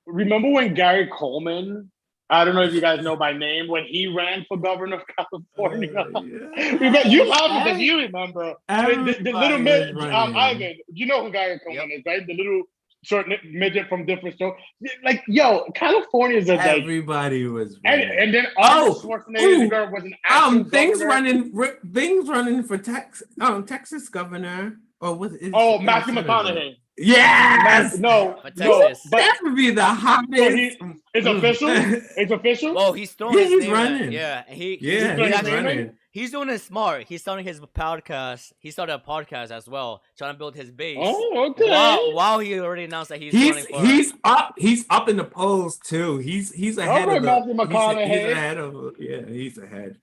Remember 0.05 0.49
when 0.49 0.73
Gary 0.73 1.07
Coleman, 1.11 1.91
I 2.29 2.43
don't 2.43 2.55
know 2.55 2.63
if 2.63 2.73
you 2.73 2.81
guys 2.81 3.03
know 3.03 3.15
by 3.15 3.33
name, 3.33 3.67
when 3.67 3.83
he 3.85 4.07
ran 4.07 4.45
for 4.47 4.57
governor 4.57 4.97
of 4.97 5.03
California. 5.17 5.91
Uh, 5.95 6.21
yeah. 6.21 7.07
You 7.07 7.25
laugh 7.25 7.63
because 7.65 7.79
you 7.79 7.97
remember. 7.99 8.55
The, 8.67 9.17
the 9.21 9.31
little 9.31 9.37
Everybody 9.43 9.63
mid, 9.63 9.95
was 9.95 10.05
um. 10.05 10.35
Ivan, 10.35 10.75
you 10.91 11.05
know 11.05 11.23
who 11.23 11.31
Gary 11.31 11.59
Coleman 11.65 11.91
is, 11.91 12.01
right? 12.05 12.25
The 12.25 12.33
little 12.33 12.63
short 13.03 13.27
midget 13.43 13.87
from 13.87 14.03
different 14.07 14.35
show. 14.39 14.55
Like, 15.03 15.23
yo, 15.27 15.67
California 15.75 16.37
is 16.39 16.49
a 16.49 16.55
like, 16.55 16.65
Everybody 16.81 17.45
was. 17.45 17.77
and, 17.85 18.01
and 18.01 18.33
then 18.33 18.47
Oh, 18.57 18.99
Schwarzenegger 19.03 19.87
ooh, 19.89 19.91
was 19.91 20.03
an 20.03 20.15
um, 20.27 20.65
things 20.71 20.97
governor. 20.97 21.09
running, 21.13 21.51
ri- 21.55 21.77
things 21.93 22.27
running 22.27 22.63
for 22.63 22.79
Tex, 22.79 23.21
um, 23.39 23.63
Texas 23.67 24.09
governor, 24.09 24.77
or 24.99 25.13
was 25.13 25.33
Oh, 25.53 25.75
it 25.75 25.83
Matthew 25.83 26.15
senator? 26.15 26.27
McConaughey. 26.27 26.75
Yes, 26.97 27.97
No, 27.97 28.39
But 28.41 28.55
no, 28.57 28.81
Texas. 28.87 29.07
but 29.11 29.17
that 29.17 29.37
would 29.43 29.55
be 29.55 29.69
the 29.71 29.83
hottest. 29.83 30.55
he- 30.55 30.77
it's 31.13 31.27
official. 31.27 31.69
It's 32.17 32.31
official. 32.31 32.79
Oh, 32.79 32.93
he's 32.93 33.11
throwing 33.11 33.35
Yeah, 33.37 33.43
his 33.43 33.51
he's 33.51 33.59
name 33.63 33.69
in. 33.69 33.73
running. 33.73 34.11
Yeah, 34.13 34.43
he 34.47 34.77
yeah, 34.79 34.91
he's, 34.91 35.01
he's 35.01 35.25
he's 35.27 35.35
actually- 35.35 35.51
running. 35.53 35.97
he's 36.11 36.31
doing 36.31 36.49
it 36.49 36.59
smart. 36.61 37.03
He's 37.03 37.21
starting 37.21 37.45
his 37.45 37.59
podcast. 37.59 38.53
He 38.59 38.71
started 38.71 38.93
a 38.95 38.99
podcast 38.99 39.51
as 39.51 39.67
well, 39.67 40.01
trying 40.17 40.33
to 40.33 40.37
build 40.37 40.55
his 40.55 40.71
base. 40.71 40.97
Oh, 41.01 41.49
okay. 41.51 41.69
While, 41.69 42.13
while 42.13 42.39
he 42.39 42.57
already 42.59 42.85
announced 42.85 43.09
that 43.09 43.21
he's, 43.21 43.33
He's 43.33 43.49
running 43.55 43.65
for 43.65 43.85
he's 43.85 44.13
up. 44.23 44.53
He's 44.57 44.85
up 44.89 45.09
in 45.09 45.17
the 45.17 45.25
polls 45.25 45.77
too. 45.77 46.19
He's 46.19 46.53
he's 46.53 46.77
ahead 46.77 47.07
right, 47.09 47.17
of 47.17 47.23
Matthew 47.23 47.53
he's- 47.55 47.67
McConaughey. 47.67 48.07
He's, 48.07 48.31
ahead 48.31 48.57
of 48.57 48.93
yeah. 48.99 49.25
He's 49.27 49.57
ahead. 49.57 49.97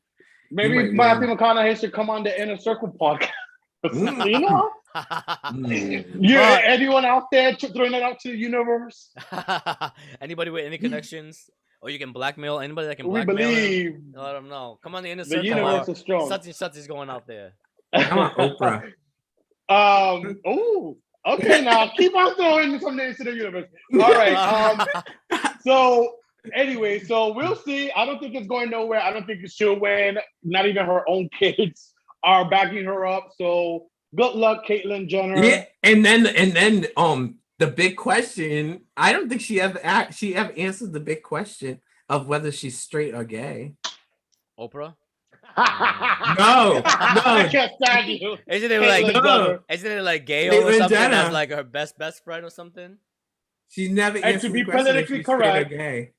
Maybe 0.50 0.74
might 0.92 0.92
Matthew 0.92 1.28
win. 1.28 1.38
McConaughey 1.38 1.80
should 1.80 1.94
come 1.94 2.10
on 2.10 2.22
the 2.22 2.38
Inner 2.42 2.58
Circle 2.58 2.94
podcast. 3.00 3.30
Mm. 3.84 4.30
you 4.30 4.40
know, 4.40 4.70
Mm. 4.94 6.04
you 6.20 6.36
But- 6.36 6.64
anyone 6.64 7.04
out 7.04 7.24
there 7.32 7.54
t- 7.54 7.68
throwing 7.68 7.94
it 7.94 8.02
out 8.02 8.20
to 8.20 8.30
the 8.30 8.36
universe? 8.36 9.10
anybody 10.20 10.50
with 10.50 10.64
any 10.64 10.78
connections, 10.78 11.48
or 11.80 11.90
you 11.90 11.98
can 11.98 12.12
blackmail 12.12 12.60
anybody 12.60 12.86
that 12.88 12.96
can 12.96 13.06
We 13.08 13.24
blackmail 13.24 13.48
him. 13.48 13.54
believe 13.54 13.98
Let 14.14 14.32
them 14.34 14.48
know. 14.48 14.78
Come 14.82 14.94
on 14.94 15.02
the 15.02 15.10
inner 15.10 15.24
the 15.24 15.30
circle. 15.30 15.44
universe 15.46 15.88
uh, 15.88 15.92
is 15.92 15.98
strong. 15.98 16.28
Such 16.28 16.46
and 16.46 16.54
such 16.54 16.76
is 16.76 16.86
going 16.86 17.10
out 17.10 17.26
there. 17.26 17.52
I 17.92 18.14
want 18.16 18.36
Oprah. 18.36 18.92
Um. 19.68 20.38
Oh. 20.44 20.96
Okay. 21.26 21.62
Now 21.62 21.90
keep 21.96 22.14
on 22.14 22.34
throwing 22.34 22.78
some 22.80 22.96
names 22.96 23.16
to 23.18 23.24
the 23.24 23.32
universe. 23.32 23.68
All 23.94 24.12
right. 24.12 24.34
Um. 24.34 25.40
So 25.64 26.16
anyway, 26.52 26.98
so 26.98 27.32
we'll 27.32 27.56
see. 27.56 27.90
I 27.92 28.04
don't 28.04 28.18
think 28.18 28.34
it's 28.34 28.48
going 28.48 28.68
nowhere. 28.70 29.00
I 29.00 29.12
don't 29.12 29.24
think 29.24 29.48
she'll 29.48 29.78
win. 29.78 30.18
Not 30.42 30.66
even 30.66 30.84
her 30.84 31.08
own 31.08 31.30
kids 31.38 31.94
are 32.24 32.48
backing 32.48 32.84
her 32.84 33.06
up. 33.06 33.30
So 33.38 33.86
good 34.14 34.34
luck, 34.34 34.66
Caitlyn 34.66 35.08
Jenner. 35.08 35.42
Yeah, 35.44 35.64
and 35.82 36.04
then 36.04 36.26
and 36.26 36.52
then 36.52 36.86
um 36.96 37.36
the 37.58 37.66
big 37.66 37.96
question. 37.96 38.82
I 38.96 39.12
don't 39.12 39.28
think 39.28 39.40
she 39.40 39.60
ever 39.60 39.78
act, 39.82 40.14
she 40.14 40.34
ever 40.34 40.52
answered 40.56 40.92
the 40.92 41.00
big 41.00 41.22
question 41.22 41.80
of 42.08 42.26
whether 42.26 42.50
she's 42.52 42.78
straight 42.78 43.14
or 43.14 43.24
gay. 43.24 43.74
Oprah. 44.58 44.94
No, 45.56 46.82
I 46.84 47.42
no. 47.44 47.48
can't 47.50 47.72
stand 47.82 48.08
you. 48.08 48.36
Isn't 48.48 48.70
it 48.72 48.80
like 48.80 49.04
Caitlyn 49.04 49.24
No. 49.24 49.44
Jenner. 49.46 49.60
isn't 49.70 49.92
it 49.92 50.02
like 50.02 50.26
Gayle 50.26 50.54
or 50.54 50.72
something 50.72 50.88
Jenner. 50.96 51.14
as 51.14 51.32
like 51.32 51.50
her 51.50 51.62
best 51.62 51.98
best 51.98 52.24
friend 52.24 52.44
or 52.44 52.50
something? 52.50 52.96
She 53.68 53.88
never 53.88 54.16
And 54.16 54.24
to 54.24 54.28
answered 54.34 54.52
be 54.52 54.62
the 54.62 54.70
question 54.70 54.86
if 54.86 54.92
politically 55.08 55.16
she's 55.18 55.24
straight 55.26 55.36
or 55.36 55.64
correct, 55.64 55.70
gay. 55.70 56.10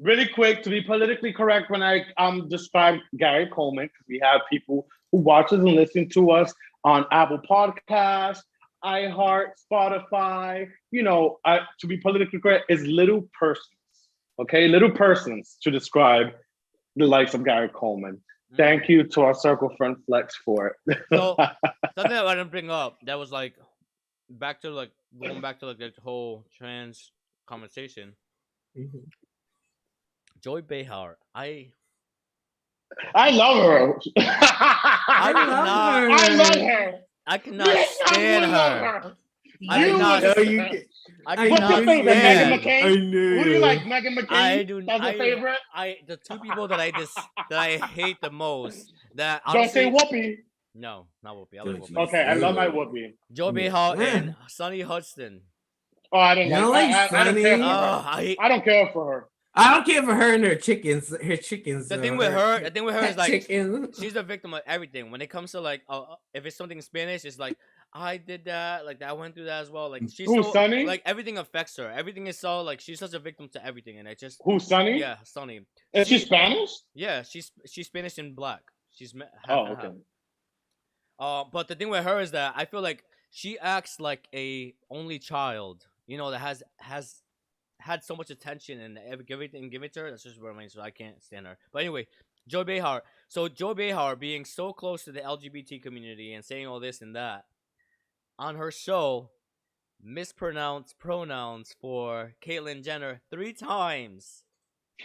Really 0.00 0.26
quick, 0.28 0.62
to 0.62 0.70
be 0.70 0.80
politically 0.80 1.32
correct, 1.32 1.70
when 1.70 1.82
I 1.82 2.04
um 2.18 2.48
describe 2.48 2.98
Gary 3.16 3.48
Coleman, 3.52 3.86
because 3.86 4.06
we 4.08 4.20
have 4.22 4.40
people 4.50 4.86
who 5.12 5.18
watches 5.18 5.58
and 5.58 5.68
listens 5.68 6.12
to 6.14 6.30
us 6.30 6.52
on 6.84 7.04
Apple 7.12 7.40
Podcasts, 7.48 8.40
iHeart, 8.84 9.50
Spotify. 9.70 10.68
You 10.90 11.02
know, 11.02 11.38
I, 11.44 11.60
to 11.80 11.86
be 11.86 11.98
politically 11.98 12.40
correct, 12.40 12.66
is 12.68 12.82
little 12.86 13.28
persons. 13.38 13.66
Okay, 14.40 14.68
little 14.68 14.90
persons 14.90 15.58
to 15.62 15.70
describe 15.70 16.28
the 16.96 17.06
likes 17.06 17.34
of 17.34 17.44
Gary 17.44 17.68
Coleman. 17.68 18.20
Mm. 18.52 18.56
Thank 18.56 18.88
you 18.88 19.04
to 19.04 19.20
our 19.22 19.34
circle 19.34 19.74
friend 19.76 19.96
Flex 20.06 20.36
for 20.36 20.68
it. 20.68 20.98
So 21.12 21.36
something 21.94 22.12
that 22.12 22.26
I 22.26 22.34
didn't 22.34 22.50
bring 22.50 22.70
up 22.70 22.98
that 23.04 23.18
was 23.18 23.30
like 23.30 23.54
back 24.30 24.62
to 24.62 24.70
like 24.70 24.92
going 25.20 25.40
back 25.40 25.60
to 25.60 25.66
like 25.66 25.78
the 25.78 25.92
whole 26.02 26.46
trans 26.56 27.12
conversation. 27.46 28.14
Mhm. 28.76 29.04
Joy 30.40 30.62
Behar, 30.62 31.18
I 31.34 31.72
I 33.14 33.30
love 33.30 33.56
her. 33.64 33.98
I 34.18 35.32
love 35.32 35.46
cannot 35.46 36.02
her. 36.02 36.10
I 36.10 36.28
love 36.34 36.56
her. 36.56 37.00
I 37.26 37.38
cannot 37.38 37.66
Yes, 37.68 37.98
stand 38.06 38.50
love 38.52 38.80
her. 38.80 39.16
I 39.68 39.84
You 39.84 39.92
cannot- 39.92 40.22
would- 40.22 40.36
No, 40.36 40.42
you 40.42 40.56
get- 40.56 40.86
I 41.26 41.32
I 41.46 41.48
What's 41.50 41.60
your 41.60 41.70
favorite, 41.84 41.96
you. 41.96 42.04
Meghan 42.04 42.20
stand. 42.20 42.62
McCain? 42.62 42.84
I 42.84 42.94
knew. 42.96 43.36
Who 43.38 43.44
do 43.44 43.50
you 43.50 43.58
like, 43.58 43.80
Meghan 43.80 44.18
McCain? 44.18 44.32
I 44.32 44.62
do- 44.62 44.82
That's 44.82 45.04
your 45.04 45.12
favorite. 45.12 45.58
I 45.74 45.96
the 46.06 46.16
two 46.16 46.38
people 46.38 46.68
that 46.68 46.80
I 46.80 46.90
just 46.92 47.14
that 47.50 47.58
I 47.58 47.76
hate 47.86 48.16
the 48.22 48.30
most 48.30 48.92
that 49.14 49.42
Don't 49.52 49.70
say 49.70 49.90
Whoopi. 49.90 50.36
no, 50.74 51.06
not 51.22 51.36
Whoopi. 51.36 51.58
I 51.60 51.62
love 51.64 51.76
Whoopi. 51.76 51.96
Okay, 52.08 52.22
I 52.22 52.34
love 52.34 52.54
my 52.56 52.68
Whoopi. 52.68 53.12
Joy 53.32 53.50
Mm. 53.50 53.54
Behar 53.54 53.96
Yeah. 53.96 54.16
and 54.16 54.36
Sunny 54.48 54.80
Hostin. 54.80 55.40
Oh, 56.12 56.18
I 56.18 56.34
don't 56.34 56.48
You 56.48 56.70
like. 56.70 56.90
I, 56.90 57.06
I, 57.06 57.20
I 57.20 57.24
don't 57.24 57.34
care 57.34 57.56
for 57.58 57.62
Sunny? 57.62 57.62
Oh. 57.62 58.02
I 58.06 58.36
I 58.40 58.48
don't 58.48 58.64
care 58.64 58.90
for 58.92 59.12
her. 59.12 59.28
I 59.54 59.74
don't 59.74 59.84
care 59.84 60.02
for 60.02 60.14
her 60.14 60.34
and 60.34 60.44
her 60.44 60.54
chickens. 60.54 61.08
Her 61.08 61.36
chickens. 61.36 61.88
the 61.88 61.98
thing 61.98 62.16
with 62.16 62.32
her. 62.32 62.60
The 62.60 62.70
thing 62.70 62.84
with 62.84 62.94
her 62.94 63.04
is 63.04 63.16
like 63.22 63.30
chickens. 63.32 63.98
she's 64.00 64.14
a 64.16 64.22
victim 64.22 64.54
of 64.54 64.60
everything. 64.66 65.10
When 65.10 65.20
it 65.20 65.28
comes 65.28 65.52
to 65.52 65.60
like, 65.60 65.82
uh, 65.88 66.02
uh, 66.02 66.14
if 66.34 66.46
it's 66.46 66.56
something 66.56 66.78
in 66.78 66.82
Spanish, 66.82 67.24
it's 67.24 67.38
like 67.38 67.56
I 67.92 68.16
did 68.18 68.44
that, 68.44 68.86
like 68.86 69.02
I 69.02 69.12
went 69.12 69.34
through 69.34 69.46
that 69.46 69.62
as 69.62 69.70
well. 69.70 69.90
Like 69.90 70.02
she's 70.12 70.28
Who, 70.28 70.42
so, 70.44 70.52
Sunny? 70.52 70.84
like 70.86 71.02
everything 71.04 71.38
affects 71.38 71.76
her. 71.78 71.90
Everything 71.90 72.28
is 72.28 72.38
so 72.38 72.62
like 72.62 72.80
she's 72.80 73.00
such 73.00 73.12
a 73.14 73.18
victim 73.18 73.48
to 73.54 73.66
everything, 73.66 73.98
and 73.98 74.06
it 74.06 74.20
just 74.20 74.40
Who's 74.44 74.68
Sunny? 74.68 74.98
yeah, 75.00 75.16
Sunny. 75.24 75.62
Is 75.92 76.06
she 76.06 76.18
Spanish? 76.20 76.70
Yeah, 76.94 77.22
she's 77.22 77.50
she's 77.66 77.86
Spanish 77.88 78.18
and 78.18 78.36
black. 78.36 78.62
She's 78.92 79.12
half 79.12 79.28
Oh, 79.48 79.66
okay. 79.72 79.82
half. 79.82 79.92
Uh, 81.18 81.44
but 81.52 81.66
the 81.68 81.74
thing 81.74 81.90
with 81.90 82.04
her 82.04 82.20
is 82.20 82.30
that 82.30 82.54
I 82.56 82.64
feel 82.66 82.80
like 82.82 83.02
she 83.32 83.58
acts 83.58 83.98
like 84.00 84.26
a 84.34 84.74
only 84.90 85.18
child, 85.18 85.86
you 86.06 86.16
know, 86.18 86.30
that 86.30 86.38
has 86.38 86.62
has 86.78 87.16
had 87.80 88.04
so 88.04 88.14
much 88.16 88.30
attention 88.30 88.80
and 88.80 88.98
ev- 88.98 89.24
everything 89.30 89.70
given 89.70 89.90
to 89.90 90.00
her. 90.00 90.10
That's 90.10 90.22
just 90.22 90.40
what 90.40 90.52
I 90.52 90.58
mean. 90.58 90.68
So 90.70 90.80
I 90.80 90.90
can't 90.90 91.22
stand 91.22 91.46
her. 91.46 91.58
But 91.72 91.80
anyway, 91.80 92.06
Joy 92.46 92.64
Behar. 92.64 93.02
So 93.28 93.48
Joy 93.48 93.74
Behar 93.74 94.16
being 94.16 94.44
so 94.44 94.72
close 94.72 95.04
to 95.04 95.12
the 95.12 95.20
LGBT 95.20 95.82
community 95.82 96.32
and 96.32 96.44
saying 96.44 96.66
all 96.66 96.80
this 96.80 97.00
and 97.00 97.14
that 97.16 97.44
on 98.38 98.56
her 98.56 98.70
show, 98.70 99.30
mispronounced 100.02 100.98
pronouns 100.98 101.74
for 101.80 102.32
Caitlyn 102.44 102.82
Jenner 102.82 103.20
three 103.30 103.52
times. 103.52 104.44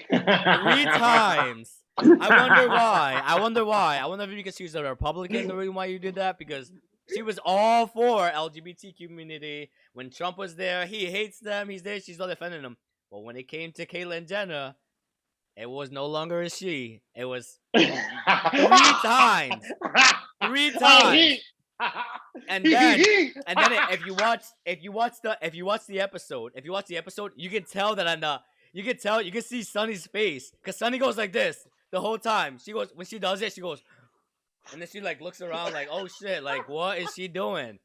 Three 0.10 0.20
times. 0.20 1.72
I 1.98 2.04
wonder 2.48 2.70
why. 2.70 3.22
I 3.24 3.40
wonder 3.40 3.66
why. 3.66 3.98
I 3.98 4.06
wonder 4.06 4.24
if 4.26 4.32
you 4.32 4.38
because 4.38 4.56
she's 4.56 4.76
a 4.76 4.84
Republican, 4.84 5.48
the 5.48 5.56
reason 5.56 5.74
why 5.74 5.86
you 5.86 6.00
did 6.00 6.16
that 6.16 6.38
because 6.38 6.72
she 7.14 7.22
was 7.22 7.40
all 7.44 7.88
for 7.88 8.30
LGBT 8.30 8.96
community 8.98 9.72
when 9.94 10.10
Trump 10.10 10.38
was 10.38 10.56
there. 10.56 10.86
He 10.86 11.06
hates 11.06 11.40
them. 11.40 11.70
He's 11.70 11.84
there. 11.84 12.00
She's 12.00 12.20
not 12.20 12.28
defending 12.28 12.62
them. 12.62 12.78
But 13.12 13.24
when 13.24 13.36
it 13.36 13.48
came 13.48 13.72
to 13.74 13.86
Caitlyn 13.86 14.28
Jenner, 14.28 14.76
it 15.56 15.70
was 15.70 15.92
no 15.92 16.06
longer 16.08 16.42
a 16.42 16.50
she. 16.50 17.02
It 17.16 17.26
was 17.26 17.60
Three 17.76 17.88
times. 18.28 19.66
Three 20.44 20.72
times. 20.80 21.40
And 22.50 22.66
then 22.66 23.04
and 23.48 23.58
then 23.58 23.72
if 23.92 24.06
you 24.06 24.16
watch 24.16 24.44
if 24.66 24.84
you 24.84 24.92
watch 24.92 25.14
the 25.22 25.38
if 25.42 25.56
you 25.56 25.66
watch 25.66 25.86
the 25.88 26.00
episode 26.00 26.54
if 26.56 26.64
you 26.66 26.72
watch 26.72 26.86
the 26.88 26.98
episode 26.98 27.34
you 27.36 27.50
can 27.50 27.64
tell 27.64 27.96
that 27.96 28.08
I'm 28.08 28.22
not 28.22 28.44
you 28.72 28.84
can 28.84 28.98
tell 28.98 29.22
you 29.22 29.32
can 29.32 29.42
see 29.42 29.62
Sunny's 29.62 30.08
face 30.08 30.52
because 30.52 30.78
Sunny 30.78 30.98
goes 30.98 31.18
like 31.18 31.34
this 31.34 31.68
the 31.92 32.00
whole 32.00 32.18
time 32.18 32.60
she 32.64 32.72
goes 32.72 32.92
when 32.96 33.06
she 33.06 33.20
does 33.20 33.42
it 33.42 33.52
she 33.52 33.62
goes 33.62 33.84
and 34.72 34.82
then 34.82 34.88
she 34.92 35.02
like 35.02 35.22
looks 35.22 35.42
around 35.42 35.74
like 35.74 35.88
oh 35.92 36.08
shit 36.08 36.44
like 36.44 36.68
what 36.70 36.98
is 36.98 37.14
she 37.14 37.28
doing? 37.28 37.80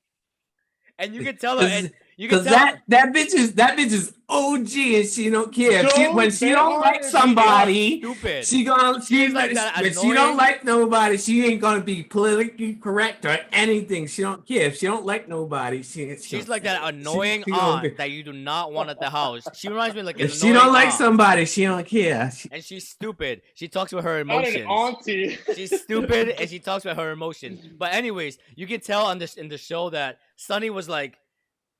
And 0.98 1.14
you 1.14 1.22
can 1.22 1.36
tell 1.38 1.58
her 1.58 1.66
and 1.66 1.92
Because 2.28 2.44
tell 2.44 2.52
that 2.52 2.82
that 2.88 3.14
bitch 3.14 3.32
is 3.34 3.54
that 3.54 3.78
bitch 3.78 3.92
is 3.92 4.12
OG 4.28 4.76
and 4.76 5.06
she 5.06 5.30
don't 5.30 5.52
care. 5.52 5.88
She, 5.90 6.06
when 6.08 6.30
she 6.30 6.50
don't 6.50 6.78
like 6.80 7.02
somebody, 7.02 7.98
stupid 8.00 8.44
she 8.44 8.64
gonna 8.64 9.02
she 9.02 9.26
She's 9.26 9.32
like 9.32 9.54
that 9.54 9.80
when 9.80 9.92
she 9.92 10.12
don't 10.12 10.36
like 10.36 10.64
nobody, 10.64 11.16
she 11.16 11.44
ain't 11.46 11.60
gonna 11.60 11.80
be 11.80 12.02
politically 12.02 12.74
correct 12.74 13.24
or 13.24 13.38
anything. 13.52 14.06
She 14.06 14.22
don't 14.22 14.46
care. 14.46 14.66
If 14.66 14.76
she 14.78 14.86
don't 14.86 15.06
like 15.06 15.28
nobody, 15.28 15.82
she, 15.82 16.14
she 16.16 16.36
she's 16.36 16.48
like 16.48 16.64
that 16.64 16.82
annoying 16.94 17.42
she 17.44 17.52
gonna 17.52 17.86
aunt 17.86 17.96
that 17.96 18.10
you 18.10 18.22
do 18.22 18.32
not 18.32 18.72
want 18.72 18.90
at 18.90 19.00
the 19.00 19.10
house 19.10 19.46
she 19.54 19.68
reminds 19.68 19.94
me 19.94 20.00
of, 20.00 20.06
like 20.06 20.16
an 20.16 20.26
If 20.26 20.34
she 20.34 20.48
don't 20.48 20.56
annoying 20.56 20.72
like 20.72 20.86
aunt. 20.86 20.94
somebody, 20.94 21.44
she 21.46 21.64
don't 21.64 21.86
care. 21.86 22.30
She- 22.30 22.48
and 22.52 22.62
she's 22.62 22.86
stupid 22.86 23.42
she 23.54 23.66
talks 23.68 23.92
with 23.92 24.04
her 24.04 24.22
Not 24.24 24.46
an 24.46 24.54
emotions 24.54 24.66
auntie. 24.68 25.38
She's 25.54 25.80
stupid 25.82 26.30
and 26.38 26.50
she 26.50 26.58
talks 26.58 26.84
about 26.84 26.96
her 26.98 27.10
emotions. 27.12 27.66
But 27.66 27.94
anyways, 27.94 28.38
you 28.54 28.66
can 28.66 28.80
tell 28.80 29.06
on 29.06 29.18
this 29.18 29.34
in 29.34 29.48
the 29.48 29.58
show 29.58 29.90
that 29.90 30.18
Sunny 30.36 30.70
was 30.70 30.88
like 30.88 31.18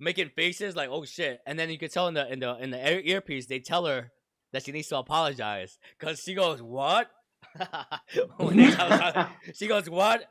making 0.01 0.31
faces 0.31 0.75
like 0.75 0.89
oh 0.91 1.05
shit, 1.05 1.41
and 1.47 1.59
then 1.59 1.71
you 1.71 1.79
can 1.79 1.91
tell 1.91 2.09
in 2.09 2.15
the 2.15 2.31
in 2.33 2.41
the 2.41 2.57
in 2.63 2.71
the 2.71 3.09
earpiece 3.09 3.47
they 3.47 3.59
tell 3.61 3.87
her 3.87 4.11
that 4.53 4.65
she 4.65 4.73
needs 4.73 4.89
to 4.89 4.97
apologize 4.99 5.79
because 5.99 6.21
she 6.21 6.35
goes 6.35 6.61
what? 6.61 7.11
When 8.39 8.57
they 8.57 8.71
tell 8.71 8.89
her- 8.91 9.29
she 9.55 9.67
goes 9.67 9.89
what? 9.89 10.25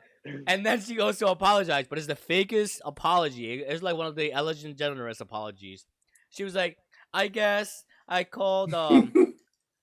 And 0.46 0.66
then 0.66 0.80
she 0.82 0.94
goes 0.94 1.18
to 1.18 1.28
apologize, 1.28 1.86
but 1.88 1.96
it's 1.96 2.06
the 2.06 2.14
fakest 2.14 2.80
apology. 2.84 3.54
It's 3.54 3.82
like 3.82 3.96
one 3.96 4.06
of 4.06 4.16
the 4.16 4.32
Ellen 4.32 4.54
DeGeneres 4.56 5.20
apologies. 5.22 5.86
She 6.28 6.44
was 6.44 6.54
like, 6.54 6.76
"I 7.14 7.28
guess 7.28 7.84
I 8.06 8.24
called 8.24 8.74
um 8.74 9.29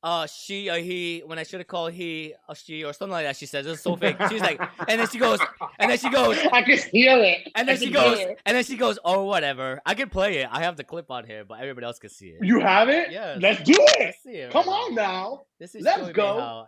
uh 0.08 0.26
she 0.26 0.70
or 0.70 0.78
he 0.78 1.22
when 1.26 1.38
I 1.38 1.44
should 1.44 1.60
have 1.60 1.68
called 1.68 1.92
he 1.92 2.34
or 2.48 2.56
she 2.56 2.86
or 2.86 2.94
something 2.94 3.12
like 3.12 3.26
that. 3.26 3.36
She 3.36 3.46
says 3.46 3.66
it's 3.66 3.82
so 3.82 3.96
fake. 3.98 4.16
She's 4.30 4.40
like, 4.42 4.60
and 4.88 5.00
then 5.02 5.08
she 5.10 5.18
goes, 5.20 5.40
and 5.80 5.92
then 5.92 5.98
she 5.98 6.10
goes, 6.10 6.38
I 6.54 6.62
can 6.62 6.78
hear 6.78 7.18
it. 7.18 7.52
and 7.56 7.70
I 7.70 7.74
then 7.74 7.82
she 7.86 7.92
goes, 7.92 8.18
and 8.46 8.56
then 8.56 8.64
she 8.64 8.78
goes, 8.78 8.98
oh 9.04 9.24
whatever. 9.26 9.82
I 9.86 9.96
can 9.96 10.10
play 10.10 10.38
it. 10.38 10.48
I 10.50 10.62
have 10.64 10.78
the 10.78 10.86
clip 10.86 11.12
on 11.12 11.26
here, 11.26 11.44
but 11.44 11.60
everybody 11.60 11.86
else 11.86 12.00
can 12.00 12.10
see 12.10 12.28
it. 12.30 12.40
You 12.46 12.60
have 12.62 12.88
it? 12.88 13.12
Yes. 13.12 13.40
Let's 13.42 13.62
do 13.64 13.74
it. 13.76 14.00
Let's 14.00 14.24
see 14.24 14.38
it. 14.44 14.52
Come 14.52 14.68
right 14.68 14.74
on 14.88 14.96
now. 14.96 15.42
This 15.60 15.76
is 15.76 15.84
Let's 15.84 16.10
go. 16.14 16.36
Behar. 16.36 16.68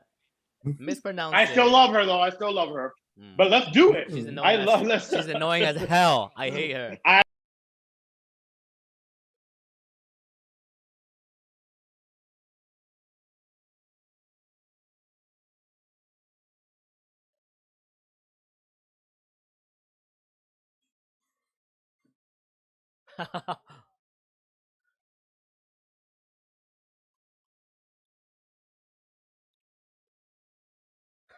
Mispronounce 0.78 1.34
I 1.34 1.44
it. 1.44 1.50
still 1.52 1.72
love 1.72 1.92
her 1.94 2.06
though. 2.06 2.20
I 2.20 2.32
still 2.32 2.54
love 2.54 2.70
her. 2.76 2.94
Mm. 3.18 3.38
But 3.38 3.50
let's 3.52 3.72
do 3.72 3.94
it. 3.94 4.08
She's 4.10 4.26
Mm. 4.26 4.30
annoying. 4.30 4.48
I 4.48 4.54
as- 4.62 4.66
love 4.68 4.86
this. 4.86 5.10
She's 5.10 5.28
annoying 5.28 5.64
as 5.64 5.78
hell. 5.78 6.34
I 6.36 6.50
hate 6.50 6.72
her. 6.76 6.98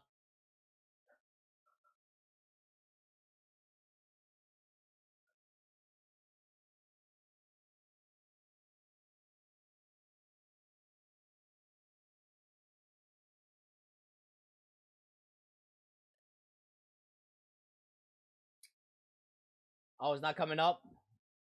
oh, 19.99 20.13
it's 20.13 20.21
not 20.21 20.35
coming 20.35 20.59
up. 20.59 20.81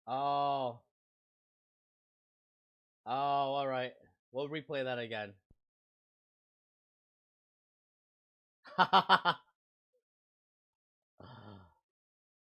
Oh. 0.06 0.78
Oh, 3.06 3.10
all 3.10 3.66
right. 3.66 3.92
We'll 4.32 4.48
replay 4.48 4.84
that 4.84 4.98
again. 4.98 5.32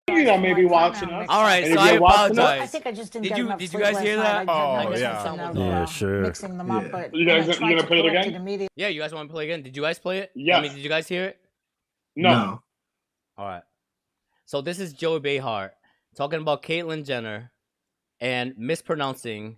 You 0.08 0.24
that 0.24 0.40
may 0.40 0.54
be 0.54 0.64
watching 0.64 1.08
us. 1.10 1.26
all 1.30 1.42
right, 1.42 1.62
And 1.64 1.74
so 1.74 1.80
I 1.80 1.92
you're 1.92 2.02
apologize. 2.04 2.60
I 2.62 2.66
think 2.66 2.84
I 2.86 2.90
just 2.92 3.12
didn't 3.12 3.22
Did 3.24 3.28
get 3.30 3.38
you- 3.38 3.46
enough 3.46 3.58
did 3.60 3.72
you 3.72 3.78
guys 3.78 4.00
hear 4.00 4.16
that? 4.16 4.44
Oh, 4.48 4.92
yeah. 4.96 5.52
Yeah, 5.54 5.84
sure. 5.84 6.22
Mixing 6.22 6.58
them 6.58 6.68
up, 6.70 6.82
Yeah. 6.82 6.88
but 6.90 7.14
You 7.14 7.24
guys- 7.24 7.48
I 7.48 7.52
you 7.52 7.58
gonna 7.60 7.76
to 7.76 7.86
play 7.86 8.00
it 8.00 8.06
again? 8.06 8.34
immediately. 8.34 8.68
Yeah, 8.74 8.88
you 8.88 9.00
guys 9.00 9.14
want 9.14 9.28
to 9.28 9.32
play 9.32 9.44
again? 9.44 9.62
Did 9.62 9.76
you 9.76 9.82
guys 9.82 10.00
play 10.00 10.18
it? 10.18 10.32
Yeah. 10.34 10.58
I 10.58 10.62
mean, 10.62 10.72
did 10.72 10.80
you 10.82 10.88
guys 10.88 11.06
hear 11.06 11.26
it? 11.26 11.40
No. 12.16 12.60
All 13.38 13.46
right. 13.46 13.62
So 14.46 14.60
this 14.60 14.80
is 14.80 14.92
Joey 14.92 15.20
Behar 15.20 15.72
talking 16.14 16.40
about 16.40 16.62
Caitlyn 16.62 17.04
Jenner 17.04 17.52
and 18.20 18.54
mispronouncing, 18.56 19.56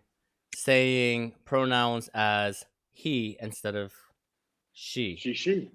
saying 0.55 1.35
pronouns 1.45 2.09
as 2.15 2.65
he 2.91 3.37
instead 3.41 3.75
of 3.75 3.93
she. 4.73 5.17
She, 5.17 5.35
she. 5.35 5.71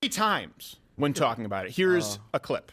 Three 0.00 0.08
times 0.08 0.76
when 0.96 1.12
talking 1.12 1.44
about 1.44 1.66
it. 1.66 1.72
Here's 1.72 2.16
Oh. 2.18 2.20
a 2.34 2.40
clip. 2.40 2.72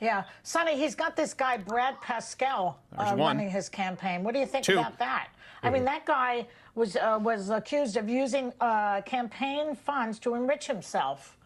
Yeah, 0.00 0.24
Sunny, 0.42 0.76
he's 0.76 0.94
got 0.94 1.16
this 1.16 1.32
guy 1.32 1.56
Brad 1.56 1.96
Parscale 2.02 2.76
uh, 2.98 3.14
running 3.16 3.48
his 3.48 3.68
campaign. 3.70 4.22
What 4.22 4.34
do 4.34 4.40
you 4.40 4.46
think 4.46 4.64
Two. 4.64 4.74
about 4.78 4.98
that? 4.98 5.28
I 5.62 5.70
mean, 5.70 5.84
that 5.86 6.04
guy 6.04 6.46
was 6.76 6.94
uh, 6.96 7.18
was 7.20 7.50
accused 7.50 7.96
of 7.96 8.08
using 8.08 8.52
uh, 8.60 9.00
campaign 9.02 9.74
funds 9.74 10.18
to 10.20 10.34
enrich 10.34 10.66
himself. 10.68 11.36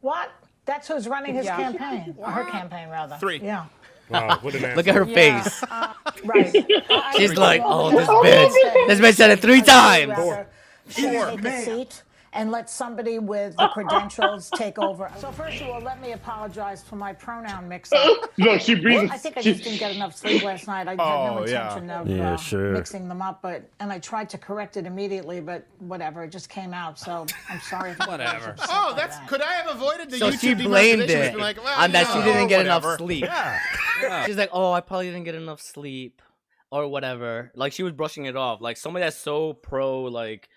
What? 0.00 0.30
That's 0.64 0.88
who's 0.88 1.08
running 1.08 1.34
his 1.34 1.46
campaign, 1.46 2.14
or 2.18 2.30
her 2.38 2.44
campaign 2.44 2.88
rather. 2.88 3.16
Three. 3.16 3.40
Yeah. 3.40 3.66
Wow, 4.08 4.38
what 4.42 4.54
an 4.56 4.74
Look 4.76 4.88
at 4.88 4.94
her 4.96 5.04
Yeah, 5.04 5.42
face. 5.42 5.62
uh, 5.70 5.92
right. 6.24 6.52
She's 7.16 7.36
like, 7.36 7.62
oh, 7.64 7.90
this 7.92 8.08
bitch. 8.08 8.50
say- 8.52 8.86
This 8.88 9.00
bitch 9.00 9.14
said 9.16 9.30
it 9.30 9.40
three 9.40 9.58
I'd 9.58 9.66
times. 9.66 10.08
rather 10.10 10.46
she 10.88 11.02
take 11.02 11.44
a 11.44 11.62
seat 11.62 12.02
and 12.32 12.50
let 12.52 12.70
somebody 12.70 13.18
with 13.18 13.56
the 13.56 13.66
credentials 13.68 14.50
take 14.50 14.78
over. 14.78 15.10
So 15.18 15.32
first 15.32 15.60
of 15.60 15.68
all, 15.68 15.80
let 15.80 16.00
me 16.00 16.12
apologize 16.12 16.82
for 16.82 16.94
my 16.96 17.12
pronoun 17.12 17.68
mix-up. 17.68 18.30
No, 18.38 18.56
she 18.56 18.74
breathes. 18.74 19.10
I 19.10 19.16
think 19.18 19.36
I 19.36 19.40
she- 19.42 19.52
just 19.52 19.64
didn't 19.64 19.80
get 19.80 19.94
enough 19.94 20.16
sleep 20.16 20.42
last 20.44 20.66
night. 20.66 20.86
I 20.88 20.92
had 20.92 21.00
Oh, 21.00 21.40
no 21.40 21.46
yeah. 21.46 21.66
intention 21.74 21.90
of 21.90 22.08
Yeah, 22.08 22.32
uh, 22.32 22.36
sure. 22.36 22.72
mixing 22.72 23.08
them 23.08 23.20
up, 23.20 23.42
but 23.42 23.68
and 23.80 23.92
I 23.92 23.98
tried 23.98 24.30
to 24.30 24.38
correct 24.38 24.76
it 24.76 24.86
immediately, 24.86 25.40
but 25.40 25.66
whatever, 25.80 26.22
it 26.24 26.30
just 26.30 26.48
came 26.48 26.72
out. 26.72 26.98
So 26.98 27.26
I'm 27.48 27.60
sorry. 27.60 27.90
If 27.90 27.98
Whatever. 28.06 28.54
Oh, 28.68 28.94
that's 28.96 29.18
that. 29.18 29.28
could 29.28 29.42
I 29.42 29.52
have 29.54 29.74
avoided 29.74 30.10
the 30.10 30.18
So 30.18 30.30
YouTube 30.30 30.40
she 30.40 30.54
blamed 30.54 31.00
demonetization? 31.08 31.22
it 31.22 31.32
She's 31.32 31.40
like, 31.40 31.64
well, 31.64 31.80
on 31.80 31.92
that 31.92 32.06
you 32.14 32.20
she 32.22 32.26
didn't 32.28 32.48
get 32.48 32.60
enough 32.64 32.82
whatever. 32.84 32.98
sleep. 32.98 33.24
Yeah. 33.24 34.26
She's 34.26 34.36
like, 34.36 34.50
oh, 34.52 34.72
I 34.72 34.80
probably 34.80 35.06
didn't 35.06 35.24
get 35.24 35.34
enough 35.34 35.60
sleep 35.60 36.22
or 36.70 36.86
whatever. 36.88 37.50
Like 37.54 37.72
she 37.72 37.82
was 37.82 37.92
brushing 37.92 38.24
it 38.26 38.36
off. 38.36 38.60
Like 38.62 38.76
somebody 38.76 39.04
that's 39.04 39.16
so 39.16 39.52
pro 39.52 40.02
like 40.04 40.48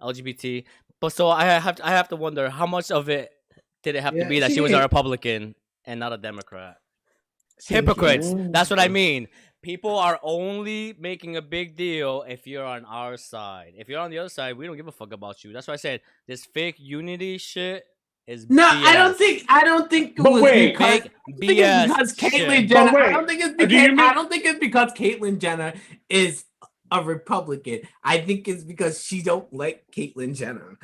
LGBT. 0.00 0.64
But 1.02 1.12
so 1.12 1.28
I 1.28 1.44
have 1.44 1.74
to, 1.76 1.86
I 1.86 1.90
have 1.90 2.08
to 2.10 2.16
wonder 2.16 2.48
how 2.48 2.64
much 2.64 2.92
of 2.92 3.08
it 3.08 3.30
did 3.82 3.96
it 3.96 4.02
have 4.04 4.14
to 4.14 4.24
be 4.24 4.38
that 4.38 4.50
she 4.50 4.54
she 4.54 4.60
was 4.60 4.70
a. 4.72 4.80
Republican 4.80 5.56
and 5.84 5.98
not 5.98 6.12
a 6.12 6.16
Democrat? 6.16 6.76
See, 7.58 7.74
Hypocrites. 7.74 8.32
That's 8.34 8.70
what 8.70 8.78
I 8.78 8.86
mean. 8.86 9.26
People 9.62 9.98
are 9.98 10.20
only 10.22 10.94
making 10.98 11.36
a 11.36 11.42
big 11.42 11.76
deal 11.76 12.24
if 12.28 12.46
you're 12.46 12.64
on 12.64 12.84
our 12.84 13.16
side. 13.16 13.72
If 13.76 13.88
you're 13.88 13.98
on 13.98 14.10
the 14.12 14.18
other 14.18 14.28
side, 14.28 14.56
we 14.56 14.64
don't 14.66 14.76
give 14.76 14.86
a 14.86 14.92
fuck 14.92 15.12
about 15.12 15.42
you. 15.42 15.52
That's 15.52 15.66
why 15.66 15.74
I 15.74 15.76
said 15.78 16.02
this 16.28 16.44
fake 16.46 16.76
unity 16.78 17.36
shit 17.38 17.84
is 18.28 18.48
No, 18.48 18.68
I 18.68 18.94
don't 18.94 19.18
think. 19.18 19.44
I 19.48 19.64
don't 19.64 19.90
think 19.90 20.10
it 20.18 20.22
But 20.22 20.32
was 20.34 20.42
wait. 20.42 20.72
because. 20.72 21.00
Fake 21.00 21.10
I 21.28 21.32
think 21.36 21.52
it's 21.58 21.60
BS 21.60 21.86
because. 21.88 22.16
Caitlyn 22.16 22.68
Jenner. 22.68 22.98
I 23.00 23.10
don't 23.12 23.26
think 23.28 23.42
it's 23.44 23.54
because. 23.56 23.72
you 23.72 23.88
mean- 23.88 24.00
I 24.00 24.14
don't 24.14 24.30
think 24.30 24.44
it's 24.44 24.60
because 24.60 24.92
Caitlyn 24.92 25.38
Jenner 25.40 25.74
is 26.08 26.44
a 26.92 27.02
Republican. 27.02 27.80
I 28.04 28.18
think 28.18 28.48
it's 28.48 28.64
because 28.64 29.02
she 29.04 29.22
don't 29.22 29.52
like 29.52 29.84
Caitlyn 29.90 30.34
Jenner. 30.36 30.78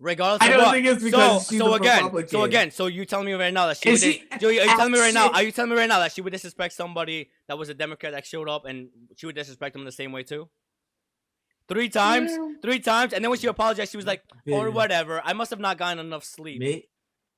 Regardless 0.00 0.42
I 0.42 0.46
of 0.52 0.52
don't 0.56 0.62
what. 0.64 0.72
think 0.72 0.86
it's 0.86 1.02
because 1.04 1.46
so, 1.46 1.50
she's 1.52 1.60
so 1.60 1.72
a 1.72 1.76
again, 1.76 2.26
so 2.28 2.42
again, 2.42 2.70
so 2.70 2.86
you 2.86 3.04
telling 3.06 3.26
me 3.26 3.32
right 3.32 3.54
now 3.54 3.66
that 3.68 3.76
she 3.78 3.90
would 3.90 4.00
she- 4.00 4.24
dis- 4.30 4.40
Joey, 4.40 4.60
are 4.60 4.64
you 4.64 4.76
telling 4.76 4.92
me 4.92 4.98
right 4.98 5.14
now? 5.14 5.30
Are 5.30 5.42
you 5.42 5.52
telling 5.52 5.70
me 5.70 5.76
right 5.76 5.88
now 5.88 6.00
that 6.00 6.12
she 6.12 6.20
would 6.20 6.32
disrespect 6.32 6.74
somebody 6.74 7.30
that 7.48 7.56
was 7.56 7.68
a 7.68 7.74
Democrat 7.74 8.12
that 8.12 8.26
showed 8.26 8.48
up 8.48 8.64
and 8.66 8.88
she 9.16 9.26
would 9.26 9.34
disrespect 9.36 9.72
them 9.72 9.84
the 9.84 9.92
same 9.92 10.12
way 10.12 10.22
too? 10.24 10.48
Three 11.68 11.88
times, 11.88 12.32
three 12.60 12.80
times, 12.80 13.14
and 13.14 13.24
then 13.24 13.30
when 13.30 13.38
she 13.38 13.46
apologized, 13.46 13.90
she 13.92 13.96
was 13.96 14.04
like, 14.04 14.22
"Or 14.48 14.68
Yeah. 14.68 14.74
whatever. 14.74 15.22
I 15.24 15.32
must 15.32 15.50
have 15.50 15.60
not 15.60 15.78
gotten 15.78 15.98
enough 15.98 16.22
sleep." 16.24 16.58
May- 16.60 16.86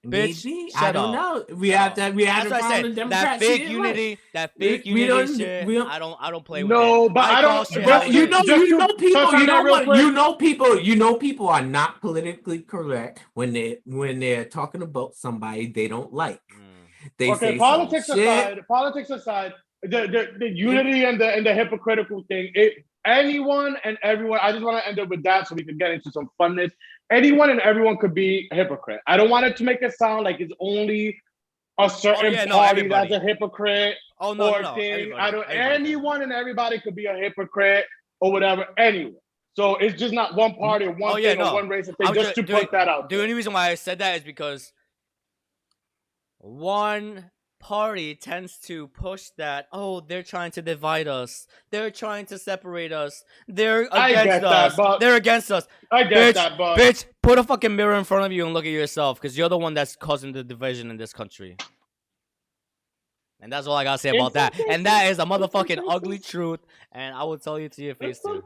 Bitch, 0.06 0.44
Maybe 0.44 0.70
I 0.74 0.80
shut 0.80 0.94
don't 0.94 1.14
up. 1.14 1.48
know. 1.50 1.56
We 1.56 1.70
Shut 1.70 1.78
have 1.78 1.90
up. 1.92 1.96
to. 1.96 2.10
We 2.16 2.24
have 2.26 2.48
That's 2.48 2.48
to 2.48 2.50
what 2.50 2.64
I 2.64 2.82
find 2.82 2.86
a 2.86 2.94
said. 2.94 3.10
That 3.10 3.40
she 3.40 3.46
fake 3.46 3.58
didn't 3.62 3.72
unity, 3.76 4.18
that 4.34 4.52
We- 4.58 4.68
fake 4.68 4.84
we 4.84 4.90
unity 5.04 5.08
don't- 5.08 5.36
shit. 5.38 5.66
we 5.66 5.74
don't- 5.74 5.88
I 5.88 5.98
don't, 5.98 6.16
I 6.20 6.30
don't 6.30 6.44
play 6.44 6.62
with 6.64 6.70
No, 6.70 7.06
it. 7.06 7.14
but 7.14 7.24
I 7.24 7.42
don't- 7.42 7.68
shit 7.68 7.84
but 7.84 8.10
you 8.10 8.26
know, 8.28 8.42
Just 8.44 8.66
you 8.68 8.78
know 8.78 8.88
people. 8.98 9.32
You 9.40 9.46
know 9.46 9.62
what? 9.64 9.84
quick. 9.84 9.98
You 9.98 10.10
know 10.12 10.34
people. 10.34 10.80
You 10.80 10.96
know 10.96 11.14
people 11.16 11.48
are 11.48 11.62
not 11.62 12.00
politically 12.00 12.60
correct 12.60 13.20
when 13.34 13.52
they 13.52 13.78
when 13.84 14.20
they're 14.20 14.44
talking 14.44 14.82
about 14.82 15.14
somebody 15.14 15.66
they 15.66 15.88
don't 15.88 16.12
like. 16.12 16.40
Mm. 16.52 17.10
They 17.18 17.30
okay, 17.32 17.52
say 17.52 17.58
politics 17.58 18.06
some 18.06 18.18
shit. 18.18 18.26
aside, 18.28 18.58
politics 18.68 19.10
aside, 19.10 19.52
the, 19.82 19.88
the, 19.88 20.28
the 20.38 20.48
unity 20.48 21.04
and 21.04 21.20
the 21.20 21.28
and 21.34 21.44
the 21.46 21.54
hypocritical 21.54 22.24
thing. 22.28 22.50
It, 22.54 22.84
anyone 23.04 23.76
and 23.84 23.96
everyone. 24.02 24.40
I 24.42 24.50
just 24.52 24.64
want 24.64 24.82
to 24.82 24.88
end 24.88 24.98
up 24.98 25.08
with 25.08 25.22
that 25.22 25.46
so 25.48 25.54
we 25.54 25.64
can 25.64 25.78
get 25.78 25.90
into 25.92 26.10
some 26.10 26.28
funness. 26.40 26.72
Anyone 27.10 27.50
and 27.50 27.60
everyone 27.60 27.96
could 27.98 28.14
be 28.14 28.48
a 28.52 28.54
hypocrite. 28.56 29.00
I 29.06 29.16
don't 29.16 29.30
want 29.30 29.46
it 29.46 29.56
to 29.58 29.64
make 29.64 29.80
it 29.82 29.92
sound 29.96 30.24
like 30.24 30.40
it's 30.40 30.52
only 30.60 31.10
a 31.78 31.84
oh, 31.84 31.88
certain 31.88 32.32
yeah, 32.32 32.44
no, 32.46 32.56
party 32.56 32.80
everybody. 32.80 33.10
that's 33.10 33.22
a 33.22 33.26
hypocrite 33.26 33.96
Oh 34.18 34.32
no, 34.32 34.54
or 34.54 34.62
no, 34.62 34.74
thing. 34.74 34.92
everybody, 34.92 35.20
I 35.22 35.30
don't. 35.30 35.44
everybody. 35.48 35.74
Anyone 35.74 36.22
and 36.22 36.32
everybody 36.32 36.80
could 36.80 36.94
be 36.94 37.06
a 37.06 37.14
hypocrite 37.14 37.84
or 38.20 38.32
whatever. 38.32 38.66
Anyway, 38.78 39.12
so 39.54 39.76
it's 39.76 39.98
just 39.98 40.14
not 40.14 40.34
one 40.34 40.54
party 40.54 40.86
or 40.86 40.92
one 40.92 41.12
Oh, 41.12 41.16
yeah, 41.16 41.32
thing 41.32 41.42
or 41.42 41.52
one 41.52 41.68
race. 41.68 41.86
Thing, 41.86 41.94
I'm 42.00 42.14
just 42.14 42.34
ju- 42.34 42.42
to 42.42 42.52
point 42.52 42.64
put 42.70 42.72
that 42.72 42.88
out. 42.88 43.08
The 43.10 43.20
only 43.20 43.34
reason 43.34 43.52
why 43.52 43.68
I 43.68 43.74
said 43.74 43.98
that 43.98 44.16
is 44.16 44.22
because 44.22 44.72
one 46.38 47.30
party 47.66 48.14
tends 48.14 48.58
to 48.58 48.86
push 48.86 49.30
that, 49.36 49.66
oh, 49.72 49.98
they're 49.98 50.22
trying 50.22 50.52
to 50.52 50.62
divide 50.62 51.08
us. 51.08 51.48
They're 51.72 51.90
trying 51.90 52.26
to 52.26 52.38
separate 52.38 52.92
us. 52.92 53.24
They're 53.48 53.88
against 53.90 54.42
that, 54.42 54.44
us. 54.44 54.76
but- 54.76 55.00
They're 55.00 55.16
against 55.16 55.50
us. 55.50 55.66
I 55.90 56.04
get 56.04 56.12
bitch, 56.12 56.34
that, 56.34 56.56
but 56.56 56.78
bitch, 56.78 57.06
put 57.24 57.40
a 57.40 57.42
fucking 57.42 57.74
mirror 57.74 57.94
in 57.94 58.04
front 58.04 58.24
of 58.24 58.30
you 58.30 58.44
and 58.44 58.54
look 58.54 58.66
at 58.66 58.70
yourself 58.70 59.20
because 59.20 59.36
you're 59.36 59.48
the 59.48 59.58
one 59.58 59.74
that's 59.74 59.96
causing 59.96 60.30
the 60.30 60.44
division 60.44 60.92
in 60.92 60.96
this 60.96 61.12
country. 61.12 61.56
And 63.40 63.52
that's 63.52 63.66
all 63.66 63.74
I 63.76 63.82
gotta 63.82 63.98
say 63.98 64.16
about 64.16 64.34
that. 64.34 64.54
And 64.70 64.86
that 64.86 65.10
is 65.10 65.18
a 65.18 65.24
motherfucking 65.24 65.82
ugly 65.88 66.20
truth. 66.20 66.60
And 66.92 67.16
I 67.16 67.24
will 67.24 67.36
tell 67.36 67.58
you 67.58 67.68
to 67.68 67.82
your 67.82 67.96
face 67.96 68.20
too. 68.20 68.44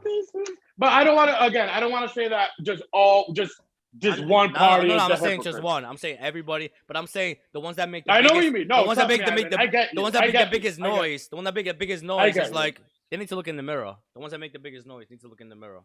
But 0.79 0.93
I 0.93 1.03
don't 1.03 1.15
want 1.15 1.29
to. 1.29 1.45
Again, 1.45 1.69
I 1.69 1.79
don't 1.79 1.91
want 1.91 2.07
to 2.07 2.13
say 2.13 2.27
that 2.27 2.49
just 2.63 2.81
all 2.91 3.31
just 3.33 3.53
just 3.97 4.23
one 4.25 4.53
no, 4.53 4.59
party. 4.59 4.87
No, 4.87 4.97
no, 4.97 5.05
is 5.05 5.11
I'm 5.11 5.17
saying 5.17 5.43
just 5.43 5.61
one. 5.61 5.85
I'm 5.85 5.97
saying 5.97 6.17
everybody. 6.19 6.69
But 6.87 6.97
I'm 6.97 7.07
saying 7.07 7.37
the 7.53 7.59
ones 7.59 7.77
that 7.77 7.89
make 7.89 8.05
the 8.05 8.11
I 8.11 8.21
know 8.21 8.29
biggest, 8.29 8.35
what 8.35 8.43
you 8.45 8.51
mean. 8.51 8.67
No, 8.67 8.81
the 8.81 8.87
ones 8.87 8.97
that 8.97 9.07
make 9.07 9.25
the 9.25 9.31
make 9.31 9.49
the, 9.49 9.87
the 9.93 10.01
ones 10.01 10.13
that 10.13 10.21
make 10.21 10.33
the 10.33 10.49
biggest 10.51 10.79
noise, 10.79 11.27
the 11.27 11.35
one 11.35 11.45
that 11.45 11.53
make 11.53 11.65
the 11.65 11.73
biggest 11.73 12.03
noise 12.03 12.37
is 12.37 12.51
like 12.51 12.81
they 13.09 13.17
need 13.17 13.29
to 13.29 13.35
look 13.35 13.47
in 13.47 13.57
the 13.57 13.63
mirror. 13.63 13.95
The 14.13 14.19
ones 14.19 14.31
that 14.31 14.39
make 14.39 14.53
the 14.53 14.59
biggest 14.59 14.87
noise 14.87 15.07
need 15.09 15.21
to 15.21 15.27
look 15.27 15.41
in 15.41 15.49
the 15.49 15.55
mirror. 15.55 15.81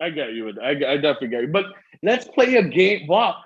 I 0.00 0.10
get 0.10 0.32
you. 0.32 0.52
I, 0.62 0.70
I 0.70 0.96
definitely 0.96 1.28
get 1.28 1.42
you. 1.42 1.48
But 1.48 1.66
let's 2.02 2.26
play 2.28 2.56
a 2.56 2.62
game. 2.62 3.06
Wow, 3.06 3.36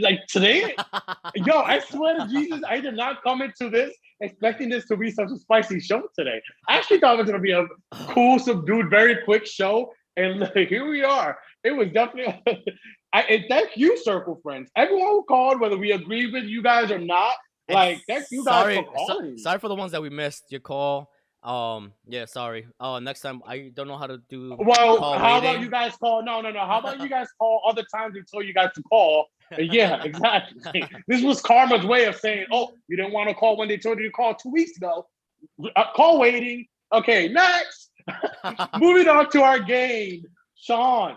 like 0.00 0.20
today, 0.28 0.74
yo, 1.34 1.58
I 1.58 1.80
swear 1.80 2.18
to 2.18 2.28
Jesus, 2.28 2.60
I 2.68 2.80
did 2.80 2.94
not 2.94 3.22
come 3.22 3.42
into 3.42 3.68
this 3.68 3.94
expecting 4.20 4.68
this 4.68 4.86
to 4.88 4.96
be 4.96 5.10
such 5.10 5.30
a 5.30 5.36
spicy 5.36 5.80
show 5.80 6.02
today. 6.16 6.40
I 6.68 6.76
actually 6.76 7.00
thought 7.00 7.14
it 7.14 7.22
was 7.22 7.30
gonna 7.30 7.42
be 7.42 7.52
a 7.52 7.66
cool, 7.92 8.38
subdued, 8.38 8.90
very 8.90 9.18
quick 9.24 9.46
show, 9.46 9.92
and 10.16 10.40
like, 10.40 10.54
here 10.68 10.88
we 10.88 11.02
are. 11.02 11.38
It 11.64 11.72
was 11.72 11.88
definitely. 11.92 12.42
I 13.12 13.44
thank 13.48 13.76
you, 13.76 13.96
Circle 14.02 14.40
Friends. 14.42 14.70
Everyone 14.76 15.08
who 15.08 15.24
called, 15.24 15.60
whether 15.60 15.76
we 15.76 15.92
agree 15.92 16.30
with 16.30 16.44
you 16.44 16.62
guys 16.62 16.90
or 16.90 16.98
not, 16.98 17.32
And 17.68 17.74
like 17.74 18.00
thank 18.06 18.26
you 18.30 18.44
guys 18.44 18.54
sorry, 18.54 18.76
for 18.76 18.84
so- 18.84 18.92
calling. 19.06 19.38
sorry 19.38 19.58
for 19.58 19.68
the 19.68 19.74
ones 19.74 19.92
that 19.92 20.02
we 20.02 20.10
missed 20.10 20.44
your 20.50 20.60
call. 20.60 21.10
Um, 21.42 21.92
yeah, 22.06 22.24
sorry. 22.26 22.66
Oh, 22.80 22.98
next 22.98 23.20
time 23.20 23.40
I 23.46 23.70
don't 23.72 23.86
know 23.88 23.96
how 23.96 24.08
to 24.08 24.18
do. 24.28 24.56
Well, 24.58 25.00
how 25.18 25.38
about 25.38 25.60
you 25.60 25.70
guys 25.70 25.96
call? 25.96 26.22
No, 26.24 26.40
no, 26.40 26.50
no. 26.50 26.60
How 26.66 26.80
about 26.80 27.00
you 27.00 27.08
guys 27.16 27.28
call 27.38 27.62
other 27.66 27.84
times 27.94 28.14
we 28.14 28.22
told 28.30 28.44
you 28.44 28.52
guys 28.52 28.70
to 28.74 28.82
call? 28.82 29.26
Yeah, 29.56 30.02
exactly. 30.04 30.84
this 31.06 31.22
was 31.22 31.40
Karma's 31.40 31.86
way 31.86 32.04
of 32.06 32.16
saying, 32.16 32.46
"Oh, 32.52 32.72
you 32.88 32.96
didn't 32.96 33.12
want 33.12 33.28
to 33.30 33.34
call 33.34 33.56
when 33.56 33.68
they 33.68 33.78
told 33.78 33.98
you 33.98 34.04
to 34.06 34.10
call 34.10 34.34
two 34.34 34.50
weeks 34.50 34.76
ago. 34.76 35.06
Uh, 35.76 35.84
call 35.94 36.18
waiting." 36.18 36.66
Okay, 36.92 37.28
next. 37.28 37.90
Moving 38.78 39.08
on 39.08 39.30
to 39.30 39.42
our 39.42 39.58
game, 39.60 40.24
Sean 40.56 41.16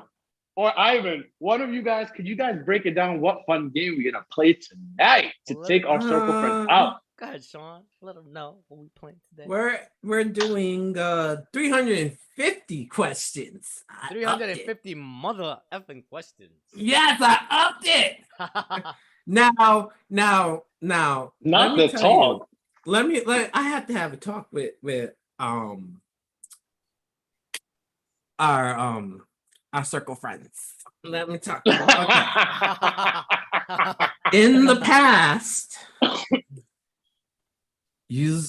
or 0.61 0.79
Ivan. 0.79 1.23
One 1.39 1.61
of 1.61 1.73
you 1.73 1.81
guys, 1.81 2.09
could 2.15 2.27
you 2.27 2.35
guys 2.35 2.59
break 2.63 2.85
it 2.85 2.91
down? 2.91 3.19
What 3.19 3.39
fun 3.47 3.69
game 3.69 3.95
we're 3.97 4.11
gonna 4.11 4.23
play 4.31 4.53
tonight 4.53 5.33
to 5.47 5.55
take 5.65 5.87
our 5.87 5.99
circle 5.99 6.39
friends 6.39 6.67
out? 6.69 6.97
Go 7.17 7.25
ahead, 7.25 7.43
Sean. 7.43 7.81
Let 7.99 8.13
them 8.13 8.31
know 8.31 8.57
what 8.67 8.79
we 8.79 8.89
playing 8.95 9.17
today. 9.29 9.45
We're 9.47 9.79
we're 10.03 10.23
doing 10.23 10.95
uh 10.99 11.37
350 11.51 12.85
questions. 12.85 13.83
I 13.89 14.05
upped 14.23 14.41
it. 14.41 14.65
350 14.65 14.95
mother 14.95 15.57
effing 15.73 16.03
questions. 16.07 16.53
Yes, 16.75 17.19
I 17.19 17.39
upped 17.49 17.85
it. 17.87 18.85
Now, 19.27 19.91
now, 20.09 20.63
now. 20.81 21.33
Not 21.41 21.77
the 21.77 21.87
tell 21.89 22.01
you, 22.01 22.07
talk. 22.07 22.49
let 22.87 23.05
me 23.07 23.21
let 23.23 23.51
I 23.53 23.61
have 23.69 23.85
to 23.85 23.93
have 23.93 24.13
a 24.13 24.17
talk 24.17 24.47
with 24.51 24.71
with 24.81 25.11
um 25.37 26.01
our 28.39 28.77
um 28.77 29.21
our 29.73 29.83
circle 29.83 30.15
friends. 30.15 30.75
Let 31.03 31.29
me 31.29 31.37
talk. 31.37 31.63
Okay. 33.69 34.07
In 34.33 34.65
the 34.65 34.77
past, 34.77 35.77
you 38.09 38.41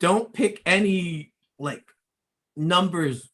don't 0.00 0.32
pick 0.32 0.62
any 0.66 1.32
like 1.58 1.84
numbers 2.56 3.32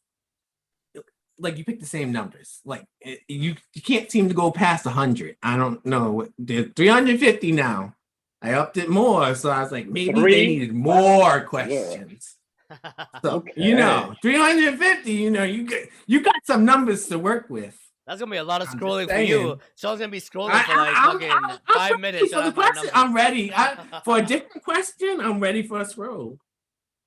like 1.39 1.57
you 1.57 1.65
pick 1.65 1.79
the 1.79 1.85
same 1.85 2.11
numbers. 2.11 2.59
Like 2.65 2.85
it, 3.01 3.21
you, 3.27 3.55
you 3.73 3.81
can't 3.81 4.11
seem 4.11 4.27
to 4.27 4.35
go 4.35 4.51
past 4.51 4.85
100. 4.85 5.37
I 5.41 5.57
don't 5.57 5.83
know 5.85 6.11
what 6.11 6.29
they're 6.37 6.71
350 6.75 7.51
now. 7.53 7.95
I 8.41 8.53
upped 8.53 8.77
it 8.77 8.89
more, 8.89 9.35
so 9.35 9.49
I 9.49 9.61
was 9.61 9.71
like, 9.71 9.87
maybe 9.87 10.13
Three? 10.13 10.33
they 10.33 10.47
needed 10.47 10.73
more 10.73 11.41
questions. 11.41 12.35
So 13.23 13.43
you 13.55 13.75
know, 13.75 14.13
350. 14.21 15.11
You 15.11 15.31
know, 15.31 15.43
you 15.43 15.65
get 15.67 15.89
you 16.07 16.21
got 16.21 16.35
some 16.45 16.65
numbers 16.65 17.07
to 17.07 17.19
work 17.19 17.49
with. 17.49 17.77
That's 18.07 18.19
gonna 18.19 18.31
be 18.31 18.37
a 18.37 18.43
lot 18.43 18.61
of 18.61 18.69
I'm 18.71 18.79
scrolling 18.79 19.03
for 19.05 19.09
saying. 19.13 19.29
you. 19.29 19.59
Sean's 19.75 19.99
gonna 19.99 20.11
be 20.11 20.21
scrolling 20.21 20.51
I, 20.51 20.63
for 20.63 20.75
like 20.75 20.95
I, 20.95 21.05
fucking 21.11 21.31
I'm, 21.31 21.45
I'm, 21.45 21.57
5 21.73 21.91
I'm 21.93 22.01
minutes. 22.01 22.33
ready 22.33 22.33
for 22.33 22.35
the 22.35 22.51
trying 22.51 22.51
to 22.51 22.61
find 22.61 22.73
question. 22.73 22.91
I'm 22.93 23.13
ready. 23.13 23.53
I, 23.53 24.01
for 24.05 24.17
a 24.17 24.21
different 24.21 24.63
question. 24.63 25.19
I'm 25.21 25.39
ready 25.39 25.63
for 25.63 25.81
a 25.81 25.85
scroll. 25.85 26.39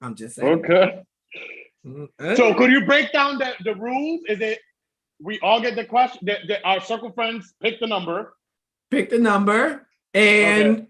I'm 0.01 0.15
just 0.15 0.37
saying. 0.37 0.65
okay. 0.65 1.03
Mm, 1.87 2.37
So 2.37 2.55
could 2.55 2.71
you 2.71 2.85
break 2.85 3.13
down 3.13 3.39
the, 3.39 3.55
the 3.65 3.75
rules? 3.75 4.21
Is 4.29 4.41
it 4.41 4.61
we 5.21 5.39
all 5.41 5.61
get 5.61 5.77
the 5.77 5.85
question 5.85 6.21
that, 6.27 6.41
the, 6.47 6.63
our 6.67 6.81
circle 6.81 7.13
friends 7.13 7.55
pick 7.63 7.81
the 7.81 7.87
number. 7.87 8.35
pick 8.91 9.09
the 9.11 9.19
number 9.19 9.87
and 10.15 10.87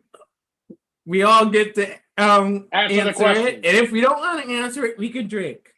we 1.06 1.22
all 1.22 1.46
get 1.46 1.74
to 1.76 1.94
um 2.18 2.68
Answer 2.72 3.04
the 3.04 3.12
question. 3.12 3.46
it. 3.46 3.54
And 3.56 3.76
if 3.76 3.90
we 3.90 4.00
don't 4.00 4.18
want 4.18 4.44
to 4.46 4.52
answer 4.52 4.84
it, 4.84 4.98
we 4.98 5.08
can 5.10 5.28
drink. 5.28 5.68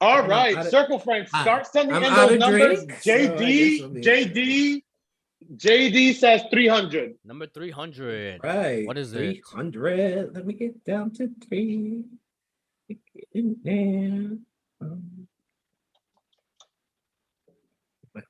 All 0.00 0.18
I'm 0.22 0.28
right, 0.28 0.56
out 0.56 0.64
of- 0.66 0.70
circle 0.70 0.98
friends, 0.98 1.28
start 1.28 1.66
sending 1.66 1.94
I'm 1.94 2.02
in 2.02 2.12
out 2.12 2.28
those 2.30 2.38
numbers. 2.38 2.84
drink, 2.84 2.92
so 3.02 3.14
I 3.14 3.18
guess 3.18 3.40
JD, 3.40 3.80
we'll 3.80 3.90
JD, 4.02 4.82
JD 5.56 6.14
says 6.14 6.42
300. 6.50 7.14
Number 7.24 7.46
300. 7.46 8.40
Right. 8.42 8.86
What 8.86 8.98
is 8.98 9.12
it? 9.12 9.18
300. 9.18 10.34
Let 10.34 10.46
me 10.46 10.54
get 10.54 10.82
down 10.84 11.12
to 11.14 11.30
three. 11.46 12.02
Get 12.88 12.98
in. 13.64 14.40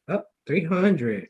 Up 0.09 0.27
300. 0.47 1.29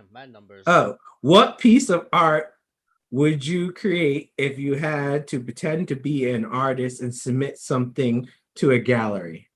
Damn, 0.00 0.12
mad 0.12 0.32
numbers. 0.32 0.64
Oh, 0.66 0.96
what 1.20 1.58
piece 1.58 1.90
of 1.90 2.06
art 2.12 2.54
would 3.10 3.44
you 3.46 3.72
create 3.72 4.32
if 4.38 4.58
you 4.58 4.74
had 4.74 5.28
to 5.28 5.40
pretend 5.40 5.88
to 5.88 5.96
be 5.96 6.30
an 6.30 6.44
artist 6.44 7.02
and 7.02 7.14
submit 7.14 7.58
something 7.58 8.26
to 8.56 8.70
a 8.70 8.78
gallery? 8.78 9.48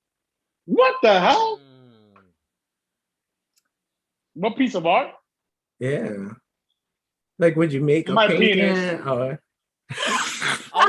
What 0.65 0.95
the 1.01 1.19
hell? 1.19 1.57
Mm. 1.57 2.21
What 4.35 4.55
piece 4.57 4.75
of 4.75 4.85
art? 4.85 5.11
Yeah. 5.79 6.29
Like, 7.39 7.55
would 7.55 7.73
you 7.73 7.81
make 7.81 8.07
a 8.09 8.13
My 8.13 8.27
painting 8.27 8.49
penis. 8.55 9.01
or 9.07 9.39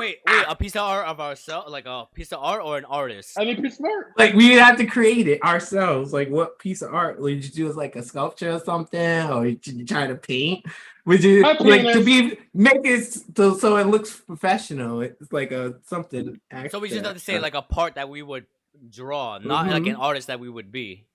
wait, 0.06 0.18
wait, 0.26 0.44
a 0.48 0.56
piece 0.56 0.76
of 0.76 0.82
art 0.82 1.06
of 1.06 1.20
ourselves, 1.20 1.70
like 1.70 1.86
a 1.86 2.06
piece 2.14 2.32
of 2.32 2.38
art 2.42 2.62
or 2.62 2.78
an 2.78 2.84
artist? 2.84 3.38
Any 3.38 3.54
piece 3.56 3.78
of 3.78 3.84
art? 3.86 4.12
like 4.16 4.34
we 4.34 4.52
have 4.52 4.76
to 4.78 4.86
create 4.86 5.28
it 5.28 5.42
ourselves? 5.42 6.12
Like, 6.12 6.28
what 6.28 6.58
piece 6.58 6.82
of 6.82 6.94
art 6.94 7.20
would 7.20 7.44
you 7.44 7.50
do? 7.50 7.68
As 7.68 7.76
like 7.76 7.96
a 7.96 8.02
sculpture 8.02 8.52
or 8.52 8.60
something, 8.60 9.30
or 9.30 9.46
you 9.46 9.58
you 9.64 9.84
try 9.84 10.06
to 10.06 10.14
paint? 10.14 10.64
Would 11.04 11.22
you 11.22 11.42
My 11.42 11.56
like 11.58 11.92
to 11.92 12.04
be 12.04 12.38
make 12.52 12.80
it 12.84 13.16
so, 13.36 13.56
so 13.56 13.76
it 13.76 13.86
looks 13.86 14.14
professional? 14.14 15.00
It's 15.00 15.32
like 15.32 15.52
a 15.52 15.74
something. 15.84 16.40
So 16.70 16.78
we 16.78 16.88
just 16.88 17.04
have 17.04 17.14
to 17.14 17.20
say 17.20 17.38
like 17.38 17.54
a 17.54 17.62
part 17.62 17.94
that 17.94 18.08
we 18.08 18.22
would 18.22 18.46
draw, 18.90 19.38
not 19.38 19.68
like 19.68 19.86
an 19.86 19.96
artist 19.96 20.28
that 20.28 20.40
we 20.40 20.48
would 20.48 20.72
be. 20.72 21.06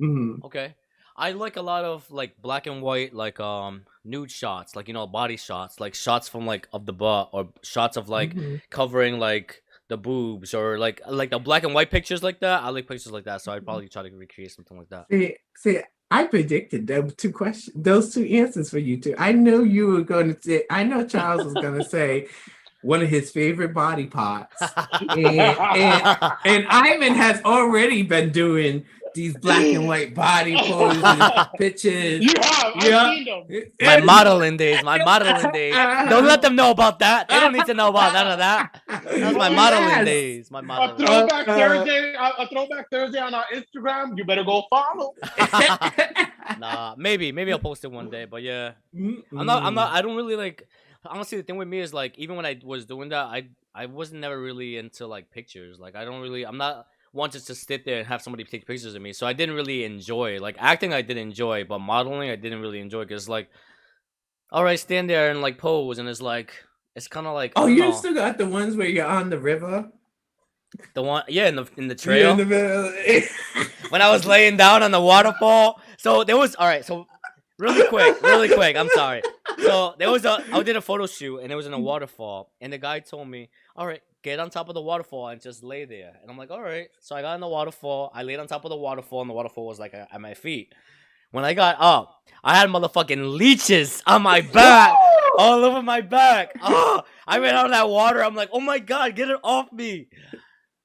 Mhm. 0.00 0.44
Okay. 0.44 0.74
I 1.16 1.32
like 1.32 1.56
a 1.56 1.62
lot 1.62 1.84
of 1.84 2.10
like 2.10 2.40
black 2.40 2.66
and 2.66 2.80
white, 2.80 3.12
like 3.12 3.38
um 3.40 3.84
nude 4.04 4.30
shots, 4.30 4.74
like 4.76 4.88
you 4.88 4.94
know 4.94 5.06
body 5.06 5.36
shots, 5.36 5.80
like 5.80 5.94
shots 5.94 6.28
from 6.28 6.46
like 6.46 6.68
of 6.72 6.86
the 6.86 6.92
butt 6.92 7.30
or 7.32 7.48
shots 7.62 7.96
of 7.96 8.08
like 8.08 8.34
Mhm. 8.34 8.60
covering 8.70 9.18
like 9.18 9.62
the 9.88 9.96
boobs 9.96 10.54
or 10.54 10.78
like 10.78 11.00
like 11.08 11.30
the 11.30 11.38
black 11.38 11.64
and 11.64 11.74
white 11.74 11.90
pictures 11.90 12.22
like 12.22 12.40
that. 12.40 12.62
I 12.62 12.68
like 12.70 12.86
pictures 12.88 13.12
like 13.12 13.24
that, 13.24 13.42
so 13.42 13.52
I'd 13.52 13.64
probably 13.64 13.88
try 13.88 14.02
to 14.08 14.10
recreate 14.16 14.52
something 14.52 14.76
like 14.78 14.88
that. 14.90 15.06
See, 15.10 15.36
see, 15.56 15.80
I 16.10 16.24
predicted 16.24 16.86
those 16.86 17.14
two 17.16 17.32
questions, 17.32 17.76
those 17.76 18.14
two 18.14 18.24
answers 18.26 18.70
for 18.70 18.78
you 18.78 19.00
two. 19.00 19.14
I 19.18 19.32
know 19.32 19.62
you 19.62 19.86
were 19.88 20.02
going 20.02 20.34
to 20.34 20.40
say. 20.42 20.64
I 20.70 20.84
know 20.84 21.06
Charles 21.06 21.44
was 21.44 21.54
going 21.54 21.78
to 21.82 21.84
say 21.84 22.28
one 22.82 23.02
of 23.02 23.08
his 23.10 23.30
favorite 23.30 23.74
body 23.74 24.06
parts, 24.06 24.56
and, 25.10 25.26
and 25.28 26.32
and 26.44 26.66
Ivan 26.68 27.14
has 27.14 27.42
already 27.44 28.02
been 28.02 28.30
doing 28.30 28.84
these 29.14 29.36
black 29.36 29.64
and 29.64 29.86
white 29.92 30.14
body 30.14 30.56
poses, 30.56 31.02
pictures. 31.58 32.20
You 32.22 32.32
have. 32.40 32.72
I've 32.76 32.84
Yeah. 32.84 33.10
seen 33.10 33.24
them. 33.24 33.62
my 33.82 34.00
modeling 34.00 34.56
days, 34.56 34.82
my 34.84 34.98
modeling 35.04 35.50
days. 35.52 35.74
Don't 35.74 36.26
let 36.26 36.42
them 36.42 36.54
know 36.56 36.70
about 36.70 36.98
that. 37.00 37.28
They 37.28 37.40
don't 37.40 37.52
need 37.52 37.66
to 37.66 37.74
know 37.74 37.88
about 37.88 38.12
none 38.12 38.28
of 38.28 38.38
that. 38.38 38.82
That's 38.88 39.36
my 39.36 39.48
modeling 39.48 39.88
Yes. 39.88 40.04
days. 40.04 40.50
My 40.50 40.60
modeling. 40.60 41.02
A 41.06 41.10
modeling. 41.10 41.28
throwback 41.28 41.48
Uh, 41.48 41.52
uh, 41.52 41.56
Thursday, 41.68 42.14
a, 42.14 42.42
a 42.42 42.48
throwback 42.48 42.90
Thursday 42.90 43.18
on 43.18 43.34
our 43.34 43.44
Instagram. 43.52 44.16
You 44.16 44.24
better 44.24 44.44
go 44.44 44.64
follow. 44.70 45.14
Nah, 46.58 46.94
maybe, 46.98 47.32
maybe 47.32 47.52
I'll 47.52 47.58
post 47.58 47.84
it 47.84 47.90
one 47.92 48.10
day. 48.10 48.24
But 48.24 48.42
yeah, 48.42 48.72
I'm 48.94 49.46
not. 49.46 49.62
I'm 49.62 49.74
not. 49.74 49.92
I 49.92 50.02
don't 50.02 50.16
really 50.16 50.36
like. 50.36 50.66
Honestly, 51.04 51.38
the 51.38 51.44
thing 51.44 51.56
with 51.56 51.68
me 51.68 51.80
is 51.80 51.94
like, 51.94 52.18
even 52.18 52.36
when 52.36 52.44
I 52.44 52.60
was 52.62 52.84
doing 52.86 53.08
that, 53.10 53.24
I 53.26 53.48
I 53.74 53.86
wasn't 53.86 54.20
never 54.20 54.38
really 54.38 54.76
into 54.76 55.06
like 55.06 55.30
pictures. 55.30 55.78
Like, 55.78 55.94
I 55.96 56.04
don't 56.04 56.20
really. 56.20 56.44
I'm 56.44 56.58
not 56.58 56.86
just 57.32 57.46
to 57.48 57.54
sit 57.54 57.84
there 57.84 57.98
and 57.98 58.06
have 58.06 58.22
somebody 58.22 58.44
take 58.44 58.66
pictures 58.66 58.94
of 58.94 59.02
me. 59.02 59.12
So 59.12 59.26
I 59.26 59.32
didn't 59.32 59.54
really 59.54 59.84
enjoy. 59.84 60.38
Like 60.38 60.56
acting, 60.58 60.92
I 60.92 61.02
did 61.02 61.16
enjoy, 61.16 61.64
but 61.64 61.80
modeling, 61.80 62.30
I 62.30 62.36
didn't 62.36 62.60
really 62.60 62.80
enjoy 62.80 63.04
because 63.04 63.28
like, 63.28 63.50
all 64.50 64.64
right, 64.64 64.78
stand 64.78 65.08
there 65.10 65.30
and 65.30 65.42
like 65.42 65.58
pose, 65.58 65.98
and 65.98 66.08
it's 66.08 66.22
like. 66.22 66.52
It's 66.96 67.06
kind 67.06 67.26
of 67.28 67.34
like 67.34 67.52
Oh, 67.54 67.66
you 67.66 67.82
know, 67.82 67.92
still 67.92 68.14
got 68.14 68.36
the 68.36 68.46
ones 68.46 68.74
where 68.74 68.88
you're 68.88 69.06
on 69.06 69.30
the 69.30 69.38
river, 69.38 69.88
the 70.94 71.02
one 71.02 71.22
yeah 71.28 71.48
in 71.48 71.56
the 71.56 71.66
in 71.76 71.88
the 71.88 71.94
trail 71.94 72.32
in 72.32 72.38
the 72.38 72.44
middle. 72.44 72.92
when 73.90 74.02
I 74.02 74.10
was 74.10 74.26
laying 74.26 74.56
down 74.56 74.82
on 74.82 74.90
the 74.90 75.00
waterfall. 75.00 75.80
So 75.98 76.24
there 76.24 76.36
was 76.36 76.54
all 76.56 76.66
right. 76.66 76.84
So 76.84 77.06
really 77.58 77.86
quick, 77.88 78.20
really 78.22 78.48
quick. 78.48 78.76
I'm 78.76 78.88
sorry. 78.90 79.22
So 79.58 79.94
there 79.98 80.10
was 80.10 80.24
a 80.24 80.42
I 80.52 80.62
did 80.62 80.76
a 80.76 80.80
photo 80.80 81.06
shoot 81.06 81.38
and 81.38 81.52
it 81.52 81.56
was 81.56 81.66
in 81.66 81.72
a 81.72 81.78
waterfall, 81.78 82.50
and 82.60 82.72
the 82.72 82.78
guy 82.78 83.00
told 83.00 83.28
me, 83.28 83.50
"All 83.76 83.86
right, 83.86 84.02
get 84.22 84.38
on 84.40 84.50
top 84.50 84.68
of 84.68 84.74
the 84.74 84.82
waterfall 84.82 85.28
and 85.28 85.40
just 85.40 85.62
lay 85.62 85.84
there." 85.84 86.12
And 86.20 86.30
I'm 86.30 86.36
like, 86.38 86.50
"All 86.50 86.60
right." 86.60 86.88
So 87.00 87.14
I 87.16 87.22
got 87.22 87.34
in 87.34 87.40
the 87.40 87.48
waterfall. 87.48 88.10
I 88.14 88.22
laid 88.22 88.38
on 88.38 88.46
top 88.46 88.64
of 88.64 88.70
the 88.70 88.76
waterfall, 88.76 89.20
and 89.22 89.30
the 89.30 89.34
waterfall 89.34 89.66
was 89.66 89.78
like 89.78 89.94
at 89.94 90.20
my 90.20 90.34
feet. 90.34 90.72
When 91.32 91.44
I 91.44 91.54
got 91.54 91.76
up, 91.78 92.22
I 92.42 92.56
had 92.56 92.68
motherfucking 92.70 93.36
leeches 93.36 94.02
on 94.06 94.22
my 94.22 94.40
back, 94.52 94.94
all 95.38 95.64
over 95.64 95.80
my 95.82 96.00
back. 96.00 96.52
Oh, 96.60 97.02
I 97.26 97.38
ran 97.38 97.54
out 97.54 97.66
of 97.66 97.72
that 97.72 97.88
water. 97.88 98.22
I'm 98.24 98.34
like, 98.34 98.50
"Oh 98.52 98.60
my 98.60 98.78
god, 98.78 99.14
get 99.16 99.30
it 99.30 99.38
off 99.44 99.70
me!" 99.72 100.08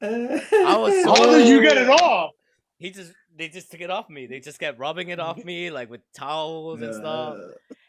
I 0.02 0.76
was 0.78 0.94
so 1.03 1.16
How 1.16 1.26
did 1.32 1.48
you 1.48 1.62
get 1.62 1.78
it 1.78 1.90
off? 2.02 2.32
he 2.78 2.91
just 2.91 3.14
they 3.36 3.48
just 3.49 3.72
took 3.72 3.82
it 3.82 3.90
off 3.90 4.10
me. 4.10 4.28
They 4.28 4.40
just 4.40 4.60
kept 4.60 4.80
rubbing 4.80 5.10
it 5.10 5.20
off 5.20 5.44
me 5.44 5.72
like 5.72 5.90
with 5.90 6.02
towels 6.14 6.82
and 6.82 6.94
stuff. 6.94 7.38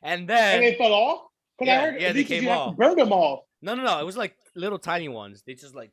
And 0.02 0.28
then 0.28 0.54
And 0.56 0.64
they 0.64 0.74
fell 0.78 0.92
off? 0.92 1.20
Because 1.58 1.68
Yeah, 1.72 1.78
I 1.78 1.90
heard 1.92 2.00
yeah, 2.00 2.12
they 2.12 2.24
came 2.24 2.48
off. 2.48 2.70
to 2.72 2.76
burn 2.76 2.96
them 2.96 3.12
off. 3.12 3.40
no, 3.62 3.74
no, 3.74 3.82
no, 3.82 3.98
it 4.00 4.04
was 4.04 4.16
like 4.16 4.34
little 4.54 4.78
tiny 4.78 5.08
ones. 5.08 5.42
They 5.46 5.54
just 5.54 5.74
like 5.74 5.90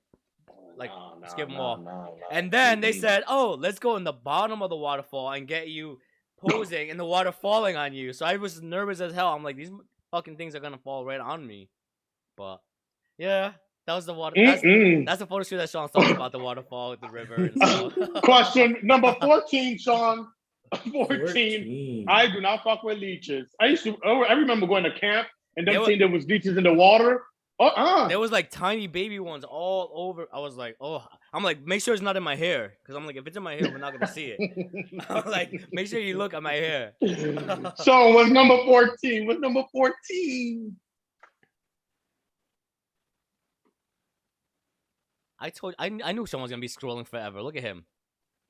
like 0.76 0.90
No, 0.90 1.18
no, 1.22 1.28
skip 1.28 1.50
'em 1.50 1.56
no, 1.56 1.62
off. 1.62 1.80
no, 1.80 1.92
no. 1.92 2.18
And 2.32 2.52
then 2.52 2.82
they 2.82 2.92
said, 2.94 3.24
"Oh, 3.28 3.56
let's 3.60 3.78
go 3.80 3.96
in 3.96 4.04
the 4.04 4.14
bottom 4.14 4.62
of 4.64 4.70
the 4.70 4.76
waterfall 4.76 5.32
and 5.32 5.48
get 5.48 5.68
you 5.70 6.00
posing 6.50 6.90
and 6.90 7.00
the 7.00 7.06
water 7.06 7.32
falling 7.32 7.76
on 7.78 7.94
you." 7.94 8.12
So 8.14 8.26
I 8.26 8.38
was 8.38 8.62
nervous 8.62 9.00
as 9.00 9.14
hell. 9.14 9.30
I'm 9.34 9.44
like, 9.44 9.56
these 9.56 9.72
fucking 10.12 10.36
things 10.38 10.56
are 10.56 10.60
gonna 10.60 10.80
fall 10.80 11.06
right 11.06 11.20
on 11.22 11.46
me. 11.46 11.70
But 12.36 12.58
yeah, 13.20 13.52
that 13.86 13.94
was 13.94 14.06
the 14.08 14.14
water. 14.16 14.36
That's, 14.44 14.62
that's 14.64 15.20
the 15.20 15.28
photo 15.28 15.44
shoot 15.44 15.58
that 15.58 15.70
Sean's 15.70 15.92
talking 15.92 16.16
about 16.16 16.32
the 16.32 16.40
waterfall 16.40 16.90
with 16.92 17.02
the 17.02 17.10
river 17.10 17.36
and 17.36 17.54
stuff. 17.56 17.94
Question 18.24 18.78
number 18.82 19.16
14, 19.22 19.78
Sean. 19.78 20.28
14. 20.92 21.20
14. 21.26 22.06
I 22.10 22.28
do 22.32 22.42
not 22.42 22.64
fuck 22.64 22.82
with 22.82 22.98
leeches. 22.98 23.54
I 23.62 23.68
used 23.68 23.84
to, 23.84 23.96
oh, 24.04 24.24
I 24.24 24.34
remember 24.34 24.66
going 24.66 24.84
to 24.86 24.92
camp 25.00 25.28
and 25.58 25.68
were- 25.68 25.86
seeing 25.86 26.00
there 26.00 26.08
was 26.08 26.26
leeches 26.26 26.58
in 26.58 26.64
the 26.64 26.74
water. 26.74 27.24
Uh-uh. 27.60 28.08
There 28.08 28.20
was 28.20 28.32
like 28.32 28.50
tiny 28.50 28.88
baby 28.88 29.20
ones 29.20 29.44
all 29.44 29.92
over. 29.94 30.28
I 30.34 30.40
was 30.40 30.58
like, 30.58 30.76
oh, 30.82 31.06
I'm 31.34 31.44
like, 31.44 31.64
make 31.66 31.82
sure 31.82 31.94
it's 31.94 32.02
not 32.02 32.18
in 32.18 32.24
my 32.24 32.36
hair, 32.36 32.74
because 32.82 32.96
I'm 32.96 33.06
like, 33.06 33.16
if 33.16 33.28
it's 33.28 33.38
in 33.38 33.44
my 33.44 33.54
hair, 33.54 33.70
we're 33.72 33.78
not 33.78 33.94
gonna 33.94 34.12
see 34.12 34.36
it. 34.38 35.04
I'm 35.10 35.30
like, 35.30 35.68
make 35.72 35.88
sure 35.88 36.00
you 36.00 36.18
look 36.18 36.34
at 36.34 36.42
my 36.42 36.54
hair. 36.54 36.94
so 37.76 38.12
what's 38.14 38.32
number 38.32 38.58
14? 38.66 39.28
What's 39.28 39.40
number 39.40 39.64
14? 39.72 40.76
I 45.40 45.50
told, 45.50 45.76
I, 45.78 45.92
I 46.04 46.12
knew 46.14 46.26
someone 46.26 46.44
was 46.44 46.52
gonna 46.52 46.62
be 46.62 46.68
scrolling 46.68 47.08
forever. 47.08 47.42
Look 47.42 47.56
at 47.56 47.64
him, 47.64 47.86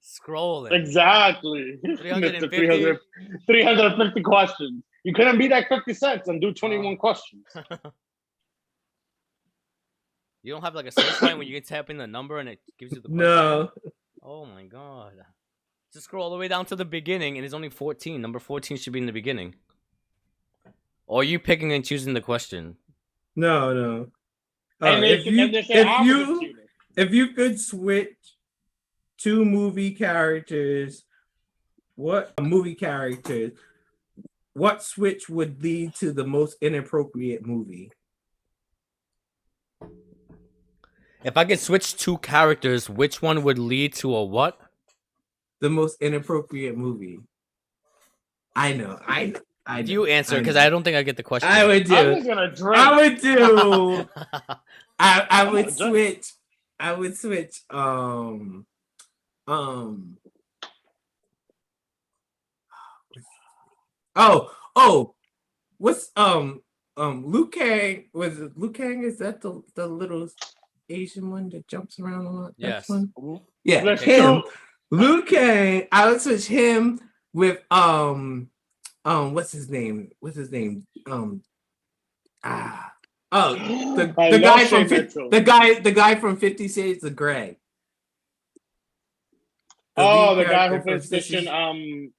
scrolling. 0.01 0.71
Exactly. 0.71 1.77
350. 1.85 2.47
300 2.47 2.99
350 3.47 4.21
questions. 4.21 4.84
You 5.03 5.13
couldn't 5.13 5.38
be 5.38 5.47
that 5.49 5.67
50 5.67 5.93
cents 5.93 6.27
and 6.30 6.39
do 6.41 6.53
21 6.53 6.97
questions. 6.97 7.45
You 10.45 10.51
don't 10.51 10.61
have 10.61 10.75
like 10.75 10.88
a 10.88 10.91
search 10.91 11.21
line 11.21 11.38
where 11.38 11.47
you 11.47 11.55
can 11.55 11.65
type 11.65 11.89
in 11.89 11.95
the 11.97 12.05
number 12.05 12.38
and 12.38 12.49
it 12.49 12.59
gives 12.77 12.91
you 12.91 12.97
the 12.99 13.07
question? 13.07 13.17
No. 13.17 13.71
Oh 14.21 14.45
my 14.45 14.63
god. 14.65 15.13
Just 15.93 16.03
scroll 16.03 16.25
all 16.25 16.31
the 16.31 16.35
way 16.38 16.49
down 16.49 16.65
to 16.65 16.75
the 16.75 16.84
beginning 16.84 17.38
and 17.38 17.45
it's 17.45 17.53
only 17.53 17.69
14. 17.69 18.21
Number 18.21 18.39
14 18.39 18.75
should 18.75 18.91
be 18.91 18.99
in 18.99 19.05
the 19.05 19.13
beginning. 19.13 19.55
Or 21.07 21.21
are 21.21 21.23
you 21.23 21.39
picking 21.39 21.71
and 21.71 21.85
choosing 21.85 22.13
the 22.13 22.19
question? 22.19 22.75
No, 23.38 23.73
no. 23.73 24.07
Uh, 24.81 24.85
And 24.95 25.03
they- 25.03 25.11
if 25.13 25.25
you 25.25 25.43
and 25.45 25.53
they 25.53 25.61
say 25.61 25.75
if 25.75 26.05
you 26.05 26.55
if 26.97 27.11
you 27.13 27.27
could 27.30 27.57
switch 27.57 28.17
two 29.17 29.45
movie 29.45 29.91
characters, 29.91 31.05
what 31.95 32.34
movie 32.41 32.75
characters? 32.75 33.53
What 34.53 34.84
switch 34.84 35.30
would 35.30 35.63
lead 35.63 35.95
to 35.95 36.11
the 36.11 36.25
most 36.25 36.57
inappropriate 36.61 37.45
movie? 37.45 37.91
If 41.23 41.38
I 41.38 41.45
could 41.45 41.59
switch 41.59 41.95
two 41.95 42.17
characters, 42.19 42.89
which 42.89 43.21
one 43.21 43.43
would 43.43 43.57
lead 43.57 43.93
to 43.95 44.13
a 44.15 44.23
what? 44.23 44.59
The 45.61 45.69
most 45.69 46.01
inappropriate 46.01 46.77
movie. 46.77 47.19
I 48.55 48.73
know. 48.73 48.99
I 49.07 49.27
know. 49.27 49.39
I 49.65 49.81
know, 49.81 49.88
You 49.88 50.05
answer 50.05 50.38
because 50.39 50.55
know. 50.55 50.61
I 50.61 50.69
don't 50.69 50.84
think 50.84 50.97
I 50.97 51.03
get 51.03 51.15
the 51.15 51.23
question. 51.23 51.49
I 51.49 51.65
would 51.65 51.89
I'm 51.91 52.05
do. 52.05 52.15
just 52.15 52.27
gonna 52.27 52.51
drink. 52.53 52.77
I 52.77 52.95
would 52.97 53.21
do. 53.21 54.09
I 54.99 55.27
I 55.30 55.43
would 55.45 55.65
gonna 55.77 55.91
drink. 55.91 56.23
switch. 56.23 56.34
I 56.80 56.91
would 56.91 57.17
switch. 57.17 57.61
Um. 57.69 58.65
Um. 59.47 60.17
Oh. 64.15 64.52
Oh. 64.76 65.15
What's 65.77 66.11
um 66.15 66.61
um 66.98 67.26
Liu 67.31 67.48
Kang 67.48 68.06
was 68.14 68.40
it 68.40 68.57
Liu 68.57 68.72
Kang? 68.72 69.03
Is 69.03 69.18
that 69.19 69.41
the 69.41 69.61
the 69.76 69.88
little 69.88 70.27
Asian 70.90 71.31
one 71.31 71.49
that 71.49 71.68
jumps 71.68 71.99
around 71.99 72.26
a 72.26 72.31
lot? 72.31 72.53
That's 72.57 72.90
Yes. 72.90 72.90
one? 72.90 73.41
Yeah, 73.64 73.84
Let's 73.84 74.02
him. 74.03 74.23
go. 74.23 74.44
Liu 74.91 75.23
Kang. 75.23 75.88
I 75.91 76.10
would 76.10 76.22
switch 76.22 76.45
him 76.45 76.99
with 77.34 77.60
um 77.72 78.49
um 79.06 79.34
what's 79.34 79.52
his 79.52 79.69
name? 79.69 80.11
What's 80.19 80.38
his 80.38 80.52
name? 80.52 80.85
Um 81.07 81.41
ah 82.44 82.91
oh 83.31 83.56
the, 83.95 84.14
I 84.18 84.31
the 84.31 84.40
guy 84.40 84.64
Shay 84.65 84.68
from 84.69 84.88
Fif- 84.88 85.02
Mitchell. 85.07 85.30
the 85.30 85.41
guy 85.41 85.80
the 85.80 85.91
guy 85.91 86.15
from 86.15 86.38
Fifty 86.38 86.68
Shades 86.68 87.03
of 87.03 87.15
Grey. 87.15 87.57
The 89.95 90.02
Oh, 90.03 90.35
the 90.35 90.44
guy 90.45 90.68
who 90.69 90.80
character 90.80 90.81
from 90.81 90.99
plays 90.99 91.10
Christian, 91.10 91.48
um, 91.48 92.11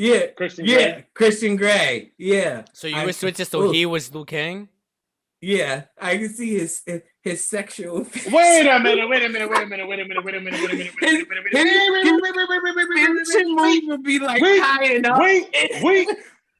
Yeah, 0.00 0.26
Christian 0.28 0.64
yeah, 0.64 0.76
Grey. 0.76 1.06
Christian 1.14 1.56
Grey. 1.56 2.12
Yeah. 2.18 2.64
so 2.72 2.86
you 2.88 2.96
I- 2.96 3.04
would 3.04 3.14
switch 3.14 3.36
so 3.36 3.62
Ooh. 3.62 3.70
he 3.72 3.84
was 3.86 4.12
Liu 4.14 4.24
Kang? 4.24 4.68
Yeah, 5.42 5.84
I 5.98 6.18
can 6.18 6.28
see 6.28 6.58
his 6.58 6.82
his 7.22 7.48
sexual. 7.48 8.06
Wait 8.30 8.66
a 8.66 8.78
minute, 8.78 9.08
wait 9.08 9.22
a 9.24 9.28
minute, 9.28 9.48
wait 9.50 9.62
a 9.62 9.66
minute, 9.66 9.88
wait 9.88 10.00
a 10.00 10.04
minute, 10.04 10.22
wait 10.24 10.34
a 10.34 10.40
minute, 10.40 10.60
wait 10.60 10.72
a 10.72 10.76
minute, 10.76 10.92
wait 11.00 11.12
a 11.12 11.14
minute, 11.16 11.32
wait 11.52 11.64
a 11.64 11.64
minute, 11.64 11.92
wait 11.92 12.06
a 12.06 12.12
minute, 12.12 12.22
wait, 12.22 12.36
wait, 12.36 12.36
wait, 12.36 12.48
wait, 12.48 12.48
wait, 12.48 12.60
wait, 12.62 12.76
wait, 12.76 12.88
wait, 12.90 13.06
Finishing 13.06 13.56
wait, 13.56 13.84
move 13.84 13.88
would 13.90 14.02
be 14.02 14.18
like 14.18 14.42
wait, 14.42 14.58
tying 14.60 15.06
up. 15.06 15.18
wait, 15.18 15.48
wait, 15.82 16.08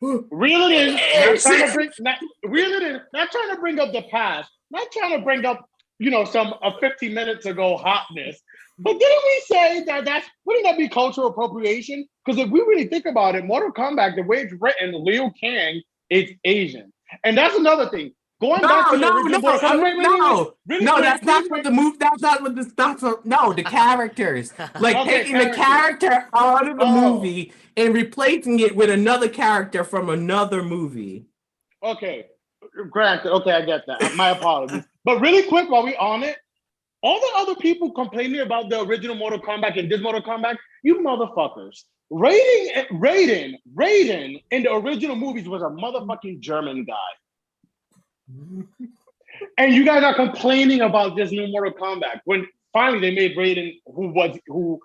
reel 0.00 0.62
it 0.68 0.72
in. 0.72 0.94
Not 0.94 1.00
Yes. 1.02 1.42
trying 1.42 1.66
to 1.68 1.74
bring, 1.74 1.90
not, 2.00 2.18
reel 2.44 2.70
it 2.72 2.82
in. 2.82 3.00
Not 3.12 3.30
trying 3.30 3.50
to 3.50 3.56
bring 3.60 3.78
up 3.80 3.92
the 3.92 4.02
past. 4.10 4.50
Not 4.70 4.86
trying 4.92 5.18
to 5.18 5.24
bring 5.24 5.44
up, 5.44 5.68
you 5.98 6.10
know, 6.10 6.24
some 6.24 6.54
uh, 6.62 6.70
50 6.80 7.10
minutes 7.10 7.44
ago 7.46 7.76
hotness. 7.76 8.40
But 8.78 8.98
didn't 8.98 9.22
we 9.24 9.42
say 9.54 9.84
that 9.84 10.04
that's 10.06 10.26
wouldn't 10.46 10.64
that 10.64 10.78
be 10.78 10.88
cultural 10.88 11.26
appropriation? 11.28 12.06
Because 12.30 12.46
if 12.46 12.50
we 12.52 12.60
really 12.60 12.86
think 12.86 13.06
about 13.06 13.34
it, 13.34 13.44
Mortal 13.44 13.72
Kombat, 13.72 14.14
the 14.14 14.22
way 14.22 14.38
it's 14.42 14.54
written, 14.60 14.94
Liu 15.04 15.32
Kang 15.40 15.82
is 16.10 16.30
Asian, 16.44 16.92
and 17.24 17.36
that's 17.36 17.56
another 17.56 17.88
thing. 17.88 18.12
Going 18.40 18.60
back 18.62 18.86
No, 18.86 18.92
to 18.92 18.98
the 18.98 19.10
no, 19.10 19.16
original 19.16 19.40
no, 19.40 19.50
Mortal 19.50 19.68
Kombat- 19.68 19.82
wait. 19.82 19.96
no, 19.98 20.54
Really 20.68 20.84
no. 20.84 20.92
quick, 20.94 21.04
That's 21.04 21.22
really 21.26 21.32
not 21.40 21.50
what 21.50 21.64
the 21.64 21.70
move. 21.72 21.98
That's 21.98 22.22
not 22.22 22.40
what 22.42 22.54
the 22.54 22.72
that's 22.76 23.02
what, 23.02 23.26
no 23.26 23.52
the 23.52 23.62
characters. 23.78 24.52
Like 24.78 24.94
Okay, 24.96 25.24
taking 25.24 25.38
the 25.38 25.50
character 25.50 26.28
out 26.32 26.68
of 26.68 26.78
the 26.78 26.84
Oh. 26.84 27.14
movie 27.14 27.52
and 27.76 27.92
replacing 27.94 28.60
it 28.60 28.76
with 28.76 28.90
another 28.90 29.28
character 29.28 29.82
from 29.82 30.08
another 30.08 30.62
movie. 30.62 31.26
Okay, 31.82 32.26
granted. 32.90 33.32
Okay, 33.32 33.50
I 33.52 33.62
get 33.62 33.86
that. 33.88 34.14
My 34.14 34.30
apologies. 34.30 34.84
But 35.04 35.20
really 35.20 35.42
quick, 35.48 35.68
while 35.68 35.82
we 35.84 35.96
on 35.96 36.22
it, 36.22 36.36
all 37.02 37.18
the 37.18 37.30
other 37.38 37.56
people 37.56 37.90
complaining 37.90 38.40
about 38.40 38.70
the 38.70 38.80
original 38.82 39.16
Mortal 39.16 39.40
Kombat 39.40 39.76
and 39.78 39.90
this 39.90 40.00
Mortal 40.00 40.22
Kombat, 40.22 40.56
you 40.84 41.00
motherfuckers. 41.00 41.82
Raiden, 42.12 42.88
Raiden, 42.90 43.54
Raiden 43.74 44.42
in 44.50 44.62
the 44.64 44.72
original 44.72 45.16
movies 45.16 45.48
was 45.48 45.62
a 45.62 45.66
motherfucking 45.66 46.40
German 46.40 46.84
guy. 46.84 48.64
And 49.58 49.74
you 49.74 49.84
guys 49.84 50.02
are 50.02 50.14
complaining 50.14 50.80
about 50.80 51.16
this 51.16 51.30
new 51.30 51.46
Mortal 51.48 51.72
Kombat 51.72 52.20
when 52.24 52.46
finally 52.72 53.00
they 53.00 53.14
made 53.14 53.36
Raiden 53.36 53.80
who 53.86 54.08
was 54.08 54.36
who 54.46 54.80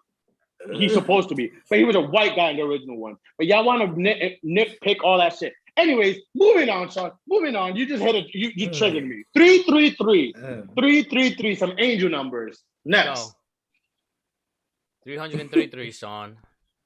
he's 0.73 0.93
supposed 0.93 1.29
to 1.29 1.35
be, 1.35 1.51
but 1.69 1.77
he 1.77 1.83
was 1.83 1.95
a 1.95 2.01
white 2.01 2.35
guy 2.35 2.51
in 2.51 2.57
the 2.57 2.63
original 2.63 2.97
one. 2.97 3.17
But 3.37 3.47
y'all 3.47 3.65
want 3.65 3.81
to 3.81 3.99
nit, 4.01 4.39
nitpick 4.43 4.97
all 5.03 5.17
that 5.17 5.37
shit. 5.37 5.53
Anyways, 5.77 6.19
moving 6.33 6.69
on, 6.69 6.89
Sean. 6.89 7.11
Moving 7.27 7.55
on. 7.55 7.75
You 7.75 7.85
just 7.85 8.01
hit 8.01 8.15
it. 8.15 8.33
You, 8.33 8.51
you 8.55 8.69
triggered 8.71 9.05
me. 9.05 9.23
Three, 9.33 9.63
three, 9.63 9.89
three, 9.91 10.33
three, 10.77 11.03
three, 11.03 11.35
three. 11.35 11.55
Some 11.55 11.73
angel 11.77 12.09
numbers. 12.09 12.63
Go. 12.85 12.91
Next. 12.91 13.33
333, 15.03 15.91
Sean. 15.91 16.37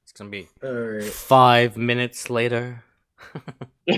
It's 0.10 0.18
gonna 0.18 0.32
be 0.32 0.48
all 0.64 0.74
right. 0.74 1.04
five 1.04 1.78
minutes 1.78 2.32
later. 2.32 2.84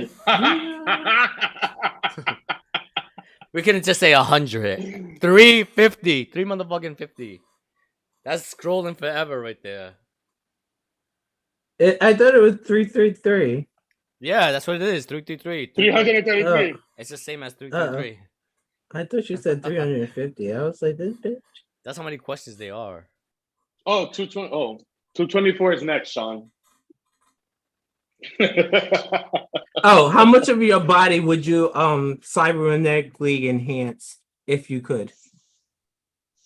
We 3.53 3.61
couldn't 3.61 3.83
just 3.83 3.99
say 3.99 4.15
100. 4.15 5.19
350. 5.19 6.25
3 6.25 6.45
motherfucking 6.45 6.97
50. 6.97 7.41
That's 8.23 8.53
scrolling 8.53 8.97
forever 8.97 9.41
right 9.41 9.61
there. 9.61 9.95
It, 11.77 11.97
I 12.01 12.13
thought 12.13 12.35
it 12.35 12.41
was 12.41 12.57
three 12.65 12.85
three 12.85 13.13
three. 13.13 13.67
Yeah, 14.19 14.51
that's 14.51 14.67
what 14.67 14.77
it 14.77 14.81
is. 14.83 15.05
333. 15.05 15.73
333. 15.75 16.75
It's 16.97 17.09
the 17.09 17.17
same 17.17 17.43
as 17.43 17.53
333. 17.53 18.11
Uh-uh. 18.11 18.99
I 18.99 19.05
thought 19.05 19.29
you 19.29 19.38
said 19.38 19.63
three 19.63 19.77
hundred 19.77 20.01
and 20.01 20.09
fifty. 20.09 20.53
I 20.53 20.61
was 20.61 20.81
like, 20.81 20.97
this 20.97 21.15
bitch. 21.15 21.41
That's 21.83 21.97
how 21.97 22.03
many 22.03 22.17
questions 22.17 22.57
they 22.57 22.69
are. 22.69 23.07
Oh, 23.85 24.11
220. 24.11 24.49
Oh, 24.53 24.79
224 25.15 25.73
is 25.73 25.83
next, 25.83 26.11
Sean. 26.11 26.49
Oh, 29.83 30.09
how 30.09 30.25
much 30.25 30.47
of 30.47 30.61
your 30.61 30.79
body 30.79 31.19
would 31.19 31.43
you 31.45 31.73
um 31.73 32.17
cybernetically 32.17 33.49
enhance 33.49 34.17
if 34.45 34.69
you 34.69 34.79
could? 34.79 35.11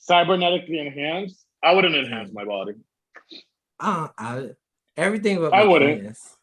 Cybernetically 0.10 0.80
enhance? 0.80 1.44
I 1.62 1.74
wouldn't 1.74 1.96
enhance 1.96 2.32
my 2.32 2.46
body. 2.46 2.74
Uh, 3.78 4.08
I, 4.18 4.50
everything 4.96 5.40
but 5.40 5.54
I 5.54 5.64
my 5.64 5.70
wouldn't. 5.70 6.02
penis. 6.02 6.38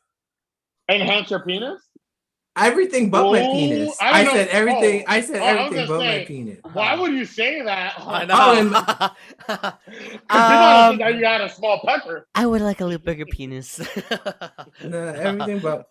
Enhance 0.90 1.31
your 1.31 1.40
penis? 1.47 1.81
Everything 2.55 3.09
but 3.09 3.33
my 3.33 3.41
Oh, 3.41 3.53
penis. 3.53 3.97
I 4.01 4.20
I, 4.20 4.24
said 4.27 4.49
everything. 4.49 5.01
Oh, 5.09 5.12
I 5.12 5.20
said 5.23 5.41
oh, 5.41 5.45
I 5.45 5.49
everything 5.49 5.87
gonna 5.87 5.89
but 5.89 6.01
say, 6.01 6.19
my 6.19 6.24
penis. 6.27 6.59
Why 6.74 6.95
would 6.97 7.12
you 7.12 7.24
say 7.24 7.62
that? 7.62 7.95
I 7.99 8.27
Oh, 8.29 8.62
know. 9.49 9.73
Because 10.29 10.93
Um, 10.93 11.01
you 11.19 11.24
had 11.24 11.41
a 11.41 11.49
small 11.49 11.81
pecker. 11.87 12.27
I 12.35 12.47
would 12.47 12.61
like 12.61 12.81
a 12.81 12.85
little 12.85 13.01
bigger 13.01 13.24
penis. 13.27 13.81
No, 14.85 14.99
everything 15.09 15.61
but. 15.61 15.89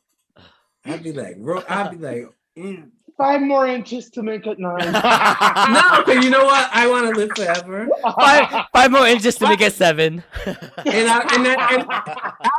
I'd 0.85 1.03
be 1.03 1.13
like, 1.13 1.35
ro- 1.37 1.63
I'd 1.69 1.91
be 1.91 1.97
like, 1.97 2.29
mm. 2.57 2.89
Five 3.17 3.41
more 3.41 3.67
inches 3.67 4.09
to 4.11 4.23
make 4.23 4.47
it 4.47 4.57
nine. 4.57 4.79
no, 4.93 6.03
because 6.03 6.23
you 6.23 6.31
know 6.31 6.45
what? 6.45 6.69
I 6.73 6.87
want 6.89 7.13
to 7.13 7.19
live 7.19 7.29
forever, 7.35 7.87
five, 8.19 8.65
five 8.73 8.89
more 8.89 9.05
inches 9.05 9.35
to 9.35 9.47
make 9.47 9.61
it 9.61 9.73
seven. 9.73 10.23
and 10.45 10.57
I 10.87 11.19
and, 11.35 11.47
I, 11.47 11.73
and 11.75 11.85
I 11.89 12.49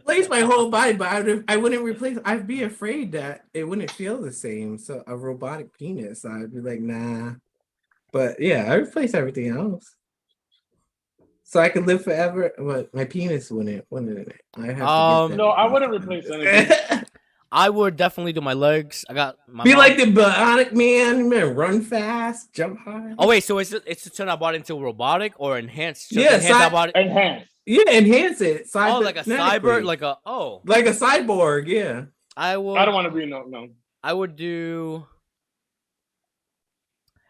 replace 0.00 0.28
my 0.28 0.40
whole 0.40 0.70
body, 0.70 0.94
but 0.94 1.08
I 1.08 1.20
would 1.20 1.44
I 1.48 1.56
wouldn't 1.56 1.82
replace. 1.84 2.18
I'd 2.24 2.46
be 2.46 2.62
afraid 2.62 3.12
that 3.12 3.44
it 3.54 3.64
wouldn't 3.64 3.90
feel 3.90 4.20
the 4.20 4.32
same. 4.32 4.78
So 4.78 5.02
a 5.06 5.16
robotic 5.16 5.76
penis, 5.76 6.24
I'd 6.24 6.52
be 6.52 6.60
like, 6.60 6.80
nah. 6.80 7.34
But 8.12 8.40
yeah, 8.40 8.70
I 8.70 8.74
replace 8.76 9.14
everything 9.14 9.48
else. 9.48 9.94
So 11.44 11.60
I 11.60 11.68
could 11.68 11.86
live 11.86 12.04
forever, 12.04 12.52
but 12.58 12.94
my 12.94 13.04
penis 13.04 13.50
wouldn't. 13.50 13.84
Wouldn't 13.90 14.18
it? 14.28 14.40
I 14.56 14.66
have 14.66 14.88
Um, 14.88 15.36
no, 15.36 15.48
I 15.48 15.66
wouldn't 15.66 15.92
replace 15.92 16.28
anything. 16.30 17.02
I 17.52 17.68
would 17.68 17.96
definitely 17.96 18.32
do 18.32 18.40
my 18.40 18.52
legs. 18.52 19.04
I 19.10 19.14
got 19.14 19.36
my 19.48 19.64
Be 19.64 19.70
mom- 19.70 19.78
like 19.80 19.96
the 19.96 20.04
bionic 20.04 20.72
man, 20.72 21.28
man, 21.28 21.56
run 21.56 21.80
fast, 21.82 22.52
jump 22.52 22.78
high. 22.78 23.14
Oh 23.18 23.26
wait, 23.26 23.42
so 23.42 23.58
it's 23.58 23.72
it's 23.72 24.04
to 24.04 24.10
turn 24.10 24.28
our 24.28 24.36
body 24.36 24.58
into 24.58 24.80
robotic 24.80 25.32
or 25.36 25.58
enhanced? 25.58 26.10
just 26.12 26.24
Yeah, 26.24 26.36
enhance 26.36 26.54
our 26.54 26.68
si- 26.68 26.72
body. 26.72 26.92
Enhance. 26.94 27.48
Yeah, 27.70 27.92
enhance 27.92 28.40
it. 28.40 28.66
Oh, 28.74 28.98
like 28.98 29.16
a 29.16 29.20
cybernetically. 29.20 29.60
cyber, 29.60 29.84
like 29.84 30.02
a 30.02 30.18
oh. 30.26 30.60
like 30.64 30.86
a 30.86 30.90
cyborg. 30.90 31.68
Yeah. 31.68 32.06
I 32.36 32.56
will. 32.56 32.76
I 32.76 32.84
don't 32.84 32.94
want 32.94 33.06
to 33.06 33.16
be 33.16 33.26
no 33.26 33.44
no. 33.44 33.68
I 34.02 34.12
would 34.12 34.34
do. 34.34 35.06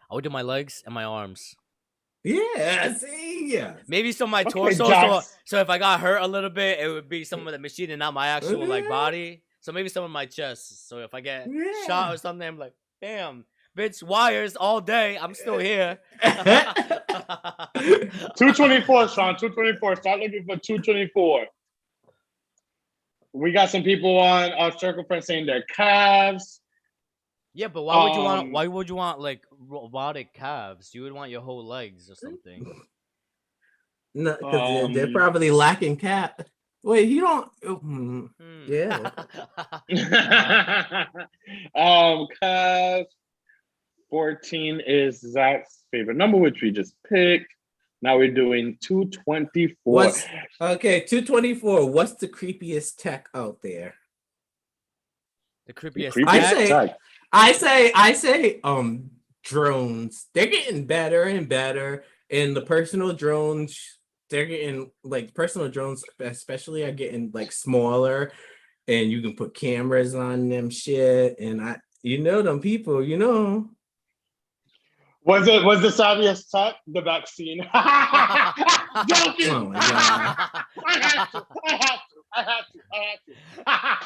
I 0.09 0.15
would 0.15 0.23
do 0.23 0.31
my 0.31 0.41
legs 0.41 0.81
and 0.83 0.95
my 0.95 1.03
arms. 1.03 1.55
Yeah. 2.23 2.91
See. 2.95 3.53
Yeah. 3.53 3.75
Maybe 3.87 4.11
some 4.11 4.29
of 4.29 4.31
my 4.31 4.41
Okay, 4.41 4.49
torso. 4.49 4.89
So, 4.89 5.21
so 5.45 5.59
if 5.59 5.69
I 5.69 5.77
got 5.77 5.99
hurt 5.99 6.23
a 6.23 6.27
little 6.27 6.49
bit, 6.49 6.79
it 6.79 6.87
would 6.87 7.07
be 7.07 7.23
some 7.23 7.45
of 7.45 7.53
the 7.53 7.59
machine 7.59 7.91
and 7.91 7.99
not 7.99 8.15
my 8.15 8.29
actual 8.29 8.65
like 8.65 8.89
body. 8.89 9.43
So 9.59 9.71
maybe 9.71 9.89
some 9.89 10.03
of 10.03 10.09
my 10.09 10.25
chest. 10.25 10.89
So 10.89 10.99
if 10.99 11.13
I 11.13 11.21
get 11.21 11.47
shot 11.85 12.15
or 12.15 12.17
something, 12.17 12.47
I'm 12.47 12.57
like, 12.57 12.73
damn, 12.99 13.45
bitch, 13.77 14.01
wires 14.03 14.55
all 14.55 14.79
day. 14.81 15.17
I'm 15.17 15.33
still 15.33 15.57
here. 15.57 15.99
224, 16.23 19.07
Sean. 19.09 19.35
224. 19.37 19.95
Start 19.97 20.19
looking 20.19 20.43
for 20.45 20.57
224. 20.57 21.45
We 23.33 23.51
got 23.53 23.69
some 23.69 23.83
people 23.83 24.17
on 24.19 24.51
our 24.53 24.71
circle 24.77 25.03
friends 25.05 25.25
saying 25.27 25.45
their 25.45 25.63
calves. 25.63 26.59
yeah, 27.53 27.67
but 27.69 27.83
why 27.83 28.03
would 28.03 28.13
you 28.15 28.21
want? 28.21 28.45
Um, 28.47 28.51
Why 28.51 28.67
would 28.67 28.89
you 28.89 28.95
want 28.95 29.19
like 29.21 29.45
robotic 29.51 30.33
calves? 30.33 30.93
You 30.93 31.03
would 31.03 31.13
want 31.13 31.31
your 31.31 31.39
whole 31.41 31.65
legs 31.65 32.09
or 32.09 32.15
something. 32.15 32.65
No, 34.13 34.33
'cause 34.35 34.41
they're, 34.51 34.87
they're 34.93 35.05
Um, 35.05 35.13
probably 35.13 35.51
lacking 35.51 35.95
cat. 35.95 36.45
Wait, 36.83 37.07
you 37.07 37.21
don't. 37.21 37.49
oh, 37.63 37.75
hmm. 37.75 38.25
Hmm. 38.37 38.65
Yeah. 38.67 39.11
um, 41.75 42.27
calves. 42.41 43.15
14 44.11 44.81
is 44.85 45.19
Zach's 45.21 45.85
favorite 45.89 46.17
number, 46.17 46.37
which 46.37 46.61
we 46.61 46.69
just 46.71 46.93
picked. 47.09 47.51
Now 48.03 48.17
we're 48.17 48.33
doing 48.33 48.77
224. 48.81 49.75
What's 49.83 50.25
okay? 50.59 51.01
Two 51.01 51.23
twenty 51.23 51.53
four. 51.53 51.89
What's 51.89 52.13
the 52.15 52.27
creepiest 52.27 52.97
tech 52.97 53.29
out 53.33 53.61
there? 53.61 53.95
the 55.67 55.73
creepiest. 55.73 56.11
Creepy 56.11 56.29
I 56.29 56.41
say- 56.41 56.67
tech. 56.67 56.97
I 57.33 57.51
say, 57.53 57.91
I 57.95 58.13
say, 58.13 58.59
um, 58.63 59.11
drones. 59.43 60.27
They're 60.33 60.47
getting 60.47 60.85
better 60.85 61.23
and 61.23 61.47
better, 61.47 62.03
and 62.29 62.55
the 62.55 62.61
personal 62.61 63.13
drones, 63.13 63.99
they're 64.29 64.45
getting 64.45 64.91
like 65.03 65.33
personal 65.33 65.69
drones, 65.69 66.03
especially 66.19 66.83
are 66.83 66.91
getting 66.91 67.31
like 67.33 67.53
smaller, 67.53 68.33
and 68.87 69.09
you 69.09 69.21
can 69.21 69.35
put 69.35 69.55
cameras 69.55 70.13
on 70.13 70.49
them, 70.49 70.69
shit. 70.69 71.39
And 71.39 71.61
I, 71.61 71.77
you 72.03 72.17
know, 72.17 72.41
them 72.41 72.59
people, 72.59 73.01
you 73.01 73.17
know. 73.17 73.69
Was 75.23 75.47
it 75.47 75.63
was 75.63 75.81
the 75.81 75.89
savviest 75.89 76.49
tech 76.49 76.75
the 76.87 77.01
vaccine? 77.01 77.59
Joking. 77.59 79.49
Oh 79.49 79.65
my 79.65 79.79
God. 79.79 80.63
I 80.87 80.97
had 80.99 81.25
to. 81.31 81.45
I 81.67 81.71
had 81.73 81.97
to. 81.97 82.21
I 82.33 82.41
had 82.41 82.63
to. 82.73 82.79
I 83.67 83.73
had 83.73 83.99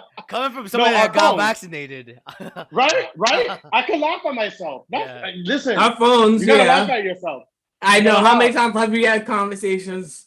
to. 0.00 0.04
Coming 0.28 0.52
from 0.56 0.68
somebody 0.68 0.92
No, 0.92 0.96
that 0.96 1.08
our 1.10 1.14
got 1.14 1.30
phones. 1.32 1.42
vaccinated. 1.42 2.18
right, 2.72 3.08
right. 3.16 3.60
I 3.72 3.82
can 3.82 4.00
laugh 4.00 4.22
at 4.26 4.34
myself. 4.34 4.86
That's, 4.90 5.06
Yeah. 5.06 5.42
Listen, 5.44 5.76
Our 5.76 5.94
phones, 5.96 6.40
you 6.40 6.46
gotta 6.48 6.64
yeah. 6.64 6.76
laugh 6.80 6.90
at 6.90 7.04
yourself. 7.04 7.42
I 7.82 8.00
know. 8.00 8.14
Yeah. 8.14 8.20
How 8.24 8.38
many 8.38 8.52
times 8.54 8.74
have 8.74 8.90
we 8.90 9.04
had 9.04 9.26
conversations 9.26 10.26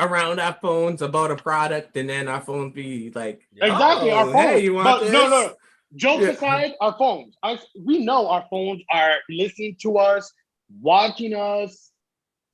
around 0.00 0.40
our 0.40 0.56
phones 0.60 1.00
about 1.02 1.30
a 1.30 1.36
product, 1.36 1.96
and 1.96 2.08
then 2.10 2.26
our 2.26 2.40
phones 2.40 2.74
be 2.74 3.12
like, 3.14 3.42
Exactly, 3.56 4.10
our 4.10 4.26
"Oh, 4.26 4.32
phones. 4.32 4.44
Hey, 4.44 4.62
you 4.64 4.74
want 4.74 4.84
but 4.86 5.00
this? 5.02 5.12
no, 5.12 5.28
no. 5.28 5.54
Jokes 5.96 6.22
Yeah. 6.22 6.28
aside, 6.30 6.72
our 6.80 6.94
phones. 6.96 7.36
I, 7.42 7.58
we 7.84 7.98
know 8.04 8.28
our 8.28 8.44
phones 8.50 8.82
are 8.90 9.16
listening 9.28 9.76
to 9.82 9.98
us, 9.98 10.32
watching 10.80 11.34
us. 11.34 11.90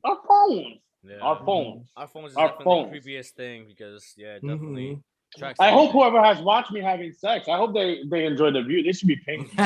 Our 0.04 0.18
phones. 0.26 0.78
Yeah. 1.02 1.16
Our 1.20 1.44
phones. 1.44 1.90
Our 1.96 2.08
phones 2.08 2.30
is 2.32 2.36
Our 2.36 2.48
definitely 2.48 2.64
phones. 2.64 3.04
the 3.04 3.10
creepiest 3.12 3.30
thing 3.32 3.64
because 3.68 4.14
yeah, 4.16 4.34
definitely 4.34 4.96
Mhm. 4.96 5.02
tracks. 5.38 5.60
I 5.60 5.70
hope 5.70 5.92
whoever 5.92 6.22
has 6.22 6.40
watched 6.40 6.72
me 6.72 6.80
having 6.80 7.12
sex, 7.12 7.48
I 7.48 7.56
hope 7.56 7.74
they 7.74 8.02
they 8.08 8.24
enjoy 8.24 8.50
the 8.52 8.62
view. 8.62 8.82
They 8.82 8.92
should 8.92 9.08
be 9.08 9.16
paying. 9.16 9.48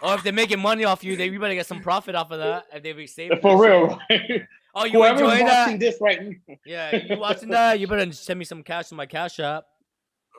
Or 0.00 0.14
if 0.14 0.22
they're 0.22 0.32
making 0.32 0.60
money 0.60 0.84
off 0.84 1.02
you, 1.02 1.16
they 1.16 1.26
you 1.30 1.40
better 1.40 1.54
get 1.54 1.66
some 1.66 1.80
profit 1.80 2.14
off 2.14 2.30
of 2.30 2.38
that. 2.38 2.66
If 2.72 2.84
they 2.84 2.92
be 2.92 3.08
saving 3.08 3.40
For 3.40 3.60
real, 3.60 3.98
right? 4.10 4.46
Oh, 4.72 4.84
you 4.84 4.92
Whoever's 4.92 5.20
enjoying 5.22 5.44
watching 5.44 5.72
that? 5.72 5.80
this 5.80 5.98
right 6.00 6.22
now. 6.22 6.54
Yeah, 6.64 6.94
you 6.96 7.18
watching 7.18 7.48
that? 7.48 7.80
You 7.80 7.88
better 7.88 8.12
send 8.12 8.38
me 8.38 8.44
some 8.44 8.62
cash 8.62 8.92
in 8.92 8.96
my 8.96 9.06
cash 9.06 9.40
app. 9.40 9.64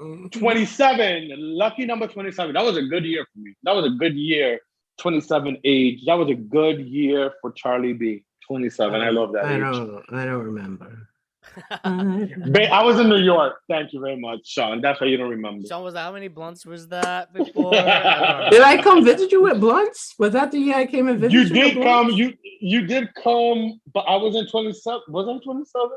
Mhm. 0.01 0.31
27, 0.31 1.31
lucky 1.37 1.85
number 1.85 2.07
27. 2.07 2.53
That 2.53 2.63
was 2.63 2.77
a 2.77 2.83
good 2.83 3.03
year 3.05 3.25
for 3.33 3.39
me. 3.39 3.53
That 3.63 3.75
was 3.75 3.85
a 3.85 3.89
good 3.89 4.15
year. 4.15 4.59
27 4.99 5.57
age. 5.63 6.05
That 6.05 6.15
was 6.15 6.29
a 6.29 6.35
good 6.35 6.79
year 6.87 7.33
for 7.41 7.51
Charlie 7.53 7.93
B. 7.93 8.23
27. 8.47 9.01
I 9.01 9.09
love 9.09 9.31
that 9.33 9.45
I 9.45 9.55
age. 9.55 9.61
don't. 9.61 10.03
I 10.11 10.25
don't 10.25 10.43
remember. 10.43 11.07
Ba- 11.83 12.71
I 12.71 12.83
was 12.83 12.99
in 12.99 13.09
New 13.09 13.17
York. 13.17 13.55
Thank 13.69 13.93
you 13.93 13.99
very 14.01 14.17
much, 14.19 14.39
Sean. 14.45 14.81
That's 14.81 14.99
why 15.01 15.07
you 15.07 15.17
don't 15.17 15.29
remember. 15.29 15.67
Sean 15.67 15.83
was 15.83 15.93
like, 15.93 16.03
"How 16.03 16.11
many 16.11 16.27
blunts 16.27 16.65
was 16.65 16.87
that 16.89 17.33
before?" 17.33 17.73
I 17.75 18.49
Did. 18.51 18.61
I 18.61 18.81
come 18.81 19.03
visit 19.05 19.31
you 19.31 19.41
with 19.43 19.59
blunts? 19.59 20.15
Was 20.19 20.33
that 20.33 20.51
the 20.51 20.59
year 20.59 20.75
I 20.75 20.85
came 20.85 21.07
and 21.07 21.19
visited 21.19 21.33
You 21.33 21.41
you? 21.55 21.63
did 21.69 21.77
with 21.77 21.85
come. 21.85 22.05
blunts? 22.07 22.17
You 22.17 22.33
you 22.61 22.85
did 22.85 23.09
come, 23.15 23.79
but 23.93 24.01
I 24.01 24.15
was 24.17 24.35
in 24.35 24.47
27. 24.47 25.01
Was 25.09 25.27
I 25.27 25.43
27? 25.43 25.89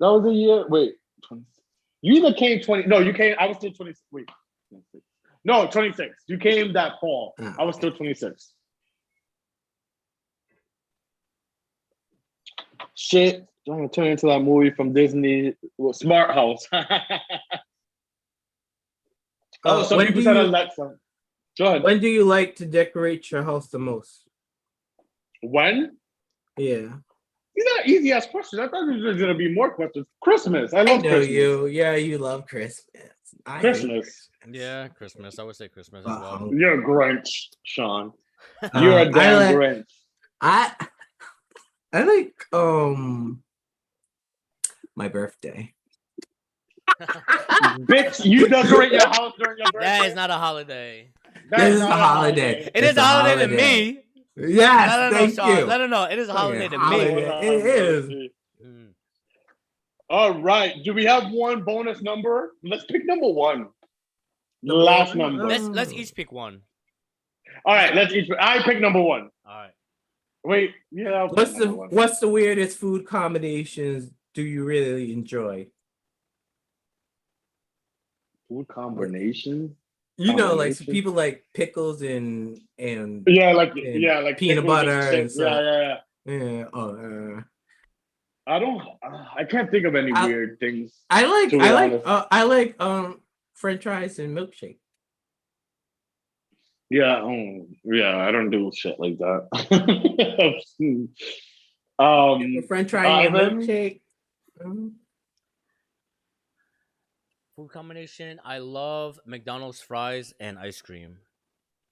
That 0.00 0.06
was 0.12 0.22
the 0.24 0.32
year. 0.32 0.66
Wait, 0.68 0.94
20, 1.26 1.42
you 2.02 2.14
either 2.14 2.34
came 2.34 2.60
20. 2.60 2.86
No, 2.86 2.98
you 2.98 3.12
came. 3.14 3.34
I 3.38 3.46
was 3.46 3.56
still 3.56 3.72
26. 3.72 4.00
Wait, 4.10 4.28
no, 5.44 5.66
26. 5.66 6.24
You 6.28 6.38
came 6.38 6.72
that 6.74 7.00
fall. 7.00 7.34
Ah. 7.40 7.54
I 7.58 7.64
was 7.64 7.76
still 7.76 7.92
26. 7.92 8.52
Shit, 12.94 13.46
I'm 13.68 13.76
gonna 13.76 13.88
turn 13.88 14.06
into 14.08 14.26
that 14.26 14.40
movie 14.40 14.70
from 14.70 14.92
Disney, 14.92 15.54
well, 15.78 15.92
Smart 15.92 16.30
House. 16.34 16.66
oh, 16.72 16.82
Uh, 19.64 19.86
when 19.96 20.06
people 20.08 20.20
do 20.20 20.24
said 20.24 20.36
you- 20.36 20.42
Alexa. 20.42 20.94
Go 21.58 21.66
ahead. 21.66 21.82
When 21.82 22.00
do 22.00 22.08
you 22.08 22.24
like 22.24 22.56
to 22.56 22.66
decorate 22.66 23.30
your 23.30 23.42
house 23.42 23.68
the 23.68 23.78
most? 23.78 24.26
When? 25.42 25.98
Yeah, 26.56 26.88
These 27.54 27.64
are 27.66 27.84
easy 27.86 28.12
ass 28.12 28.26
questions. 28.26 28.60
I 28.60 28.68
thought 28.68 28.86
there 28.86 28.96
was 28.98 29.18
gonna 29.18 29.34
be 29.34 29.52
more 29.52 29.70
questions. 29.74 30.06
Christmas. 30.20 30.72
I 30.72 30.78
love 30.78 30.88
I 30.88 30.92
love 30.94 31.02
know 31.02 31.10
Christmas. 31.10 31.28
you. 31.34 31.66
Yeah, 31.66 31.94
you 31.96 32.18
love 32.18 32.46
Christmas. 32.46 32.86
I 33.46 33.52
hate 33.54 33.60
Christmas. 33.60 34.28
Yeah, 34.50 34.88
Christmas. 34.88 35.38
I 35.38 35.42
would 35.44 35.56
say 35.56 35.68
Christmas 35.68 36.00
as 36.00 36.06
well. 36.06 36.24
Uh-oh. 36.24 36.52
You're 36.52 36.80
a 36.80 36.84
Grinch, 36.84 37.48
Sean. 37.62 38.12
You're 38.80 38.98
a 38.98 39.02
Um, 39.02 39.08
I 39.08 39.10
damn 39.18 39.36
like- 39.40 39.56
Grinch. 39.56 39.84
I 40.40 40.72
I 41.92 42.02
like 42.04 42.34
um 42.52 43.42
my 44.96 45.08
birthday. 45.08 45.72
Bitch, 47.00 48.24
you 48.24 48.48
decorate 48.48 48.92
your 48.92 49.06
house 49.06 49.32
during 49.38 49.58
your 49.58 49.66
birthday. 49.72 49.80
That 49.98 50.06
is 50.06 50.14
not 50.14 50.30
a 50.30 50.34
holiday. 50.34 51.10
That 51.50 51.58
This 51.60 51.74
is 51.74 51.80
not 51.80 51.90
a 51.92 52.02
holiday. 52.02 52.62
It 52.64 52.70
It's 52.74 52.90
is 52.92 52.96
a 52.96 53.02
holiday, 53.02 53.46
to 53.46 53.56
me. 53.56 54.00
Yes, 54.36 54.90
Let 54.90 54.98
her 54.98 55.10
know, 55.10 55.16
thank 55.18 55.34
Sean. 55.34 55.56
you. 55.58 55.64
Let 55.66 55.80
her 55.80 55.88
know. 55.88 56.04
It 56.04 56.18
is 56.18 56.28
a 56.28 56.32
holiday 56.32 56.68
to 56.68 56.78
holiday. 56.78 57.14
me. 57.14 57.22
It 57.22 57.66
is. 57.66 58.08
Mm. 58.64 58.88
All 60.08 60.40
right. 60.40 60.82
Do 60.82 60.94
we 60.94 61.04
have 61.04 61.30
one 61.30 61.62
bonus 61.62 62.00
number? 62.02 62.54
Let's 62.62 62.84
pick 62.84 63.04
number 63.04 63.28
one. 63.28 63.68
The 64.62 64.74
last 64.74 65.14
number. 65.14 65.46
Let's 65.46 65.64
let's 65.64 65.92
each 65.92 66.14
pick 66.14 66.32
one. 66.32 66.62
All 67.66 67.74
right. 67.74 67.94
Let's 67.94 68.14
each. 68.14 68.30
I 68.40 68.62
pick 68.62 68.80
number 68.80 69.02
one. 69.02 69.30
All 69.46 69.54
right. 69.54 69.72
Wait. 70.44 70.74
Yeah. 70.90 71.24
What's 71.24 71.52
the 71.52 71.70
one. 71.70 71.88
what's 71.90 72.18
the 72.18 72.28
weirdest 72.28 72.78
food 72.78 73.06
combinations 73.06 74.10
do 74.34 74.42
you 74.42 74.64
really 74.64 75.12
enjoy? 75.12 75.66
food 78.52 78.68
combination? 78.68 79.74
You 80.26 80.34
know, 80.36 80.54
like 80.54 80.74
some 80.74 80.86
people 80.86 81.12
like 81.12 81.44
pickles 81.54 82.02
and 82.02 82.58
and 82.78 83.24
Yeah, 83.26 83.52
like 83.52 83.72
And 83.76 84.00
yeah, 84.00 84.18
like 84.20 84.38
peanut 84.38 84.64
butter 84.66 84.90
and. 85.00 85.22
Yeah, 85.22 85.26
stuff. 85.28 85.62
yeah, 85.62 85.96
yeah. 86.26 86.50
yeah. 86.50 86.64
Oh, 86.72 86.90
uh, 87.36 87.40
I 88.46 88.58
don't. 88.58 88.80
uh, 89.02 89.24
I 89.36 89.44
can't 89.44 89.70
think 89.70 89.84
of 89.86 89.94
any 89.94 90.12
I- 90.12 90.26
weird 90.26 90.58
things. 90.60 90.92
I 91.10 91.26
like 91.26 91.54
I 91.54 91.72
like 91.74 92.02
uh, 92.04 92.24
I 92.30 92.42
like 92.44 92.80
um 92.80 93.20
French 93.54 93.82
fries 93.84 94.18
and 94.18 94.36
milkshake. 94.36 94.78
Yeah, 96.90 97.22
um, 97.22 97.68
yeah, 97.84 98.16
I 98.18 98.30
don't 98.32 98.50
do 98.50 98.70
shit 98.74 99.00
like 99.00 99.16
that. 99.18 99.48
um, 101.98 102.62
French 102.68 102.90
fry 102.90 103.24
and 103.24 103.36
Ivan? 103.36 103.60
milkshake. 103.60 104.00
Mhm. 104.62 104.92
Food 107.62 107.70
combination. 107.70 108.40
I 108.44 108.58
love 108.58 109.20
McDonald's 109.24 109.80
fries 109.80 110.34
and 110.40 110.58
ice 110.58 110.82
cream. 110.82 111.18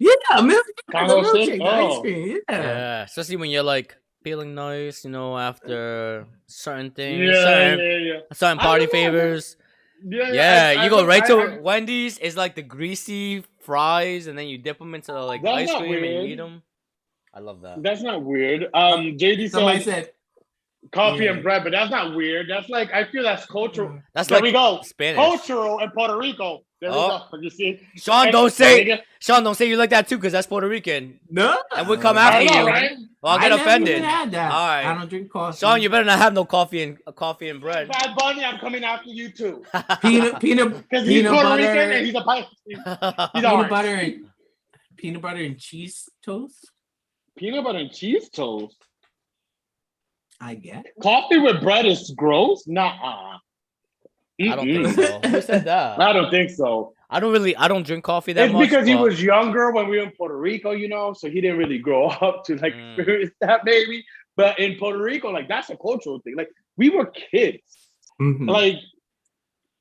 Yeah, 0.00 0.10
milk, 0.42 0.66
the 0.86 0.92
Combo 0.92 1.22
stick? 1.22 1.48
milkshake, 1.50 1.58
the 1.58 1.64
ice 1.64 1.92
Oh. 1.92 2.00
cream. 2.00 2.28
Yeah. 2.28 2.60
Yeah, 2.62 3.02
especially 3.04 3.36
when 3.36 3.50
you're 3.50 3.62
like 3.62 3.96
feeling 4.24 4.52
nice, 4.56 5.04
you 5.04 5.10
know, 5.10 5.38
after 5.38 6.26
certain 6.48 6.90
things, 6.90 7.20
yeah, 7.24 7.44
certain, 7.44 7.78
yeah, 7.78 7.96
yeah. 8.14 8.20
certain 8.32 8.58
party 8.58 8.86
don't 8.86 8.94
know, 8.94 9.00
man. 9.00 9.12
favors. 9.12 9.56
Yeah, 10.04 10.32
Yeah, 10.32 10.74
I- 10.76 10.80
I 10.80 10.84
you 10.84 10.90
go 10.90 10.96
don't- 10.98 11.06
right 11.06 11.22
I- 11.22 11.26
to 11.28 11.38
I- 11.38 11.58
Wendy's. 11.58 12.18
It's 12.18 12.36
like 12.36 12.56
the 12.56 12.62
greasy 12.62 13.44
fries, 13.60 14.26
and 14.26 14.36
then 14.36 14.48
you 14.48 14.58
dip 14.58 14.78
them 14.78 14.96
into 14.96 15.12
the 15.12 15.20
like 15.22 15.42
That's 15.42 15.56
ice 15.56 15.68
not 15.68 15.82
cream 15.82 16.02
and 16.02 16.26
eat 16.26 16.34
them. 16.36 16.62
I 17.32 17.38
love 17.38 17.60
that. 17.60 17.80
That's 17.80 18.02
not 18.02 18.22
weird. 18.24 18.64
Um, 18.74 19.16
JD 19.16 19.48
Somebody 19.50 19.82
said 19.82 20.04
said 20.06 20.12
coffee 20.92 21.24
yeah. 21.24 21.32
and 21.32 21.42
bread, 21.42 21.62
but 21.64 21.72
that's 21.72 21.90
not 21.90 22.14
weird. 22.16 22.48
That's 22.48 22.68
like 22.68 22.92
I 22.92 23.04
feel 23.10 23.22
that's 23.22 23.46
cultural. 23.46 24.00
That's 24.14 24.28
there 24.28 24.38
like 24.38 24.42
we 24.44 24.52
go. 24.52 24.80
Spanish. 24.82 25.16
Cultural 25.16 25.78
in 25.80 25.90
Puerto 25.90 26.16
Rico. 26.18 26.60
There 26.80 26.90
Oh. 26.92 27.26
we 27.32 27.38
go. 27.38 27.42
You 27.44 27.50
see, 27.50 27.80
Sean, 27.96 28.26
Hey, 28.26 28.32
don't 28.32 28.50
say. 28.52 29.02
Sean, 29.20 29.44
don't 29.44 29.54
say 29.54 29.68
you 29.68 29.76
like 29.76 29.90
that 29.90 30.08
too, 30.08 30.16
because 30.16 30.32
that's 30.32 30.46
Puerto 30.46 30.66
Rican. 30.68 31.20
no, 31.28 31.54
And 31.76 31.86
we 31.88 31.98
come 31.98 32.16
after 32.16 32.44
know, 32.52 32.60
you. 32.62 32.66
right? 32.66 32.90
Well, 33.22 33.34
I'll 33.34 33.38
get 33.38 33.50
never 33.50 33.62
offended. 33.62 34.02
had 34.02 34.30
that. 34.30 34.50
All 34.50 34.66
right. 34.66 34.86
I 34.86 34.94
don't 34.98 35.10
drink 35.10 35.30
coffee. 35.30 35.58
Sean, 35.58 35.82
you 35.82 35.90
better 35.90 36.06
not 36.06 36.18
have 36.18 36.32
no 36.32 36.46
coffee 36.46 36.82
and 36.82 36.96
uh, 37.06 37.12
coffee 37.12 37.50
and 37.50 37.60
bread. 37.60 37.88
Bad 37.88 38.16
Bunny, 38.16 38.42
I'm 38.42 38.58
coming 38.58 38.82
after 38.82 39.10
you 39.10 39.30
too. 39.30 39.62
peanut 40.00 40.40
peanut 40.40 40.68
Because 40.88 41.06
he's 41.06 41.18
peanut 41.18 41.32
Puerto 41.32 41.48
butter, 41.50 41.62
Rican 41.62 41.90
and 41.92 42.06
he's 42.06 42.14
a 42.14 42.22
Pisces. 42.22 42.48
He's 42.64 42.78
peanut 43.34 43.52
orange. 43.52 43.68
butter 43.68 43.94
and 43.94 44.24
peanut 44.96 45.20
butter 45.20 45.40
and 45.40 45.58
cheese 45.58 46.08
toast. 46.24 46.70
Peanut 47.36 47.62
butter 47.62 47.78
and 47.80 47.92
cheese 47.92 48.30
toast. 48.30 48.76
I 50.40 50.54
get. 50.54 50.86
Coffee 51.02 51.38
with 51.38 51.60
bread 51.60 51.86
is 51.86 52.12
gross. 52.16 52.66
Nah. 52.66 53.38
I 54.42 54.56
don't 54.56 54.66
think 54.66 54.88
so. 54.96 55.20
Who 55.20 55.40
said 55.42 55.64
that? 55.64 56.00
I 56.08 56.12
don't 56.14 56.30
think 56.30 56.50
so. 56.50 56.94
I 57.10 57.20
don't 57.20 57.32
really. 57.32 57.54
I 57.56 57.68
don't 57.68 57.84
drink 57.84 58.04
coffee 58.04 58.32
that 58.32 58.44
It's 58.46 58.52
much. 58.54 58.68
because 58.70 58.86
he 58.86 58.94
but- 58.94 59.02
was 59.02 59.22
younger 59.22 59.70
when 59.70 59.88
we 59.88 59.98
were 59.98 60.04
in 60.04 60.12
Puerto 60.12 60.36
Rico, 60.38 60.70
you 60.70 60.88
know, 60.88 61.12
so 61.12 61.28
he 61.28 61.40
didn't 61.40 61.58
really 61.58 61.78
grow 61.78 62.06
up 62.26 62.44
to 62.46 62.56
like 62.56 62.72
Mm. 62.74 62.96
experience 62.98 63.32
that 63.40 63.64
maybe. 63.64 64.04
But 64.36 64.58
in 64.58 64.76
Puerto 64.78 64.98
Rico, 65.02 65.30
like 65.30 65.48
that's 65.48 65.68
a 65.70 65.76
cultural 65.76 66.20
thing. 66.20 66.36
Like 66.36 66.50
we 66.78 66.88
were 66.88 67.06
kids. 67.06 67.60
Mhm. 68.20 68.48
Like 68.48 68.76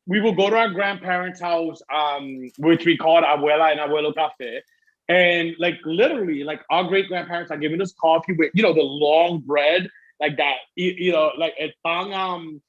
we 0.07 0.19
would 0.19 0.35
go 0.35 0.49
to 0.49 0.57
our 0.57 0.69
grandparents' 0.69 1.39
house, 1.39 1.81
um, 1.93 2.49
which 2.57 2.83
we 2.85 2.97
called 2.97 3.23
abuela 3.23 3.71
and 3.71 3.79
abuelo 3.79 4.13
cafe. 4.13 4.61
And 5.07 5.55
like 5.59 5.75
literally, 5.85 6.43
like 6.43 6.61
our 6.69 6.83
great 6.83 7.07
grandparents 7.07 7.51
are 7.51 7.57
giving 7.57 7.81
us 7.81 7.93
coffee 7.93 8.33
with, 8.33 8.51
you 8.55 8.63
know, 8.63 8.73
the 8.73 8.81
long 8.81 9.39
bread, 9.39 9.87
like 10.19 10.37
that, 10.37 10.55
you, 10.75 10.91
you 10.97 11.11
know, 11.11 11.31
like 11.37 11.53
it 11.57 11.73
pan, 11.85 12.13
um, 12.13 12.61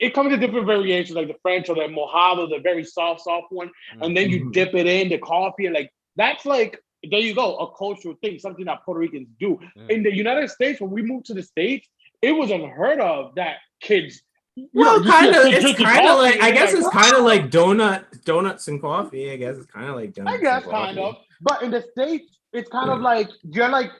it 0.00 0.14
comes 0.14 0.32
in 0.32 0.40
different 0.40 0.66
variations, 0.66 1.14
like 1.16 1.28
the 1.28 1.36
French 1.42 1.68
or 1.68 1.74
the 1.76 1.82
mojado, 1.82 2.48
the 2.48 2.58
very 2.62 2.84
soft, 2.84 3.22
soft 3.22 3.46
one, 3.50 3.70
and 4.00 4.16
then 4.16 4.28
you 4.30 4.46
Mhm. 4.46 4.52
dip 4.52 4.74
it 4.74 4.86
in 4.86 5.08
the 5.08 5.18
coffee, 5.18 5.66
and 5.66 5.74
like 5.74 5.90
that's 6.16 6.44
like 6.44 6.80
there 7.10 7.20
you 7.20 7.34
go, 7.34 7.56
a 7.58 7.76
cultural 7.76 8.14
thing, 8.22 8.38
something 8.38 8.64
that 8.64 8.82
Puerto 8.84 8.98
Ricans 8.98 9.28
do. 9.38 9.60
Mm. 9.76 9.90
In 9.90 10.02
the 10.02 10.10
United 10.14 10.48
States, 10.48 10.80
when 10.80 10.90
we 10.90 11.02
moved 11.02 11.26
to 11.26 11.34
the 11.34 11.42
States, 11.42 11.86
it 12.22 12.32
was 12.32 12.50
unheard 12.50 12.98
of 12.98 13.34
that 13.34 13.56
kids. 13.82 14.22
you 14.56 14.70
Well, 14.72 15.02
know, 15.04 15.10
kind 15.10 15.28
of. 15.36 15.44
It's 15.44 15.78
kind 15.82 16.08
of 16.08 16.16
like. 16.18 16.40
I 16.40 16.50
guess 16.50 16.70
you're 16.72 16.80
it's 16.80 16.88
kind 16.88 17.14
of 17.14 17.22
like 17.24 17.50
donut, 17.50 18.24
donuts 18.24 18.68
and 18.68 18.80
coffee. 18.80 19.30
I 19.30 19.36
guess 19.36 19.58
it's 19.58 19.66
kind 19.66 19.86
of 19.90 19.96
like 19.96 20.14
donuts. 20.14 20.38
I 20.38 20.40
guess 20.40 20.62
kind 20.64 20.96
coffee. 20.96 21.00
of, 21.00 21.16
but 21.42 21.62
in 21.62 21.70
the 21.70 21.82
states, 21.92 22.38
it's 22.54 22.70
kind 22.70 22.88
of 22.90 23.00
like 23.02 23.28
you're 23.50 23.68
like 23.68 23.90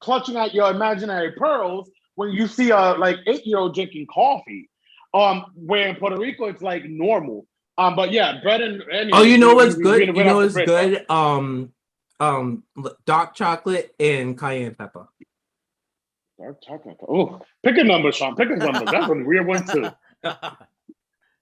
clutching 0.00 0.36
at 0.36 0.52
your 0.52 0.68
imaginary 0.70 1.32
pearls 1.32 1.88
when 2.18 2.30
you 2.32 2.48
see 2.48 2.70
a 2.70 2.94
like 2.94 3.16
eight 3.28 3.46
year 3.46 3.58
old 3.58 3.74
drinking 3.74 4.06
coffee. 4.12 4.68
Um, 5.14 5.46
where 5.54 5.88
in 5.88 5.96
Puerto 5.96 6.16
Rico 6.18 6.46
it's 6.46 6.60
like 6.60 6.84
normal. 6.84 7.46
Um, 7.78 7.96
but 7.96 8.10
yeah, 8.12 8.40
bread 8.42 8.60
and, 8.60 8.82
and 8.82 9.10
Oh, 9.14 9.22
you 9.22 9.38
know 9.38 9.54
what's 9.54 9.76
we- 9.76 9.84
we- 9.84 9.90
good? 10.06 10.10
we 10.10 10.18
You 10.18 10.24
know 10.24 10.40
off 10.42 10.52
what's 10.54 10.66
good? 10.66 11.06
Um, 11.10 11.72
um, 12.20 12.64
dark 13.06 13.34
chocolate 13.34 13.94
and 13.98 14.36
cayenne 14.38 14.74
pepper. 14.74 15.06
Dark 16.38 16.60
chocolate. 16.62 16.96
Oh, 17.08 17.40
pick 17.64 17.78
a 17.78 17.84
number, 17.84 18.12
Sean. 18.12 18.34
Pick 18.36 18.50
a 18.50 18.56
number. 18.56 18.84
That's 18.84 19.08
a 19.08 19.14
weird 19.14 19.46
one 19.46 19.64
too. 19.66 19.88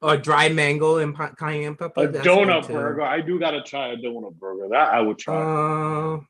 Or 0.02 0.16
dry 0.18 0.50
mango 0.50 0.98
and 0.98 1.14
pa- 1.14 1.32
cayenne 1.38 1.74
pepper. 1.74 2.04
A 2.04 2.08
that's 2.08 2.24
donut 2.26 2.68
burger. 2.68 3.00
I 3.00 3.22
do 3.22 3.40
gotta 3.40 3.62
try 3.62 3.88
a 3.88 3.96
donut 3.96 4.34
burger. 4.38 4.68
That 4.68 4.92
I 4.92 5.00
would 5.00 5.18
try. 5.18 5.34
Uh, 5.34 6.20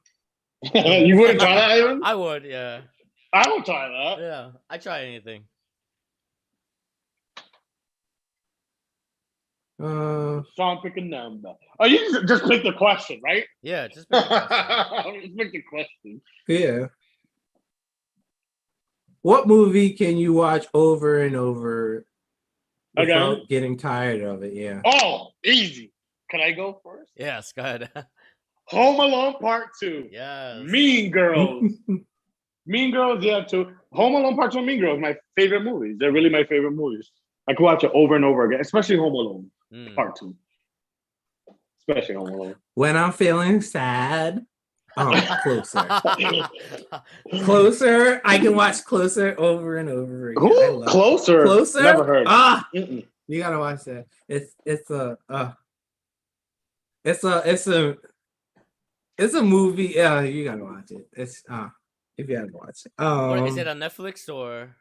you 1.04 1.16
wouldn't 1.18 1.40
try 1.40 1.54
that, 1.56 1.70
Ivan? 1.72 2.00
I 2.04 2.14
would. 2.14 2.44
Yeah. 2.44 2.82
I 3.36 3.48
would 3.52 3.64
try 3.64 3.88
that. 3.88 4.18
Yeah. 4.20 4.50
I 4.70 4.78
try 4.78 5.04
anything. 5.04 5.44
uh, 9.82 10.40
Sean, 10.56 10.80
pick 10.82 10.96
a 10.96 11.00
number. 11.02 11.52
Oh, 11.78 11.84
you 11.86 11.98
just- 11.98 12.26
just 12.28 12.44
pick 12.50 12.62
the 12.62 12.72
question, 12.72 13.20
right? 13.22 13.44
Yeah. 13.62 13.88
Just. 13.88 14.08
pick 14.10 14.20
just 14.30 15.36
pick 15.36 15.52
the 15.52 15.62
question. 15.68 16.22
yeah. 16.48 16.86
What 19.22 19.46
movie 19.48 19.90
can 19.90 20.16
you 20.16 20.32
watch 20.32 20.66
over 20.72 21.20
and 21.22 21.34
over 21.36 22.06
Again? 22.96 23.28
without 23.30 23.48
getting 23.48 23.76
tired 23.76 24.22
of 24.22 24.42
it? 24.44 24.54
Yeah. 24.54 24.80
Oh, 24.84 25.32
easy. 25.44 25.92
Can 26.30 26.40
I 26.40 26.52
go 26.52 26.80
first? 26.84 27.10
yes. 27.16 27.52
Go 27.52 27.62
ahead. 27.62 27.90
Home 28.68 28.98
Alone 29.00 29.34
Part 29.40 29.68
Two. 29.78 30.08
yes. 30.10 30.60
Mean 30.64 31.10
Girls. 31.10 31.72
mean 32.66 32.90
Girls, 32.92 33.24
yeah, 33.24 33.44
too. 33.44 33.72
Home 33.92 34.14
Alone 34.14 34.36
Part 34.36 34.52
Two 34.52 34.58
and 34.58 34.66
Mean 34.66 34.80
Girls, 34.80 35.00
my 35.00 35.16
favorite 35.36 35.62
movies. 35.62 35.96
They're 35.98 36.12
really 36.12 36.30
my 36.30 36.44
favorite 36.44 36.72
movies. 36.72 37.10
I 37.48 37.54
could 37.54 37.62
watch 37.62 37.84
it 37.84 37.90
over 37.94 38.16
and 38.16 38.24
over 38.24 38.44
again, 38.44 38.60
especially 38.60 38.96
Home 38.96 39.14
Alone 39.14 39.50
Mm. 39.72 39.94
Part 39.96 40.16
Two. 40.16 40.34
Especially 41.80 42.14
Home 42.16 42.28
Alone. 42.28 42.54
when 42.74 42.96
I'm 42.96 43.12
feeling 43.12 43.60
sad, 43.60 44.44
oh, 44.96 45.38
closer. 45.42 45.86
Closer. 47.44 48.20
I 48.24 48.38
can 48.38 48.54
watch 48.54 48.84
Closer 48.84 49.34
over 49.38 49.76
and 49.78 49.88
over 49.88 50.30
again. 50.30 50.42
Ooh, 50.44 50.78
love 50.78 50.82
it. 50.82 50.90
closer. 50.90 51.44
Closer. 51.44 51.82
Never 51.82 52.04
heard. 52.04 52.26
Ah, 52.28 52.68
Mm-mm. 52.74 53.06
you 53.28 53.40
gotta 53.40 53.58
watch 53.58 53.84
that. 53.84 54.06
It's 54.28 54.54
it's 54.64 54.90
a 54.90 55.18
uh, 55.28 55.52
it's 57.04 57.24
a 57.24 57.42
it's 57.50 57.66
a 57.66 57.96
it's 59.18 59.34
a 59.34 59.42
movie. 59.42 59.92
Yeah, 59.96 60.20
you 60.22 60.44
gotta 60.44 60.64
watch 60.64 60.90
it. 60.90 61.08
It's 61.12 61.42
uh, 61.48 61.68
if 62.18 62.28
you 62.28 62.36
haven't 62.36 62.54
watched 62.54 62.86
it. 62.86 62.92
Um, 62.98 63.30
What, 63.30 63.48
is 63.48 63.56
it 63.56 63.68
on 63.68 63.78
Netflix 63.78 64.32
or? 64.32 64.74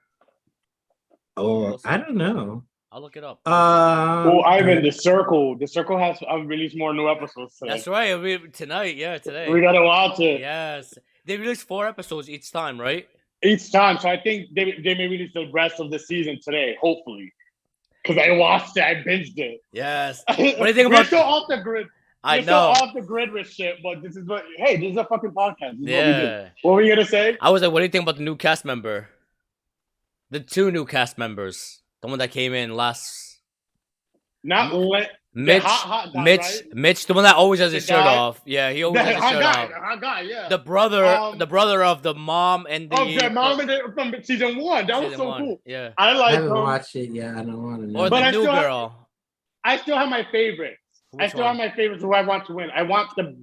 oh, 1.37 1.77
I 1.85 1.97
don't 1.97 2.15
know. 2.15 2.63
I'll 2.91 3.01
look 3.01 3.17
it 3.17 3.23
up. 3.25 3.45
Um, 3.47 4.27
Oh, 4.27 4.41
Ivan, 4.41 4.81
The 4.81 4.91
Circle. 4.91 5.57
The 5.57 5.67
Circle 5.67 5.97
has 5.99 6.17
um, 6.29 6.47
released 6.47 6.77
more 6.77 6.93
new 6.93 7.09
episodes 7.09 7.57
today. 7.57 7.71
That's 7.73 7.87
right. 7.87 8.15
We, 8.19 8.37
tonight. 8.49 8.95
Yeah. 8.95 9.17
Today. 9.17 9.49
We 9.51 9.59
gotta 9.59 9.81
watch 9.81 10.19
it 10.19 10.39
Yes. 10.39 10.93
They 11.25 11.37
release 11.37 11.61
four 11.63 11.87
episodes 11.87 12.29
each 12.29 12.51
time, 12.51 12.79
right? 12.79 13.07
each 13.43 13.71
time. 13.71 13.97
So 13.99 14.07
I 14.09 14.19
think 14.19 14.47
they, 14.55 14.79
they 14.83 14.95
may 14.95 15.07
release 15.07 15.31
the 15.33 15.51
rest 15.51 15.79
of 15.79 15.91
the 15.91 15.99
season 15.99 16.39
today, 16.41 16.77
hopefully. 16.79 17.33
Because 18.01 18.17
I 18.23 18.31
watched 18.31 18.77
it, 18.77 18.83
I 18.83 18.95
binged 18.95 19.37
it. 19.37 19.59
Yes. 19.73 20.23
What 20.29 20.37
do 20.37 20.43
you 20.43 20.73
think 20.73 20.87
We're 20.89 20.95
about? 20.95 21.05
still 21.07 21.19
off 21.21 21.47
the 21.49 21.57
grid. 21.57 21.87
I 22.25 22.37
We're 22.39 22.45
know. 22.45 22.73
still 22.73 22.87
off 22.87 22.93
the 22.95 23.01
grid 23.01 23.31
with 23.31 23.47
shit, 23.49 23.75
but 23.83 24.01
this 24.01 24.15
is 24.17 24.25
what. 24.27 24.43
Hey, 24.57 24.77
this 24.77 24.91
is 24.91 24.97
a 24.97 25.05
fucking 25.05 25.29
podcast. 25.31 25.77
This 25.79 25.89
is 25.91 25.95
what 25.95 26.05
we 26.07 26.13
do. 26.13 26.25
Yeah. 26.25 26.49
What 26.63 26.71
were 26.73 26.81
you 26.81 26.95
gonna 26.95 27.05
say? 27.07 27.37
I 27.39 27.51
was 27.51 27.61
like, 27.61 27.71
what 27.71 27.79
do 27.79 27.85
you 27.85 27.91
think 27.91 28.01
about 28.03 28.17
the 28.17 28.23
new 28.23 28.35
cast 28.35 28.65
member? 28.65 29.07
The 30.31 30.39
two 30.39 30.71
new 30.71 30.85
cast 30.85 31.17
members. 31.19 31.81
The 32.01 32.07
one 32.07 32.17
that 32.19 32.31
came 32.31 32.53
in 32.53 32.75
last. 32.75 33.39
Not 34.43 34.73
let 34.73 35.11
Mitch. 35.33 35.63
hot, 35.63 35.87
hot 35.87 36.13
guy, 36.13 36.23
Mitch. 36.23 36.39
right? 36.41 36.63
Mitch. 36.73 37.05
The 37.07 37.13
one 37.13 37.23
that 37.25 37.35
always 37.35 37.59
has 37.59 37.71
The 37.71 37.77
his 37.77 37.85
shirt 37.85 38.03
guy? 38.03 38.15
off. 38.15 38.41
Yeah, 38.45 38.69
he 38.71 38.77
the 38.77 38.83
always 38.83 39.01
has 39.01 39.13
his 39.15 39.23
hot 39.23 39.31
shirt 39.33 39.41
guy, 39.41 39.63
off. 39.63 39.69
the 39.69 39.75
hot 39.75 40.01
guy, 40.01 40.21
yeah. 40.21 40.49
The 40.49 40.57
brother. 40.57 41.05
Um, 41.05 41.37
the 41.37 41.47
brother 41.47 41.83
of 41.83 42.01
the 42.03 42.13
mom 42.15 42.65
and 42.69 42.89
the. 42.89 42.99
of 43.01 43.07
the 43.07 43.29
mom 43.29 43.59
and 43.59 43.69
the, 43.69 43.91
from 43.93 44.13
season 44.23 44.57
one. 44.57 44.87
That 44.87 45.03
was 45.03 45.15
so 45.15 45.27
one. 45.27 45.41
cool. 45.43 45.61
Yeah. 45.65 45.91
I 45.97 46.13
like. 46.13 46.29
I 46.29 46.31
haven't 46.35 46.49
him. 46.49 46.55
watched 46.57 46.95
it 46.95 47.11
yet. 47.11 47.35
I 47.35 47.43
don't 47.43 47.63
want 47.63 47.81
to 47.81 47.87
know. 47.87 47.99
Or 48.01 48.09
But 48.09 48.19
the 48.19 48.25
I 48.25 48.31
new 48.31 48.41
still 48.41 48.53
have- 48.53 48.63
girl. 48.63 49.07
I 49.63 49.77
still 49.77 49.97
have 49.97 50.09
my 50.09 50.27
favorites. 50.31 50.77
I 51.19 51.27
still 51.27 51.43
have 51.43 51.55
my 51.55 51.69
favorites 51.71 52.03
who 52.03 52.13
I 52.13 52.21
want 52.21 52.45
to 52.47 52.53
win. 52.53 52.69
I 52.75 52.83
want 52.83 53.09
the. 53.15 53.35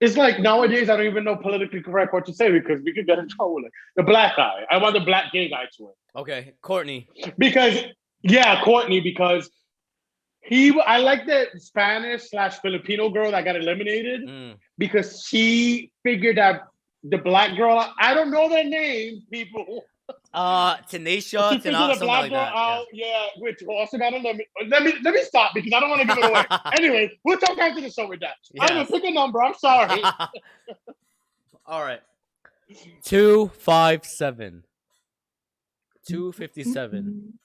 It's 0.00 0.16
like 0.16 0.38
nowadays 0.40 0.90
I 0.90 0.96
don't 0.96 1.06
even 1.06 1.24
know 1.24 1.36
politically 1.36 1.80
correct 1.82 2.12
what 2.12 2.26
to 2.26 2.32
say 2.34 2.50
because 2.50 2.82
we 2.82 2.92
could 2.92 3.06
get 3.06 3.18
in 3.18 3.28
trouble. 3.36 3.62
Like, 3.62 3.72
the 3.96 4.02
black 4.02 4.36
guy. 4.36 4.64
I 4.70 4.78
want 4.78 4.94
the 4.94 5.00
black 5.00 5.32
gay 5.32 5.48
guy 5.48 5.64
to 5.76 5.82
win 5.84 5.92
Okay, 6.16 6.54
Courtney. 6.62 7.08
because 7.38 7.84
yeah, 8.22 8.60
Courtney 8.62 9.00
because 9.00 9.50
he. 10.40 10.78
I 10.80 10.98
like 10.98 11.26
the 11.26 11.46
Spanish 11.58 12.30
slash 12.30 12.58
Filipino 12.60 13.08
girl 13.10 13.30
that 13.30 13.44
got 13.44 13.56
eliminated 13.56 14.22
Mm. 14.28 14.56
because 14.78 15.24
she 15.26 15.90
figured 16.02 16.36
that 16.38 16.62
the 17.02 17.18
black 17.18 17.56
girl. 17.56 17.92
I 17.98 18.14
don't 18.14 18.30
know 18.30 18.48
their 18.48 18.64
names, 18.64 19.24
people. 19.30 19.84
Uh, 20.34 20.76
She 20.90 20.98
Tanisha, 20.98 21.50
figured 21.50 21.62
Tana, 21.74 21.78
the 21.78 21.92
something 21.94 22.06
black 22.08 22.20
like 22.22 22.30
girl 22.30 22.40
that. 22.40 22.54
out, 22.54 22.86
yeah. 22.92 23.26
which 23.38 23.62
also 23.68 23.98
got 23.98 24.12
eliminated. 24.12 24.46
Let 24.68 24.82
me 24.82 24.94
let 25.02 25.14
me 25.14 25.22
stop 25.22 25.52
because 25.54 25.72
I 25.72 25.80
don't 25.80 25.90
want 25.90 26.00
to 26.02 26.06
give 26.08 26.18
it 26.18 26.24
away. 26.24 26.44
anyway, 26.76 27.18
we'll 27.24 27.38
talk 27.38 27.56
after 27.58 27.80
the 27.80 27.90
show 27.90 28.08
with 28.08 28.20
that. 28.20 28.34
I'm 28.60 28.68
gonna 28.68 28.86
pick 28.86 29.04
a 29.04 29.10
number. 29.12 29.42
I'm 29.42 29.54
sorry. 29.54 30.02
All 31.66 31.82
right. 31.82 32.00
Two 33.02 33.50
five 33.58 34.04
seven. 34.04 34.64
Two 36.08 36.32
fifty 36.32 36.64
seven. 36.64 37.38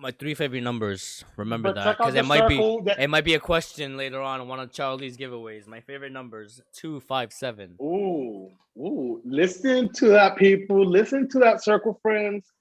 My 0.00 0.12
three 0.12 0.34
favorite 0.34 0.60
numbers. 0.62 1.24
Remember 1.36 1.72
But 1.72 1.82
that 1.84 1.98
because 1.98 2.14
it 2.14 2.24
might 2.24 2.48
be 2.48 2.56
that- 2.84 3.00
it 3.00 3.08
might 3.08 3.24
be 3.24 3.34
a 3.34 3.40
question 3.40 3.96
later 3.96 4.20
on 4.20 4.46
one 4.46 4.60
of 4.60 4.70
Charlie's 4.72 5.16
giveaways. 5.16 5.66
My 5.66 5.80
favorite 5.80 6.12
numbers 6.12 6.62
two 6.72 7.00
five 7.00 7.32
seven. 7.32 7.76
Ooh, 7.82 8.48
ooh! 8.78 9.20
Listen 9.24 9.92
to 9.94 10.08
that, 10.10 10.36
people. 10.36 10.86
Listen 10.86 11.28
to 11.30 11.40
that, 11.40 11.64
circle 11.64 11.98
friends. 12.00 12.52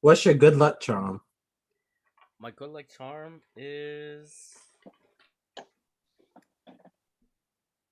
What's 0.00 0.24
your 0.24 0.34
good 0.34 0.56
luck 0.56 0.80
charm? 0.80 1.20
my 2.38 2.50
good 2.50 2.68
luck 2.68 2.84
charm 2.94 3.40
is 3.56 4.54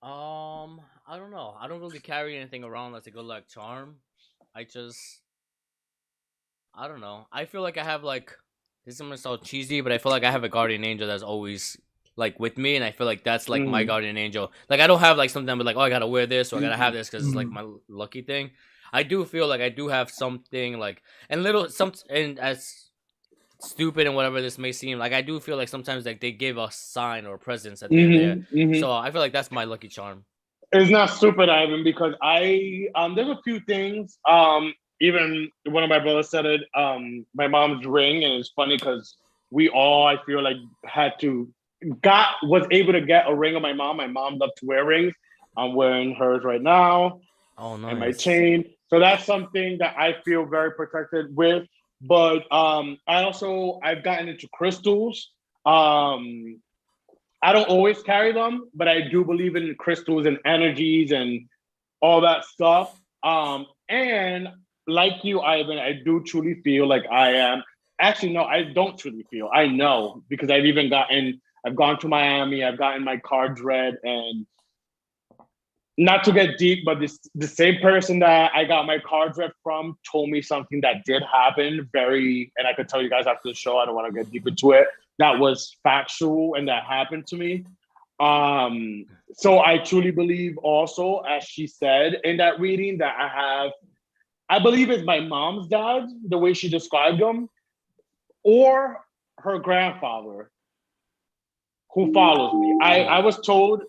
um 0.02 0.80
I 1.06 1.16
don't 1.16 1.30
know. 1.30 1.56
I 1.58 1.66
don't 1.66 1.80
really 1.80 1.98
carry 1.98 2.36
anything 2.36 2.62
around 2.62 2.92
that's 2.92 3.06
a 3.06 3.10
good 3.10 3.24
luck 3.24 3.44
charm. 3.48 3.96
I 4.54 4.64
just 4.64 5.20
I 6.76 6.88
don't 6.88 7.00
know. 7.00 7.26
I 7.32 7.44
feel 7.44 7.62
like 7.62 7.78
I 7.78 7.84
have 7.84 8.02
like 8.04 8.36
this 8.84 8.96
is 8.96 9.00
gonna 9.00 9.16
sound 9.16 9.42
cheesy, 9.42 9.80
but 9.80 9.92
I 9.92 9.98
feel 9.98 10.12
like 10.12 10.24
I 10.24 10.30
have 10.30 10.44
a 10.44 10.48
guardian 10.48 10.84
angel 10.84 11.06
that's 11.08 11.22
always 11.22 11.76
like 12.16 12.38
with 12.38 12.58
me, 12.58 12.76
and 12.76 12.84
I 12.84 12.90
feel 12.92 13.06
like 13.06 13.24
that's 13.24 13.48
like 13.48 13.66
my 13.66 13.84
Mm. 13.84 13.86
guardian 13.86 14.16
angel. 14.16 14.52
Like 14.68 14.80
I 14.80 14.86
don't 14.86 15.00
have 15.00 15.16
like 15.16 15.30
something 15.30 15.56
but 15.56 15.66
like 15.66 15.76
oh 15.76 15.80
I 15.80 15.88
gotta 15.90 16.06
wear 16.06 16.26
this 16.26 16.52
or 16.52 16.58
I 16.58 16.62
gotta 16.62 16.76
have 16.76 16.92
this 16.92 17.08
because 17.08 17.26
it's 17.26 17.34
like 17.34 17.50
my 17.50 17.64
lucky 17.88 18.22
thing. 18.22 18.50
I 18.92 19.02
do 19.02 19.24
feel 19.24 19.46
like 19.48 19.60
I 19.60 19.68
do 19.68 19.88
have 19.88 20.10
something 20.10 20.78
like 20.78 21.02
and 21.28 21.42
little 21.42 21.68
some 21.68 21.92
and 22.10 22.38
as 22.38 22.90
stupid 23.60 24.06
and 24.06 24.14
whatever 24.16 24.40
this 24.42 24.58
may 24.58 24.72
seem, 24.72 24.98
like 24.98 25.12
I 25.12 25.22
do 25.22 25.40
feel 25.40 25.56
like 25.56 25.68
sometimes 25.68 26.04
like 26.06 26.20
they 26.20 26.32
give 26.32 26.58
a 26.58 26.70
sign 26.70 27.26
or 27.26 27.38
presents 27.38 27.82
at 27.82 27.92
the 27.92 28.02
end 28.02 28.16
there. 28.18 28.36
Mhm, 28.36 28.46
mhm. 28.52 28.80
So 28.80 28.92
I 28.92 29.10
feel 29.10 29.20
like 29.20 29.32
that's 29.32 29.50
my 29.50 29.64
lucky 29.64 29.88
charm. 29.88 30.24
It's 30.72 30.90
not 30.90 31.06
stupid, 31.10 31.48
Ivan, 31.48 31.84
because 31.84 32.14
I 32.20 32.88
um 32.94 33.14
there's 33.14 33.28
a 33.28 33.40
few 33.44 33.60
things. 33.60 34.18
Um, 34.28 34.74
even 35.04 35.50
one 35.66 35.82
of 35.82 35.90
my 35.90 35.98
brothers 35.98 36.30
said 36.30 36.46
it. 36.46 36.62
Um, 36.74 37.26
my 37.34 37.48
mom's 37.48 37.86
ring, 37.86 38.24
and 38.24 38.34
it's 38.34 38.50
funny 38.50 38.76
because 38.76 39.16
we 39.50 39.68
all 39.68 40.06
I 40.06 40.16
feel 40.24 40.42
like 40.42 40.56
had 40.84 41.12
to 41.20 41.48
got 42.02 42.36
was 42.42 42.66
able 42.70 42.92
to 42.94 43.00
get 43.02 43.28
a 43.28 43.34
ring 43.34 43.54
of 43.56 43.62
my 43.62 43.72
mom. 43.72 43.96
My 43.98 44.06
mom 44.06 44.38
loved 44.38 44.56
to 44.58 44.66
wear 44.66 44.84
rings. 44.84 45.12
I'm 45.56 45.74
wearing 45.74 46.14
hers 46.14 46.42
right 46.42 46.60
now 46.62 47.20
Oh 47.58 47.76
no. 47.76 47.88
and 47.88 48.00
my 48.00 48.12
chain. 48.12 48.64
So 48.88 48.98
that's 48.98 49.24
something 49.24 49.78
that 49.78 49.94
I 49.98 50.16
feel 50.24 50.44
very 50.46 50.72
protected 50.72 51.34
with. 51.36 51.66
But 52.00 52.50
um, 52.52 52.98
I 53.06 53.22
also 53.22 53.78
I've 53.82 54.02
gotten 54.02 54.28
into 54.28 54.48
crystals. 54.52 55.30
Um, 55.64 56.60
I 57.42 57.52
don't 57.52 57.68
always 57.68 58.02
carry 58.02 58.32
them, 58.32 58.70
but 58.74 58.88
I 58.88 59.02
do 59.02 59.24
believe 59.24 59.54
in 59.56 59.74
crystals 59.76 60.26
and 60.26 60.38
energies 60.44 61.12
and 61.12 61.46
all 62.00 62.22
that 62.22 62.44
stuff. 62.44 62.98
Um, 63.22 63.66
and 63.88 64.48
like 64.86 65.24
you, 65.24 65.40
Ivan, 65.40 65.78
I 65.78 66.00
do 66.04 66.22
truly 66.24 66.60
feel 66.62 66.86
like 66.86 67.04
I 67.10 67.32
am. 67.32 67.62
Actually, 68.00 68.32
no, 68.32 68.44
I 68.44 68.64
don't 68.64 68.98
truly 68.98 69.24
feel. 69.30 69.48
I 69.52 69.66
know 69.66 70.22
because 70.28 70.50
I've 70.50 70.66
even 70.66 70.88
gotten. 70.88 71.40
I've 71.66 71.76
gone 71.76 71.98
to 72.00 72.08
Miami. 72.08 72.62
I've 72.62 72.76
gotten 72.76 73.04
my 73.04 73.16
cards 73.18 73.60
read, 73.60 73.96
and 74.02 74.46
not 75.96 76.24
to 76.24 76.32
get 76.32 76.58
deep, 76.58 76.84
but 76.84 76.98
this 76.98 77.18
the 77.34 77.46
same 77.46 77.80
person 77.80 78.18
that 78.18 78.50
I 78.54 78.64
got 78.64 78.86
my 78.86 78.98
cards 78.98 79.38
read 79.38 79.52
from 79.62 79.96
told 80.10 80.28
me 80.28 80.42
something 80.42 80.80
that 80.80 81.04
did 81.04 81.22
happen. 81.22 81.88
Very, 81.92 82.52
and 82.56 82.66
I 82.66 82.74
could 82.74 82.88
tell 82.88 83.00
you 83.00 83.08
guys 83.08 83.26
after 83.26 83.48
the 83.48 83.54
show. 83.54 83.78
I 83.78 83.86
don't 83.86 83.94
want 83.94 84.12
to 84.12 84.22
get 84.22 84.30
deep 84.30 84.46
into 84.46 84.72
it. 84.72 84.88
That 85.18 85.38
was 85.38 85.76
factual 85.84 86.54
and 86.54 86.66
that 86.68 86.84
happened 86.84 87.26
to 87.28 87.36
me. 87.36 87.64
Um, 88.20 89.06
so 89.34 89.60
I 89.60 89.78
truly 89.78 90.10
believe 90.10 90.56
also, 90.58 91.20
as 91.20 91.44
she 91.44 91.66
said 91.66 92.20
in 92.24 92.36
that 92.38 92.60
reading, 92.60 92.98
that 92.98 93.14
I 93.18 93.28
have, 93.28 93.72
I 94.48 94.58
believe 94.58 94.90
it's 94.90 95.04
my 95.04 95.20
mom's 95.20 95.68
dad, 95.68 96.08
the 96.28 96.38
way 96.38 96.52
she 96.54 96.68
described 96.68 97.20
him, 97.20 97.48
or 98.42 99.04
her 99.38 99.58
grandfather 99.58 100.50
who 101.94 102.12
follows 102.12 102.54
me. 102.54 102.78
I, 102.82 103.02
I 103.04 103.18
was 103.20 103.40
told 103.40 103.82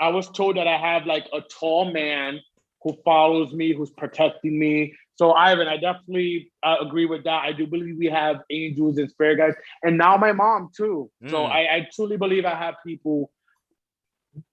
I 0.00 0.08
was 0.08 0.28
told 0.30 0.56
that 0.56 0.66
I 0.66 0.76
have 0.76 1.06
like 1.06 1.26
a 1.32 1.40
tall 1.40 1.92
man 1.92 2.40
who 2.82 2.96
follows 3.04 3.52
me, 3.52 3.72
who's 3.72 3.90
protecting 3.90 4.58
me. 4.58 4.94
So 5.14 5.32
Ivan, 5.32 5.68
I 5.68 5.76
definitely 5.76 6.50
uh, 6.64 6.76
agree 6.80 7.06
with 7.06 7.22
that. 7.24 7.44
I 7.44 7.52
do 7.52 7.66
believe 7.66 7.96
we 7.96 8.06
have 8.06 8.40
angels 8.50 8.98
and 8.98 9.08
spirit 9.08 9.36
guides, 9.36 9.56
and 9.84 9.96
now 9.96 10.16
my 10.16 10.32
mom 10.32 10.70
too. 10.76 11.10
So 11.28 11.36
Mm. 11.44 11.50
I, 11.50 11.60
I 11.76 11.88
truly 11.94 12.16
believe 12.16 12.44
I 12.44 12.56
have 12.56 12.74
people, 12.84 13.30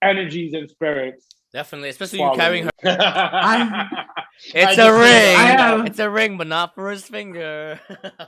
energies 0.01 0.53
and 0.53 0.69
spirits. 0.69 1.27
Definitely, 1.51 1.89
especially 1.89 2.19
you 2.19 2.31
carrying 2.35 2.65
her. 2.65 2.71
I, 2.83 3.87
It's 4.53 4.77
I 4.79 4.87
a 4.87 4.93
ring. 4.93 5.35
I 5.37 5.43
have- 5.61 5.85
It's 5.87 5.99
a 5.99 6.09
ring, 6.09 6.37
but 6.37 6.47
not 6.47 6.75
for 6.75 6.89
his 6.91 7.03
finger. 7.05 7.79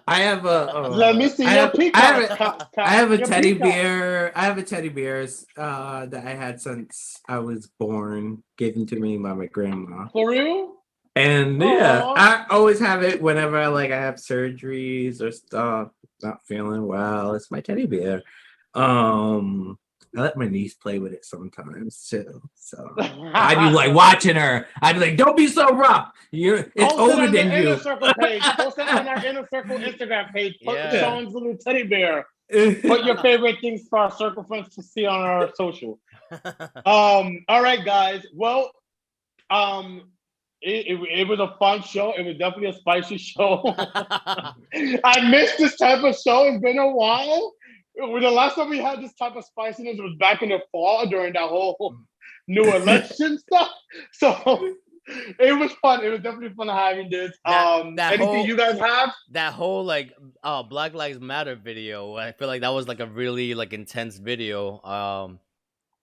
I 0.08 0.22
have 0.22 0.46
a. 0.46 0.76
uh, 0.76 0.90
Let 0.90 1.16
me 1.16 1.30
see 1.30 1.46
I 1.46 1.54
your 1.54 1.62
have, 1.68 1.74
peacock. 1.74 2.02
I 2.04 2.06
have 2.06 2.24
a, 2.24 2.36
Ca- 2.36 2.58
ca- 2.58 2.82
I 2.82 2.88
have 2.90 3.12
a 3.12 3.18
teddy 3.20 3.54
peacock. 3.54 3.70
bear. 3.70 4.32
I 4.36 4.42
have 4.46 4.58
a 4.58 4.64
teddy 4.64 4.90
bear 4.90 5.28
uh, 5.56 6.06
that 6.08 6.26
I 6.26 6.32
had 6.34 6.60
since 6.60 7.18
I 7.30 7.40
was 7.40 7.68
born, 7.80 8.44
given 8.58 8.86
to 8.88 9.00
me 9.00 9.18
by 9.18 9.34
my 9.34 9.46
grandma. 9.46 10.08
For 10.10 10.30
real? 10.32 10.74
And 11.16 11.62
yeah, 11.62 12.02
Aw. 12.04 12.14
I 12.18 12.46
always 12.50 12.80
have 12.80 13.04
it 13.04 13.22
whenever 13.22 13.58
I 13.58 13.68
like 13.68 13.92
I 13.92 13.98
have 14.00 14.16
surgeries 14.16 15.22
or 15.22 15.32
stuff. 15.32 15.90
Not 16.24 16.40
feeling 16.48 16.88
well. 16.88 17.36
It's 17.36 17.52
my 17.52 17.62
teddy 17.62 17.86
bear. 17.86 18.22
Um, 18.74 19.78
I 20.16 20.22
let 20.22 20.36
my 20.38 20.48
niece 20.48 20.74
play 20.74 21.00
with 21.00 21.14
it 21.14 21.24
sometimes 21.26 22.08
too. 22.10 22.42
So 22.56 22.94
I'd 23.00 23.70
be 23.70 23.74
like 23.74 23.94
watching 23.94 24.36
her. 24.36 24.68
I'd 24.82 24.94
be 24.94 25.00
like, 25.00 25.18
"Don't 25.18 25.38
be 25.38 25.48
so 25.48 25.70
rough. 25.76 26.12
You're 26.32 26.58
it's 26.76 26.94
Post 26.94 27.00
older 27.00 27.24
on 27.24 27.32
the 27.32 27.38
than 27.38 27.52
Inner 27.52 27.70
you." 27.70 27.78
Circle 27.80 28.14
page. 28.20 28.42
Post 28.58 28.80
it 28.80 28.88
on 28.90 29.08
our 29.08 29.26
Inner 29.26 29.48
Circle 29.50 29.78
Instagram 29.78 30.34
page. 30.34 30.58
Put 30.66 30.76
Yeah. 30.76 31.00
Sean's 31.00 31.34
little 31.34 31.56
teddy 31.58 31.84
bear. 31.84 32.28
Put 32.52 33.06
your 33.06 33.18
favorite 33.22 33.58
things 33.62 33.88
for 33.90 34.00
our 34.00 34.12
circle 34.12 34.44
friends 34.44 34.76
to 34.76 34.84
see 34.84 35.06
on 35.06 35.22
our 35.22 35.50
social. 35.56 36.00
Um, 36.86 37.46
all 37.48 37.62
right, 37.62 37.84
guys. 37.84 38.26
Well, 38.34 38.72
um, 39.50 40.12
it, 40.62 40.88
it, 40.88 41.20
it 41.22 41.28
was 41.28 41.40
a 41.40 41.56
fun 41.58 41.82
show. 41.82 42.12
It 42.12 42.24
was 42.26 42.38
definitely 42.38 42.70
a 42.70 42.74
spicy 42.74 43.18
show. 43.18 43.62
I 43.78 45.30
missed 45.30 45.58
this 45.58 45.78
type 45.78 46.04
of 46.04 46.16
show. 46.16 46.46
It's 46.48 46.62
been 46.62 46.78
a 46.78 46.90
while. 46.92 47.54
The 48.02 48.32
last 48.32 48.56
time 48.56 48.70
we 48.70 48.80
had 48.80 49.02
this 49.02 49.14
type 49.14 49.36
of 49.36 49.46
spiciness 49.46 49.98
was 50.00 50.16
back 50.20 50.42
in 50.42 50.50
the 50.50 50.60
fall 50.72 51.06
during 51.08 51.34
that 51.34 51.48
whole 51.50 51.96
new 52.48 52.64
election 52.64 53.38
stuff. 53.48 53.70
So 54.14 54.76
it 55.40 55.58
was 55.58 55.72
fun. 55.82 56.04
It 56.04 56.10
was 56.10 56.22
definitely 56.22 56.56
fun 56.56 56.68
having 56.68 57.10
this. 57.10 57.32
That- 57.46 57.66
um, 57.68 57.96
that 57.96 58.14
anything 58.14 58.28
whole- 58.36 58.46
you 58.46 58.58
guys 58.58 58.80
have? 58.80 59.12
that 59.32 59.54
whole 59.54 59.84
like 59.84 60.14
uh 60.44 60.64
Black 60.64 60.94
Lives 60.94 61.20
Matter 61.20 61.56
video, 61.56 62.16
I 62.16 62.32
feel 62.32 62.48
like 62.48 62.62
that 62.62 62.70
was 62.74 62.88
like 62.88 63.00
a 63.00 63.08
really 63.08 63.54
like 63.54 63.74
intense 63.74 64.18
video. 64.18 64.82
Um 64.84 65.40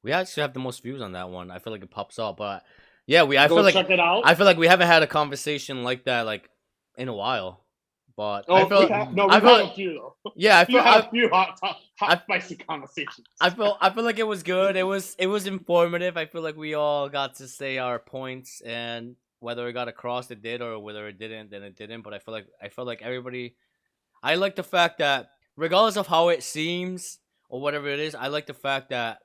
we 0.02 0.12
actually 0.12 0.42
have 0.42 0.52
the 0.54 0.60
most 0.60 0.82
views 0.82 1.02
on 1.02 1.12
that 1.12 1.30
one. 1.30 1.50
I 1.50 1.58
feel 1.58 1.72
like 1.72 1.82
it 1.82 1.90
pops 1.90 2.18
up, 2.18 2.36
but 2.36 2.64
yeah, 3.06 3.24
we 3.24 3.36
I 3.36 3.48
Go 3.48 3.56
feel 3.56 3.64
like. 3.64 3.74
I 4.24 4.34
feel 4.34 4.46
like 4.46 4.58
we 4.58 4.66
haven't 4.68 4.86
had 4.86 5.02
a 5.02 5.06
conversation 5.06 5.82
like 5.82 6.04
that 6.04 6.26
like 6.26 6.48
in 6.96 7.08
a 7.08 7.14
while. 7.14 7.64
But 8.18 8.46
oh, 8.48 8.56
I 8.56 8.68
feel 8.68 8.80
we 8.80 8.88
have, 8.88 9.14
no, 9.14 9.26
we 9.28 9.32
I 9.32 9.38
feel- 9.40 9.56
have 9.58 9.66
a 9.70 9.74
few 9.74 9.92
though. 9.94 10.32
yeah, 10.34 10.58
I 10.58 10.64
feel 10.70 10.80
I, 10.80 10.98
a 10.98 11.08
few 11.08 11.28
hot, 11.28 11.56
hot, 11.62 11.76
hot 12.00 12.10
I- 12.10 12.20
spicy 12.22 12.56
conversations. 12.56 13.28
I 13.40 13.48
feel 13.50 13.78
I 13.80 13.90
feel 13.90 14.02
like 14.02 14.18
it 14.18 14.26
was 14.26 14.42
good. 14.42 14.74
It 14.74 14.82
was 14.82 15.14
it 15.20 15.28
was 15.28 15.46
informative. 15.46 16.16
I 16.16 16.26
feel 16.26 16.42
like 16.42 16.56
we 16.56 16.74
all 16.74 17.08
got 17.08 17.36
to 17.36 17.46
say 17.46 17.78
our 17.78 18.00
points 18.00 18.60
and 18.62 19.14
whether 19.38 19.68
it 19.68 19.72
got 19.72 19.86
across 19.86 20.32
it 20.32 20.42
did 20.42 20.60
or 20.60 20.80
whether 20.80 21.06
it 21.06 21.16
didn't 21.16 21.52
then 21.52 21.62
it 21.62 21.76
didn't. 21.76 22.02
But 22.02 22.12
I 22.12 22.18
feel 22.18 22.34
like 22.34 22.48
I 22.60 22.70
felt 22.70 22.88
like 22.88 23.02
everybody 23.02 23.54
I 24.20 24.34
like 24.34 24.56
the 24.56 24.64
fact 24.64 24.98
that 24.98 25.30
regardless 25.56 25.96
of 25.96 26.08
how 26.08 26.30
it 26.30 26.42
seems 26.42 27.20
or 27.48 27.60
whatever 27.60 27.86
it 27.88 28.00
is, 28.00 28.16
I 28.16 28.26
like 28.26 28.46
the 28.46 28.52
fact 28.52 28.90
that 28.90 29.18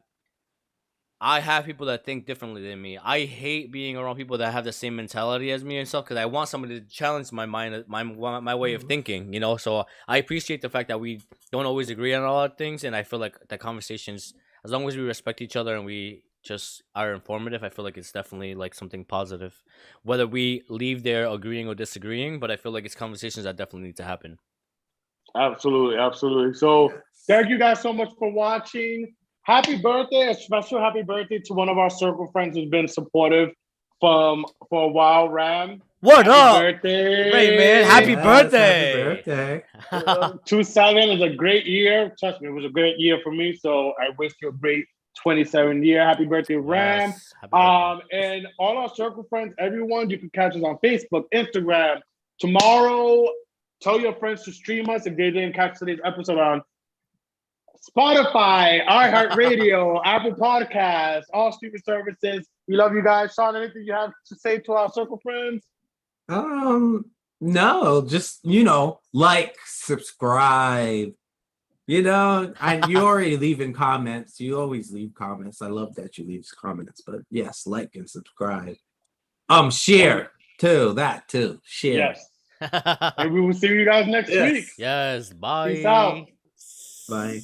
I 1.26 1.40
have 1.40 1.64
people 1.64 1.86
that 1.86 2.04
think 2.04 2.26
differently 2.26 2.68
than 2.68 2.82
me. 2.82 2.98
I 2.98 3.24
hate 3.24 3.72
being 3.72 3.96
around 3.96 4.18
people 4.18 4.38
that 4.40 4.52
have 4.52 4.66
the 4.66 4.74
same 4.74 4.98
mentality 4.98 5.52
as 5.52 5.64
me 5.64 5.78
and 5.78 5.88
stuff 5.88 6.04
because 6.04 6.18
I 6.18 6.26
want 6.26 6.50
somebody 6.50 6.82
to 6.82 6.86
challenge 6.86 7.32
my 7.32 7.46
mind, 7.46 7.74
uh, 7.74 7.84
my 7.88 8.04
my 8.04 8.54
way 8.54 8.74
of 8.74 8.82
mm-hmm. 8.82 8.90
thinking. 8.90 9.34
You 9.34 9.40
know, 9.40 9.56
so 9.56 9.86
I 10.06 10.18
appreciate 10.18 10.62
the 10.62 10.70
fact 10.70 10.90
that 10.90 11.00
we 11.00 11.22
don't 11.50 11.66
always 11.66 11.90
agree 11.90 12.14
on 12.14 12.24
a 12.24 12.32
lot 12.32 12.52
of 12.52 12.58
things, 12.58 12.84
and 12.84 12.94
I 12.94 13.04
feel 13.04 13.20
like 13.20 13.38
the 13.48 13.58
conversations, 13.58 14.34
as 14.66 14.72
long 14.72 14.86
as 14.86 14.98
we 14.98 15.04
respect 15.04 15.40
each 15.40 15.56
other 15.56 15.78
and 15.78 15.86
we 15.86 16.24
just 16.44 16.84
are 16.94 17.14
informative, 17.14 17.64
I 17.64 17.70
feel 17.70 17.86
like 17.86 17.98
it's 17.98 18.12
definitely 18.12 18.54
like 18.54 18.74
something 18.74 19.06
positive. 19.06 19.64
Whether 20.04 20.28
we 20.28 20.64
leave 20.68 21.04
there 21.04 21.26
agreeing 21.28 21.70
or 21.70 21.76
disagreeing, 21.76 22.42
but 22.42 22.52
I 22.52 22.58
feel 22.58 22.74
like 22.74 22.84
it's 22.84 22.96
conversations 22.96 23.46
that 23.46 23.56
definitely 23.56 23.88
need 23.88 23.98
to 23.98 24.04
happen. 24.04 24.40
Absolutely, 25.38 25.98
absolutely. 26.00 26.54
So 26.54 26.92
thank 27.28 27.48
you 27.48 27.58
guys 27.58 27.80
so 27.80 27.94
much 27.94 28.10
for 28.20 28.30
watching. 28.30 29.16
Happy 29.44 29.78
birthday, 29.78 30.30
a 30.30 30.34
special 30.34 30.80
happy 30.80 31.02
birthday 31.02 31.38
to 31.40 31.54
one 31.54 31.68
of 31.68 31.78
our 31.78 31.90
circle 31.90 32.28
friends 32.32 32.56
who's 32.56 32.70
been 32.70 32.88
supportive 32.88 33.50
from 34.00 34.46
for 34.70 34.84
a 34.84 34.88
while, 34.88 35.28
Ram. 35.30 35.82
What 36.00 36.26
Happy 36.26 36.30
up? 36.30 36.62
birthday. 36.62 37.32
Ray, 37.32 37.58
man, 37.58 37.84
happy 37.86 38.12
Yes, 38.12 38.24
birthday. 38.24 38.92
Happy 38.92 39.04
birthday. 39.16 39.64
Uh, 39.92 40.34
Two 40.46 40.64
seven 40.64 41.10
is 41.10 41.22
a 41.22 41.30
great 41.30 41.66
year. 41.66 42.14
Trust 42.20 42.42
me, 42.42 42.48
it 42.50 42.52
was 42.52 42.66
a 42.66 42.70
great 42.70 42.98
year 43.00 43.20
for 43.24 43.32
me. 43.32 43.54
So 43.56 43.94
I 44.00 44.10
wish 44.18 44.32
you 44.42 44.50
a 44.50 44.54
great 44.54 44.86
27 45.22 45.84
year. 45.84 46.06
Happy 46.06 46.26
birthday, 46.26 46.56
Ram. 46.56 47.10
Yes, 47.12 47.34
happy 47.40 47.52
birthday. 47.52 47.58
Um, 47.58 48.02
and 48.12 48.48
all 48.60 48.78
our 48.78 48.90
circle 48.96 49.26
friends, 49.30 49.54
everyone, 49.60 50.10
you 50.10 50.18
can 50.18 50.30
catch 50.30 50.56
us 50.56 50.64
on 50.64 50.78
Facebook, 50.84 51.26
Instagram. 51.34 52.00
Tomorrow, 52.40 53.28
tell 53.82 54.00
your 54.00 54.14
friends 54.16 54.44
to 54.44 54.52
stream 54.54 54.90
us 54.90 55.06
if 55.06 55.16
they 55.18 55.32
didn't 55.32 55.54
catch 55.54 55.80
today's 55.80 56.00
episode 56.06 56.40
on 56.40 56.62
Spotify, 57.78 58.86
iHeartRadio, 58.88 60.02
Apple 60.06 60.34
Podcasts, 60.36 61.24
all 61.34 61.52
streaming 61.52 61.82
services. 61.86 62.48
We 62.68 62.76
love 62.76 62.94
you 62.94 63.04
guys. 63.04 63.34
Sean, 63.34 63.56
anything 63.56 63.84
you 63.86 63.94
have 63.94 64.12
to 64.28 64.36
say 64.36 64.60
to 64.60 64.74
our 64.74 64.90
circle 64.92 65.20
friends? 65.22 65.66
Um, 66.30 67.06
no, 67.42 68.02
just 68.08 68.40
you 68.44 68.64
know, 68.64 69.00
like, 69.12 69.56
subscribe, 69.66 71.14
You 71.88 72.02
know, 72.04 72.54
and 72.62 72.86
you 72.88 73.00
already 73.06 73.36
leaving 73.36 73.74
comments. 73.74 74.40
You 74.40 74.60
always 74.60 74.94
leave 74.94 75.14
comments. 75.14 75.62
I 75.62 75.68
love 75.68 75.96
that 75.96 76.18
you 76.18 76.26
leave 76.26 76.48
comments. 76.60 77.02
But 77.06 77.22
yes, 77.30 77.68
like 77.68 77.96
and 77.96 78.10
subscribe. 78.10 78.76
Um, 79.50 79.70
share 79.72 80.32
too. 80.60 80.94
That 80.94 81.28
too. 81.28 81.60
Share. 81.66 82.16
Yes. 82.16 82.30
and 83.18 83.34
we 83.34 83.42
will 83.42 83.52
see 83.54 83.68
you 83.68 83.84
guys 83.84 84.08
next 84.08 84.30
Yes. 84.30 84.52
week. 84.54 84.66
yes. 84.78 85.34
Bye. 85.34 85.74
Peace 85.74 85.86
out. 85.86 86.26
Bye. 87.10 87.42